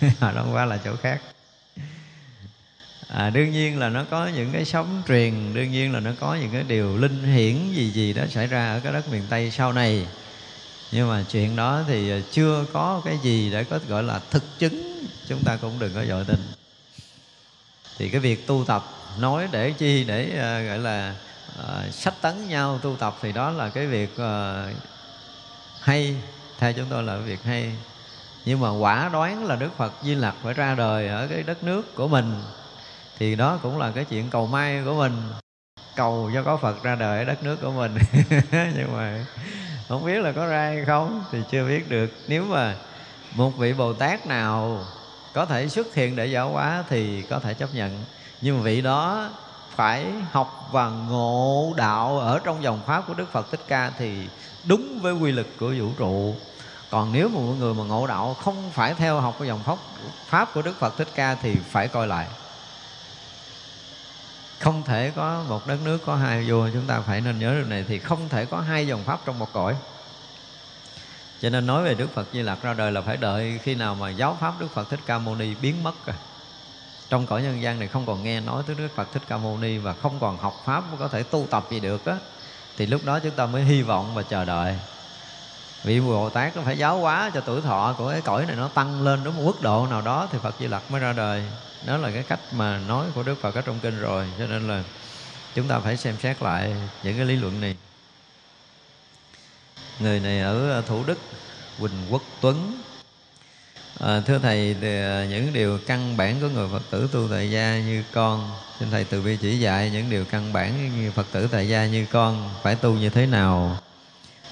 Hội 0.21 0.33
long 0.33 0.51
hoa 0.51 0.65
là 0.65 0.77
chỗ 0.83 0.95
khác 0.95 1.21
à, 3.13 3.29
đương 3.29 3.51
nhiên 3.51 3.79
là 3.79 3.89
nó 3.89 4.03
có 4.09 4.27
những 4.27 4.51
cái 4.51 4.65
sóng 4.65 5.01
truyền 5.07 5.53
đương 5.53 5.71
nhiên 5.71 5.93
là 5.93 5.99
nó 5.99 6.11
có 6.19 6.35
những 6.35 6.51
cái 6.51 6.63
điều 6.63 6.97
linh 6.97 7.23
hiển 7.23 7.73
gì 7.73 7.89
gì 7.89 8.13
đó 8.13 8.23
xảy 8.29 8.47
ra 8.47 8.73
ở 8.73 8.79
cái 8.79 8.93
đất 8.93 9.09
miền 9.11 9.23
tây 9.29 9.51
sau 9.51 9.73
này. 9.73 10.07
Nhưng 10.91 11.09
mà 11.09 11.23
chuyện 11.31 11.55
đó 11.55 11.83
thì 11.87 12.11
à, 12.11 12.19
chưa 12.31 12.65
có 12.73 13.01
cái 13.05 13.17
gì 13.23 13.51
để 13.51 13.63
có 13.63 13.79
gọi 13.87 14.03
là 14.03 14.19
thực 14.31 14.59
chứng 14.59 15.05
chúng 15.27 15.43
ta 15.43 15.55
cũng 15.55 15.79
đừng 15.79 15.93
có 15.93 16.05
dội 16.05 16.23
tin 16.25 16.39
thì 17.99 18.09
cái 18.09 18.21
việc 18.21 18.47
tu 18.47 18.65
tập 18.67 18.83
nói 19.19 19.47
để 19.51 19.71
chi 19.71 20.03
để 20.03 20.25
uh, 20.29 20.67
gọi 20.67 20.79
là 20.79 21.15
uh, 21.59 21.93
sách 21.93 22.13
tấn 22.21 22.47
nhau 22.47 22.79
tu 22.81 22.95
tập 22.95 23.17
thì 23.21 23.31
đó 23.31 23.49
là 23.49 23.69
cái 23.69 23.87
việc 23.87 24.09
uh, 24.13 24.75
hay 25.81 26.15
theo 26.57 26.73
chúng 26.73 26.85
tôi 26.89 27.03
là 27.03 27.13
cái 27.13 27.23
việc 27.23 27.43
hay. 27.43 27.71
Nhưng 28.45 28.59
mà 28.59 28.71
quả 28.71 29.09
đoán 29.13 29.45
là 29.45 29.55
đức 29.55 29.77
phật 29.77 29.93
di 30.03 30.15
lặc 30.15 30.35
phải 30.43 30.53
ra 30.53 30.75
đời 30.75 31.07
ở 31.07 31.27
cái 31.27 31.43
đất 31.43 31.63
nước 31.63 31.95
của 31.95 32.07
mình 32.07 32.41
thì 33.19 33.35
đó 33.35 33.59
cũng 33.63 33.77
là 33.77 33.91
cái 33.91 34.05
chuyện 34.05 34.29
cầu 34.29 34.47
may 34.47 34.81
của 34.85 34.93
mình. 34.93 35.13
Cầu 35.95 36.31
cho 36.33 36.43
có 36.43 36.57
phật 36.57 36.83
ra 36.83 36.95
đời 36.95 37.19
ở 37.19 37.25
đất 37.25 37.43
nước 37.43 37.57
của 37.61 37.71
mình. 37.71 37.97
Nhưng 38.51 38.97
mà 38.97 39.25
không 39.87 40.05
biết 40.05 40.21
là 40.21 40.31
có 40.31 40.45
ra 40.45 40.61
hay 40.61 40.85
không 40.85 41.23
thì 41.31 41.39
chưa 41.51 41.67
biết 41.67 41.89
được. 41.89 42.11
Nếu 42.27 42.43
mà 42.43 42.75
một 43.35 43.57
vị 43.57 43.73
bồ 43.73 43.93
tát 43.93 44.27
nào 44.27 44.85
có 45.33 45.45
thể 45.45 45.69
xuất 45.69 45.95
hiện 45.95 46.15
để 46.15 46.25
giáo 46.25 46.49
hóa 46.49 46.83
thì 46.89 47.21
có 47.21 47.39
thể 47.39 47.53
chấp 47.53 47.69
nhận. 47.73 48.03
Nhưng 48.41 48.61
vị 48.61 48.81
đó 48.81 49.29
phải 49.75 50.05
học 50.31 50.69
và 50.71 50.89
ngộ 50.89 51.73
đạo 51.77 52.19
ở 52.19 52.39
trong 52.43 52.63
dòng 52.63 52.81
pháp 52.87 53.03
của 53.07 53.13
đức 53.13 53.31
phật 53.31 53.51
thích 53.51 53.61
ca 53.67 53.91
thì 53.97 54.27
đúng 54.65 54.99
với 55.01 55.13
quy 55.13 55.31
lực 55.31 55.47
của 55.59 55.73
vũ 55.79 55.87
trụ. 55.97 56.35
Còn 56.91 57.13
nếu 57.13 57.29
mà 57.29 57.39
mọi 57.39 57.55
người 57.55 57.73
mà 57.73 57.83
ngộ 57.83 58.07
đạo 58.07 58.33
không 58.33 58.71
phải 58.73 58.93
theo 58.93 59.19
học 59.19 59.35
cái 59.39 59.47
dòng 59.47 59.59
pháp 59.65 59.77
pháp 60.27 60.53
của 60.53 60.61
đức 60.61 60.79
phật 60.79 60.97
thích 60.97 61.07
ca 61.15 61.35
thì 61.35 61.55
phải 61.55 61.87
coi 61.87 62.07
lại 62.07 62.27
không 64.59 64.83
thể 64.83 65.11
có 65.15 65.43
một 65.49 65.67
đất 65.67 65.77
nước 65.83 65.97
có 66.05 66.15
hai 66.15 66.49
vua, 66.49 66.69
chúng 66.73 66.87
ta 66.87 67.01
phải 67.01 67.21
nên 67.21 67.39
nhớ 67.39 67.53
điều 67.53 67.65
này 67.65 67.85
thì 67.87 67.99
không 67.99 68.29
thể 68.29 68.45
có 68.45 68.61
hai 68.61 68.87
dòng 68.87 69.03
pháp 69.03 69.21
trong 69.25 69.39
một 69.39 69.53
cõi. 69.53 69.75
Cho 71.39 71.49
nên 71.49 71.67
nói 71.67 71.83
về 71.83 71.95
đức 71.95 72.13
phật 72.13 72.27
di 72.33 72.41
lặc 72.41 72.61
ra 72.61 72.73
đời 72.73 72.91
là 72.91 73.01
phải 73.01 73.17
đợi 73.17 73.59
khi 73.63 73.75
nào 73.75 73.95
mà 73.95 74.09
giáo 74.09 74.37
pháp 74.39 74.59
đức 74.59 74.67
phật 74.73 74.89
thích 74.89 74.99
ca 75.05 75.19
mâu 75.19 75.35
ni 75.35 75.55
biến 75.61 75.83
mất 75.83 76.05
rồi. 76.05 76.15
Trong 77.09 77.25
cõi 77.25 77.41
nhân 77.41 77.61
gian 77.61 77.79
này 77.79 77.87
không 77.87 78.05
còn 78.05 78.23
nghe 78.23 78.39
nói 78.39 78.63
tới 78.67 78.75
đức 78.75 78.87
phật 78.95 79.11
thích 79.13 79.23
ca 79.27 79.37
mâu 79.37 79.57
ni 79.57 79.77
và 79.77 79.93
không 79.93 80.19
còn 80.19 80.37
học 80.37 80.61
pháp 80.65 80.83
có 80.99 81.07
thể 81.07 81.23
tu 81.23 81.47
tập 81.51 81.67
gì 81.69 81.79
được 81.79 82.05
á, 82.05 82.15
thì 82.77 82.85
lúc 82.85 83.01
đó 83.05 83.19
chúng 83.19 83.31
ta 83.31 83.45
mới 83.45 83.63
hy 83.63 83.81
vọng 83.81 84.15
và 84.15 84.23
chờ 84.23 84.45
đợi 84.45 84.75
vị 85.83 85.99
bồ 85.99 86.29
tát 86.29 86.57
nó 86.57 86.61
phải 86.65 86.77
giáo 86.77 86.97
hóa 86.97 87.31
cho 87.33 87.41
tuổi 87.41 87.61
thọ 87.61 87.95
của 87.97 88.11
cái 88.11 88.21
cõi 88.21 88.45
này 88.45 88.55
nó 88.55 88.67
tăng 88.67 89.01
lên 89.01 89.23
đến 89.23 89.33
một 89.35 89.41
mức 89.45 89.61
độ 89.61 89.87
nào 89.87 90.01
đó 90.01 90.27
thì 90.31 90.39
phật 90.41 90.55
di 90.59 90.67
lặc 90.67 90.91
mới 90.91 91.01
ra 91.01 91.13
đời. 91.13 91.43
Đó 91.85 91.97
là 91.97 92.11
cái 92.11 92.23
cách 92.23 92.39
mà 92.51 92.79
nói 92.87 93.05
của 93.15 93.23
đức 93.23 93.41
phật 93.41 93.55
ở 93.55 93.61
trong 93.61 93.79
kinh 93.79 93.99
rồi 93.99 94.25
cho 94.39 94.47
nên 94.47 94.67
là 94.67 94.83
chúng 95.55 95.67
ta 95.67 95.79
phải 95.79 95.97
xem 95.97 96.15
xét 96.21 96.41
lại 96.41 96.75
những 97.03 97.15
cái 97.15 97.25
lý 97.25 97.35
luận 97.35 97.61
này. 97.61 97.75
Người 99.99 100.19
này 100.19 100.39
ở 100.39 100.83
thủ 100.87 101.03
đức 101.07 101.17
quỳnh 101.79 102.05
quốc 102.09 102.21
tuấn. 102.41 102.81
À, 103.99 104.21
thưa 104.25 104.39
thầy 104.39 104.75
thì 104.81 105.01
à, 105.01 105.25
những 105.29 105.53
điều 105.53 105.79
căn 105.87 106.17
bản 106.17 106.41
của 106.41 106.47
người 106.47 106.67
phật 106.71 106.81
tử 106.89 107.09
tu 107.11 107.27
tại 107.31 107.51
gia 107.51 107.79
như 107.79 108.03
con 108.13 108.51
xin 108.79 108.91
thầy 108.91 109.03
từ 109.03 109.21
bi 109.21 109.37
chỉ 109.41 109.59
dạy 109.59 109.89
những 109.89 110.09
điều 110.09 110.25
căn 110.25 110.53
bản 110.53 111.01
như 111.01 111.11
phật 111.11 111.25
tử 111.31 111.47
tại 111.51 111.69
gia 111.69 111.85
như 111.85 112.05
con 112.11 112.49
phải 112.63 112.75
tu 112.75 112.93
như 112.93 113.09
thế 113.09 113.25
nào? 113.25 113.77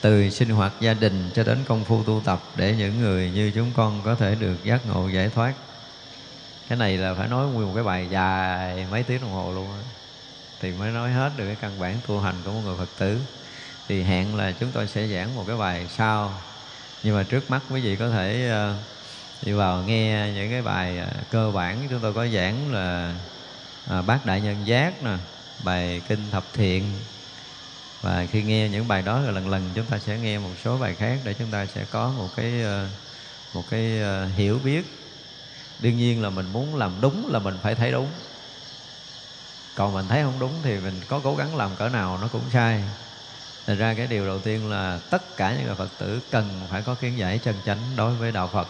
Từ 0.02 0.30
sinh 0.30 0.50
hoạt 0.50 0.74
gia 0.80 0.94
đình 0.94 1.30
cho 1.34 1.44
đến 1.44 1.64
công 1.68 1.84
phu 1.84 2.04
tu 2.04 2.22
tập 2.26 2.44
để 2.56 2.76
những 2.76 3.00
người 3.00 3.32
như 3.32 3.52
chúng 3.56 3.72
con 3.74 4.02
có 4.06 4.16
thể 4.16 4.36
được 4.36 4.64
giác 4.64 4.86
ngộ, 4.86 5.08
giải 5.08 5.30
thoát. 5.30 5.54
Cái 6.70 6.78
này 6.78 6.98
là 6.98 7.14
phải 7.14 7.28
nói 7.28 7.48
nguyên 7.48 7.68
một 7.68 7.74
cái 7.76 7.84
bài 7.84 8.08
dài 8.10 8.86
mấy 8.92 9.04
tiếng 9.04 9.22
đồng 9.22 9.32
hồ 9.32 9.52
luôn 9.52 9.68
thì 10.60 10.72
mới 10.72 10.92
nói 10.92 11.12
hết 11.12 11.32
được 11.38 11.46
cái 11.46 11.56
căn 11.56 11.80
bản 11.80 11.98
tu 12.08 12.20
hành 12.20 12.36
của 12.46 12.52
một 12.52 12.62
người 12.66 12.78
phật 12.78 12.90
tử. 12.98 13.20
Thì 13.88 14.04
hẹn 14.04 14.36
là 14.36 14.52
chúng 14.52 14.72
tôi 14.72 14.88
sẽ 14.88 15.08
giảng 15.08 15.36
một 15.36 15.44
cái 15.48 15.58
bài 15.58 15.86
sau. 15.90 16.34
Nhưng 17.04 17.16
mà 17.16 17.24
trước 17.24 17.50
mắt 17.50 17.62
quý 17.70 17.82
vị 17.82 17.96
có 17.96 18.10
thể 18.10 18.50
ờ, 18.50 18.76
đi 19.46 19.54
vào 19.54 19.84
nghe 19.84 20.32
những 20.36 20.52
cái 20.52 20.62
bài 20.62 20.98
ờ, 20.98 21.08
cơ 21.32 21.52
bản 21.52 21.88
chúng 21.90 22.00
tôi 22.00 22.14
có 22.14 22.28
giảng 22.28 22.74
là 22.74 23.16
ờ, 23.88 24.02
bát 24.02 24.26
đại 24.26 24.42
nhân 24.42 24.68
giác 24.68 25.04
nè, 25.04 25.18
bài 25.64 26.02
kinh 26.08 26.32
thập 26.32 26.54
thiện 26.54 26.84
và 28.02 28.26
khi 28.32 28.44
nghe 28.44 28.70
những 28.70 28.88
bài 28.88 29.02
đó 29.02 29.22
rồi 29.22 29.34
lần 29.34 29.50
lần, 29.50 29.72
chúng 29.76 29.86
ta 29.86 30.00
sẽ 30.00 30.18
nghe 30.18 30.40
một 30.40 30.58
số 30.58 30.78
bài 30.78 30.96
khác 30.96 31.20
để 31.24 31.34
chúng 31.34 31.52
ta 31.52 31.66
sẽ 31.66 31.86
có 31.86 32.10
một 32.18 32.30
cái 32.36 32.62
ờ, 32.64 32.90
một 33.54 33.66
cái 33.70 34.02
ờ, 34.02 34.28
hiểu 34.28 34.60
biết. 34.60 34.86
Đương 35.80 35.96
nhiên 35.96 36.22
là 36.22 36.30
mình 36.30 36.54
muốn 36.54 36.76
làm 36.76 37.02
đúng 37.02 37.28
là 37.28 37.40
mình 37.40 37.58
phải 37.64 37.76
thấy 37.76 37.92
đúng. 37.92 38.10
Còn 39.76 39.94
mình 39.94 40.08
thấy 40.08 40.24
không 40.24 40.40
đúng 40.40 40.62
thì 40.64 40.80
mình 40.80 41.02
có 41.08 41.20
cố 41.20 41.36
gắng 41.36 41.56
làm 41.56 41.76
cỡ 41.76 41.90
nào 41.90 42.18
nó 42.18 42.28
cũng 42.28 42.50
sai. 42.50 42.84
Thành 43.68 43.78
ra 43.78 43.94
cái 43.94 44.08
điều 44.08 44.28
đầu 44.28 44.40
tiên 44.40 44.70
là 44.70 45.00
tất 45.10 45.38
cả 45.38 45.56
những 45.56 45.66
người 45.66 45.76
Phật 45.76 45.98
tử 45.98 46.22
cần 46.32 46.68
phải 46.70 46.82
có 46.82 46.96
kiến 46.96 47.18
giải 47.18 47.40
chân 47.40 47.56
chánh 47.66 47.96
đối 47.96 48.16
với 48.16 48.32
Đạo 48.32 48.50
Phật. 48.54 48.68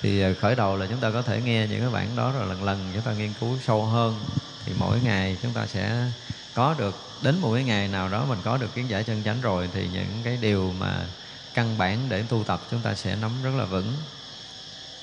Thì 0.00 0.20
ờ, 0.20 0.34
khởi 0.34 0.54
đầu 0.56 0.76
là 0.76 0.86
chúng 0.86 1.00
ta 1.00 1.10
có 1.10 1.22
thể 1.22 1.40
nghe 1.40 1.66
những 1.66 1.80
cái 1.80 1.90
bản 1.90 2.16
đó 2.16 2.32
rồi 2.32 2.46
lần 2.46 2.62
lần 2.62 2.90
chúng 2.94 3.02
ta 3.02 3.12
nghiên 3.12 3.34
cứu 3.34 3.58
sâu 3.58 3.84
hơn. 3.84 4.24
Thì 4.64 4.74
mỗi 4.74 5.00
ngày 5.00 5.38
chúng 5.42 5.52
ta 5.52 5.66
sẽ 5.66 6.10
có 6.54 6.74
được 6.74 7.07
đến 7.22 7.38
một 7.40 7.54
cái 7.54 7.64
ngày 7.64 7.88
nào 7.88 8.08
đó 8.08 8.24
mình 8.28 8.38
có 8.44 8.56
được 8.56 8.74
kiến 8.74 8.90
giải 8.90 9.04
chân 9.04 9.22
chánh 9.24 9.40
rồi 9.40 9.68
Thì 9.74 9.88
những 9.92 10.20
cái 10.24 10.36
điều 10.36 10.72
mà 10.78 11.06
căn 11.54 11.78
bản 11.78 11.98
để 12.08 12.22
tu 12.28 12.44
tập 12.44 12.62
chúng 12.70 12.80
ta 12.80 12.94
sẽ 12.94 13.16
nắm 13.16 13.42
rất 13.42 13.50
là 13.56 13.64
vững. 13.64 13.92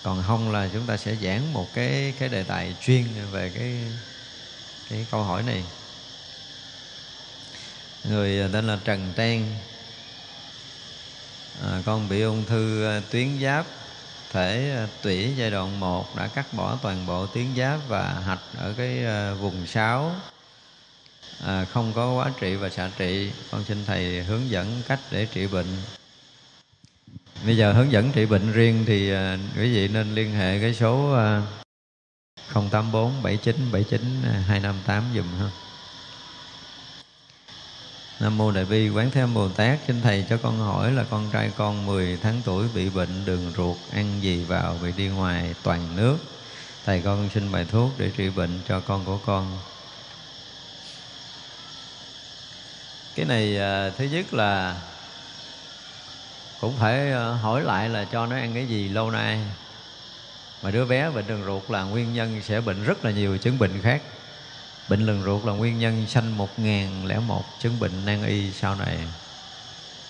Còn 0.04 0.24
không 0.28 0.52
là 0.52 0.70
chúng 0.74 0.86
ta 0.86 0.98
sẽ 0.98 1.16
giảng 1.16 1.54
một 1.54 1.68
cái 1.74 2.14
cái 2.20 2.30
đề 2.30 2.44
tài 2.44 2.76
chuyên 2.82 3.04
về 3.32 3.52
cái 3.56 3.74
cái 4.90 5.06
câu 5.12 5.24
hỏi 5.24 5.44
này. 5.44 5.64
Người 8.10 8.50
tên 8.54 8.68
là 8.68 8.80
Trần 8.86 9.14
Trang. 9.16 9.56
À, 11.64 11.82
con 11.86 12.10
bị 12.10 12.22
ung 12.22 12.46
thư 12.46 12.86
à, 12.86 13.02
tuyến 13.12 13.40
giáp 13.42 13.66
thể 14.32 14.76
à, 14.76 14.88
tủy 15.02 15.34
giai 15.38 15.52
đoạn 15.52 15.80
1 15.80 16.16
đã 16.16 16.28
cắt 16.28 16.54
bỏ 16.54 16.78
toàn 16.82 17.06
bộ 17.06 17.26
tuyến 17.26 17.46
giáp 17.58 17.80
và 17.88 18.22
hạch 18.26 18.42
ở 18.58 18.74
cái 18.78 19.06
à, 19.06 19.34
vùng 19.34 19.68
sáu 19.68 20.16
à, 21.46 21.66
không 21.66 21.92
có 21.96 22.14
quá 22.14 22.32
trị 22.40 22.56
và 22.56 22.70
xạ 22.70 22.90
trị 22.98 23.32
con 23.52 23.64
xin 23.64 23.78
thầy 23.86 24.24
hướng 24.24 24.50
dẫn 24.50 24.82
cách 24.88 25.00
để 25.12 25.28
trị 25.34 25.48
bệnh. 25.48 25.68
Bây 27.46 27.58
giờ 27.58 27.74
hướng 27.74 27.92
dẫn 27.92 28.12
trị 28.12 28.26
bệnh 28.26 28.52
riêng 28.52 28.84
thì 28.88 29.12
à, 29.12 29.38
quý 29.56 29.74
vị 29.74 29.88
nên 29.88 30.16
liên 30.16 30.32
hệ 30.32 30.60
cái 30.62 30.74
số 30.74 31.14
à, 31.14 31.42
084 32.54 33.24
79 33.24 33.56
79 33.72 34.02
258 34.48 35.04
dùm 35.16 35.26
ha. 35.40 35.50
Nam 38.20 38.38
mô 38.38 38.52
Đại 38.52 38.66
bi 38.66 38.90
Quán 38.90 39.12
Thế 39.12 39.22
Âm 39.22 39.34
Bồ 39.34 39.50
Tát 39.50 39.80
Xin 39.88 40.02
Thầy 40.02 40.26
cho 40.30 40.38
con 40.38 40.60
hỏi 40.60 40.92
là 40.92 41.06
con 41.10 41.30
trai 41.34 41.52
con 41.58 41.86
10 41.86 42.18
tháng 42.18 42.42
tuổi 42.46 42.68
bị 42.76 42.90
bệnh 42.90 43.26
đường 43.26 43.52
ruột 43.58 43.78
Ăn 43.94 44.06
gì 44.22 44.44
vào 44.44 44.78
bị 44.84 44.92
đi 44.98 45.08
ngoài 45.08 45.56
toàn 45.64 45.96
nước. 45.96 46.18
Thầy 46.86 47.02
con 47.02 47.30
xin 47.34 47.52
bài 47.52 47.66
thuốc 47.72 47.92
để 47.98 48.12
trị 48.18 48.30
bệnh 48.30 48.60
cho 48.68 48.80
con 48.80 49.06
của 49.06 49.18
con. 49.26 49.58
Cái 53.16 53.26
này 53.26 53.60
à, 53.60 53.90
thứ 53.98 54.06
nhất 54.06 54.34
là 54.34 54.82
cũng 56.62 56.78
phải 56.78 57.12
à, 57.12 57.30
hỏi 57.30 57.62
lại 57.62 57.90
là 57.90 58.06
cho 58.06 58.26
nó 58.26 58.36
ăn 58.36 58.54
cái 58.54 58.66
gì 58.66 58.90
lâu 58.90 59.12
nay. 59.12 59.40
Mà 60.62 60.72
đứa 60.72 60.86
bé 60.86 61.10
bệnh 61.10 61.28
đường 61.28 61.44
ruột 61.46 61.70
là 61.70 61.84
nguyên 61.84 62.14
nhân 62.14 62.42
sẽ 62.42 62.62
bệnh 62.62 62.84
rất 62.84 63.06
là 63.06 63.12
nhiều 63.12 63.38
chứng 63.38 63.60
bệnh 63.60 63.82
khác. 63.82 64.02
Bệnh 64.90 65.06
đường 65.06 65.24
ruột 65.24 65.46
là 65.46 65.54
nguyên 65.54 65.80
nhân 65.80 66.08
sanh 66.08 66.38
một 66.38 66.60
ngàn 66.60 67.06
lẻ 67.06 67.20
một 67.20 67.44
chứng 67.60 67.80
bệnh 67.80 68.06
nan 68.06 68.26
y 68.26 68.52
sau 68.52 68.76
này. 68.76 68.98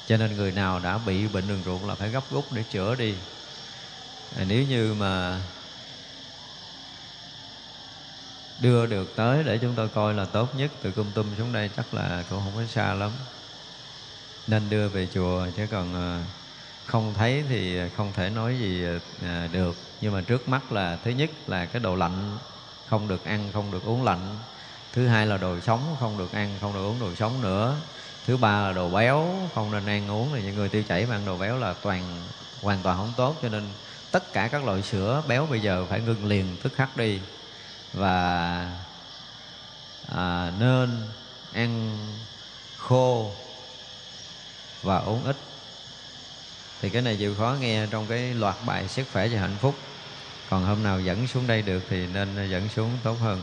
Cho 0.07 0.17
nên 0.17 0.37
người 0.37 0.51
nào 0.51 0.79
đã 0.79 0.97
bị 0.97 1.27
bệnh 1.27 1.47
đường 1.47 1.61
ruột 1.65 1.81
là 1.83 1.95
phải 1.95 2.09
gấp 2.09 2.31
rút 2.31 2.53
để 2.53 2.63
chữa 2.69 2.95
đi. 2.95 3.15
À, 4.37 4.43
nếu 4.47 4.63
như 4.63 4.93
mà 4.93 5.41
đưa 8.59 8.85
được 8.85 9.15
tới 9.15 9.43
để 9.43 9.57
chúng 9.57 9.75
tôi 9.75 9.89
coi 9.89 10.13
là 10.13 10.25
tốt 10.25 10.55
nhất 10.55 10.71
từ 10.81 10.91
cung 10.91 11.11
tum 11.11 11.35
xuống 11.37 11.51
đây, 11.51 11.69
chắc 11.75 11.93
là 11.93 12.23
cũng 12.29 12.39
không 12.39 12.53
có 12.55 12.65
xa 12.65 12.93
lắm. 12.93 13.11
Nên 14.47 14.69
đưa 14.69 14.89
về 14.89 15.07
chùa, 15.13 15.47
chứ 15.55 15.67
còn 15.71 15.93
ờ, 15.93 16.21
không 16.85 17.13
thấy 17.13 17.43
thì 17.49 17.79
không 17.97 18.13
thể 18.13 18.29
nói 18.29 18.57
gì 18.59 18.85
ờ, 19.21 19.47
được. 19.47 19.77
Nhưng 20.01 20.13
mà 20.13 20.21
trước 20.21 20.49
mắt 20.49 20.71
là, 20.71 20.97
thứ 21.03 21.11
nhất 21.11 21.29
là 21.47 21.65
cái 21.65 21.79
đồ 21.79 21.95
lạnh, 21.95 22.37
không 22.87 23.07
được 23.07 23.25
ăn, 23.25 23.49
không 23.53 23.71
được 23.71 23.85
uống 23.85 24.03
lạnh. 24.03 24.37
Thứ 24.93 25.07
hai 25.07 25.27
là 25.27 25.37
đồ 25.37 25.59
sống, 25.59 25.95
không 25.99 26.17
được 26.17 26.33
ăn, 26.33 26.57
không 26.61 26.73
được 26.73 26.79
uống 26.79 26.99
đồ 26.99 27.15
sống 27.15 27.41
nữa. 27.41 27.75
Thứ 28.25 28.37
ba 28.37 28.61
là 28.61 28.73
đồ 28.73 28.89
béo, 28.89 29.49
không 29.55 29.71
nên 29.71 29.85
ăn 29.85 30.11
uống. 30.11 30.29
Thì 30.33 30.43
những 30.43 30.55
người 30.55 30.69
tiêu 30.69 30.83
chảy 30.87 31.05
mà 31.05 31.15
ăn 31.15 31.25
đồ 31.25 31.37
béo 31.37 31.57
là 31.57 31.73
toàn, 31.73 32.27
hoàn 32.61 32.83
toàn 32.83 32.97
không 32.97 33.13
tốt. 33.17 33.39
Cho 33.41 33.49
nên 33.49 33.69
tất 34.11 34.33
cả 34.33 34.47
các 34.47 34.63
loại 34.63 34.81
sữa 34.81 35.23
béo 35.27 35.45
bây 35.45 35.61
giờ 35.61 35.85
phải 35.89 35.99
ngưng 35.99 36.25
liền, 36.25 36.57
tức 36.63 36.73
khắc 36.75 36.97
đi 36.97 37.21
và 37.95 38.69
à, 40.15 40.51
nên 40.59 41.07
ăn 41.53 41.97
khô 42.77 43.31
và 44.81 44.97
uống 44.97 45.23
ít. 45.23 45.35
Thì 46.81 46.89
cái 46.89 47.01
này 47.01 47.17
chịu 47.17 47.35
khó 47.35 47.55
nghe 47.59 47.87
trong 47.91 48.07
cái 48.07 48.33
loạt 48.33 48.55
bài 48.65 48.87
sức 48.87 49.03
khỏe 49.13 49.27
và 49.27 49.39
hạnh 49.39 49.55
phúc. 49.61 49.75
Còn 50.49 50.65
hôm 50.65 50.83
nào 50.83 50.99
dẫn 50.99 51.27
xuống 51.27 51.47
đây 51.47 51.61
được 51.61 51.83
thì 51.89 52.07
nên 52.07 52.49
dẫn 52.51 52.69
xuống 52.69 52.89
tốt 53.03 53.15
hơn. 53.21 53.41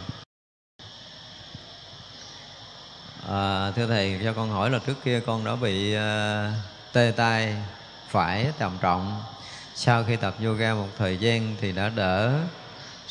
À, 3.31 3.71
thưa 3.71 3.87
thầy 3.87 4.21
cho 4.25 4.33
con 4.33 4.51
hỏi 4.51 4.71
là 4.71 4.79
trước 4.87 5.05
kia 5.05 5.21
con 5.27 5.45
đã 5.45 5.57
bị 5.57 5.95
à, 5.95 6.53
tê 6.93 7.13
tay 7.17 7.57
phải 8.09 8.47
trầm 8.59 8.79
trọng. 8.81 9.23
Sau 9.75 10.05
khi 10.05 10.17
tập 10.17 10.35
yoga 10.45 10.75
một 10.75 10.89
thời 10.99 11.17
gian 11.17 11.57
thì 11.61 11.73
đã 11.73 11.89
đỡ 11.89 12.39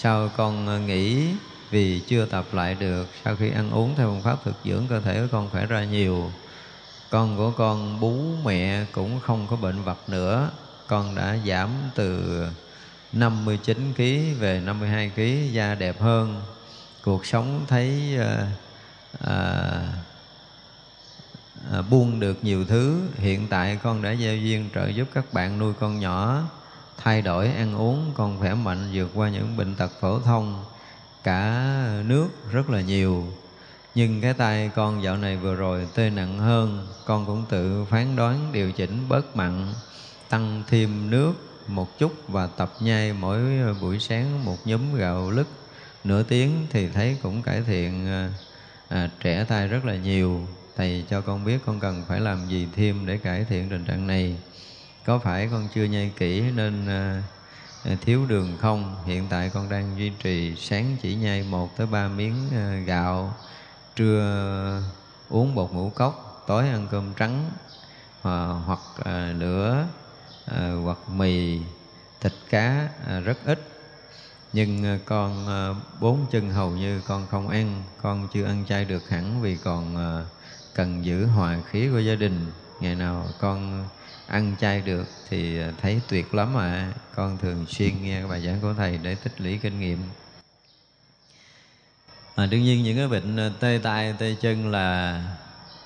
sau 0.03 0.29
con 0.37 0.67
ờ, 0.67 0.79
nghĩ 0.79 1.27
vì 1.69 1.99
chưa 2.07 2.25
tập 2.25 2.53
lại 2.53 2.75
được 2.75 3.09
sau 3.23 3.35
khi 3.35 3.51
ăn 3.51 3.71
uống 3.71 3.95
theo 3.95 4.07
phương 4.07 4.23
pháp 4.23 4.45
thực 4.45 4.55
dưỡng 4.65 4.87
cơ 4.89 4.99
thể 4.99 5.21
của 5.21 5.27
con 5.31 5.49
khỏe 5.49 5.65
ra 5.65 5.83
nhiều? 5.83 6.31
Con 7.09 7.37
của 7.37 7.51
con 7.51 7.99
bú 7.99 8.35
mẹ 8.43 8.85
cũng 8.91 9.19
không 9.19 9.47
có 9.47 9.55
bệnh 9.55 9.83
vặt 9.83 9.97
nữa. 10.09 10.49
Con 10.87 11.15
đã 11.15 11.37
giảm 11.45 11.69
từ 11.95 12.41
59 13.13 13.93
kg 13.97 14.39
về 14.39 14.61
52 14.65 15.11
kg 15.15 15.53
da 15.53 15.75
đẹp 15.75 16.01
hơn. 16.01 16.41
Cuộc 17.01 17.25
sống 17.25 17.65
thấy 17.67 18.17
à, 18.19 18.47
à, 19.19 19.35
à, 21.71 21.81
buông 21.81 22.19
được 22.19 22.43
nhiều 22.43 22.65
thứ. 22.65 23.01
Hiện 23.17 23.47
tại 23.49 23.77
con 23.83 24.01
đã 24.01 24.15
gieo 24.15 24.37
duyên 24.37 24.69
trợ 24.75 24.87
giúp 24.87 25.07
các 25.13 25.33
bạn 25.33 25.59
nuôi 25.59 25.73
con 25.79 25.99
nhỏ 25.99 26.43
thay 27.03 27.21
đổi 27.21 27.47
ăn 27.47 27.75
uống 27.75 28.11
còn 28.15 28.39
khỏe 28.39 28.53
mạnh 28.53 28.89
vượt 28.93 29.11
qua 29.13 29.29
những 29.29 29.57
bệnh 29.57 29.75
tật 29.75 29.91
phổ 30.01 30.19
thông 30.19 30.65
cả 31.23 31.67
nước 32.05 32.27
rất 32.51 32.69
là 32.69 32.81
nhiều. 32.81 33.25
Nhưng 33.95 34.21
cái 34.21 34.33
tay 34.33 34.69
con 34.75 35.03
dạo 35.03 35.17
này 35.17 35.37
vừa 35.37 35.55
rồi 35.55 35.87
tê 35.95 36.09
nặng 36.09 36.39
hơn 36.39 36.87
con 37.05 37.25
cũng 37.25 37.45
tự 37.49 37.85
phán 37.85 38.15
đoán 38.15 38.49
điều 38.51 38.71
chỉnh 38.71 39.09
bớt 39.09 39.35
mặn 39.35 39.73
tăng 40.29 40.63
thêm 40.67 41.09
nước 41.09 41.33
một 41.67 41.99
chút 41.99 42.13
và 42.27 42.47
tập 42.47 42.73
nhai 42.81 43.13
mỗi 43.13 43.41
buổi 43.81 43.99
sáng 43.99 44.45
một 44.45 44.57
nhúm 44.65 44.95
gạo 44.95 45.31
lứt. 45.31 45.47
Nửa 46.03 46.23
tiếng 46.23 46.67
thì 46.69 46.89
thấy 46.89 47.17
cũng 47.23 47.41
cải 47.41 47.61
thiện 47.61 48.07
à, 48.07 48.29
à, 48.89 49.09
trẻ 49.19 49.43
tay 49.43 49.67
rất 49.67 49.85
là 49.85 49.95
nhiều. 49.95 50.47
Thầy 50.77 51.05
cho 51.09 51.21
con 51.21 51.45
biết 51.45 51.59
con 51.65 51.79
cần 51.79 52.03
phải 52.07 52.19
làm 52.19 52.47
gì 52.49 52.67
thêm 52.75 53.05
để 53.05 53.17
cải 53.17 53.45
thiện 53.45 53.69
tình 53.69 53.85
trạng 53.85 54.07
này 54.07 54.35
có 55.05 55.19
phải 55.19 55.47
con 55.51 55.67
chưa 55.73 55.83
nhai 55.83 56.13
kỹ 56.17 56.41
nên 56.55 56.85
ờ, 56.87 57.21
ờ, 57.83 57.95
thiếu 58.01 58.25
đường 58.25 58.57
không? 58.57 58.95
Hiện 59.05 59.27
tại 59.29 59.49
con 59.53 59.69
đang 59.69 59.97
duy 59.97 60.09
trì 60.09 60.55
sáng 60.55 60.97
chỉ 61.01 61.15
nhai 61.15 61.43
một 61.43 61.77
tới 61.77 61.87
ba 61.87 62.07
miếng 62.07 62.49
ờ, 62.51 62.75
gạo, 62.75 63.33
trưa 63.95 64.83
uống 65.29 65.55
bột 65.55 65.71
ngũ 65.73 65.89
cốc, 65.89 66.43
tối 66.47 66.69
ăn 66.69 66.87
cơm 66.91 67.13
trắng 67.13 67.51
hoặc 68.65 68.79
nửa 69.05 69.33
lửa 69.33 69.87
hoặc 70.83 71.09
mì, 71.09 71.59
thịt 72.21 72.33
cá 72.49 72.89
rất 73.25 73.37
ít. 73.45 73.59
Nhưng 74.53 74.99
con 75.05 75.47
bốn 75.99 76.25
chân 76.31 76.49
hầu 76.49 76.71
như 76.71 77.01
con 77.01 77.27
không 77.27 77.49
ăn. 77.49 77.83
Con 78.01 78.27
chưa 78.33 78.45
ăn 78.45 78.65
chay 78.67 78.85
được 78.85 79.09
hẳn 79.09 79.41
vì 79.41 79.57
còn 79.57 79.95
cần 80.73 81.05
giữ 81.05 81.25
hòa 81.25 81.57
khí 81.69 81.89
của 81.91 81.99
gia 81.99 82.15
đình. 82.15 82.51
Ngày 82.79 82.95
nào 82.95 83.29
con 83.39 83.87
ăn 84.27 84.55
chay 84.59 84.81
được 84.81 85.07
thì 85.29 85.59
ờ, 85.59 85.71
thấy 85.81 86.01
tuyệt 86.07 86.33
lắm 86.33 86.57
à 86.57 86.93
con 87.15 87.37
thường 87.37 87.65
xuyên 87.67 88.03
nghe 88.03 88.25
bài 88.25 88.41
giảng 88.41 88.61
của 88.61 88.73
thầy 88.77 88.97
để 88.97 89.15
tích 89.15 89.41
lũy 89.41 89.59
kinh 89.61 89.79
nghiệm. 89.79 89.97
À, 92.35 92.45
đương 92.45 92.63
nhiên 92.63 92.83
những 92.83 92.97
cái 92.97 93.07
bệnh 93.07 93.37
ờ, 93.37 93.51
tê 93.59 93.79
tay 93.83 94.13
tê 94.19 94.35
chân 94.41 94.71
là 94.71 95.21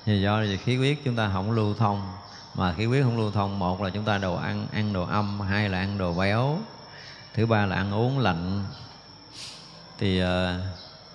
do 0.06 0.42
khí 0.64 0.76
huyết 0.76 0.98
chúng 1.04 1.16
ta 1.16 1.30
không 1.32 1.50
lưu 1.50 1.74
thông. 1.74 2.12
Mà 2.54 2.74
khí 2.74 2.84
huyết 2.84 3.04
không 3.04 3.18
lưu 3.18 3.30
thông 3.30 3.58
một 3.58 3.82
là 3.82 3.90
chúng 3.90 4.04
ta 4.04 4.18
đồ 4.18 4.34
ăn 4.34 4.66
ăn 4.72 4.92
đồ 4.92 5.04
âm 5.04 5.40
hai 5.40 5.68
là 5.68 5.78
ăn 5.78 5.98
đồ 5.98 6.14
béo 6.14 6.58
thứ 7.34 7.46
ba 7.46 7.66
là 7.66 7.76
ăn 7.76 7.94
uống 7.94 8.18
lạnh. 8.18 8.64
Thì 9.98 10.22
uh, 10.22 10.28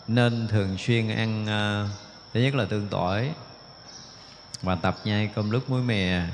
nên 0.07 0.47
thường 0.47 0.77
xuyên 0.77 1.09
ăn 1.09 1.43
uh, 1.43 1.89
thứ 2.33 2.39
nhất 2.41 2.55
là 2.55 2.65
tương 2.65 2.87
tỏi 2.87 3.31
và 4.61 4.75
tập 4.75 4.97
nhai 5.03 5.29
cơm 5.35 5.51
lúc 5.51 5.69
muối 5.69 5.81
mè 5.81 6.25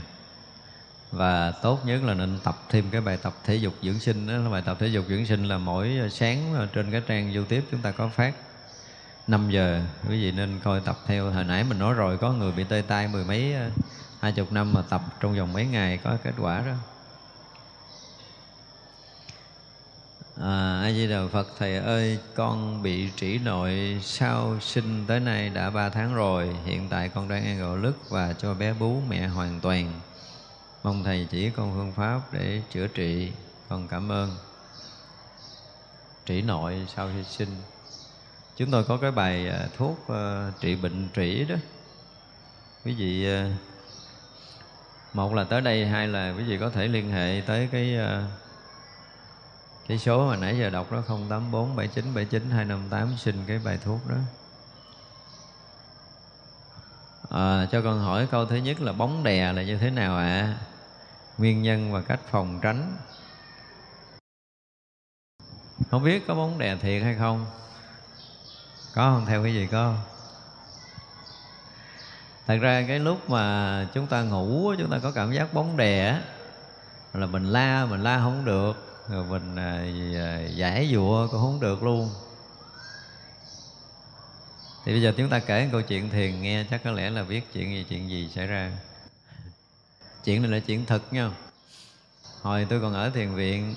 và 1.11 1.51
tốt 1.51 1.85
nhất 1.85 2.03
là 2.03 2.13
nên 2.13 2.39
tập 2.43 2.57
thêm 2.69 2.85
cái 2.91 3.01
bài 3.01 3.17
tập 3.17 3.33
thể 3.43 3.55
dục 3.55 3.73
dưỡng 3.81 3.99
sinh 3.99 4.27
đó. 4.27 4.33
Là 4.33 4.49
bài 4.49 4.61
tập 4.65 4.77
thể 4.79 4.87
dục 4.87 5.05
dưỡng 5.09 5.25
sinh 5.25 5.45
là 5.45 5.57
mỗi 5.57 5.99
sáng 6.11 6.67
trên 6.73 6.91
cái 6.91 7.01
trang 7.07 7.33
youtube 7.33 7.61
chúng 7.71 7.81
ta 7.81 7.91
có 7.91 8.07
phát. 8.07 8.33
5 9.27 9.49
giờ 9.49 9.81
quý 10.09 10.21
vị 10.21 10.31
nên 10.31 10.59
coi 10.63 10.79
tập 10.79 10.97
theo. 11.07 11.31
Hồi 11.31 11.43
nãy 11.43 11.63
mình 11.63 11.79
nói 11.79 11.93
rồi 11.93 12.17
có 12.17 12.31
người 12.31 12.51
bị 12.51 12.63
tê 12.63 12.83
tay 12.87 13.07
mười 13.07 13.25
mấy 13.25 13.53
ờ, 13.53 13.69
hai 14.19 14.31
chục 14.31 14.51
năm 14.51 14.73
mà 14.73 14.81
tập 14.89 15.01
trong 15.19 15.37
vòng 15.37 15.53
mấy 15.53 15.65
ngày 15.65 15.97
có 16.03 16.17
kết 16.23 16.33
quả 16.39 16.63
đó. 16.65 16.73
À, 20.41 20.81
A 20.83 20.91
Di 20.91 21.07
Đà 21.07 21.21
Phật 21.31 21.47
Thầy 21.59 21.77
ơi 21.77 22.19
con 22.35 22.83
bị 22.83 23.09
trĩ 23.15 23.37
nội 23.37 23.99
sau 24.01 24.59
sinh 24.61 25.05
tới 25.07 25.19
nay 25.19 25.49
đã 25.49 25.69
ba 25.69 25.89
tháng 25.89 26.15
rồi. 26.15 26.55
Hiện 26.65 26.89
tại 26.89 27.09
con 27.09 27.27
đang 27.27 27.45
ăn 27.45 27.59
gạo 27.59 27.77
lứt 27.77 28.09
và 28.09 28.33
cho 28.33 28.53
bé 28.53 28.73
bú 28.73 29.01
mẹ 29.09 29.27
hoàn 29.27 29.59
toàn. 29.59 29.99
Mong 30.83 31.03
Thầy 31.03 31.27
chỉ 31.31 31.49
con 31.49 31.73
phương 31.75 31.91
pháp 31.91 32.21
để 32.31 32.61
chữa 32.71 32.87
trị. 32.87 33.31
Con 33.69 33.87
cảm 33.87 34.11
ơn. 34.11 34.35
Trị 36.25 36.41
nội 36.41 36.87
sau 36.95 37.09
khi 37.15 37.23
sinh. 37.23 37.49
Chúng 38.57 38.71
tôi 38.71 38.83
có 38.83 38.97
cái 38.97 39.11
bài 39.11 39.49
à, 39.49 39.67
thuốc 39.77 39.99
uh, 40.11 40.61
trị 40.61 40.75
bệnh 40.75 41.07
trĩ 41.15 41.45
đó. 41.45 41.55
Quý 42.85 42.93
vị 42.93 43.27
uh, 43.45 43.51
một 45.13 45.33
là 45.33 45.43
tới 45.43 45.61
đây 45.61 45.87
hai 45.87 46.07
là 46.07 46.33
quý 46.37 46.43
vị 46.43 46.57
có 46.57 46.69
thể 46.69 46.87
liên 46.87 47.11
hệ 47.11 47.41
tới 47.45 47.69
cái 47.71 47.97
uh, 47.97 48.29
cái 49.87 49.97
số 49.97 50.27
mà 50.29 50.35
nãy 50.35 50.57
giờ 50.59 50.69
đọc 50.69 50.91
đó 50.91 51.03
084 51.07 51.75
79 51.75 52.13
79 52.13 52.49
258 52.49 53.17
xin 53.17 53.35
cái 53.47 53.59
bài 53.59 53.79
thuốc 53.83 53.99
đó 54.09 54.15
à, 57.29 57.67
cho 57.71 57.81
con 57.81 57.99
hỏi 57.99 58.27
câu 58.31 58.45
thứ 58.45 58.55
nhất 58.55 58.81
là 58.81 58.93
bóng 58.93 59.23
đè 59.23 59.53
là 59.53 59.63
như 59.63 59.77
thế 59.77 59.89
nào 59.89 60.17
ạ? 60.17 60.23
À? 60.23 60.57
nguyên 61.37 61.61
nhân 61.61 61.91
và 61.91 62.01
cách 62.01 62.19
phòng 62.31 62.59
tránh. 62.61 62.97
Không 65.91 66.03
biết 66.03 66.27
có 66.27 66.35
bóng 66.35 66.57
đè 66.57 66.75
thiệt 66.75 67.03
hay 67.03 67.15
không? 67.15 67.45
Có 68.95 69.01
không? 69.01 69.25
Theo 69.25 69.43
cái 69.43 69.53
gì 69.53 69.67
có 69.71 69.95
thật 72.47 72.57
ra 72.61 72.85
cái 72.87 72.99
lúc 72.99 73.29
mà 73.29 73.87
chúng 73.93 74.07
ta 74.07 74.21
ngủ 74.21 74.73
chúng 74.77 74.89
ta 74.89 74.99
có 75.03 75.11
cảm 75.11 75.33
giác 75.33 75.53
bóng 75.53 75.77
đè 75.77 76.21
là 77.13 77.25
mình 77.25 77.45
la 77.45 77.85
mình 77.85 78.03
la 78.03 78.19
không 78.19 78.45
được 78.45 79.03
rồi 79.09 79.25
mình 79.25 79.55
à, 79.55 79.83
à, 80.19 80.39
giải 80.55 80.89
dụa 80.93 81.27
cũng 81.31 81.41
không 81.41 81.59
được 81.59 81.83
luôn 81.83 82.09
thì 84.87 84.93
bây 84.93 85.01
giờ 85.01 85.13
chúng 85.17 85.29
ta 85.29 85.39
kể 85.39 85.63
một 85.63 85.69
câu 85.71 85.81
chuyện 85.81 86.09
thiền 86.09 86.41
nghe 86.41 86.65
chắc 86.69 86.83
có 86.83 86.91
lẽ 86.91 87.09
là 87.09 87.23
biết 87.23 87.53
chuyện 87.53 87.69
gì 87.69 87.85
chuyện 87.89 88.09
gì 88.09 88.29
xảy 88.35 88.47
ra. 88.47 88.71
Chuyện 90.23 90.41
này 90.41 90.51
là 90.51 90.59
chuyện 90.59 90.85
thật 90.85 91.13
nha. 91.13 91.31
Hồi 92.41 92.67
tôi 92.69 92.81
còn 92.81 92.93
ở 92.93 93.09
thiền 93.09 93.35
viện 93.35 93.75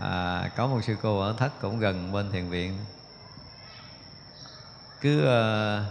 à, 0.00 0.50
có 0.56 0.66
một 0.66 0.80
sư 0.86 0.96
cô 1.02 1.20
ở 1.20 1.34
thất 1.38 1.60
cũng 1.60 1.78
gần 1.78 2.12
bên 2.12 2.32
thiền 2.32 2.48
viện. 2.48 2.78
Cứ 5.00 5.26
à, 5.26 5.84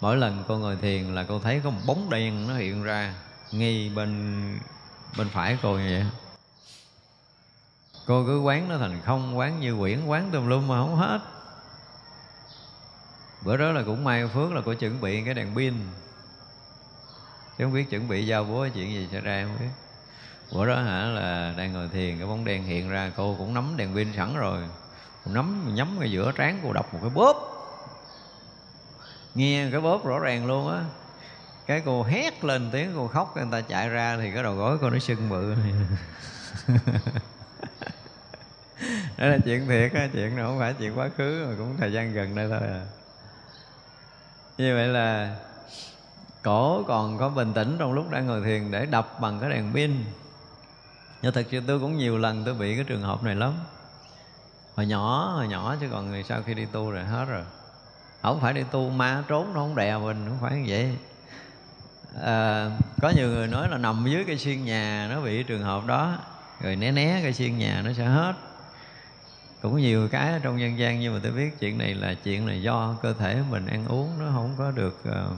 mỗi 0.00 0.16
lần 0.16 0.44
cô 0.48 0.58
ngồi 0.58 0.76
thiền 0.76 1.14
là 1.14 1.24
cô 1.28 1.38
thấy 1.38 1.60
có 1.64 1.70
một 1.70 1.80
bóng 1.86 2.10
đen 2.10 2.48
nó 2.48 2.54
hiện 2.54 2.82
ra 2.82 3.14
ngay 3.52 3.92
bên 3.94 4.42
bên 5.18 5.28
phải 5.28 5.58
cô 5.62 5.78
như 5.78 5.98
vậy. 5.98 6.06
Cô 8.06 8.24
cứ 8.26 8.40
quán 8.40 8.68
nó 8.68 8.78
thành 8.78 9.00
không 9.04 9.38
quán 9.38 9.60
như 9.60 9.76
quyển 9.78 10.06
quán 10.06 10.30
tùm 10.32 10.46
lum 10.46 10.68
mà 10.68 10.76
không 10.76 10.96
hết 10.96 11.20
bữa 13.42 13.56
đó 13.56 13.72
là 13.72 13.82
cũng 13.82 14.04
may 14.04 14.28
phước 14.28 14.52
là 14.52 14.60
cô 14.64 14.74
chuẩn 14.74 15.00
bị 15.00 15.22
cái 15.24 15.34
đèn 15.34 15.54
pin. 15.56 15.74
Chứ 17.58 17.64
không 17.64 17.72
biết 17.72 17.90
chuẩn 17.90 18.08
bị 18.08 18.26
giao 18.26 18.44
búa 18.44 18.68
chuyện 18.74 18.92
gì 18.92 19.08
xảy 19.12 19.20
ra 19.20 19.44
không 19.44 19.56
biết. 19.58 19.72
Bữa 20.52 20.66
đó 20.66 20.82
hả 20.82 21.04
là 21.04 21.54
đang 21.56 21.72
ngồi 21.72 21.88
thiền, 21.88 22.18
cái 22.18 22.26
bóng 22.26 22.44
đen 22.44 22.64
hiện 22.64 22.90
ra, 22.90 23.12
cô 23.16 23.34
cũng 23.38 23.54
nắm 23.54 23.74
đèn 23.76 23.94
pin 23.94 24.12
sẵn 24.16 24.36
rồi. 24.36 24.62
Cô 25.24 25.32
nắm 25.32 25.74
nhắm 25.74 25.98
ngay 26.00 26.12
giữa 26.12 26.32
trán 26.32 26.60
cô 26.62 26.72
đọc 26.72 26.94
một 26.94 26.98
cái 27.02 27.10
bóp. 27.10 27.54
Nghe 29.34 29.68
cái 29.72 29.80
bóp 29.80 30.06
rõ 30.06 30.18
ràng 30.18 30.46
luôn 30.46 30.72
á. 30.72 30.84
Cái 31.66 31.82
cô 31.84 32.02
hét 32.02 32.44
lên 32.44 32.70
tiếng 32.72 32.92
cô 32.96 33.08
khóc 33.08 33.36
người 33.36 33.46
ta 33.52 33.60
chạy 33.60 33.88
ra 33.88 34.16
thì 34.16 34.30
cái 34.34 34.42
đầu 34.42 34.54
gối 34.54 34.78
cô 34.80 34.90
nó 34.90 34.98
sưng 34.98 35.28
bự. 35.28 35.54
Đó 39.18 39.26
là 39.26 39.38
chuyện 39.44 39.66
thiệt 39.68 39.92
á, 39.92 40.08
chuyện 40.12 40.36
này 40.36 40.44
không 40.44 40.58
phải 40.58 40.74
chuyện 40.78 40.98
quá 40.98 41.10
khứ, 41.16 41.46
mà 41.48 41.54
cũng 41.58 41.76
thời 41.78 41.92
gian 41.92 42.12
gần 42.12 42.34
đây 42.34 42.48
thôi 42.48 42.68
à 42.68 42.86
như 44.58 44.74
vậy 44.74 44.88
là 44.88 45.36
cổ 46.42 46.84
còn 46.88 47.18
có 47.18 47.28
bình 47.28 47.52
tĩnh 47.52 47.76
trong 47.78 47.92
lúc 47.92 48.10
đang 48.10 48.26
ngồi 48.26 48.40
thiền 48.44 48.70
để 48.70 48.86
đập 48.86 49.20
bằng 49.20 49.40
cái 49.40 49.50
đèn 49.50 49.72
pin. 49.74 50.04
Nhưng 51.22 51.32
thật 51.32 51.46
sự 51.50 51.60
tôi 51.66 51.80
cũng 51.80 51.98
nhiều 51.98 52.18
lần 52.18 52.44
tôi 52.44 52.54
bị 52.54 52.74
cái 52.74 52.84
trường 52.84 53.02
hợp 53.02 53.22
này 53.22 53.34
lắm. 53.34 53.52
Hồi 54.76 54.86
nhỏ 54.86 55.32
hồi 55.34 55.48
nhỏ 55.48 55.76
chứ 55.80 55.86
còn 55.90 56.10
người 56.10 56.22
sau 56.22 56.42
khi 56.42 56.54
đi 56.54 56.64
tu 56.64 56.90
rồi 56.90 57.04
hết 57.04 57.24
rồi. 57.24 57.42
Không 58.22 58.40
phải 58.40 58.52
đi 58.52 58.62
tu 58.70 58.90
ma 58.90 59.22
trốn 59.28 59.54
nó 59.54 59.60
không 59.60 59.74
đè 59.74 59.98
mình 59.98 60.26
không 60.28 60.38
phải 60.40 60.58
như 60.58 60.64
vậy. 60.68 60.96
À, 62.22 62.70
có 63.02 63.12
nhiều 63.16 63.28
người 63.28 63.46
nói 63.46 63.68
là 63.70 63.78
nằm 63.78 64.06
dưới 64.08 64.24
cây 64.26 64.38
xiên 64.38 64.64
nhà 64.64 65.08
nó 65.10 65.20
bị 65.20 65.42
trường 65.42 65.62
hợp 65.62 65.86
đó. 65.86 66.18
Rồi 66.60 66.76
né 66.76 66.92
né 66.92 67.20
cây 67.22 67.32
xiên 67.32 67.58
nhà 67.58 67.82
nó 67.84 67.92
sẽ 67.92 68.04
hết 68.04 68.32
cũng 69.62 69.76
nhiều 69.76 70.08
cái 70.08 70.40
trong 70.42 70.56
nhân 70.56 70.78
gian 70.78 71.00
nhưng 71.00 71.14
mà 71.14 71.20
tôi 71.22 71.32
biết 71.32 71.50
chuyện 71.60 71.78
này 71.78 71.94
là 71.94 72.14
chuyện 72.14 72.46
là 72.46 72.54
do 72.54 72.96
cơ 73.02 73.12
thể 73.12 73.42
mình 73.50 73.66
ăn 73.66 73.86
uống 73.86 74.18
nó 74.18 74.30
không 74.34 74.54
có 74.58 74.70
được 74.70 75.02
uh, 75.08 75.36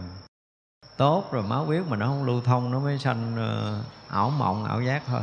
tốt 0.97 1.33
rồi 1.33 1.43
máu 1.43 1.65
huyết 1.65 1.83
mà 1.89 1.97
nó 1.97 2.07
không 2.07 2.25
lưu 2.25 2.41
thông 2.41 2.71
nó 2.71 2.81
mới 2.81 2.99
sanh 2.99 3.35
uh, 3.35 3.85
ảo 4.09 4.31
mộng 4.31 4.65
ảo 4.65 4.83
giác 4.83 5.03
thôi. 5.07 5.23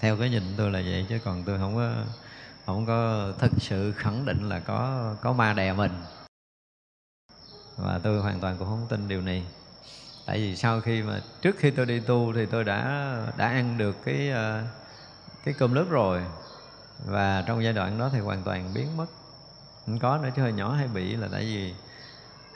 Theo 0.00 0.16
cái 0.16 0.30
nhìn 0.30 0.42
tôi 0.56 0.70
là 0.70 0.80
vậy 0.80 1.06
chứ 1.08 1.18
còn 1.24 1.44
tôi 1.44 1.58
không 1.58 1.76
có 1.76 1.92
không 2.66 2.86
có 2.86 3.28
thực 3.38 3.52
sự 3.58 3.92
khẳng 3.92 4.24
định 4.24 4.48
là 4.48 4.60
có 4.60 5.10
có 5.22 5.32
ma 5.32 5.52
đè 5.52 5.72
mình. 5.72 5.92
Và 7.76 8.00
tôi 8.02 8.20
hoàn 8.20 8.40
toàn 8.40 8.56
cũng 8.58 8.68
không 8.68 8.86
tin 8.88 9.08
điều 9.08 9.20
này. 9.20 9.44
Tại 10.26 10.38
vì 10.38 10.56
sau 10.56 10.80
khi 10.80 11.02
mà 11.02 11.20
trước 11.42 11.56
khi 11.58 11.70
tôi 11.70 11.86
đi 11.86 12.00
tu 12.00 12.32
thì 12.34 12.46
tôi 12.46 12.64
đã 12.64 13.12
đã 13.36 13.46
ăn 13.48 13.78
được 13.78 13.96
cái 14.04 14.30
uh, 14.30 14.68
cái 15.44 15.54
cơm 15.58 15.74
nước 15.74 15.90
rồi 15.90 16.22
và 17.06 17.44
trong 17.46 17.64
giai 17.64 17.72
đoạn 17.72 17.98
đó 17.98 18.10
thì 18.12 18.18
hoàn 18.18 18.42
toàn 18.42 18.74
biến 18.74 18.96
mất. 18.96 19.06
Không 19.86 19.98
có 19.98 20.18
nữa, 20.18 20.28
chứ 20.36 20.42
hơi 20.42 20.52
nhỏ 20.52 20.72
hay 20.72 20.88
bị 20.88 21.16
là 21.16 21.28
tại 21.32 21.42
vì 21.42 21.74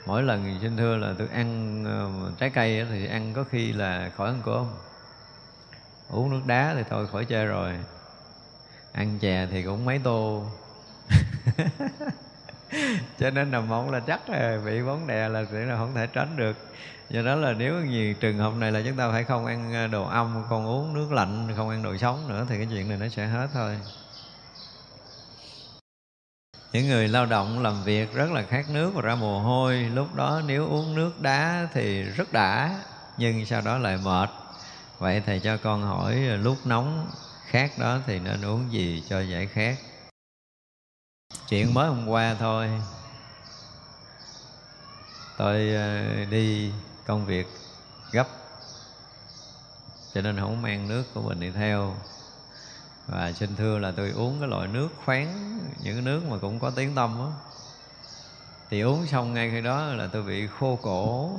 mỗi 0.05 0.23
lần 0.23 0.59
xin 0.61 0.77
thưa 0.77 0.97
là 0.97 1.13
tôi 1.17 1.27
ăn 1.27 1.83
ờ, 1.85 2.31
trái 2.37 2.49
cây 2.49 2.85
thì 2.89 3.07
ăn 3.07 3.33
có 3.33 3.43
khi 3.43 3.73
là 3.73 4.11
khỏi 4.17 4.27
ăn 4.27 4.41
cơm. 4.45 4.65
Uống 6.09 6.29
nước 6.29 6.41
đá 6.45 6.73
thì 6.75 6.83
thôi, 6.89 7.07
khỏi 7.07 7.25
chơi 7.25 7.45
rồi. 7.45 7.73
Ăn 8.91 9.19
chè 9.19 9.47
thì 9.51 9.63
cũng 9.63 9.85
mấy 9.85 9.99
tô. 10.03 10.45
Cho 13.19 13.29
nên 13.29 13.51
nằm 13.51 13.69
mộng 13.69 13.91
là 13.91 13.99
chắc 13.99 14.29
là 14.29 14.59
bị 14.65 14.81
bóng 14.81 15.07
đè 15.07 15.29
là 15.29 15.45
sẽ 15.51 15.59
là 15.65 15.77
không 15.77 15.95
thể 15.95 16.07
tránh 16.07 16.37
được. 16.37 16.57
Do 17.09 17.21
đó 17.21 17.35
là 17.35 17.53
nếu 17.53 17.73
như 17.73 18.13
trường 18.13 18.37
hợp 18.37 18.53
này 18.53 18.71
là 18.71 18.81
chúng 18.85 18.97
ta 18.97 19.11
phải 19.11 19.23
không 19.23 19.45
ăn 19.45 19.73
ờ, 19.73 19.87
đồ 19.87 20.03
âm 20.03 20.43
còn 20.49 20.67
uống 20.67 20.93
nước 20.93 21.11
lạnh, 21.11 21.53
không 21.55 21.69
ăn 21.69 21.83
đồ 21.83 21.97
sống 21.97 22.27
nữa 22.27 22.45
thì 22.49 22.57
cái 22.57 22.67
chuyện 22.71 22.89
này 22.89 22.97
nó 22.97 23.07
sẽ 23.07 23.25
hết 23.25 23.47
thôi 23.53 23.77
những 26.73 26.87
người 26.87 27.07
lao 27.07 27.25
động 27.25 27.63
làm 27.63 27.83
việc 27.83 28.13
rất 28.13 28.31
là 28.31 28.41
khát 28.41 28.69
nước 28.69 28.91
và 28.95 29.01
ra 29.01 29.15
mồ 29.15 29.39
hôi, 29.39 29.77
lúc 29.77 30.15
đó 30.15 30.41
nếu 30.45 30.67
uống 30.67 30.95
nước 30.95 31.21
đá 31.21 31.67
thì 31.73 32.03
rất 32.03 32.33
đã, 32.33 32.83
nhưng 33.17 33.45
sau 33.45 33.61
đó 33.61 33.77
lại 33.77 33.97
mệt. 33.97 34.29
Vậy 34.99 35.21
thầy 35.25 35.39
cho 35.39 35.57
con 35.57 35.83
hỏi, 35.83 36.15
lúc 36.15 36.57
nóng 36.65 37.11
khát 37.45 37.77
đó 37.79 37.99
thì 38.05 38.19
nên 38.19 38.45
uống 38.45 38.71
gì 38.71 39.03
cho 39.09 39.21
giải 39.21 39.47
khát? 39.47 39.75
Chuyện 41.49 41.73
mới 41.73 41.87
hôm 41.87 42.07
qua 42.07 42.35
thôi. 42.39 42.69
Tôi 45.37 45.69
ờ, 45.69 46.25
đi 46.25 46.71
công 47.05 47.25
việc 47.25 47.47
gấp, 48.11 48.27
cho 50.13 50.21
nên 50.21 50.39
không 50.39 50.61
mang 50.61 50.87
nước 50.87 51.03
của 51.13 51.21
mình 51.21 51.39
đi 51.39 51.51
theo 51.51 51.95
và 53.07 53.31
xin 53.31 53.55
thưa 53.55 53.79
là 53.79 53.91
tôi 53.91 54.11
uống 54.11 54.39
cái 54.39 54.49
loại 54.49 54.67
nước 54.67 54.89
khoáng, 55.05 55.59
những 55.83 55.95
cái 55.95 56.01
nước 56.01 56.21
mà 56.29 56.37
cũng 56.37 56.59
có 56.59 56.69
tiếng 56.69 56.95
tâm 56.95 57.19
á. 57.19 57.27
Thì 58.69 58.81
uống 58.81 59.07
xong 59.07 59.33
ngay 59.33 59.49
khi 59.51 59.61
đó 59.61 59.85
là 59.85 60.07
tôi 60.07 60.23
bị 60.23 60.47
khô 60.47 60.79
cổ. 60.81 61.31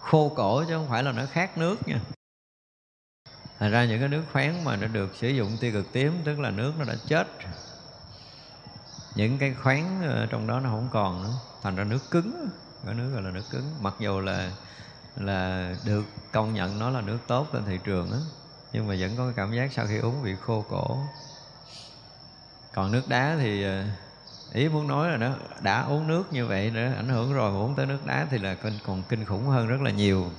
Khô 0.00 0.32
cổ 0.36 0.64
chứ 0.68 0.74
không 0.74 0.88
phải 0.88 1.02
là 1.02 1.12
nó 1.12 1.26
khát 1.32 1.58
nước 1.58 1.88
nha. 1.88 2.00
Thành 3.58 3.70
ra 3.70 3.84
những 3.84 4.00
cái 4.00 4.08
nước 4.08 4.22
khoáng 4.32 4.64
mà 4.64 4.76
nó 4.76 4.86
được 4.86 5.14
sử 5.14 5.28
dụng 5.28 5.56
tiêu 5.60 5.72
cực 5.72 5.92
tím, 5.92 6.12
tức 6.24 6.40
là 6.40 6.50
nước 6.50 6.72
nó 6.78 6.84
đã 6.84 6.94
chết 7.06 7.28
những 9.14 9.38
cái 9.38 9.54
khoáng 9.54 10.02
ờ, 10.02 10.26
trong 10.26 10.46
đó 10.46 10.60
nó 10.60 10.70
không 10.70 10.88
còn 10.92 11.22
nữa, 11.22 11.32
thành 11.62 11.76
ra 11.76 11.84
nước 11.84 12.10
cứng 12.10 12.48
cái 12.86 12.94
nước 12.94 13.10
gọi 13.12 13.22
là 13.22 13.30
nước 13.30 13.50
cứng. 13.50 13.74
Mặc 13.80 13.94
dù 13.98 14.20
là 14.20 14.52
là 15.16 15.74
được 15.84 16.04
công 16.32 16.54
nhận 16.54 16.78
nó 16.78 16.90
là 16.90 17.00
nước 17.00 17.18
tốt 17.26 17.46
trên 17.52 17.64
thị 17.64 17.78
trường 17.84 18.12
á 18.12 18.18
nhưng 18.72 18.88
mà 18.88 18.94
vẫn 18.98 19.16
có 19.16 19.24
cái 19.24 19.34
cảm 19.36 19.52
giác 19.52 19.72
sau 19.72 19.86
khi 19.86 19.98
uống 19.98 20.22
bị 20.22 20.34
khô 20.40 20.64
cổ. 20.68 20.98
Còn 22.74 22.92
nước 22.92 23.08
đá 23.08 23.36
thì 23.40 23.64
ờ, 23.64 23.84
ý 24.52 24.68
muốn 24.68 24.88
nói 24.88 25.10
là 25.10 25.16
nó 25.16 25.30
đã 25.60 25.82
uống 25.82 26.06
nước 26.06 26.32
như 26.32 26.46
vậy 26.46 26.70
nữa 26.70 26.92
ảnh 26.96 27.08
hưởng 27.08 27.34
rồi, 27.34 27.52
mà 27.52 27.58
uống 27.58 27.74
tới 27.74 27.86
nước 27.86 28.06
đá 28.06 28.26
thì 28.30 28.38
là 28.38 28.56
còn 28.86 29.02
kinh 29.08 29.24
khủng 29.24 29.46
hơn 29.46 29.66
rất 29.66 29.80
là 29.80 29.90
nhiều. 29.90 30.30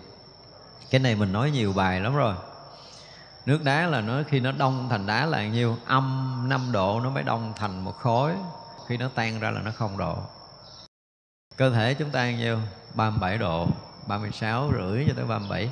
Cái 0.90 1.00
này 1.00 1.16
mình 1.16 1.32
nói 1.32 1.52
nhiều 1.52 1.74
bài 1.74 2.02
lắm 2.02 2.16
rồi. 2.16 2.36
Nước 3.46 3.64
đá 3.64 3.88
là 3.88 4.02
nó, 4.02 4.22
khi 4.28 4.40
nó 4.40 4.52
đông 4.52 4.88
thành 4.90 5.06
đá 5.06 5.26
là 5.26 5.48
nhiêu? 5.48 5.78
Âm 5.86 6.46
5 6.50 6.72
độ 6.72 7.00
nó 7.04 7.10
mới 7.10 7.24
đông 7.24 7.54
thành 7.56 7.84
một 7.84 7.96
khối. 7.96 8.34
Khi 8.88 8.98
nó 8.98 9.10
tan 9.16 9.40
ra 9.40 9.52
là 9.52 9.62
nó 9.62 9.72
không 9.72 9.98
độ. 9.98 10.18
Cơ 11.58 11.70
thể 11.70 11.94
chúng 11.94 12.10
ta 12.10 12.32
nhiêu? 12.32 12.60
37 12.94 13.38
độ 13.38 13.68
36 14.08 14.72
rưỡi 14.74 15.06
cho 15.08 15.14
tới 15.16 15.26
37 15.26 15.70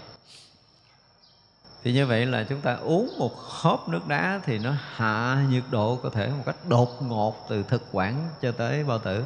thì 1.86 1.94
như 1.94 2.06
vậy 2.06 2.26
là 2.26 2.44
chúng 2.44 2.62
ta 2.62 2.74
uống 2.74 3.16
một 3.18 3.38
hớp 3.38 3.90
nước 3.90 4.08
đá 4.08 4.40
thì 4.46 4.60
nó 4.60 4.74
hạ 4.96 5.46
nhiệt 5.50 5.64
độ 5.72 6.00
cơ 6.04 6.10
thể 6.10 6.28
một 6.28 6.44
cách 6.46 6.56
đột 6.68 7.02
ngột 7.02 7.46
từ 7.50 7.64
thực 7.64 7.84
quản 7.92 8.30
cho 8.42 8.52
tới 8.52 8.84
bao 8.84 9.00
tử. 9.00 9.26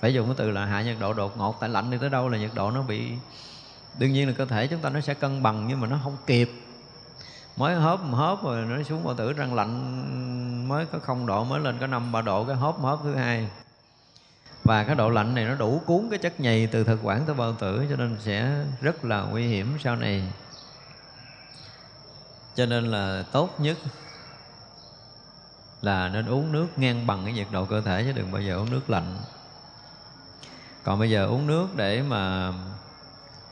Phải 0.00 0.14
dùng 0.14 0.26
cái 0.26 0.34
từ 0.38 0.50
là 0.50 0.66
hạ 0.66 0.82
nhiệt 0.82 0.96
độ 1.00 1.12
đột 1.12 1.38
ngột, 1.38 1.60
tại 1.60 1.68
lạnh 1.68 1.90
đi 1.90 1.98
tới 2.00 2.10
đâu 2.10 2.28
là 2.28 2.38
nhiệt 2.38 2.50
độ 2.54 2.70
nó 2.70 2.82
bị, 2.82 3.12
đương 3.98 4.12
nhiên 4.12 4.28
là 4.28 4.34
cơ 4.38 4.44
thể 4.44 4.66
chúng 4.66 4.80
ta 4.80 4.90
nó 4.90 5.00
sẽ 5.00 5.14
cân 5.14 5.42
bằng 5.42 5.66
nhưng 5.68 5.80
mà 5.80 5.86
nó 5.86 5.98
không 6.04 6.16
kịp. 6.26 6.50
Mới 7.56 7.74
hớp 7.74 8.02
một 8.02 8.16
hớp 8.16 8.42
rồi 8.42 8.66
nó 8.66 8.82
xuống 8.82 9.04
bao 9.04 9.14
tử 9.14 9.32
răng 9.32 9.54
lạnh, 9.54 10.68
mới 10.68 10.86
có 10.86 10.98
không 10.98 11.26
độ, 11.26 11.44
mới 11.44 11.60
lên 11.60 11.78
có 11.80 11.86
năm, 11.86 12.12
ba 12.12 12.22
độ, 12.22 12.44
cái 12.44 12.56
hớp 12.56 12.78
hớp 12.78 12.98
thứ 13.02 13.14
hai. 13.14 13.48
Và 14.64 14.84
cái 14.84 14.94
độ 14.94 15.10
lạnh 15.10 15.34
này 15.34 15.44
nó 15.44 15.54
đủ 15.54 15.82
cuốn 15.86 16.06
cái 16.10 16.18
chất 16.18 16.40
nhầy 16.40 16.66
từ 16.66 16.84
thực 16.84 17.00
quản 17.02 17.24
tới 17.26 17.34
bao 17.34 17.52
tử 17.52 17.86
cho 17.90 17.96
nên 17.96 18.16
sẽ 18.20 18.64
rất 18.80 19.04
là 19.04 19.22
nguy 19.22 19.46
hiểm 19.46 19.78
sau 19.84 19.96
này 19.96 20.22
cho 22.60 22.66
nên 22.66 22.90
là 22.90 23.24
tốt 23.32 23.60
nhất 23.60 23.78
là 25.82 26.08
nên 26.08 26.26
uống 26.26 26.52
nước 26.52 26.66
ngang 26.76 27.06
bằng 27.06 27.24
cái 27.24 27.32
nhiệt 27.32 27.46
độ 27.50 27.64
cơ 27.64 27.80
thể 27.80 28.04
chứ 28.04 28.12
đừng 28.12 28.32
bao 28.32 28.42
giờ 28.42 28.56
uống 28.56 28.70
nước 28.70 28.90
lạnh. 28.90 29.16
Còn 30.82 30.98
bây 30.98 31.10
giờ 31.10 31.26
uống 31.26 31.46
nước 31.46 31.68
để 31.76 32.02
mà 32.02 32.52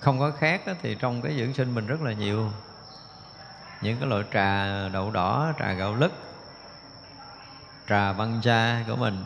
không 0.00 0.18
có 0.18 0.30
khát 0.30 0.66
đó, 0.66 0.72
thì 0.82 0.96
trong 1.00 1.22
cái 1.22 1.36
dưỡng 1.38 1.54
sinh 1.54 1.74
mình 1.74 1.86
rất 1.86 2.00
là 2.00 2.12
nhiều. 2.12 2.50
Những 3.82 3.98
cái 3.98 4.08
loại 4.08 4.24
trà 4.32 4.88
đậu 4.88 5.10
đỏ 5.10 5.52
trà 5.58 5.72
gạo 5.72 5.94
lứt 5.94 6.12
trà 7.88 8.12
văn 8.12 8.40
cha 8.42 8.84
của 8.88 8.96
mình. 8.96 9.24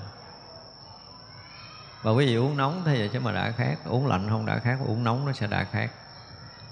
Và 2.03 2.11
quý 2.11 2.27
vị 2.27 2.37
uống 2.37 2.57
nóng 2.57 2.83
thế 2.85 2.99
vậy 2.99 3.11
chứ 3.13 3.21
mà 3.21 3.33
đã 3.33 3.51
khát 3.51 3.77
uống 3.85 4.07
lạnh 4.07 4.29
không 4.31 4.47
đã 4.47 4.59
khát 4.59 4.79
uống 4.87 5.05
nóng 5.05 5.27
nó 5.27 5.33
sẽ 5.33 5.47
đã 5.47 5.65
khát 5.65 5.89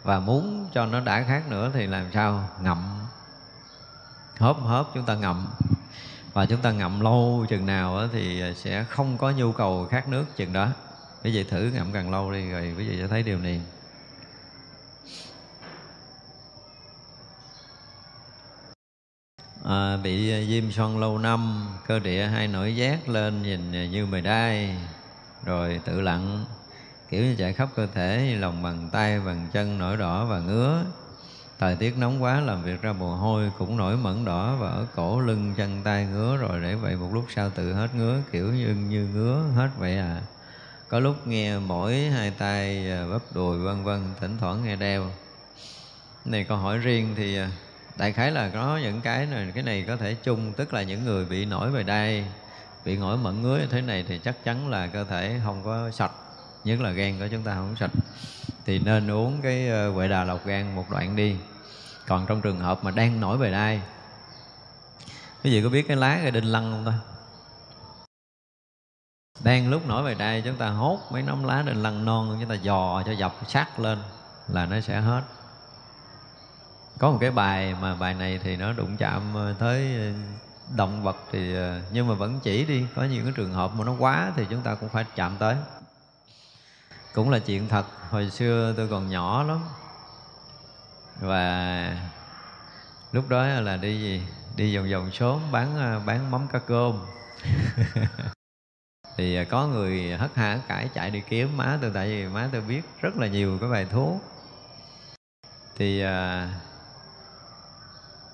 và 0.02 0.20
muốn 0.20 0.68
cho 0.72 0.86
nó 0.86 1.00
đã 1.00 1.24
khác 1.28 1.48
nữa 1.48 1.70
thì 1.74 1.86
làm 1.86 2.12
sao? 2.12 2.48
Ngậm. 2.62 3.06
Hớp 4.38 4.56
hớp 4.60 4.86
chúng 4.94 5.04
ta 5.04 5.14
ngậm. 5.14 5.46
Và 6.32 6.46
chúng 6.46 6.60
ta 6.60 6.72
ngậm 6.72 7.00
lâu 7.00 7.46
chừng 7.48 7.66
nào 7.66 8.08
thì 8.12 8.42
sẽ 8.56 8.84
không 8.84 9.18
có 9.18 9.30
nhu 9.30 9.52
cầu 9.52 9.86
khát 9.90 10.08
nước 10.08 10.24
chừng 10.36 10.52
đó. 10.52 10.68
Quý 11.24 11.30
vị 11.30 11.44
thử 11.44 11.70
ngậm 11.74 11.92
càng 11.92 12.10
lâu 12.10 12.32
đi 12.32 12.50
rồi 12.50 12.74
quý 12.78 12.88
vị 12.88 12.98
sẽ 13.00 13.08
thấy 13.08 13.22
điều 13.22 13.38
này. 13.38 13.60
À, 19.64 19.96
bị 19.96 20.46
viêm 20.46 20.72
son 20.72 20.98
lâu 20.98 21.18
năm 21.18 21.68
cơ 21.86 21.98
địa 21.98 22.26
hay 22.26 22.48
nổi 22.48 22.76
giác 22.76 23.08
lên 23.08 23.42
nhìn 23.42 23.90
như 23.90 24.06
mày 24.06 24.20
đai 24.20 24.76
rồi 25.44 25.80
tự 25.84 26.00
lặng 26.00 26.44
kiểu 27.10 27.24
như 27.24 27.34
chạy 27.38 27.52
khắp 27.52 27.68
cơ 27.76 27.86
thể, 27.94 28.36
lòng 28.40 28.62
bàn 28.62 28.88
tay, 28.92 29.20
bàn 29.20 29.46
chân 29.52 29.78
nổi 29.78 29.96
đỏ 29.96 30.24
và 30.24 30.38
ngứa. 30.38 30.84
Thời 31.58 31.76
tiết 31.76 31.98
nóng 31.98 32.22
quá 32.22 32.40
làm 32.40 32.62
việc 32.62 32.82
ra 32.82 32.92
mồ 32.92 33.16
hôi 33.16 33.50
cũng 33.58 33.76
nổi 33.76 33.96
mẩn 33.96 34.24
đỏ 34.24 34.56
và 34.60 34.68
ở 34.68 34.86
cổ 34.94 35.20
lưng, 35.20 35.54
chân 35.56 35.80
tay 35.84 36.06
ngứa 36.06 36.36
rồi 36.36 36.60
để 36.62 36.74
vậy 36.74 36.96
một 36.96 37.10
lúc 37.12 37.24
sau 37.34 37.50
tự 37.50 37.74
hết 37.74 37.94
ngứa, 37.94 38.18
kiểu 38.32 38.52
như 38.52 38.66
như 38.88 39.08
ngứa 39.14 39.42
hết 39.56 39.68
vậy 39.78 39.98
à. 39.98 40.20
Có 40.88 40.98
lúc 40.98 41.26
nghe 41.26 41.58
mỗi 41.58 41.94
hai 41.94 42.30
tay 42.30 42.90
à, 42.90 43.06
bắp 43.12 43.22
đùi, 43.34 43.58
vân 43.58 43.84
vân, 43.84 44.00
thỉnh 44.20 44.36
thoảng 44.40 44.64
nghe 44.64 44.76
đeo. 44.76 45.06
Này, 46.24 46.44
câu 46.44 46.56
hỏi 46.56 46.78
riêng 46.78 47.14
thì 47.16 47.36
à, 47.36 47.50
đại 47.96 48.12
khái 48.12 48.30
là 48.30 48.48
có 48.48 48.78
những 48.82 49.00
cái 49.00 49.26
này 49.26 49.52
cái 49.54 49.62
này 49.62 49.84
có 49.88 49.96
thể 49.96 50.14
chung, 50.14 50.52
tức 50.52 50.74
là 50.74 50.82
những 50.82 51.04
người 51.04 51.24
bị 51.24 51.44
nổi 51.44 51.70
về 51.70 51.82
đây, 51.82 52.24
bị 52.84 52.96
nổi 52.96 53.16
mẩn 53.16 53.42
ngứa 53.42 53.58
như 53.58 53.66
thế 53.70 53.80
này 53.80 54.04
thì 54.08 54.18
chắc 54.18 54.44
chắn 54.44 54.68
là 54.68 54.86
cơ 54.86 55.04
thể 55.04 55.40
không 55.44 55.64
có 55.64 55.90
sạch 55.90 56.12
nhất 56.64 56.80
là 56.80 56.90
gan 56.90 57.18
của 57.18 57.28
chúng 57.30 57.42
ta 57.42 57.54
không 57.54 57.76
sạch. 57.76 57.90
Thì 58.66 58.78
nên 58.78 59.10
uống 59.10 59.40
cái 59.42 59.68
ờ, 59.68 59.92
vệ 59.92 60.08
đà 60.08 60.24
lọc 60.24 60.46
gan 60.46 60.74
một 60.74 60.90
đoạn 60.90 61.16
đi. 61.16 61.36
Còn 62.06 62.26
trong 62.26 62.40
trường 62.40 62.58
hợp 62.58 62.84
mà 62.84 62.90
đang 62.90 63.20
nổi 63.20 63.38
về 63.38 63.50
đai, 63.50 63.82
quý 65.44 65.50
vị 65.50 65.62
có 65.62 65.68
biết 65.68 65.88
cái 65.88 65.96
lá 65.96 66.18
cây 66.22 66.30
đinh 66.30 66.44
lăng 66.44 66.72
không 66.72 66.84
ta? 66.84 66.98
Đang 69.44 69.70
lúc 69.70 69.86
nổi 69.86 70.02
về 70.02 70.14
đai 70.14 70.42
chúng 70.42 70.56
ta 70.56 70.68
hốt 70.68 70.98
mấy 71.12 71.22
nắm 71.22 71.44
lá 71.44 71.62
đinh 71.66 71.82
lăng 71.82 72.04
non, 72.04 72.36
chúng 72.40 72.48
ta 72.48 72.54
dò 72.54 73.02
cho 73.06 73.12
dập 73.12 73.34
sát 73.48 73.80
lên 73.80 73.98
là 74.48 74.66
nó 74.66 74.80
sẽ 74.80 75.00
hết. 75.00 75.22
Có 76.98 77.10
một 77.10 77.18
cái 77.20 77.30
bài 77.30 77.74
mà 77.80 77.94
bài 77.94 78.14
này 78.14 78.40
thì 78.42 78.56
nó 78.56 78.72
đụng 78.72 78.96
chạm 78.96 79.34
ờ, 79.34 79.54
tới 79.58 79.94
ờ, 79.96 80.12
động 80.76 81.02
vật 81.02 81.16
thì 81.32 81.54
nhưng 81.92 82.08
mà 82.08 82.14
vẫn 82.14 82.40
chỉ 82.42 82.64
đi. 82.64 82.86
Có 82.96 83.04
những 83.04 83.24
cái 83.24 83.32
trường 83.36 83.52
hợp 83.52 83.74
mà 83.74 83.84
nó 83.84 83.94
quá 83.98 84.32
thì 84.36 84.46
chúng 84.50 84.62
ta 84.62 84.74
cũng 84.74 84.88
phải 84.88 85.04
chạm 85.16 85.36
tới 85.38 85.56
cũng 87.14 87.30
là 87.30 87.38
chuyện 87.38 87.68
thật 87.68 87.86
hồi 88.10 88.30
xưa 88.30 88.74
tôi 88.76 88.88
còn 88.88 89.08
nhỏ 89.08 89.42
lắm. 89.42 89.60
Và 91.20 91.96
lúc 93.12 93.28
đó 93.28 93.46
là 93.46 93.76
đi 93.76 94.00
gì 94.00 94.22
đi 94.56 94.76
vòng 94.76 94.90
vòng 94.90 95.10
xóm 95.12 95.40
bán 95.52 95.78
à, 95.78 95.98
bán 96.06 96.30
mắm 96.30 96.48
cá 96.52 96.58
cơm. 96.58 97.06
Thì 99.16 99.36
à, 99.36 99.44
có 99.44 99.66
người 99.66 100.16
hất 100.16 100.34
hả 100.34 100.58
cãi 100.68 100.90
chạy 100.94 101.10
đi 101.10 101.22
kiếm. 101.28 101.56
Má 101.56 101.78
tôi 101.82 101.90
tại 101.94 102.06
vì 102.08 102.26
má 102.26 102.48
tôi 102.52 102.60
biết 102.60 102.82
rất 103.00 103.16
là 103.16 103.26
nhiều 103.26 103.58
cái 103.60 103.70
bài 103.70 103.86
thuốc. 103.90 104.16
Thì 105.76 106.00
à, 106.00 106.48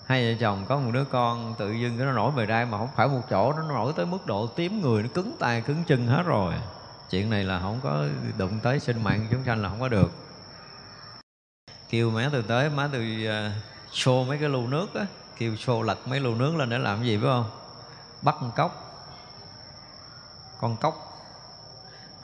hai 0.07 0.33
vợ 0.33 0.39
chồng 0.41 0.65
có 0.69 0.79
một 0.79 0.91
đứa 0.95 1.05
con 1.05 1.55
tự 1.59 1.73
dưng 1.73 1.99
nó 1.99 2.13
nổi 2.13 2.33
bề 2.37 2.47
đai 2.47 2.67
mà 2.67 2.79
không 2.79 2.89
phải 2.97 3.09
một 3.09 3.21
chỗ 3.31 3.53
nó 3.53 3.63
nổi 3.63 3.93
tới 3.97 4.07
mức 4.07 4.27
độ 4.27 4.47
tím 4.47 4.81
người 4.81 5.03
nó 5.03 5.09
cứng 5.15 5.37
tay 5.39 5.61
cứng 5.61 5.85
chân 5.87 6.07
hết 6.07 6.23
rồi 6.27 6.55
chuyện 7.11 7.31
này 7.31 7.45
là 7.45 7.61
không 7.61 7.81
có 7.83 8.05
đụng 8.39 8.59
tới 8.63 8.81
sinh 8.81 9.05
mạng 9.05 9.27
chúng 9.31 9.45
sanh 9.45 9.63
là 9.63 9.69
không 9.69 9.81
có 9.81 9.89
được. 9.89 10.11
Kêu 11.89 12.11
má 12.11 12.29
từ 12.33 12.43
tới 12.43 12.71
má 12.71 12.89
từ 12.93 12.99
uh, 13.25 13.29
à, 13.29 13.53
xô 13.93 14.25
mấy 14.25 14.39
cái 14.39 14.49
lu 14.49 14.67
nước 14.67 14.95
á 14.95 15.07
kêu 15.39 15.57
xô 15.57 15.83
lật 15.83 16.09
mấy 16.09 16.21
lu 16.21 16.35
nước 16.35 16.57
lên 16.57 16.71
để 16.71 16.79
làm 16.79 17.05
gì 17.05 17.17
phải 17.17 17.27
không? 17.27 17.51
Bắt 18.23 18.35
con 18.41 18.53
cốc 18.57 18.83
con 20.61 20.77
cốc 20.77 21.07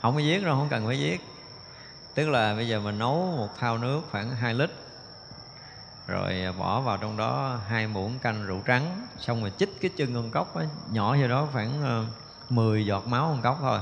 không 0.01 0.13
có 0.13 0.19
giết 0.19 0.43
đâu 0.43 0.55
không 0.55 0.69
cần 0.69 0.85
phải 0.85 0.99
giết. 0.99 1.21
Tức 2.15 2.29
là 2.29 2.55
bây 2.55 2.67
giờ 2.67 2.79
mình 2.79 2.99
nấu 2.99 3.33
một 3.37 3.49
thao 3.59 3.77
nước 3.77 4.01
khoảng 4.11 4.35
2 4.35 4.53
lít 4.53 4.69
rồi 6.07 6.41
à, 6.41 6.51
bỏ 6.51 6.81
vào 6.81 6.97
trong 6.97 7.17
đó 7.17 7.59
hai 7.67 7.87
muỗng 7.87 8.19
canh 8.19 8.45
rượu 8.45 8.59
trắng 8.65 9.07
xong 9.19 9.41
rồi 9.41 9.51
chích 9.57 9.81
cái 9.81 9.91
chân 9.97 10.13
con 10.13 10.31
cốc 10.31 10.55
á, 10.55 10.65
nhỏ 10.91 11.17
vô 11.21 11.27
đó 11.27 11.47
khoảng 11.53 11.83
à, 11.83 12.05
10 12.49 12.85
giọt 12.85 13.07
máu 13.07 13.27
con 13.27 13.41
cốc 13.41 13.57
thôi 13.61 13.79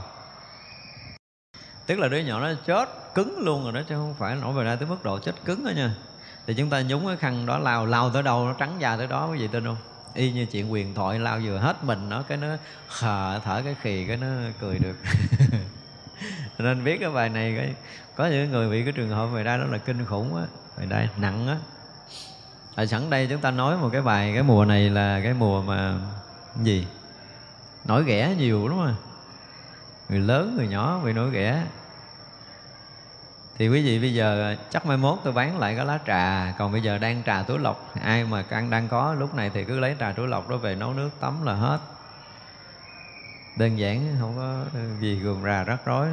tức 1.85 1.99
là 1.99 2.07
đứa 2.07 2.17
nhỏ 2.17 2.39
nó 2.39 2.53
chết 2.65 2.89
cứng 3.15 3.39
luôn 3.39 3.63
rồi 3.63 3.73
đó, 3.73 3.81
chứ 3.89 3.95
không 3.95 4.13
phải 4.19 4.35
nổi 4.35 4.53
về 4.53 4.63
ra 4.63 4.75
tới 4.75 4.87
mức 4.87 5.03
độ 5.03 5.19
chết 5.19 5.35
cứng 5.45 5.65
đó 5.65 5.71
nha. 5.75 5.93
Thì 6.47 6.53
chúng 6.53 6.69
ta 6.69 6.81
nhúng 6.81 7.07
cái 7.07 7.17
khăn 7.17 7.45
đó 7.45 7.59
lao 7.59 7.85
lao 7.85 8.09
tới 8.09 8.23
đâu 8.23 8.45
nó 8.45 8.53
trắng 8.53 8.75
da 8.79 8.97
tới 8.97 9.07
đó, 9.07 9.27
quý 9.31 9.37
vị 9.37 9.47
tin 9.47 9.65
không? 9.65 9.77
Y 10.13 10.31
như 10.31 10.45
chuyện 10.45 10.71
quyền 10.71 10.93
thoại 10.93 11.19
lao 11.19 11.39
vừa 11.43 11.57
hết 11.57 11.83
mình 11.83 12.09
nó, 12.09 12.21
cái 12.21 12.37
nó 12.37 12.47
khờ, 12.87 13.39
thở 13.43 13.61
cái 13.65 13.75
khì, 13.81 14.05
cái 14.07 14.17
nó 14.17 14.27
cười 14.61 14.79
được. 14.79 14.95
Nên 16.57 16.83
biết 16.83 16.97
cái 16.99 17.09
bài 17.09 17.29
này, 17.29 17.53
cái 17.57 17.73
có 18.15 18.27
những 18.27 18.51
người 18.51 18.69
bị 18.69 18.83
cái 18.83 18.93
trường 18.93 19.09
hợp 19.09 19.27
về 19.27 19.43
đây 19.43 19.57
đó 19.57 19.63
là 19.65 19.77
kinh 19.77 20.05
khủng 20.05 20.35
á, 20.35 20.43
về 20.77 20.85
đây, 20.85 21.09
nặng 21.17 21.47
á. 21.47 21.57
Ở 22.75 22.85
sẵn 22.85 23.09
đây 23.09 23.27
chúng 23.29 23.41
ta 23.41 23.51
nói 23.51 23.77
một 23.77 23.89
cái 23.91 24.01
bài, 24.01 24.31
cái 24.33 24.43
mùa 24.43 24.65
này 24.65 24.89
là 24.89 25.21
cái 25.23 25.33
mùa 25.33 25.61
mà 25.61 25.93
gì? 26.61 26.87
Nổi 27.85 28.03
ghẻ 28.03 28.35
nhiều 28.37 28.69
đúng 28.69 28.77
không 28.77 28.95
người 30.11 30.19
lớn, 30.19 30.53
người 30.57 30.67
nhỏ 30.67 30.99
bị 31.05 31.13
nổi 31.13 31.31
ghẻ. 31.31 31.63
Thì 33.57 33.69
quý 33.69 33.85
vị 33.85 33.99
bây 33.99 34.13
giờ 34.13 34.51
à, 34.51 34.55
chắc 34.69 34.85
mai 34.85 34.97
mốt 34.97 35.19
tôi 35.23 35.33
bán 35.33 35.59
lại 35.59 35.75
cái 35.75 35.85
lá 35.85 35.99
trà. 36.07 36.53
Còn 36.57 36.71
bây 36.71 36.81
giờ 36.81 36.97
đang 36.97 37.23
trà 37.25 37.43
túi 37.43 37.59
lọc. 37.59 37.93
Ai 38.01 38.23
mà 38.23 38.41
căn 38.41 38.69
đang 38.69 38.88
có, 38.88 39.13
lúc 39.13 39.35
này 39.35 39.51
thì 39.53 39.63
cứ 39.63 39.79
lấy 39.79 39.95
trà 39.99 40.11
túi 40.11 40.27
lọc 40.27 40.49
đó 40.49 40.57
về 40.57 40.75
nấu 40.75 40.93
nước 40.93 41.09
tắm 41.19 41.45
là 41.45 41.53
hết. 41.53 41.79
Đơn 43.57 43.79
giản, 43.79 44.15
không 44.19 44.38
có 44.38 44.79
gì 44.99 45.15
gườm 45.15 45.43
rà 45.43 45.63
rắc 45.63 45.85
rối. 45.85 46.07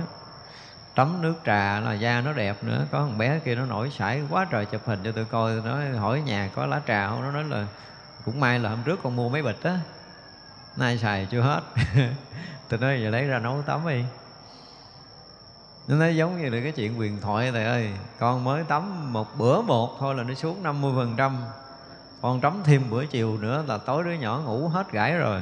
Tắm 0.94 1.22
nước 1.22 1.34
trà 1.46 1.80
là 1.80 1.92
da 1.92 2.20
nó 2.20 2.32
đẹp 2.32 2.64
nữa. 2.64 2.86
Có 2.90 2.98
thằng 2.98 3.18
bé 3.18 3.38
kia 3.38 3.54
nó 3.54 3.64
nổi 3.64 3.90
sải 3.98 4.22
quá 4.30 4.46
trời 4.50 4.64
chụp 4.64 4.80
hình 4.84 5.00
cho 5.04 5.12
tôi 5.12 5.24
coi. 5.24 5.60
Tôi 5.64 5.72
nói 5.72 5.98
hỏi 5.98 6.20
nhà 6.20 6.50
có 6.54 6.66
lá 6.66 6.80
trà 6.86 7.08
không? 7.08 7.22
Nó 7.22 7.30
nói 7.30 7.44
là, 7.44 7.66
cũng 8.24 8.40
may 8.40 8.58
là 8.58 8.70
hôm 8.70 8.82
trước 8.84 9.00
con 9.02 9.16
mua 9.16 9.28
mấy 9.28 9.42
bịch 9.42 9.62
á. 9.62 9.78
Nay 10.76 10.98
xài 10.98 11.26
chưa 11.30 11.40
hết. 11.40 11.60
tôi 12.68 12.80
nói, 12.80 13.00
giờ 13.02 13.10
lấy 13.10 13.24
ra 13.24 13.38
nấu 13.38 13.62
tắm 13.62 13.80
đi. 13.88 14.04
Nó 15.88 15.96
nói 15.96 16.16
giống 16.16 16.42
như 16.42 16.50
là 16.50 16.60
cái 16.62 16.72
chuyện 16.72 16.98
quyền 16.98 17.20
thoại 17.20 17.52
thầy 17.52 17.64
ơi. 17.64 17.90
Con 18.18 18.44
mới 18.44 18.64
tắm 18.64 19.12
một 19.12 19.38
bữa 19.38 19.60
một 19.60 19.96
thôi 20.00 20.14
là 20.14 20.22
nó 20.22 20.34
xuống 20.34 20.62
50 20.62 20.92
phần 20.96 21.14
trăm. 21.16 21.36
Con 22.22 22.40
tắm 22.40 22.60
thêm 22.64 22.90
bữa 22.90 23.06
chiều 23.06 23.38
nữa 23.38 23.64
là 23.68 23.78
tối 23.78 24.04
đứa 24.04 24.12
nhỏ 24.12 24.40
ngủ 24.44 24.68
hết 24.68 24.92
gãi 24.92 25.16
rồi. 25.16 25.40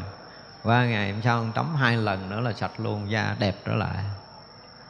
Qua 0.62 0.84
ngày 0.84 1.12
hôm 1.12 1.22
sau 1.22 1.40
con 1.40 1.52
tắm 1.52 1.74
hai 1.74 1.96
lần 1.96 2.30
nữa 2.30 2.40
là 2.40 2.52
sạch 2.52 2.80
luôn, 2.80 3.10
da 3.10 3.36
đẹp 3.38 3.56
trở 3.64 3.74
lại. 3.74 3.96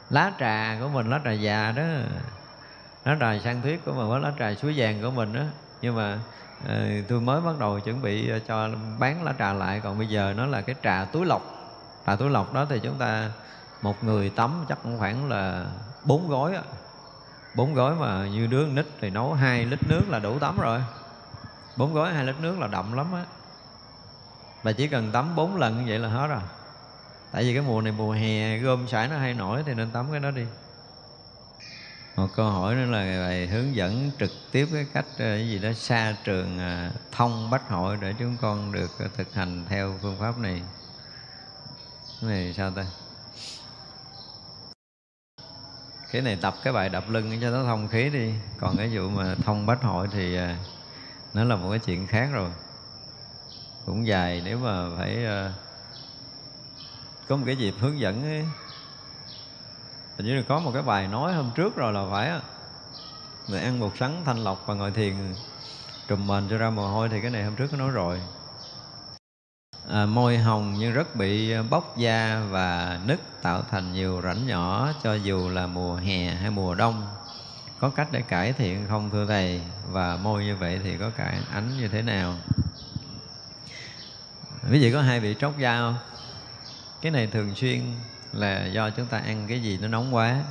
Lá 0.09 0.31
trà 0.39 0.77
của 0.81 0.87
mình, 0.87 1.09
lá 1.09 1.19
trà 1.25 1.31
già 1.31 1.71
đó. 1.71 1.83
Lá 3.05 3.17
trà 3.19 3.39
sang 3.43 3.61
thuyết 3.61 3.85
của 3.85 3.93
mình, 3.93 4.21
lá 4.21 4.31
trà 4.39 4.53
suối 4.53 4.73
vàng 4.77 5.01
của 5.01 5.11
mình 5.11 5.33
đó 5.33 5.41
nhưng 5.81 5.95
mà 5.95 6.19
ờ, 6.67 6.85
tôi 7.07 7.21
mới 7.21 7.41
bắt 7.41 7.59
đầu 7.59 7.79
chuẩn 7.79 8.01
bị 8.01 8.29
ờ, 8.29 8.39
cho 8.39 8.69
bán 8.99 9.23
lá 9.23 9.33
trà 9.39 9.53
lại. 9.53 9.79
Còn 9.83 9.97
bây 9.97 10.07
giờ 10.07 10.33
nó 10.37 10.45
là 10.45 10.61
cái 10.61 10.75
trà 10.83 11.05
túi 11.05 11.25
lọc 11.25 11.56
trà 12.07 12.15
túi 12.15 12.29
lọc 12.29 12.53
đó 12.53 12.65
thì 12.69 12.79
chúng 12.83 12.97
ta, 12.97 13.29
một 13.81 14.03
người 14.03 14.29
tắm 14.29 14.65
chắc 14.69 14.79
cũng 14.83 14.99
khoảng 14.99 15.29
là 15.29 15.65
bốn 16.05 16.29
gói 16.29 16.55
á. 16.55 16.61
Bốn 17.53 17.73
gói 17.73 17.95
mà 17.95 18.27
như 18.27 18.47
đứa 18.47 18.67
nít 18.67 18.85
thì 19.01 19.09
nấu 19.09 19.33
hai 19.33 19.65
lít 19.65 19.79
nước 19.87 20.03
là 20.09 20.19
đủ 20.19 20.39
tắm 20.39 20.57
rồi. 20.59 20.81
Bốn 21.77 21.93
gói, 21.93 22.13
hai 22.13 22.25
lít 22.25 22.35
nước 22.41 22.59
là 22.59 22.67
đậm 22.67 22.93
lắm 22.93 23.13
á. 23.13 23.25
Và 24.63 24.71
chỉ 24.71 24.87
cần 24.87 25.11
tắm 25.11 25.35
bốn 25.35 25.57
lần 25.57 25.77
như 25.77 25.83
vậy 25.87 25.99
là 25.99 26.09
hết 26.09 26.27
rồi. 26.27 26.41
Tại 27.31 27.43
vì 27.43 27.53
cái 27.53 27.63
mùa 27.67 27.81
này 27.81 27.93
mùa 27.97 28.11
hè, 28.11 28.57
gom 28.57 28.87
sải 28.87 29.07
nó 29.07 29.17
hay 29.17 29.33
nổi 29.33 29.63
thì 29.65 29.73
nên 29.73 29.91
tắm 29.91 30.05
cái 30.11 30.19
đó 30.19 30.31
đi. 30.31 30.43
Một 32.15 32.27
câu 32.35 32.51
hỏi 32.51 32.75
nữa 32.75 32.85
là 32.85 33.27
bài 33.27 33.47
hướng 33.47 33.75
dẫn 33.75 34.11
trực 34.19 34.31
tiếp 34.51 34.67
cái 34.73 34.85
cách 34.93 35.05
ờ, 35.17 35.25
cái 35.25 35.49
gì 35.49 35.59
đó 35.59 35.73
xa 35.73 36.15
trường 36.23 36.59
ờ, 36.59 36.89
thông 37.11 37.49
bách 37.49 37.69
hội 37.69 37.97
để 38.01 38.13
chúng 38.19 38.37
con 38.41 38.71
được 38.71 38.99
ờ, 38.99 39.07
thực 39.17 39.33
hành 39.33 39.65
theo 39.69 39.93
phương 40.01 40.17
pháp 40.19 40.37
này 40.39 40.61
cái 42.21 42.29
này 42.29 42.53
sao 42.53 42.71
ta? 42.71 42.85
Cái 46.11 46.21
này 46.21 46.37
tập 46.41 46.55
cái 46.63 46.73
bài 46.73 46.89
đập 46.89 47.03
lưng 47.09 47.37
cho 47.41 47.49
nó 47.49 47.63
thông 47.63 47.87
khí 47.87 48.09
đi. 48.09 48.33
Còn 48.57 48.77
cái 48.77 48.89
vụ 48.93 49.09
mà 49.09 49.35
thông 49.45 49.65
bách 49.65 49.83
hội 49.83 50.07
thì 50.11 50.37
à, 50.37 50.57
nó 51.33 51.43
là 51.43 51.55
một 51.55 51.69
cái 51.69 51.79
chuyện 51.79 52.07
khác 52.07 52.29
rồi. 52.31 52.49
Cũng 53.85 54.07
dài 54.07 54.41
nếu 54.45 54.57
mà 54.57 54.89
phải 54.97 55.25
à, 55.25 55.53
có 57.27 57.35
một 57.35 57.43
cái 57.45 57.55
dịp 57.55 57.73
hướng 57.79 57.99
dẫn 57.99 58.23
ấy, 58.23 58.45
hình 60.17 60.25
như 60.25 60.35
là 60.35 60.43
có 60.47 60.59
một 60.59 60.71
cái 60.73 60.83
bài 60.83 61.07
nói 61.07 61.33
hôm 61.33 61.51
trước 61.55 61.75
rồi 61.75 61.93
là 61.93 62.05
phải 62.11 62.31
người 63.47 63.61
ăn 63.61 63.79
bột 63.79 63.97
sắn 63.99 64.21
thanh 64.25 64.43
lọc 64.43 64.67
và 64.67 64.73
ngồi 64.73 64.91
thiền 64.91 65.15
trùm 66.07 66.27
mền 66.27 66.47
cho 66.49 66.57
ra 66.57 66.69
mồ 66.69 66.87
hôi 66.87 67.09
thì 67.09 67.21
cái 67.21 67.31
này 67.31 67.43
hôm 67.43 67.55
trước 67.55 67.67
có 67.71 67.77
nói 67.77 67.89
rồi 67.89 68.21
à, 69.89 70.05
môi 70.05 70.37
hồng 70.37 70.75
nhưng 70.79 70.93
rất 70.93 71.15
bị 71.15 71.51
à, 71.51 71.63
bóc 71.69 71.97
da 71.97 72.41
và 72.49 72.99
nứt 73.05 73.19
tạo 73.41 73.63
thành 73.71 73.93
nhiều 73.93 74.21
rãnh 74.21 74.47
nhỏ 74.47 74.93
cho 75.03 75.13
dù 75.13 75.49
là 75.49 75.67
mùa 75.67 75.95
hè 75.95 76.25
hay 76.25 76.49
mùa 76.49 76.75
đông. 76.75 77.07
Có 77.79 77.89
cách 77.89 78.07
để 78.11 78.21
cải 78.21 78.53
thiện 78.53 78.85
không 78.89 79.09
thưa 79.09 79.25
thầy? 79.25 79.61
Và 79.91 80.17
môi 80.17 80.43
như 80.45 80.55
vậy 80.55 80.79
thì 80.83 80.97
có 80.97 81.09
cải 81.09 81.37
ánh 81.53 81.77
như 81.77 81.87
thế 81.87 82.01
nào? 82.01 82.35
Quý 84.71 84.79
vị 84.79 84.91
có 84.91 85.01
hai 85.01 85.19
bị 85.19 85.35
tróc 85.39 85.57
da 85.57 85.77
không? 85.77 85.95
Cái 87.01 87.11
này 87.11 87.27
thường 87.27 87.55
xuyên 87.55 87.81
là 88.33 88.65
do 88.65 88.89
chúng 88.89 89.05
ta 89.05 89.17
ăn 89.17 89.45
cái 89.49 89.61
gì 89.61 89.77
nó 89.81 89.87
nóng 89.87 90.15
quá. 90.15 90.43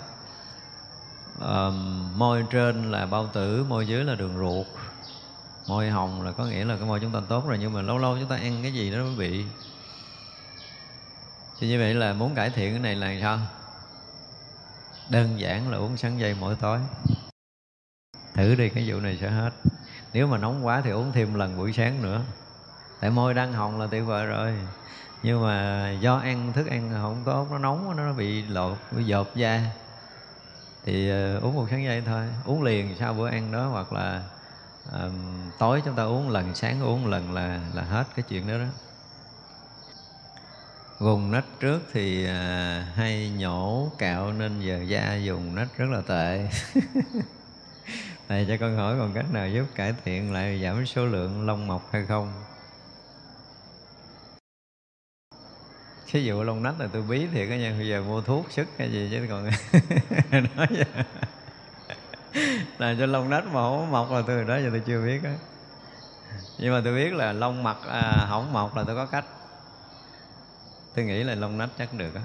À, 1.40 1.68
môi 2.16 2.44
trên 2.50 2.90
là 2.90 3.06
bao 3.06 3.26
tử 3.26 3.64
môi 3.68 3.86
dưới 3.86 4.04
là 4.04 4.14
đường 4.14 4.38
ruột 4.38 4.66
môi 5.68 5.90
hồng 5.90 6.22
là 6.22 6.32
có 6.32 6.44
nghĩa 6.44 6.64
là 6.64 6.76
cái 6.76 6.86
môi 6.86 7.01
chúng 7.01 7.12
ta 7.12 7.20
tốt 7.28 7.48
rồi 7.48 7.59
nhưng 7.60 7.72
mà 7.72 7.82
lâu 7.82 7.98
lâu 7.98 8.16
chúng 8.20 8.28
ta 8.28 8.36
ăn 8.36 8.59
cái 8.62 8.72
gì 8.72 8.90
đó 8.90 8.98
mới 8.98 9.14
bị. 9.16 9.44
Thì 11.59 11.68
như 11.68 11.78
vậy 11.78 11.94
là 11.94 12.12
muốn 12.12 12.34
cải 12.34 12.51
thiện 12.51 12.72
cái 12.72 12.80
này 12.80 12.94
là 12.94 13.20
sao? 13.22 13.38
Đơn 15.09 15.40
giản 15.40 15.70
là 15.70 15.78
uống 15.78 15.97
sắn 15.97 16.18
dây 16.18 16.36
mỗi 16.40 16.55
tối. 16.55 16.78
Thử 18.34 18.55
đi 18.55 18.68
cái 18.68 18.84
vụ 18.86 19.01
này 19.01 19.18
sẽ 19.20 19.30
hết. 19.30 19.51
Nếu 20.12 20.26
mà 20.26 20.38
nóng 20.38 20.66
quá 20.66 20.80
thì 20.84 20.90
uống 20.90 21.12
thêm 21.12 21.34
lần 21.34 21.56
buổi 21.56 21.72
sáng 21.72 22.02
nữa. 22.02 22.22
Tại 23.01 23.10
môi 23.10 23.34
đang 23.34 23.52
hồng 23.52 23.80
là 23.80 23.86
tuyệt 23.90 24.05
vời 24.06 24.26
rồi. 24.26 24.55
Nhưng 25.22 25.43
mà 25.43 25.90
do 26.01 26.16
ăn 26.16 26.52
thức 26.52 26.66
ăn 26.66 26.90
không 26.93 27.22
tốt 27.24 27.48
nó 27.51 27.59
nóng 27.59 27.97
nó 27.97 28.12
bị 28.12 28.43
lột 28.43 28.76
bị 28.90 29.05
dột 29.05 29.36
da. 29.36 29.60
Thì 30.84 31.12
uh, 31.36 31.43
uống 31.43 31.55
một 31.55 31.66
sáng 31.70 31.84
dây 31.84 32.02
thôi. 32.06 32.26
Uống 32.44 32.62
liền 32.62 32.97
sau 32.98 33.14
bữa 33.14 33.28
ăn 33.28 33.52
đó 33.52 33.66
hoặc 33.66 33.93
là 33.93 34.22
à, 34.92 35.08
tối 35.58 35.82
chúng 35.84 35.94
ta 35.94 36.02
uống 36.02 36.28
lần 36.30 36.54
sáng 36.54 36.82
uống 36.82 37.06
lần 37.06 37.32
là 37.32 37.60
là 37.74 37.82
hết 37.82 38.04
cái 38.16 38.24
chuyện 38.28 38.48
đó 38.48 38.58
đó. 38.58 38.66
Vùng 40.98 41.30
nách 41.30 41.44
trước 41.60 41.82
thì 41.92 42.26
à, 42.26 42.86
hay 42.94 43.30
nhổ 43.30 43.90
cạo 43.98 44.32
nên 44.32 44.60
giờ 44.60 44.82
da 44.88 45.16
dùng 45.16 45.54
nách 45.54 45.76
rất 45.76 45.86
là 45.90 46.00
tệ. 46.00 46.48
Thầy 48.28 48.46
cho 48.48 48.56
con 48.60 48.76
hỏi 48.76 48.96
còn 48.98 49.12
cách 49.14 49.32
nào 49.32 49.48
giúp 49.48 49.64
cải 49.74 49.94
thiện 50.04 50.32
lại 50.32 50.60
giảm 50.62 50.86
số 50.86 51.06
lượng 51.06 51.46
lông 51.46 51.66
mọc 51.66 51.92
hay 51.92 52.06
không? 52.06 52.32
Cái 56.12 56.30
vụ 56.30 56.42
lông 56.42 56.62
nách 56.62 56.80
là 56.80 56.88
tôi 56.92 57.02
bí 57.02 57.26
thiệt 57.32 57.48
á 57.50 57.56
nha 57.56 57.74
bây 57.78 57.88
giờ 57.88 58.02
mua 58.02 58.20
thuốc 58.20 58.46
sức 58.50 58.68
hay 58.78 58.92
gì 58.92 59.08
chứ 59.10 59.26
còn 59.28 59.44
nói 60.56 60.66
vậy. 60.70 61.04
làm 62.78 62.98
cho 62.98 63.06
lông 63.06 63.30
nách 63.30 63.44
mà 63.44 63.60
không 63.60 63.90
mọc 63.90 64.10
là 64.10 64.22
tôi 64.26 64.44
đó 64.44 64.56
giờ 64.56 64.68
tôi 64.70 64.82
chưa 64.86 65.02
biết 65.04 65.22
đó. 65.22 65.30
nhưng 66.58 66.72
mà 66.72 66.80
tôi 66.84 66.94
biết 66.94 67.12
là 67.12 67.32
lông 67.32 67.62
mặt 67.62 67.76
à, 67.88 68.26
không 68.30 68.52
mọc 68.52 68.76
là 68.76 68.84
tôi 68.84 68.96
có 68.96 69.06
cách. 69.06 69.24
Tôi 70.94 71.04
nghĩ 71.04 71.24
là 71.24 71.34
lông 71.34 71.58
nách 71.58 71.70
chắc 71.78 71.92
được 71.92 72.14
á. 72.14 72.20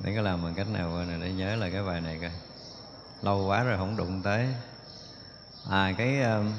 Để 0.00 0.12
có 0.16 0.22
làm 0.22 0.42
bằng 0.42 0.54
cách 0.54 0.68
nào 0.68 1.04
này 1.08 1.18
để 1.20 1.32
nhớ 1.32 1.56
là 1.56 1.70
cái 1.70 1.82
bài 1.82 2.00
này 2.00 2.18
coi. 2.20 2.30
Lâu 3.22 3.46
quá 3.46 3.62
rồi 3.62 3.76
không 3.76 3.96
đụng 3.96 4.22
tới. 4.22 4.54
À 5.70 5.92
cái 5.98 6.22
um, 6.22 6.52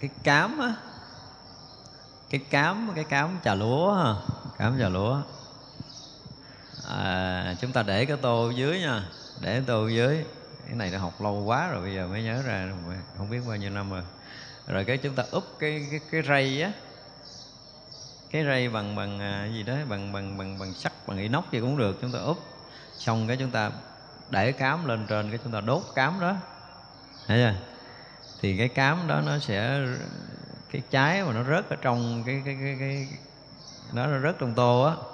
cái 0.00 0.10
cám 0.22 0.58
á. 0.58 0.74
Cái 2.30 2.40
cám 2.50 2.92
cái 2.94 3.04
cám 3.04 3.38
trà 3.44 3.54
lúa 3.54 4.14
cám 4.58 4.78
trà 4.80 4.88
lúa. 4.88 5.20
À, 6.88 7.54
chúng 7.60 7.72
ta 7.72 7.82
để 7.82 8.06
cái 8.06 8.16
tô 8.16 8.50
dưới 8.50 8.80
nha 8.80 9.02
để 9.44 9.62
tô 9.66 9.88
giới 9.88 10.24
cái 10.66 10.74
này 10.74 10.90
đã 10.90 10.98
học 10.98 11.20
lâu 11.20 11.42
quá 11.44 11.70
rồi, 11.70 11.82
bây 11.82 11.94
giờ 11.94 12.06
mới 12.06 12.22
nhớ 12.22 12.42
ra, 12.42 12.68
không 13.18 13.30
biết 13.30 13.40
bao 13.48 13.56
nhiêu 13.56 13.70
năm 13.70 13.90
rồi. 13.90 14.02
Rồi 14.66 14.84
cái 14.84 14.98
chúng 14.98 15.14
ta 15.14 15.24
úp 15.30 15.44
cái 15.58 15.86
cái 15.90 16.00
cái 16.10 16.22
rây 16.22 16.62
á. 16.62 16.72
Cái 18.30 18.44
rây 18.44 18.68
bằng 18.68 18.96
bằng 18.96 19.20
à, 19.20 19.48
gì 19.52 19.62
đó, 19.62 19.74
bằng 19.88 20.12
bằng 20.12 20.38
bằng 20.38 20.58
bằng 20.58 20.74
sắt, 20.74 20.92
bằng 21.06 21.18
inox 21.18 21.44
gì 21.52 21.60
cũng 21.60 21.78
được, 21.78 21.98
chúng 22.00 22.12
ta 22.12 22.18
úp 22.18 22.38
xong 22.98 23.28
cái 23.28 23.36
chúng 23.36 23.50
ta 23.50 23.70
để 24.30 24.52
cám 24.52 24.86
lên 24.86 25.06
trên 25.08 25.30
cái 25.30 25.38
chúng 25.44 25.52
ta 25.52 25.60
đốt 25.60 25.82
cám 25.94 26.20
đó. 26.20 26.36
Thấy 27.26 27.38
chưa? 27.38 27.54
Thì 28.40 28.58
cái 28.58 28.68
cám 28.68 29.08
đó 29.08 29.20
nó 29.26 29.38
sẽ, 29.38 29.80
cái 30.72 30.82
trái 30.90 31.22
mà 31.24 31.32
nó 31.32 31.44
rớt 31.44 31.68
ở 31.70 31.76
trong 31.82 32.22
cái 32.26 32.42
cái 32.44 32.56
cái 32.60 32.76
cái 32.78 33.08
nó 33.92 34.06
nó 34.06 34.20
rớt 34.20 34.38
trong 34.38 34.54
tô 34.54 34.82
á 34.82 35.13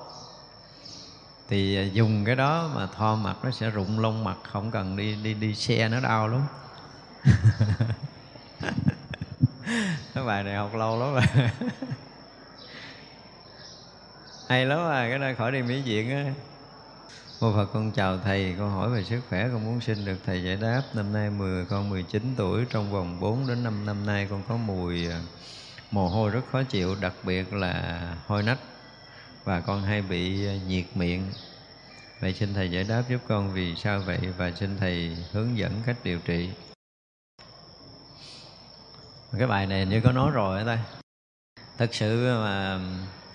thì 1.51 1.77
à, 1.77 1.83
dùng 1.93 2.25
cái 2.25 2.37
đó 2.37 2.71
mà 2.75 2.87
thoa 2.97 3.17
mặt 3.17 3.37
nó 3.43 3.51
sẽ 3.51 3.71
rụng 3.71 4.01
lông 4.01 4.25
mặt 4.25 4.37
không 4.53 4.71
cần 4.71 4.97
đi 4.97 5.15
đi 5.23 5.35
đi 5.35 5.55
xe 5.55 5.89
nó 5.89 6.01
đau 6.01 6.29
lắm. 6.29 6.43
Cái 10.15 10.25
bài 10.25 10.43
này 10.43 10.55
học 10.55 10.75
lâu 10.75 11.01
lắm 11.01 11.15
rồi. 11.15 11.23
Hay 14.49 14.67
lắm 14.67 14.79
à 14.79 15.07
cái 15.09 15.19
này 15.19 15.35
khỏi 15.35 15.53
đi 15.53 15.63
mỹ 15.63 15.83
viện 15.83 16.11
á. 16.11 16.33
Cô 17.41 17.53
Phật 17.53 17.67
con 17.73 17.93
chào 17.93 18.19
Thầy, 18.19 18.55
con 18.59 18.71
hỏi 18.71 18.91
về 18.91 19.05
sức 19.05 19.21
khỏe 19.29 19.49
con 19.53 19.65
muốn 19.65 19.81
xin 19.81 20.05
được 20.05 20.17
Thầy 20.27 20.45
giải 20.45 20.57
đáp. 20.57 20.83
Năm 20.95 21.13
nay 21.13 21.31
10, 21.31 21.65
con 21.65 21.91
19 21.91 22.35
tuổi, 22.37 22.65
trong 22.71 22.93
vòng 22.93 23.21
4 23.21 23.47
đến 23.47 23.63
5 23.63 23.87
năm 23.87 24.07
nay 24.07 24.27
con 24.31 24.43
có 24.49 24.57
mùi 24.57 25.09
à, 25.11 25.21
mồ 25.91 26.09
hôi 26.09 26.31
rất 26.31 26.41
khó 26.53 26.63
chịu, 26.63 26.97
đặc 27.01 27.13
biệt 27.23 27.53
là 27.53 28.01
hôi 28.27 28.43
nách 28.43 28.59
và 29.51 29.61
con 29.61 29.83
hay 29.83 30.03
bị 30.03 30.47
ờ, 30.47 30.55
nhiệt 30.69 30.85
miệng. 30.95 31.23
Vậy 32.21 32.35
xin 32.35 32.55
Thầy 32.55 32.71
giải 32.71 32.85
đáp 32.85 33.03
giúp 33.09 33.21
con 33.29 33.53
vì 33.53 33.77
sao 33.77 34.01
vậy 34.01 34.19
và 34.37 34.51
xin 34.51 34.77
Thầy 34.77 35.17
hướng 35.33 35.59
dẫn 35.59 35.73
cách 35.87 35.97
điều 36.05 36.19
trị. 36.19 36.51
Cái 39.39 39.47
bài 39.47 39.67
này 39.67 39.87
như 39.87 40.01
có 40.01 40.13
nói 40.13 40.31
rồi 40.31 40.65
ta. 40.65 40.79
Thật 41.79 41.95
sự 41.95 42.35
mà, 42.43 42.81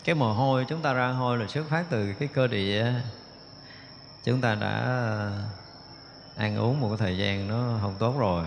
cái 0.04 0.16
mồ 0.16 0.34
hôi, 0.34 0.66
chúng 0.70 0.82
ta 0.82 0.94
ra 0.94 1.08
hôi 1.08 1.38
là 1.38 1.48
xuất 1.48 1.70
phát 1.70 1.86
từ 1.90 2.14
cái 2.20 2.28
cơ 2.34 2.48
địa 2.48 2.94
chúng 4.24 4.42
ta 4.42 4.56
đã 4.56 4.84
ờ, 4.86 5.32
ăn 6.36 6.58
uống 6.58 6.82
một 6.82 6.88
cái 6.90 6.98
thời 6.98 7.18
gian 7.18 7.48
nó 7.48 7.78
không 7.82 7.96
tốt 8.00 8.16
rồi 8.20 8.46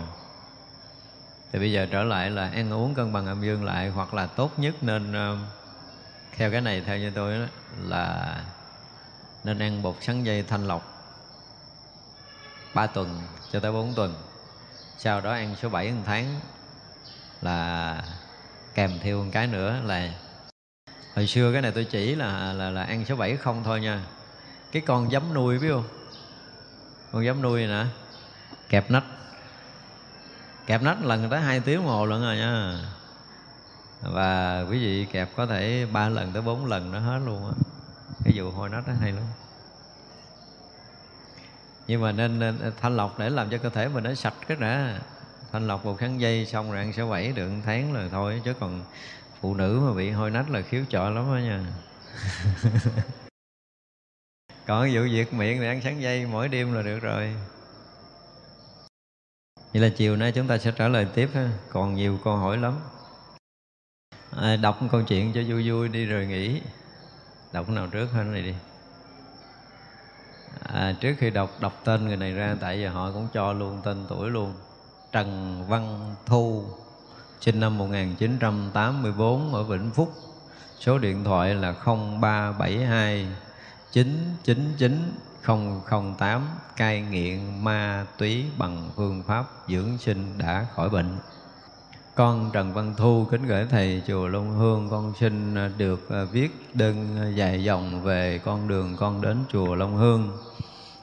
thì 1.51 1.59
bây 1.59 1.71
giờ 1.71 1.87
trở 1.91 2.03
lại 2.03 2.29
là 2.29 2.49
ăn 2.49 2.73
uống 2.73 2.93
cân 2.93 3.13
bằng 3.13 3.25
âm 3.25 3.41
dương 3.41 3.63
lại 3.65 3.89
hoặc 3.89 4.13
là 4.13 4.27
tốt 4.27 4.51
nhất 4.57 4.75
nên 4.81 5.13
ờ, 5.13 5.37
theo 6.35 6.51
cái 6.51 6.61
này 6.61 6.81
theo 6.81 6.97
như 6.97 7.11
tôi 7.15 7.39
đó, 7.39 7.45
là 7.81 8.35
nên 9.43 9.59
ăn 9.59 9.81
bột 9.81 9.95
sắn 10.01 10.23
dây 10.23 10.43
thanh 10.43 10.67
lọc 10.67 10.99
3 12.73 12.87
tuần 12.87 13.21
cho 13.51 13.59
tới 13.59 13.71
4 13.71 13.93
tuần. 13.95 14.15
Sau 14.97 15.21
đó 15.21 15.31
ăn 15.31 15.55
số 15.61 15.69
7 15.69 15.91
một 15.91 16.01
tháng 16.05 16.39
là 17.41 18.03
kèm 18.75 18.99
theo 19.01 19.23
một 19.23 19.29
cái 19.31 19.47
nữa 19.47 19.81
là 19.85 20.13
hồi 21.15 21.27
xưa 21.27 21.53
cái 21.53 21.61
này 21.61 21.71
tôi 21.71 21.83
chỉ 21.83 22.15
là 22.15 22.53
là 22.53 22.69
là 22.69 22.83
ăn 22.83 23.05
số 23.05 23.15
7 23.15 23.37
không 23.37 23.63
thôi 23.63 23.81
nha. 23.81 24.01
Cái 24.71 24.81
con 24.81 25.11
giấm 25.11 25.33
nuôi 25.33 25.59
biết 25.59 25.69
không? 25.71 25.87
Con 27.11 27.25
giấm 27.25 27.41
nuôi 27.41 27.67
nè 27.67 27.85
kẹp 28.69 28.91
nách. 28.91 29.03
Kẹp 30.65 30.81
nách 30.81 31.05
lần 31.05 31.29
tới 31.29 31.41
hai 31.41 31.59
tiếng 31.59 31.83
hồ 31.83 32.05
lận 32.05 32.21
rồi 32.21 32.37
nha 32.37 32.79
và 34.01 34.61
quý 34.71 34.79
vị 34.79 35.07
kẹp 35.11 35.29
có 35.35 35.45
thể 35.45 35.87
ba 35.91 36.09
lần 36.09 36.31
tới 36.33 36.41
bốn 36.41 36.65
lần 36.65 36.91
nó 36.91 36.99
hết 36.99 37.19
luôn 37.25 37.45
á. 37.45 37.51
Cái 38.23 38.33
vụ 38.37 38.51
hôi 38.51 38.69
nách 38.69 38.87
nó 38.87 38.93
hay 39.01 39.11
lắm. 39.11 39.23
Nhưng 41.87 42.01
mà 42.01 42.11
nên, 42.11 42.39
nên 42.39 42.71
thanh 42.81 42.97
lọc 42.97 43.19
để 43.19 43.29
làm 43.29 43.49
cho 43.49 43.57
cơ 43.57 43.69
thể 43.69 43.87
mình 43.87 44.03
nó 44.03 44.13
sạch 44.13 44.33
cái 44.47 44.57
đã. 44.57 44.99
Thanh 45.51 45.67
lọc 45.67 45.85
một 45.85 45.95
kháng 45.95 46.21
dây 46.21 46.45
xong 46.45 46.71
rồi 46.71 46.79
ăn 46.79 46.93
sẽ 46.93 47.03
bảy 47.03 47.31
được 47.31 47.51
tháng 47.65 47.93
là 47.93 48.07
thôi 48.11 48.41
chứ 48.45 48.53
còn 48.59 48.83
phụ 49.41 49.55
nữ 49.55 49.81
mà 49.87 49.93
bị 49.93 50.11
hôi 50.11 50.31
nách 50.31 50.49
là 50.49 50.61
khiếu 50.61 50.83
chọi 50.89 51.11
lắm 51.11 51.25
đó 51.25 51.37
nha. 51.37 51.65
Còn 54.67 54.89
vụ 54.93 55.01
việc 55.11 55.33
miệng 55.33 55.59
thì 55.59 55.65
ăn 55.65 55.81
sáng 55.83 56.01
dây 56.01 56.25
mỗi 56.25 56.47
đêm 56.47 56.73
là 56.73 56.81
được 56.81 56.99
rồi. 56.99 57.35
Vậy 59.73 59.81
là 59.81 59.89
chiều 59.97 60.15
nay 60.15 60.31
chúng 60.31 60.47
ta 60.47 60.57
sẽ 60.57 60.71
trả 60.71 60.87
lời 60.87 61.07
tiếp 61.13 61.29
ha. 61.33 61.49
Còn 61.69 61.95
nhiều 61.95 62.19
câu 62.23 62.37
hỏi 62.37 62.57
lắm 62.57 62.73
à, 64.37 64.55
đọc 64.55 64.81
một 64.81 64.87
câu 64.91 65.01
chuyện 65.01 65.33
cho 65.33 65.41
vui 65.47 65.69
vui 65.69 65.89
đi 65.89 66.05
rồi 66.05 66.25
nghỉ. 66.25 66.61
Đọc 67.51 67.69
nào 67.69 67.87
trước 67.87 68.07
hơn 68.11 68.31
này 68.31 68.41
đi. 68.41 68.53
À, 70.63 70.95
trước 70.99 71.15
khi 71.17 71.29
đọc 71.29 71.49
đọc 71.59 71.81
tên 71.83 72.07
người 72.07 72.17
này 72.17 72.33
ra 72.33 72.55
tại 72.61 72.81
giờ 72.81 72.89
họ 72.89 73.11
cũng 73.11 73.27
cho 73.33 73.53
luôn 73.53 73.81
tên 73.83 74.05
tuổi 74.09 74.29
luôn. 74.29 74.53
Trần 75.11 75.63
Văn 75.67 76.15
Thu 76.25 76.63
sinh 77.41 77.59
năm 77.59 77.77
1984 77.77 79.53
ở 79.53 79.63
Vĩnh 79.63 79.91
Phúc. 79.91 80.13
Số 80.79 80.97
điện 80.97 81.23
thoại 81.23 81.55
là 81.55 81.73
0372 81.85 83.27
999 83.91 85.11
008 86.17 86.47
cai 86.75 87.01
nghiện 87.01 87.63
ma 87.63 88.05
túy 88.17 88.45
bằng 88.57 88.89
phương 88.95 89.23
pháp 89.27 89.45
dưỡng 89.67 89.97
sinh 89.97 90.37
đã 90.37 90.67
khỏi 90.75 90.89
bệnh 90.89 91.17
con 92.15 92.49
Trần 92.53 92.73
Văn 92.73 92.93
Thu 92.97 93.25
kính 93.31 93.45
gửi 93.45 93.65
thầy 93.69 94.01
chùa 94.07 94.27
Long 94.27 94.57
Hương 94.57 94.89
con 94.89 95.13
xin 95.19 95.55
à, 95.55 95.71
được 95.77 96.09
à, 96.09 96.23
viết 96.31 96.51
đơn 96.73 97.17
à, 97.21 97.29
dài 97.29 97.63
dòng 97.63 98.03
về 98.03 98.39
con 98.45 98.67
đường 98.67 98.95
con 98.97 99.21
đến 99.21 99.37
chùa 99.51 99.75
Long 99.75 99.97
Hương. 99.97 100.37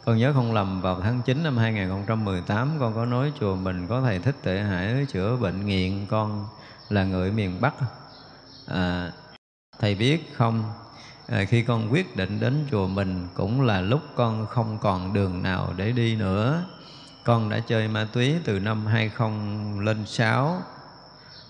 Con 0.05 0.19
nhớ 0.19 0.33
không 0.33 0.53
lầm 0.53 0.81
vào 0.81 1.01
tháng 1.01 1.21
9 1.27 1.43
năm 1.43 1.57
2018 1.57 2.71
con 2.81 2.95
có 2.95 3.05
nói 3.05 3.33
chùa 3.41 3.57
mình 3.57 3.87
có 3.87 4.01
thầy 4.01 4.19
thích 4.19 4.37
tệ 4.43 4.61
hải 4.63 5.07
chữa 5.13 5.37
bệnh 5.37 5.67
nghiện. 5.67 6.07
Con 6.07 6.47
là 6.89 7.05
người 7.05 7.33
miền 7.33 7.61
Bắc. 7.61 7.75
À, 8.67 9.13
thầy 9.79 9.95
biết 9.95 10.35
không? 10.37 10.65
À, 11.29 11.45
khi 11.45 11.63
con 11.63 11.93
quyết 11.93 12.17
định 12.17 12.41
đến 12.41 12.67
chùa 12.71 12.87
mình 12.87 13.29
cũng 13.35 13.61
là 13.61 13.81
lúc 13.81 14.01
con 14.17 14.47
không 14.47 14.79
còn 14.81 15.13
đường 15.13 15.43
nào 15.43 15.73
để 15.77 15.93
đi 15.93 16.17
nữa. 16.17 16.65
Con 17.25 17.49
đã 17.49 17.61
chơi 17.61 17.89
ma 17.89 18.09
túy 18.13 18.35
từ 18.45 18.59
năm 18.59 18.87
2006 18.87 20.63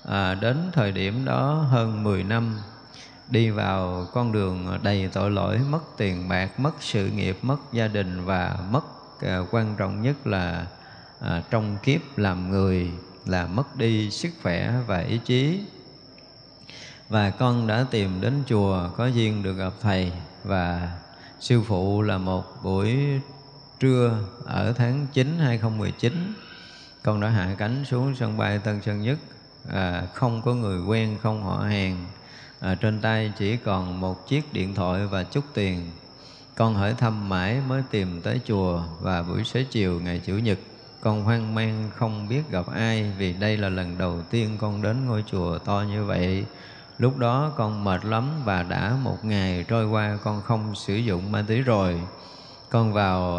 à, 0.07 0.35
đến 0.35 0.57
thời 0.73 0.93
điểm 0.93 1.25
đó 1.25 1.67
hơn 1.71 2.05
10 2.05 2.25
năm 2.25 2.59
đi 3.29 3.51
vào 3.51 4.07
con 4.13 4.33
đường 4.33 4.79
đầy 4.83 5.09
tội 5.13 5.31
lỗi 5.31 5.59
mất 5.71 5.81
tiền 5.97 6.29
bạc 6.29 6.61
mất 6.61 6.71
sự 6.81 7.07
nghiệp 7.09 7.39
mất 7.43 7.57
gia 7.73 7.89
đình 7.89 8.25
và 8.25 8.59
mất 8.71 8.85
à, 9.21 9.39
quan 9.51 9.75
trọng 9.79 10.03
nhất 10.03 10.27
là 10.27 10.67
à, 11.21 11.43
trong 11.51 11.77
kiếp 11.83 12.19
làm 12.19 12.51
người 12.51 12.91
là 13.27 13.47
mất 13.47 13.77
đi 13.77 14.11
sức 14.11 14.31
khỏe 14.43 14.75
và 14.87 14.99
ý 14.99 15.21
chí. 15.25 15.61
Và 17.09 17.31
con 17.31 17.67
đã 17.67 17.87
tìm 17.91 18.21
đến 18.21 18.43
chùa 18.47 18.91
có 18.97 19.07
duyên 19.07 19.43
được 19.43 19.53
gặp 19.53 19.73
thầy 19.81 20.13
và 20.45 20.93
sư 21.41 21.63
phụ 21.63 22.03
là 22.03 22.19
một 22.19 22.45
buổi 22.63 22.97
trưa 23.81 24.19
ở 24.45 24.73
tháng 24.73 25.07
9 25.13 25.39
2019 25.39 26.35
con 27.03 27.21
đã 27.21 27.29
hạ 27.29 27.55
cánh 27.59 27.85
xuống 27.85 28.15
sân 28.15 28.37
bay 28.37 28.59
Tân 28.59 28.83
Sơn 28.83 29.03
Nhất 29.03 29.19
à, 29.73 30.03
không 30.15 30.43
có 30.45 30.55
người 30.55 30.81
quen 30.81 31.19
không 31.23 31.43
họ 31.43 31.57
hàng. 31.57 32.07
À, 32.61 32.75
trên 32.75 33.01
tay 33.01 33.33
chỉ 33.39 33.57
còn 33.57 34.01
một 34.01 34.29
chiếc 34.29 34.53
điện 34.53 34.75
thoại 34.75 35.07
và 35.07 35.23
chút 35.23 35.45
tiền. 35.55 35.91
Con 36.55 36.75
hỏi 36.75 36.95
thăm 36.99 37.29
mãi 37.29 37.61
mới 37.69 37.83
tìm 37.91 38.21
tới 38.21 38.41
chùa 38.47 38.83
và 39.01 39.23
buổi 39.23 39.45
xế 39.45 39.65
chiều 39.65 40.01
ngày 40.01 40.21
chủ 40.27 40.33
nhật 40.33 40.59
con 41.07 41.25
hoang 41.25 41.55
mang 41.55 41.91
không 41.97 42.29
biết 42.29 42.51
gặp 42.51 42.67
ai 42.75 43.13
vì 43.19 43.33
đây 43.33 43.57
là 43.57 43.69
lần 43.69 43.99
đầu 43.99 44.23
tiên 44.31 44.57
con 44.61 44.83
đến 44.83 45.07
ngôi 45.07 45.25
chùa 45.31 45.59
to 45.59 45.85
như 45.89 46.05
vậy. 46.05 46.45
Lúc 46.99 47.19
đó 47.19 47.53
con 47.57 47.85
mệt 47.85 48.05
lắm 48.05 48.31
và 48.45 48.63
đã 48.63 48.97
một 49.03 49.25
ngày 49.25 49.65
trôi 49.69 49.87
qua 49.87 50.19
con 50.25 50.43
không 50.43 50.75
sử 50.75 50.95
dụng 50.95 51.33
ma 51.33 51.45
túy 51.49 51.63
rồi. 51.63 52.01
Con 52.71 52.93
vào 52.93 53.39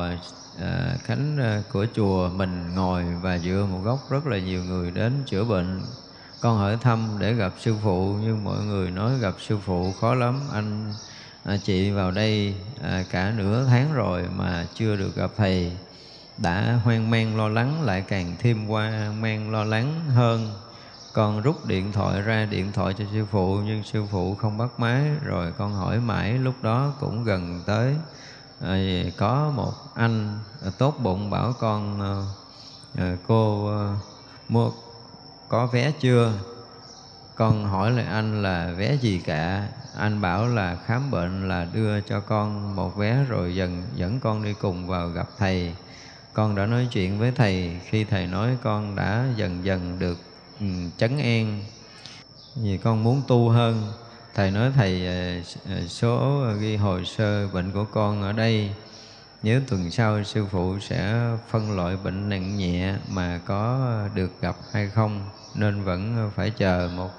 à, 0.59 0.97
khánh 1.03 1.37
à, 1.37 1.63
của 1.73 1.85
chùa 1.95 2.29
mình 2.29 2.75
ngồi 2.75 3.03
và 3.21 3.37
dựa 3.37 3.67
một 3.71 3.79
góc 3.83 3.99
rất 4.09 4.27
là 4.27 4.37
nhiều 4.37 4.63
người 4.63 4.91
đến 4.91 5.13
chữa 5.25 5.43
bệnh 5.43 5.81
con 6.41 6.57
hỏi 6.57 6.77
thăm 6.81 7.15
để 7.19 7.33
gặp 7.33 7.53
sư 7.59 7.75
phụ 7.83 8.15
nhưng 8.21 8.43
mọi 8.43 8.63
người 8.63 8.91
nói 8.91 9.19
gặp 9.19 9.33
sư 9.47 9.57
phụ 9.65 9.93
khó 10.01 10.15
lắm. 10.15 10.39
Anh 10.53 10.93
à, 11.43 11.57
chị 11.63 11.91
vào 11.91 12.11
đây 12.11 12.55
à, 12.83 13.03
cả 13.11 13.33
nửa 13.37 13.65
tháng 13.65 13.93
rồi 13.93 14.23
mà 14.35 14.65
chưa 14.75 14.95
được 14.95 15.15
gặp 15.15 15.31
thầy. 15.37 15.71
Đã 16.37 16.79
hoang 16.83 17.09
mang 17.09 17.37
lo 17.37 17.49
lắng 17.49 17.81
lại 17.81 18.03
càng 18.07 18.35
thêm 18.39 18.67
qua 18.67 19.11
mang 19.19 19.51
lo 19.51 19.63
lắng 19.63 20.01
hơn. 20.15 20.53
Con 21.13 21.41
rút 21.41 21.65
điện 21.65 21.91
thoại 21.91 22.21
ra 22.21 22.45
điện 22.45 22.71
thoại 22.71 22.93
cho 22.97 23.05
sư 23.11 23.25
phụ 23.31 23.59
nhưng 23.65 23.83
sư 23.83 24.05
phụ 24.11 24.35
không 24.35 24.57
bắt 24.57 24.79
máy. 24.79 25.03
Rồi 25.23 25.53
con 25.57 25.73
hỏi 25.73 25.99
mãi 25.99 26.33
lúc 26.33 26.55
đó 26.61 26.93
cũng 26.99 27.23
gần 27.23 27.61
tới. 27.65 27.95
À, 28.61 28.77
có 29.17 29.51
một 29.55 29.73
anh 29.95 30.39
tốt 30.77 30.95
bụng 31.03 31.29
bảo 31.29 31.53
con 31.59 32.01
à, 32.01 32.13
à 32.97 33.17
cô 33.27 33.69
à, 33.77 33.95
mua 34.49 34.71
có 35.49 35.67
vé 35.67 35.91
chưa? 35.91 36.33
Con 37.35 37.65
hỏi 37.65 37.91
lại 37.91 38.05
anh 38.05 38.43
là 38.43 38.73
vé 38.77 38.97
gì 39.01 39.21
cả. 39.25 39.67
Anh 39.97 40.21
bảo 40.21 40.47
là 40.47 40.77
khám 40.85 41.11
bệnh 41.11 41.47
là 41.47 41.67
đưa 41.73 42.01
cho 42.01 42.19
con 42.19 42.75
một 42.75 42.95
vé 42.95 43.23
rồi 43.29 43.55
dần 43.55 43.83
dẫn 43.95 44.19
con 44.19 44.43
đi 44.43 44.53
cùng 44.53 44.87
vào 44.87 45.09
gặp 45.09 45.27
thầy. 45.37 45.73
Con 46.33 46.55
đã 46.55 46.65
nói 46.65 46.87
chuyện 46.91 47.19
với 47.19 47.31
thầy. 47.31 47.79
Khi 47.85 48.03
thầy 48.03 48.27
nói, 48.27 48.57
con 48.63 48.95
đã 48.95 49.25
dần 49.35 49.65
dần 49.65 49.99
được 49.99 50.17
ừ, 50.59 50.65
chấn 50.97 51.17
an. 51.17 51.63
Vì 52.55 52.77
con 52.77 53.03
muốn 53.03 53.21
tu 53.27 53.49
hơn. 53.49 53.93
Thầy 54.35 54.51
nói 54.51 54.71
thầy 54.75 55.07
ờ, 55.07 55.41
ờ, 55.75 55.87
số 55.87 56.45
ghi 56.59 56.75
hồ 56.75 57.03
sơ 57.03 57.47
bệnh 57.47 57.71
của 57.71 57.85
con 57.93 58.21
ở 58.21 58.31
đây 58.31 58.71
nếu 59.41 59.61
tuần 59.67 59.91
sau 59.91 60.23
sư 60.23 60.45
phụ 60.51 60.79
sẽ 60.79 61.29
phân 61.47 61.75
loại 61.75 61.97
bệnh 61.97 62.29
nặng 62.29 62.57
nhẹ 62.57 62.95
mà 63.07 63.39
có 63.45 63.89
được 64.13 64.41
gặp 64.41 64.55
hay 64.71 64.89
không 64.89 65.29
nên 65.53 65.83
vẫn 65.83 66.31
phải 66.35 66.49
chờ 66.49 66.89
một 66.95 67.11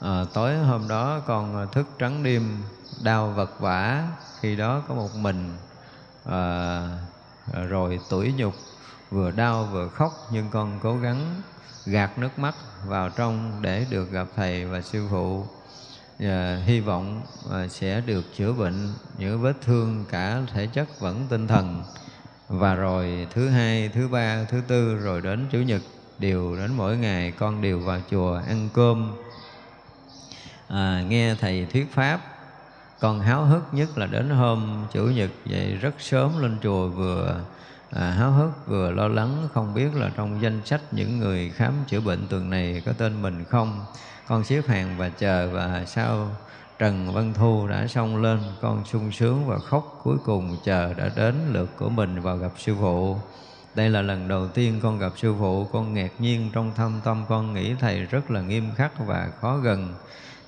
à, 0.00 0.24
tối 0.34 0.56
hôm 0.56 0.88
đó 0.88 1.20
con 1.26 1.68
thức 1.72 1.86
trắng 1.98 2.22
đêm 2.22 2.62
đau 3.00 3.28
vật 3.30 3.60
vã 3.60 4.08
khi 4.40 4.56
đó 4.56 4.82
có 4.88 4.94
một 4.94 5.14
mình 5.14 5.56
à, 6.24 6.88
rồi 7.68 8.00
tuổi 8.08 8.32
nhục 8.36 8.54
vừa 9.10 9.30
đau 9.30 9.64
vừa 9.64 9.88
khóc 9.88 10.28
nhưng 10.32 10.50
con 10.50 10.78
cố 10.82 10.96
gắng 10.96 11.42
gạt 11.86 12.18
nước 12.18 12.38
mắt 12.38 12.54
vào 12.86 13.08
trong 13.08 13.62
để 13.62 13.86
được 13.90 14.10
gặp 14.10 14.26
thầy 14.36 14.64
và 14.64 14.80
sư 14.80 15.06
phụ 15.10 15.46
và 16.18 16.62
hy 16.64 16.80
vọng 16.80 17.22
ờ, 17.50 17.68
sẽ 17.68 18.00
được 18.00 18.24
chữa 18.36 18.52
bệnh 18.52 18.88
những 19.18 19.42
vết 19.42 19.56
thương 19.62 20.04
cả 20.10 20.42
thể 20.54 20.66
chất 20.66 21.00
vẫn 21.00 21.26
tinh 21.30 21.46
thần. 21.48 21.82
Và 22.48 22.74
rồi 22.74 23.26
thứ 23.34 23.48
hai 23.48 23.88
thứ 23.88 24.08
ba 24.08 24.44
thứ 24.44 24.60
tư 24.68 24.94
rồi 24.94 25.20
đến 25.20 25.46
chủ 25.50 25.58
nhật 25.58 25.82
đều 26.18 26.56
đến 26.56 26.72
mỗi 26.76 26.96
ngày 26.96 27.30
con 27.30 27.62
đều 27.62 27.80
vào 27.80 28.00
chùa 28.10 28.40
ăn 28.48 28.68
cơm. 28.74 29.12
À, 30.68 31.04
nghe 31.08 31.34
thầy 31.34 31.66
thuyết 31.72 31.92
pháp 31.92 32.20
con 33.00 33.20
háo 33.20 33.44
hức 33.44 33.62
nhất 33.72 33.98
là 33.98 34.06
đến 34.06 34.30
hôm 34.30 34.86
chủ 34.92 35.04
nhật 35.04 35.30
vậy 35.44 35.76
rất 35.80 35.94
sớm 35.98 36.42
lên 36.42 36.56
chùa 36.62 36.88
vừa 36.88 37.40
à, 37.90 38.10
háo 38.10 38.30
hức 38.30 38.66
vừa 38.66 38.90
lo 38.90 39.08
lắng 39.08 39.48
không 39.54 39.74
biết 39.74 39.94
là 39.94 40.10
trong 40.16 40.42
danh 40.42 40.60
sách 40.64 40.80
những 40.90 41.18
người 41.18 41.50
khám 41.50 41.72
chữa 41.86 42.00
bệnh 42.00 42.26
tuần 42.28 42.50
này 42.50 42.82
có 42.86 42.92
tên 42.98 43.22
mình 43.22 43.44
không 43.44 43.84
con 44.26 44.44
xếp 44.44 44.62
hàng 44.68 44.94
và 44.98 45.08
chờ 45.08 45.50
và 45.52 45.84
sau. 45.86 46.28
Trần 46.78 47.12
Văn 47.12 47.34
Thu 47.34 47.66
đã 47.66 47.86
xông 47.86 48.22
lên, 48.22 48.38
con 48.60 48.84
sung 48.84 49.12
sướng 49.12 49.46
và 49.46 49.58
khóc. 49.58 50.00
Cuối 50.02 50.16
cùng 50.24 50.56
chờ 50.64 50.94
đã 50.94 51.10
đến 51.16 51.34
lượt 51.52 51.70
của 51.78 51.88
mình 51.88 52.20
vào 52.20 52.36
gặp 52.36 52.52
sư 52.58 52.74
phụ. 52.80 53.16
Đây 53.74 53.90
là 53.90 54.02
lần 54.02 54.28
đầu 54.28 54.48
tiên 54.48 54.80
con 54.82 54.98
gặp 54.98 55.12
sư 55.16 55.34
phụ. 55.38 55.64
Con 55.64 55.94
ngạc 55.94 56.10
nhiên 56.18 56.50
trong 56.52 56.72
thâm 56.76 57.00
tâm, 57.04 57.24
con 57.28 57.54
nghĩ 57.54 57.74
thầy 57.80 58.00
rất 58.00 58.30
là 58.30 58.40
nghiêm 58.40 58.70
khắc 58.76 59.06
và 59.06 59.30
khó 59.40 59.56
gần. 59.56 59.94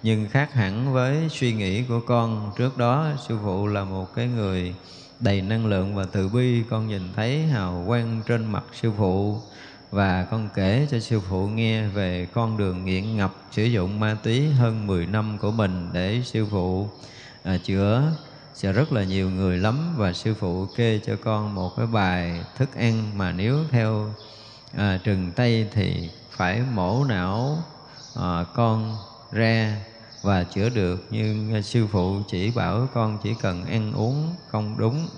Nhưng 0.02 0.28
khác 0.28 0.52
hẳn 0.52 0.92
với 0.92 1.28
suy 1.30 1.52
nghĩ 1.52 1.84
của 1.84 2.01
con, 2.06 2.52
trước 2.59 2.78
đó 2.78 3.06
sư 3.28 3.38
phụ 3.44 3.66
là 3.66 3.84
một 3.84 4.14
cái 4.14 4.26
người 4.26 4.74
đầy 5.20 5.42
năng 5.42 5.66
lượng 5.66 5.94
và 5.94 6.05
từ 6.12 6.28
bi. 6.28 6.62
Con 6.70 6.88
nhìn 6.88 7.02
thấy 7.16 7.46
hào 7.46 7.84
quang 7.86 8.22
trên 8.26 8.52
mặt 8.52 8.64
sư 8.72 8.92
phụ 8.98 9.38
và 9.94 10.26
con 10.30 10.48
kể 10.54 10.86
cho 10.90 11.00
sư 11.00 11.20
phụ 11.20 11.48
nghe 11.48 11.86
về 11.86 12.26
con 12.34 12.56
đường 12.56 12.84
nghiện 12.84 13.16
ngập 13.16 13.34
sử 13.50 13.64
dụng 13.64 14.00
ma 14.00 14.16
túy 14.22 14.50
hơn 14.50 14.86
10 14.86 15.06
năm 15.06 15.38
của 15.40 15.50
mình 15.50 15.88
để 15.92 16.22
sư 16.24 16.46
phụ 16.50 16.88
à, 17.42 17.58
chữa. 17.64 18.02
Sẽ 18.54 18.72
rất 18.72 18.92
là 18.92 19.04
nhiều 19.04 19.30
người 19.30 19.58
lắm 19.58 19.94
và 19.96 20.12
sư 20.12 20.34
phụ 20.34 20.66
kê 20.76 21.00
cho 21.06 21.16
con 21.24 21.54
một 21.54 21.76
cái 21.76 21.86
bài 21.86 22.44
thức 22.56 22.74
ăn 22.74 23.18
mà 23.18 23.32
nếu 23.32 23.58
theo 23.70 24.14
à, 24.76 24.98
trừng 25.04 25.32
tây 25.36 25.68
thì 25.72 26.10
phải 26.30 26.62
mổ 26.74 27.04
não 27.04 27.58
à, 28.14 28.44
con 28.54 28.96
ra 29.32 29.76
và 30.22 30.44
chữa 30.44 30.68
được. 30.68 31.06
Nhưng 31.10 31.62
sư 31.62 31.86
phụ 31.86 32.16
chỉ 32.28 32.50
bảo 32.50 32.88
con 32.94 33.18
chỉ 33.22 33.34
cần 33.42 33.64
ăn 33.64 33.92
uống 33.92 34.34
không 34.48 34.74
đúng 34.78 35.08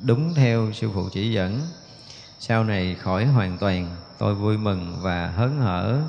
đúng 0.00 0.34
theo 0.34 0.72
sư 0.72 0.90
phụ 0.94 1.08
chỉ 1.12 1.32
dẫn. 1.32 1.60
Sau 2.38 2.64
này 2.64 2.94
khỏi 2.94 3.26
hoàn 3.26 3.58
toàn 3.58 3.96
tôi 4.18 4.34
vui 4.34 4.56
mừng 4.56 4.98
và 5.00 5.26
hớn 5.36 5.58
hở 5.58 6.00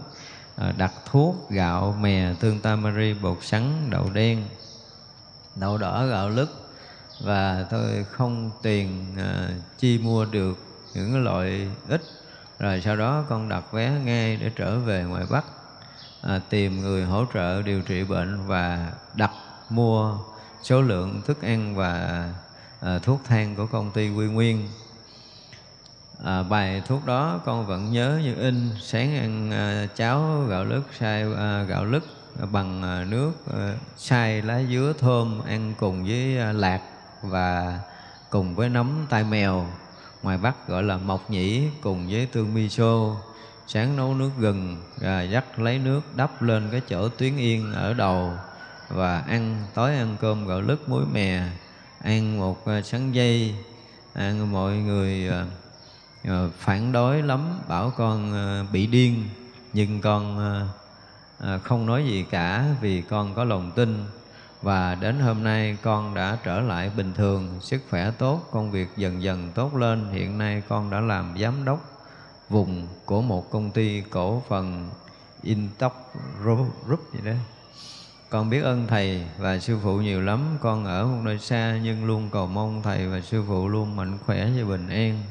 à, 0.56 0.74
đặt 0.78 0.94
thuốc 1.06 1.50
gạo 1.50 1.98
mè 2.02 2.34
tương 2.40 2.60
tamari 2.60 3.14
bột 3.14 3.38
sắn 3.42 3.90
đậu 3.90 4.10
đen. 4.14 4.46
Đậu 5.56 5.78
đỏ 5.78 6.06
gạo 6.06 6.30
lứt. 6.30 6.50
Và 7.22 7.66
tôi 7.70 8.06
không 8.12 8.52
tiền 8.62 9.16
uh, 9.16 9.52
chi 9.78 9.98
mua 9.98 10.26
được 10.26 10.58
những 10.94 11.24
loại 11.24 11.68
ít. 11.90 12.02
Rồi 12.60 12.82
sau 12.82 12.96
đó 12.96 13.24
con 13.30 13.50
đặt 13.50 13.72
vé 13.72 13.92
ngay 14.06 14.38
để 14.38 14.52
trở 14.56 14.80
về 14.80 15.04
ngoài 15.04 15.26
bắc 15.30 15.46
à, 16.22 16.40
tìm 16.50 16.82
người 16.82 17.06
hỗ 17.06 17.26
trợ 17.34 17.62
điều 17.62 17.82
trị 17.82 18.04
bệnh 18.04 18.48
và 18.48 18.92
đặt 19.14 19.32
mua 19.70 20.18
số 20.64 20.82
lượng 20.82 21.22
thức 21.26 21.42
ăn 21.42 21.76
và 21.76 22.26
à, 22.82 23.00
thuốc 23.00 23.22
thang 23.26 23.56
của 23.56 23.68
công 23.68 23.92
ty 23.92 24.10
Quy 24.10 24.26
Nguyên. 24.26 24.68
À, 26.26 26.44
bài 26.44 26.82
thuốc 26.88 27.06
đó 27.06 27.42
con 27.46 27.66
vẫn 27.66 27.92
nhớ 27.92 28.20
như 28.24 28.36
in. 28.36 28.70
Sáng 28.82 29.18
ăn 29.18 29.52
à, 29.52 29.88
cháo 29.96 30.46
gạo 30.50 30.64
lứt 30.64 30.82
xay 31.00 31.26
à, 31.38 31.64
gạo 31.64 31.86
lứt 31.86 32.04
bằng 32.52 32.84
à, 32.84 33.06
nước 33.10 33.32
à, 33.54 33.74
xay 33.98 34.42
lá 34.42 34.62
dứa 34.72 34.94
thơm 35.00 35.42
ăn 35.48 35.74
cùng 35.80 36.06
với 36.06 36.38
à, 36.38 36.52
lạc 36.52 36.82
và 37.22 37.80
cùng 38.30 38.56
với 38.56 38.70
nấm 38.70 39.06
tai 39.10 39.24
mèo. 39.24 39.68
Ngoài 40.24 40.38
bắc 40.38 40.68
gọi 40.68 40.84
là 40.84 40.98
mộc 40.98 41.32
nhĩ 41.32 41.70
cùng 41.82 42.08
với 42.10 42.26
tương 42.26 42.54
miso 42.54 43.16
sáng 43.68 43.96
nấu 43.96 44.16
nước 44.16 44.32
gừng 44.40 44.78
à, 45.02 45.22
dắt 45.22 45.60
lấy 45.60 45.80
nước 45.80 46.02
đắp 46.16 46.42
lên 46.42 46.70
cái 46.72 46.82
chỗ 46.90 47.10
tuyến 47.10 47.38
yên 47.38 47.74
ở 47.74 47.94
đầu 47.94 48.34
và 48.90 49.20
ăn 49.20 49.64
tối 49.74 49.96
ăn 49.96 50.16
cơm 50.22 50.48
gạo 50.48 50.62
lứt 50.62 50.90
muối 50.90 51.06
mè. 51.14 51.42
Ăn 52.04 52.40
một 52.40 52.68
à, 52.68 52.82
sắn 52.82 53.12
dây 53.12 53.56
ăn 54.14 54.52
mọi 54.52 54.74
người 54.74 55.30
à, 55.30 55.46
Ờ, 56.28 56.50
phản 56.58 56.92
đối 56.92 57.22
lắm, 57.22 57.60
bảo 57.68 57.92
con 57.98 58.34
ờ, 58.34 58.66
bị 58.72 58.88
điên 58.88 59.24
nhưng 59.74 60.02
con 60.02 60.38
ờ, 61.40 61.60
không 61.64 61.86
nói 61.86 62.06
gì 62.06 62.26
cả 62.30 62.66
vì 62.82 63.02
con 63.02 63.36
có 63.36 63.44
lòng 63.44 63.72
tin 63.76 64.06
và 64.62 64.96
đến 64.96 65.20
hôm 65.20 65.44
nay 65.44 65.78
con 65.82 66.14
đã 66.14 66.38
trở 66.44 66.60
lại 66.60 66.92
bình 66.98 67.14
thường, 67.14 67.58
sức 67.62 67.82
khỏe 67.90 68.12
tốt, 68.12 68.50
công 68.52 68.72
việc 68.72 68.88
dần 68.98 69.24
dần 69.24 69.52
tốt 69.56 69.76
lên 69.76 70.10
hiện 70.12 70.38
nay 70.38 70.64
con 70.70 70.90
đã 70.90 71.00
làm 71.00 71.36
giám 71.40 71.66
đốc 71.66 71.80
vùng 72.50 72.88
của 73.06 73.22
một 73.22 73.52
công 73.52 73.72
ty 73.72 74.02
cổ 74.02 74.44
phần 74.50 74.90
Intox 75.42 75.92
Group 76.42 77.14
gì 77.14 77.20
đó. 77.26 77.34
Con 78.30 78.50
biết 78.50 78.62
ơn 78.62 78.88
Thầy 78.88 79.26
và 79.38 79.60
Sư 79.60 79.78
Phụ 79.84 79.98
nhiều 79.98 80.22
lắm. 80.22 80.58
Con 80.62 80.86
ở 80.86 81.06
một 81.06 81.22
nơi 81.24 81.40
xa 81.40 81.80
nhưng 81.84 82.06
luôn 82.06 82.30
cầu 82.32 82.48
mong 82.48 82.82
Thầy 82.84 83.08
và 83.08 83.22
Sư 83.22 83.44
Phụ 83.48 83.68
luôn 83.68 83.96
mạnh 83.96 84.18
khỏe 84.26 84.50
và 84.58 84.64
bình 84.70 84.90
an. 84.90 85.24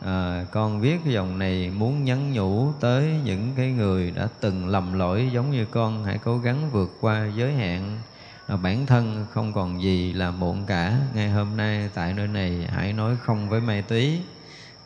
À, 0.00 0.44
con 0.50 0.80
viết 0.80 1.00
cái 1.04 1.12
dòng 1.12 1.38
này 1.38 1.70
muốn 1.70 2.04
nhắn 2.04 2.32
nhủ 2.32 2.72
tới 2.80 3.20
những 3.24 3.52
cái 3.56 3.72
người 3.72 4.10
đã 4.10 4.28
từng 4.40 4.68
lầm 4.68 4.92
lỗi 4.92 5.30
giống 5.32 5.50
như 5.50 5.64
con 5.64 6.04
hãy 6.04 6.18
cố 6.24 6.38
gắng 6.38 6.70
vượt 6.70 6.98
qua 7.00 7.26
giới 7.36 7.52
hạn. 7.52 7.98
À, 8.46 8.56
bản 8.56 8.86
thân 8.86 9.26
không 9.32 9.52
còn 9.52 9.82
gì 9.82 10.12
là 10.12 10.30
muộn 10.30 10.66
cả. 10.66 10.98
Ngay 11.14 11.30
hôm 11.30 11.56
nay 11.56 11.90
tại 11.94 12.14
nơi 12.14 12.28
này 12.28 12.68
hãy 12.70 12.92
nói 12.92 13.16
không 13.22 13.48
với 13.48 13.60
ma 13.60 13.82
túy 13.88 14.20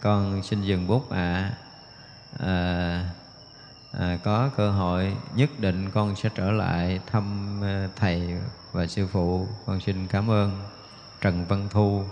con 0.00 0.42
xin 0.42 0.62
dừng 0.62 0.86
bút 0.86 1.10
ạ. 1.10 1.50
À. 2.38 2.48
à, 2.48 3.10
à, 3.92 4.18
có 4.24 4.50
cơ 4.56 4.70
hội 4.70 5.16
nhất 5.34 5.50
định 5.58 5.90
con 5.90 6.16
sẽ 6.16 6.28
trở 6.34 6.50
lại 6.50 7.00
thăm 7.06 7.58
ờ, 7.62 7.88
thầy 7.96 8.34
và 8.72 8.86
sư 8.86 9.06
phụ. 9.12 9.46
Con 9.66 9.80
xin 9.80 10.06
cảm 10.06 10.30
ơn. 10.30 10.60
Trần 11.20 11.44
Văn 11.48 11.68
Thu. 11.70 12.02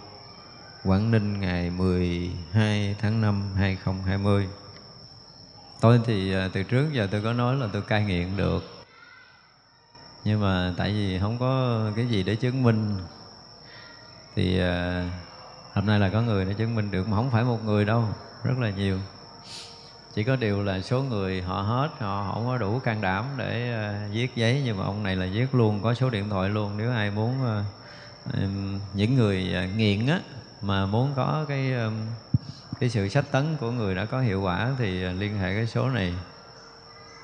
Quảng 0.89 1.11
Ninh 1.11 1.41
ngày 1.41 1.71
12 1.71 2.97
tháng 3.01 3.21
5 3.21 3.55
2020 3.57 4.49
Tôi 5.81 6.01
thì 6.07 6.35
à, 6.35 6.49
từ 6.53 6.63
trước 6.63 6.93
giờ 6.93 7.09
tôi 7.11 7.23
có 7.23 7.33
nói 7.33 7.57
là 7.57 7.69
tôi 7.73 7.83
cai 7.83 8.05
nghiện 8.05 8.37
được. 8.37 8.85
Nhưng 10.25 10.41
mà 10.41 10.75
tại 10.77 10.93
vì 10.93 11.19
không 11.19 11.39
có 11.39 11.81
cái 11.97 12.07
gì 12.07 12.23
để 12.23 12.35
chứng 12.37 12.63
minh. 12.63 12.97
Thì 14.37 14.61
à, 14.61 15.05
hôm 15.73 15.87
nay 15.87 16.01
là 16.01 16.09
có 16.09 16.23
người 16.23 16.45
để 16.45 16.55
chứng 16.55 16.75
minh 16.75 16.91
được 16.91 17.09
Mà 17.09 17.17
không 17.17 17.31
phải 17.31 17.45
một 17.45 17.65
người 17.65 17.85
đâu, 17.85 18.05
rất 18.45 18.59
là 18.59 18.71
nhiều. 18.71 18.99
Chỉ 20.15 20.25
có 20.25 20.37
điều 20.37 20.63
là 20.63 20.81
số 20.81 21.03
người 21.03 21.43
họ 21.43 21.63
hết 21.63 21.89
họ 21.99 22.33
không 22.35 22.47
có 22.47 22.59
đủ 22.59 22.79
can 22.79 23.01
đảm 23.01 23.25
để 23.37 23.75
uh, 24.07 24.15
viết 24.15 24.37
giấy 24.37 24.63
nhưng 24.65 24.77
mà 24.77 24.85
ông 24.85 25.03
này 25.03 25.17
là 25.17 25.27
viết 25.33 25.55
luôn 25.55 25.83
có 25.83 25.95
số 25.95 26.11
điện 26.11 26.29
thoại 26.29 26.49
luôn. 26.49 26.77
Nếu 26.77 26.91
ai 26.91 27.11
muốn 27.11 27.35
uh, 27.43 28.41
những 28.95 29.15
người 29.15 29.55
uh, 29.65 29.77
nghiện 29.77 30.07
á 30.07 30.21
mà 30.61 30.87
muốn 30.87 31.13
có 31.17 31.45
cái 31.49 31.73
um, 31.73 32.07
cái 32.81 32.91
sự 32.91 33.09
sách 33.09 33.25
tấn 33.31 33.57
của 33.57 33.71
người 33.71 33.95
đã 33.95 34.05
có 34.05 34.21
hiệu 34.21 34.43
quả 34.43 34.71
thì 34.79 34.91
liên 35.01 35.39
hệ 35.39 35.55
cái 35.55 35.67
số 35.67 35.89
này. 35.89 36.15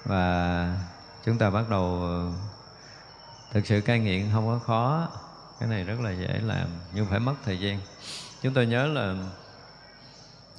Và 0.05 0.77
chúng 1.25 1.39
ta 1.39 1.51
bắt 1.51 1.71
đầu 1.71 2.03
uh, 2.29 2.35
thực 3.53 3.67
sự 3.67 3.81
cai 3.81 3.99
nghiện 3.99 4.31
không 4.33 4.47
có 4.47 4.59
khó. 4.67 5.09
Cái 5.61 5.69
này 5.69 5.85
rất 5.85 6.01
là 6.01 6.11
dễ 6.11 6.41
làm 6.43 6.67
nhưng 6.95 7.07
phải 7.07 7.19
mất 7.19 7.35
thời 7.45 7.61
gian. 7.61 7.81
Chúng 8.43 8.55
tôi 8.55 8.67
nhớ 8.67 8.87
là 8.87 9.15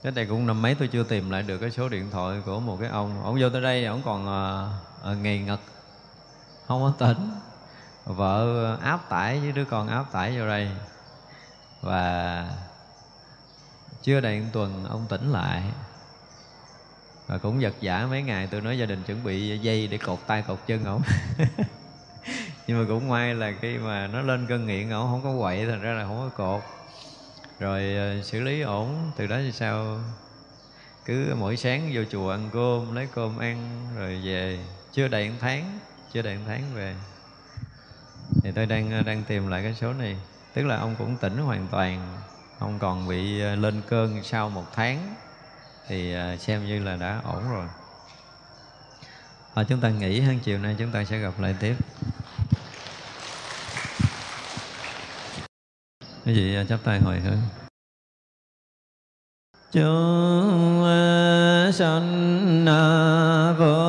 cái 0.04 0.12
này 0.12 0.26
cũng 0.26 0.48
năm 0.48 0.62
mấy 0.62 0.76
tôi 0.76 0.88
chưa 0.88 1.04
tìm 1.04 1.30
lại 1.30 1.44
được 1.44 1.58
cái 1.58 1.72
số 1.72 1.90
điện 1.90 2.12
thoại 2.12 2.42
của 2.46 2.60
một 2.60 2.78
cái 2.80 2.90
ông. 2.90 3.24
Ông 3.24 3.38
vô 3.42 3.50
tới 3.50 3.62
đây 3.62 3.86
ông 3.86 4.02
còn 4.06 4.22
uh, 4.26 5.12
uh, 5.12 5.18
ngây 5.18 5.40
ngật 5.40 5.60
không 6.68 6.82
có 6.82 7.08
tỉnh. 7.08 7.32
Vợ 8.06 8.78
áp 8.82 9.10
tải 9.10 9.40
với 9.40 9.52
đứa 9.52 9.66
con 9.66 9.88
áp 9.88 10.06
tải 10.12 10.40
vô 10.40 10.48
đây 10.48 10.72
và 11.86 12.50
chưa 14.04 14.20
đầy 14.20 14.40
một 14.40 14.48
tuần, 14.54 14.86
ông 14.86 15.06
tỉnh 15.10 15.32
lại. 15.32 15.64
Và 17.28 17.38
cũng 17.38 17.62
giật 17.62 17.74
giả 17.82 18.08
mấy 18.10 18.22
ngày 18.22 18.48
tôi 18.52 18.62
nói 18.62 18.78
gia 18.78 18.86
đình 18.86 19.04
chuẩn 19.04 19.24
bị 19.24 19.60
dây 19.60 19.88
để 19.88 19.98
cột 19.98 20.20
tay 20.28 20.44
cột 20.48 20.60
chân 20.68 20.84
ổng 20.86 21.02
nhưng 22.68 22.80
mà 22.80 22.86
cũng 22.88 23.10
may 23.10 23.36
là 23.36 23.54
khi 23.62 23.78
mà 23.78 24.08
nó 24.08 24.22
lên 24.22 24.46
cơn 24.50 24.68
nghiện 24.68 24.90
ổng 24.90 25.12
không 25.12 25.24
có 25.24 25.36
quậy, 25.40 25.66
thành 25.66 25.82
ra 25.82 25.94
là 25.94 26.04
không 26.04 26.18
có 26.18 26.38
cột. 26.38 26.64
Rồi 27.60 27.96
ờ, 27.96 28.22
xử 28.22 28.40
lý 28.42 28.62
ổn, 28.62 29.12
từ 29.18 29.28
đó 29.28 29.38
thì 29.38 29.52
sao? 29.52 30.00
Cứ 31.06 31.36
mỗi 31.40 31.58
sáng 31.58 31.92
vô 31.94 32.02
chùa 32.12 32.30
ăn 32.32 32.50
cơm, 32.54 32.96
lấy 32.96 33.08
cơm 33.16 33.38
ăn, 33.38 33.88
rồi 33.98 34.22
về. 34.24 34.60
Chưa 34.92 35.08
đầy 35.08 35.30
một 35.30 35.36
tháng, 35.42 35.80
chưa 36.14 36.22
đầy 36.22 36.36
một 36.38 36.44
tháng 36.48 36.62
về. 36.76 36.96
Thì 38.44 38.52
tôi 38.56 38.66
đang 38.66 38.92
ờ, 38.92 39.02
đang 39.02 39.24
tìm 39.28 39.48
lại 39.48 39.64
cái 39.64 39.74
số 39.74 39.94
này 39.94 40.18
tức 40.56 40.66
là 40.66 40.78
ông 40.78 40.96
cũng 40.98 41.18
tỉnh 41.18 41.38
hoàn 41.38 41.68
toàn. 41.72 42.18
Ông 42.60 42.80
còn 42.80 43.08
bị 43.08 43.42
ờ, 43.42 43.56
lên 43.56 43.82
cơn 43.88 44.24
sau 44.24 44.50
một 44.50 44.66
tháng. 44.74 45.16
Thì 45.88 46.14
ờ, 46.14 46.38
xem 46.38 46.68
như 46.68 46.80
là 46.80 46.96
đã 46.96 47.22
ổn 47.24 47.50
rồi. 47.50 47.68
Và 49.54 49.64
chúng 49.64 49.82
ta 49.82 49.90
nghỉ 49.90 50.22
hơn 50.22 50.40
chiều 50.44 50.60
nay, 50.60 50.76
chúng 50.80 50.92
ta 50.92 51.04
sẽ 51.04 51.18
gặp 51.18 51.40
lại 51.40 51.56
tiếp. 51.60 51.76
Quý 56.26 56.34
vị 56.34 56.58
chắp 56.70 56.80
tay 56.84 57.00
hồi 57.00 57.20
hướng. 57.20 57.40
Chúng 59.72 60.86
sanh 61.74 62.66
vô 63.58 63.85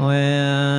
nguyện 0.00 0.69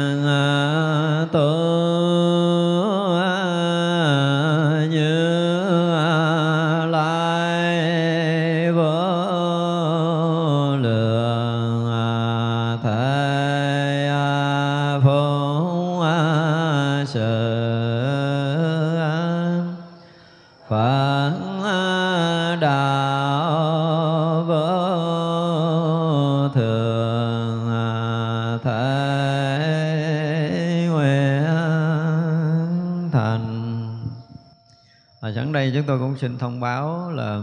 cũng 36.12 36.20
xin 36.20 36.38
thông 36.38 36.60
báo 36.60 37.12
là 37.12 37.42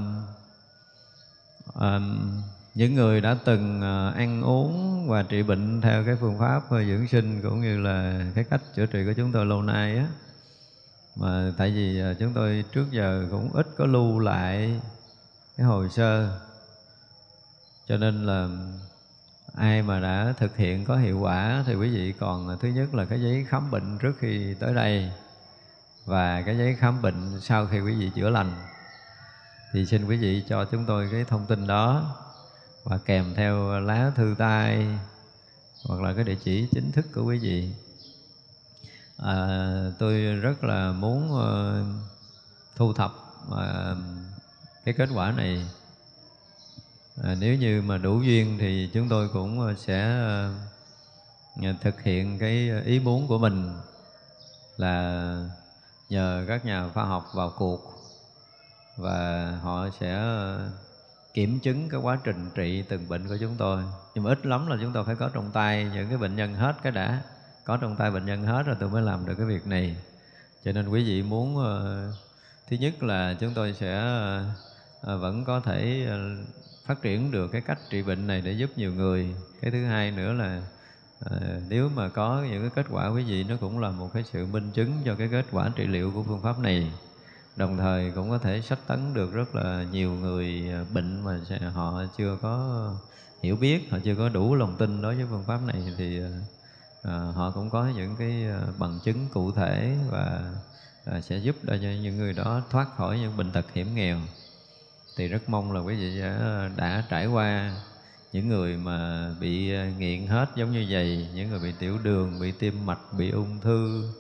à, 1.74 2.01
những 2.74 2.95
người 2.95 3.20
đã 3.20 3.36
từng 3.45 3.81
ờ, 3.81 4.12
ăn 4.16 4.43
uống 4.43 5.07
và 5.09 5.23
trị 5.23 5.43
bệnh 5.43 5.81
theo 5.81 6.05
cái 6.05 6.16
phương 6.20 6.39
pháp 6.39 6.70
ờ, 6.70 6.85
dưỡng 6.85 7.09
sinh 7.09 7.43
cũng 7.43 7.61
như 7.61 7.81
là 7.81 8.27
cái 8.35 8.45
cách 8.45 8.61
chữa 8.74 8.86
trị 8.86 9.05
của 9.05 9.12
chúng 9.16 9.32
tôi 9.32 9.47
lâu 9.47 9.62
nay 9.62 9.97
á. 9.97 10.07
Mà 11.16 11.53
tại 11.59 11.70
vì 11.70 12.01
ờ, 12.01 12.15
chúng 12.15 12.32
tôi 12.35 12.65
trước 12.73 12.85
giờ 12.90 13.27
cũng 13.31 13.51
ít 13.53 13.66
có 13.77 13.86
lưu 13.86 14.19
lại 14.19 14.81
cái 15.57 15.66
hồ 15.66 15.89
sơ. 15.89 16.40
Cho 17.86 17.97
nên 17.97 18.27
là 18.27 18.49
ai 19.55 19.82
mà 19.82 20.01
đã 20.01 20.35
thực 20.39 20.57
hiện 20.57 20.85
có 20.85 20.97
hiệu 20.97 21.20
quả 21.20 21.65
thì 21.66 21.74
quý 21.74 21.90
vị 21.90 22.15
còn 22.20 22.59
thứ 22.61 22.69
nhất 22.69 22.95
là 22.95 23.05
cái 23.05 23.23
giấy 23.23 23.47
khám 23.49 23.70
bệnh 23.70 23.99
trước 23.99 24.12
khi 24.19 24.55
tới 24.61 24.74
đây 24.74 25.11
và 26.09 26.43
cái 26.43 26.59
giấy 26.59 26.77
khám 26.78 27.03
bệnh 27.03 27.27
sau 27.40 27.66
khi 27.66 27.81
quý 27.81 27.94
vị 27.94 28.10
chữa 28.15 28.31
lành 28.31 28.52
thì 29.73 29.86
xin 29.86 30.06
quý 30.06 30.16
vị 30.16 30.43
cho 30.48 30.65
chúng 30.65 30.85
tôi 30.86 31.09
cái 31.12 31.24
thông 31.24 31.47
tin 31.47 31.66
đó 31.66 32.16
và 32.85 32.98
kèm 32.98 33.35
theo 33.36 33.81
lá 33.81 34.12
thư 34.15 34.35
tay 34.39 34.86
hoặc 35.85 36.01
là 36.01 36.12
cái 36.12 36.24
địa 36.24 36.36
chỉ 36.44 36.69
chính 36.73 36.93
thức 36.93 37.06
của 37.15 37.24
quý 37.24 37.39
vị. 37.39 37.70
À, 39.16 39.36
tôi 39.98 40.20
rất 40.20 40.65
là 40.65 40.93
muốn 40.93 41.32
uh, 41.32 41.86
thu 42.77 42.93
thập 42.93 43.15
uh, 43.48 43.98
cái 44.85 44.94
kết 44.94 45.09
quả 45.15 45.32
này. 45.32 45.66
À, 47.23 47.35
nếu 47.40 47.55
như 47.55 47.82
mà 47.82 47.98
đủ 47.98 48.23
duyên 48.23 48.56
thì 48.60 48.90
chúng 48.93 49.09
tôi 49.09 49.28
cũng 49.28 49.60
ờ, 49.60 49.74
sẽ 49.74 50.27
uh, 51.60 51.81
thực 51.81 52.02
hiện 52.02 52.39
cái 52.39 52.70
ý 52.85 53.01
muốn 53.01 53.28
của 53.28 53.39
mình 53.39 53.73
là 54.77 55.44
nhờ 56.09 56.44
các 56.48 56.64
nhà 56.64 56.89
khoa 56.94 57.05
học 57.05 57.30
vào 57.35 57.52
cuộc 57.56 57.98
và 58.97 59.51
họ 59.62 59.89
sẽ 60.01 60.14
ờ, 60.14 60.70
kiểm 61.35 61.60
chứng 61.60 61.89
cái 61.89 62.01
quá 62.01 62.18
trình 62.24 62.51
trị 62.55 62.85
từng 62.89 63.09
bệnh 63.09 63.28
của 63.28 63.36
chúng 63.40 63.55
tôi. 63.59 63.82
Nhưng 64.14 64.24
mà 64.24 64.30
ít 64.30 64.47
lắm 64.47 64.66
là 64.66 64.76
chúng 64.80 64.93
tôi 64.93 65.05
phải 65.05 65.14
có 65.14 65.30
trong 65.35 65.51
tay 65.52 65.90
những 65.94 66.09
cái 66.09 66.18
bệnh 66.18 66.36
nhân 66.36 66.55
hết 66.55 66.76
cái 66.82 66.93
đã. 66.93 67.22
Có 67.64 67.76
trong 67.76 67.97
tay 67.97 68.10
bệnh 68.10 68.26
nhân 68.26 68.43
hết 68.43 68.62
rồi 68.62 68.76
tôi 68.80 68.90
mới 68.90 69.02
làm 69.02 69.26
được 69.26 69.35
cái 69.39 69.47
việc 69.47 69.66
này. 69.66 69.97
Cho 70.64 70.72
nên 70.72 70.89
quý 70.89 71.05
vị 71.05 71.22
muốn 71.22 71.56
ờ, 71.56 72.12
thứ 72.70 72.76
nhất 72.76 73.02
là 73.02 73.35
chúng 73.40 73.55
tôi 73.55 73.72
sẽ 73.72 73.97
ờ, 75.01 75.18
vẫn 75.18 75.44
có 75.44 75.60
thể 75.60 76.09
phát 76.86 77.02
triển 77.02 77.30
được 77.30 77.48
cái 77.48 77.60
cách 77.60 77.78
trị 77.90 78.02
bệnh 78.02 78.26
này 78.26 78.40
để 78.40 78.52
giúp 78.52 78.70
nhiều 78.76 78.94
người. 78.94 79.35
Cái 79.60 79.70
thứ 79.70 79.85
hai 79.85 80.10
nữa 80.10 80.32
là 80.32 80.62
à, 81.24 81.61
nếu 81.69 81.89
mà 81.89 82.09
có 82.09 82.45
những 82.51 82.61
cái 82.61 82.70
kết 82.74 82.86
quả 82.90 83.09
quý 83.09 83.24
vị 83.24 83.45
nó 83.45 83.57
cũng 83.61 83.78
là 83.78 83.90
một 83.90 84.11
cái 84.15 84.24
sự 84.32 84.47
minh 84.47 84.70
chứng 84.74 84.93
cho 85.05 85.15
cái 85.15 85.28
kết 85.28 85.47
quả 85.53 85.70
trị 85.77 85.86
liệu 85.86 86.11
của 86.11 86.23
phương 86.23 86.43
pháp 86.43 86.59
này. 86.59 86.93
Đồng 87.57 87.77
thời 87.77 88.11
cũng 88.11 88.31
có 88.31 88.39
thể 88.39 88.61
sách 88.62 88.78
tấn 88.86 89.15
được 89.15 89.32
rất 89.32 89.55
là 89.55 89.85
nhiều 89.93 90.12
người 90.12 90.70
ờ, 90.73 90.85
bệnh 90.95 91.24
mà 91.24 91.40
họ 91.74 92.03
chưa 92.19 92.39
có 92.43 92.89
hiểu 93.43 93.57
biết 93.57 93.90
họ 93.90 93.99
chưa 94.05 94.15
có 94.15 94.28
đủ 94.28 94.55
lòng 94.55 94.77
tin 94.78 95.03
đối 95.03 95.15
với 95.15 95.27
phương 95.31 95.45
pháp 95.45 95.59
này 95.66 95.95
thì 95.99 96.20
à, 97.03 97.19
họ 97.35 97.51
cũng 97.51 97.70
có 97.70 97.89
những 97.97 98.16
cái 98.16 98.47
bằng 98.78 98.99
chứng 99.05 99.27
cụ 99.32 99.53
thể 99.53 99.97
và 100.11 100.53
à, 101.05 101.20
sẽ 101.20 101.36
giúp 101.36 101.57
cho 101.66 101.74
những 101.74 102.16
người 102.16 102.32
đó 102.32 102.62
thoát 102.70 102.97
khỏi 102.97 103.19
những 103.19 103.36
bệnh 103.36 103.53
tật 103.53 103.73
hiểm 103.74 103.95
nghèo. 103.95 104.19
Thì 105.16 105.28
rất 105.28 105.49
mong 105.49 105.73
là 105.73 105.81
quý 105.81 105.95
vị 105.95 106.20
đã, 106.20 106.70
đã 106.77 107.05
trải 107.11 107.27
qua 107.27 107.73
những 108.32 108.48
người 108.48 108.76
mà 108.76 109.28
bị 109.40 109.74
ờ, 109.74 109.86
nghiện 109.98 110.26
hết 110.26 110.46
giống 110.56 110.72
như 110.72 110.86
vậy 110.90 111.28
những 111.34 111.50
người 111.50 111.59
bị 111.59 111.72
tiểu 111.78 111.98
đường 112.02 112.40
bị 112.40 112.52
tim 112.52 112.86
mạch 112.86 113.00
bị 113.18 113.30
ung 113.30 113.60
thư 113.60 114.12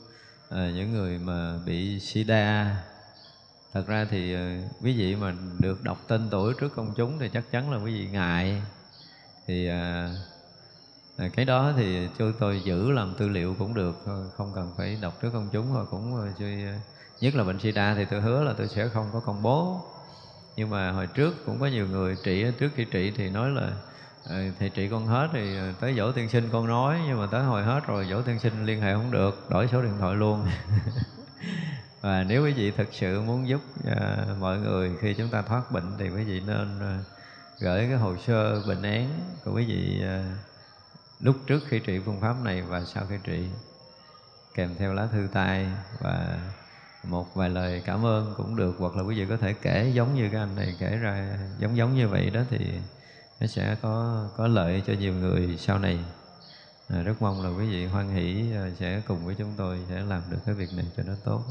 à, 0.50 0.70
những 0.74 0.92
người 0.92 1.18
mà 1.18 1.58
bị 1.66 2.00
sida 2.00 2.76
thật 3.72 3.86
ra 3.86 4.06
thì 4.10 4.34
ờ, 4.34 4.40
quý 4.82 4.98
vị 4.98 5.16
mà 5.16 5.34
được 5.58 5.84
đọc 5.84 6.04
tên 6.08 6.28
tuổi 6.30 6.54
trước 6.60 6.74
công 6.76 6.94
chúng 6.96 7.18
thì 7.18 7.28
chắc 7.32 7.44
chắn 7.50 7.72
là 7.72 7.78
quý 7.78 7.94
vị 7.94 8.08
ngại. 8.12 8.62
Thì 9.46 9.68
à, 9.68 10.10
à 11.16 11.28
cái 11.28 11.44
đó 11.44 11.72
thì 11.76 12.08
cho 12.18 12.32
tôi 12.38 12.62
giữ 12.64 12.90
làm 12.90 13.14
tư 13.18 13.28
liệu 13.28 13.56
cũng 13.58 13.74
được 13.74 13.96
không 14.36 14.52
cần 14.54 14.72
phải 14.76 14.98
đọc 15.02 15.22
trước 15.22 15.30
công 15.32 15.48
chúng 15.52 15.74
rồi 15.74 15.86
cũng 15.90 16.32
à, 16.40 16.80
nhất 17.20 17.34
là 17.34 17.44
bệnh 17.44 17.60
sida 17.60 17.94
thì 17.94 18.04
tôi 18.10 18.20
hứa 18.20 18.44
là 18.44 18.52
tôi 18.58 18.68
sẽ 18.68 18.88
không 18.88 19.10
có 19.12 19.20
công 19.20 19.42
bố. 19.42 19.80
Nhưng 20.56 20.70
mà 20.70 20.90
hồi 20.90 21.06
trước 21.06 21.46
cũng 21.46 21.60
có 21.60 21.66
nhiều 21.66 21.86
người 21.86 22.16
trị 22.24 22.44
trước 22.58 22.70
khi 22.74 22.84
trị 22.84 23.12
thì 23.16 23.30
nói 23.30 23.50
là 23.50 23.72
Ờ, 24.28 24.36
thì 24.58 24.68
trị 24.68 24.88
con 24.88 25.06
hết 25.06 25.28
thì 25.32 25.56
ờ, 25.56 25.72
tới 25.80 25.94
dỗ 25.94 26.12
tiên 26.12 26.28
sinh 26.28 26.48
con 26.52 26.66
nói 26.66 27.00
nhưng 27.08 27.18
mà 27.18 27.26
tới 27.26 27.42
hồi 27.42 27.62
hết 27.62 27.86
rồi 27.86 28.06
dỗ 28.10 28.22
tiên 28.22 28.38
sinh 28.38 28.66
liên 28.66 28.80
hệ 28.80 28.94
không 28.94 29.10
được 29.10 29.50
đổi 29.50 29.68
số 29.68 29.82
điện 29.82 29.94
thoại 29.98 30.14
luôn. 30.14 30.46
Và 32.00 32.24
nếu 32.28 32.44
quý 32.44 32.52
vị 32.52 32.70
thực 32.70 32.88
sự 32.92 33.22
muốn 33.22 33.48
giúp 33.48 33.60
uh, 33.80 34.38
mọi 34.40 34.58
người 34.58 34.90
khi 35.00 35.14
chúng 35.14 35.28
ta 35.28 35.42
thoát 35.42 35.72
bệnh 35.72 35.92
thì 35.98 36.10
quý 36.10 36.24
vị 36.24 36.42
nên 36.46 36.78
uh, 36.78 37.04
gửi 37.60 37.86
cái 37.88 37.96
hồ 37.96 38.16
sơ 38.26 38.62
bệnh 38.68 38.82
án 38.82 39.20
của 39.44 39.52
quý 39.54 39.64
vị 39.64 40.02
uh, 40.02 40.38
lúc 41.20 41.36
trước 41.46 41.62
khi 41.68 41.78
trị 41.78 41.98
phương 42.04 42.20
pháp 42.20 42.34
này 42.44 42.62
và 42.62 42.84
sau 42.84 43.04
khi 43.08 43.14
trị 43.24 43.48
kèm 44.54 44.74
theo 44.78 44.92
lá 44.92 45.08
thư 45.12 45.28
tay 45.32 45.66
và 46.00 46.38
một 47.04 47.34
vài 47.34 47.48
lời 47.48 47.82
cảm 47.86 48.06
ơn 48.06 48.34
cũng 48.36 48.56
được 48.56 48.74
hoặc 48.78 48.96
là 48.96 49.02
quý 49.02 49.20
vị 49.20 49.26
có 49.28 49.36
thể 49.36 49.52
kể 49.52 49.90
giống 49.94 50.14
như 50.14 50.28
cái 50.32 50.40
anh 50.40 50.56
này 50.56 50.76
kể 50.78 50.96
ra 50.96 51.38
giống 51.58 51.76
giống 51.76 51.94
như 51.96 52.08
vậy 52.08 52.30
đó 52.30 52.40
thì 52.50 52.58
nó 53.40 53.46
sẽ 53.46 53.76
có 53.82 54.24
có 54.36 54.46
lợi 54.46 54.82
cho 54.86 54.92
nhiều 54.92 55.14
người 55.14 55.56
sau 55.58 55.78
này. 55.78 55.98
À, 56.88 57.02
rất 57.02 57.22
mong 57.22 57.42
là 57.42 57.50
quý 57.58 57.70
vị 57.70 57.86
hoan 57.86 58.10
hỷ 58.10 58.52
ờ, 58.52 58.70
sẽ 58.78 59.02
cùng 59.08 59.26
với 59.26 59.34
chúng 59.38 59.52
tôi 59.56 59.78
sẽ 59.88 60.00
làm 60.00 60.22
được 60.30 60.38
cái 60.46 60.54
việc 60.54 60.68
này 60.76 60.86
cho 60.96 61.02
nó 61.02 61.12
tốt. 61.24 61.44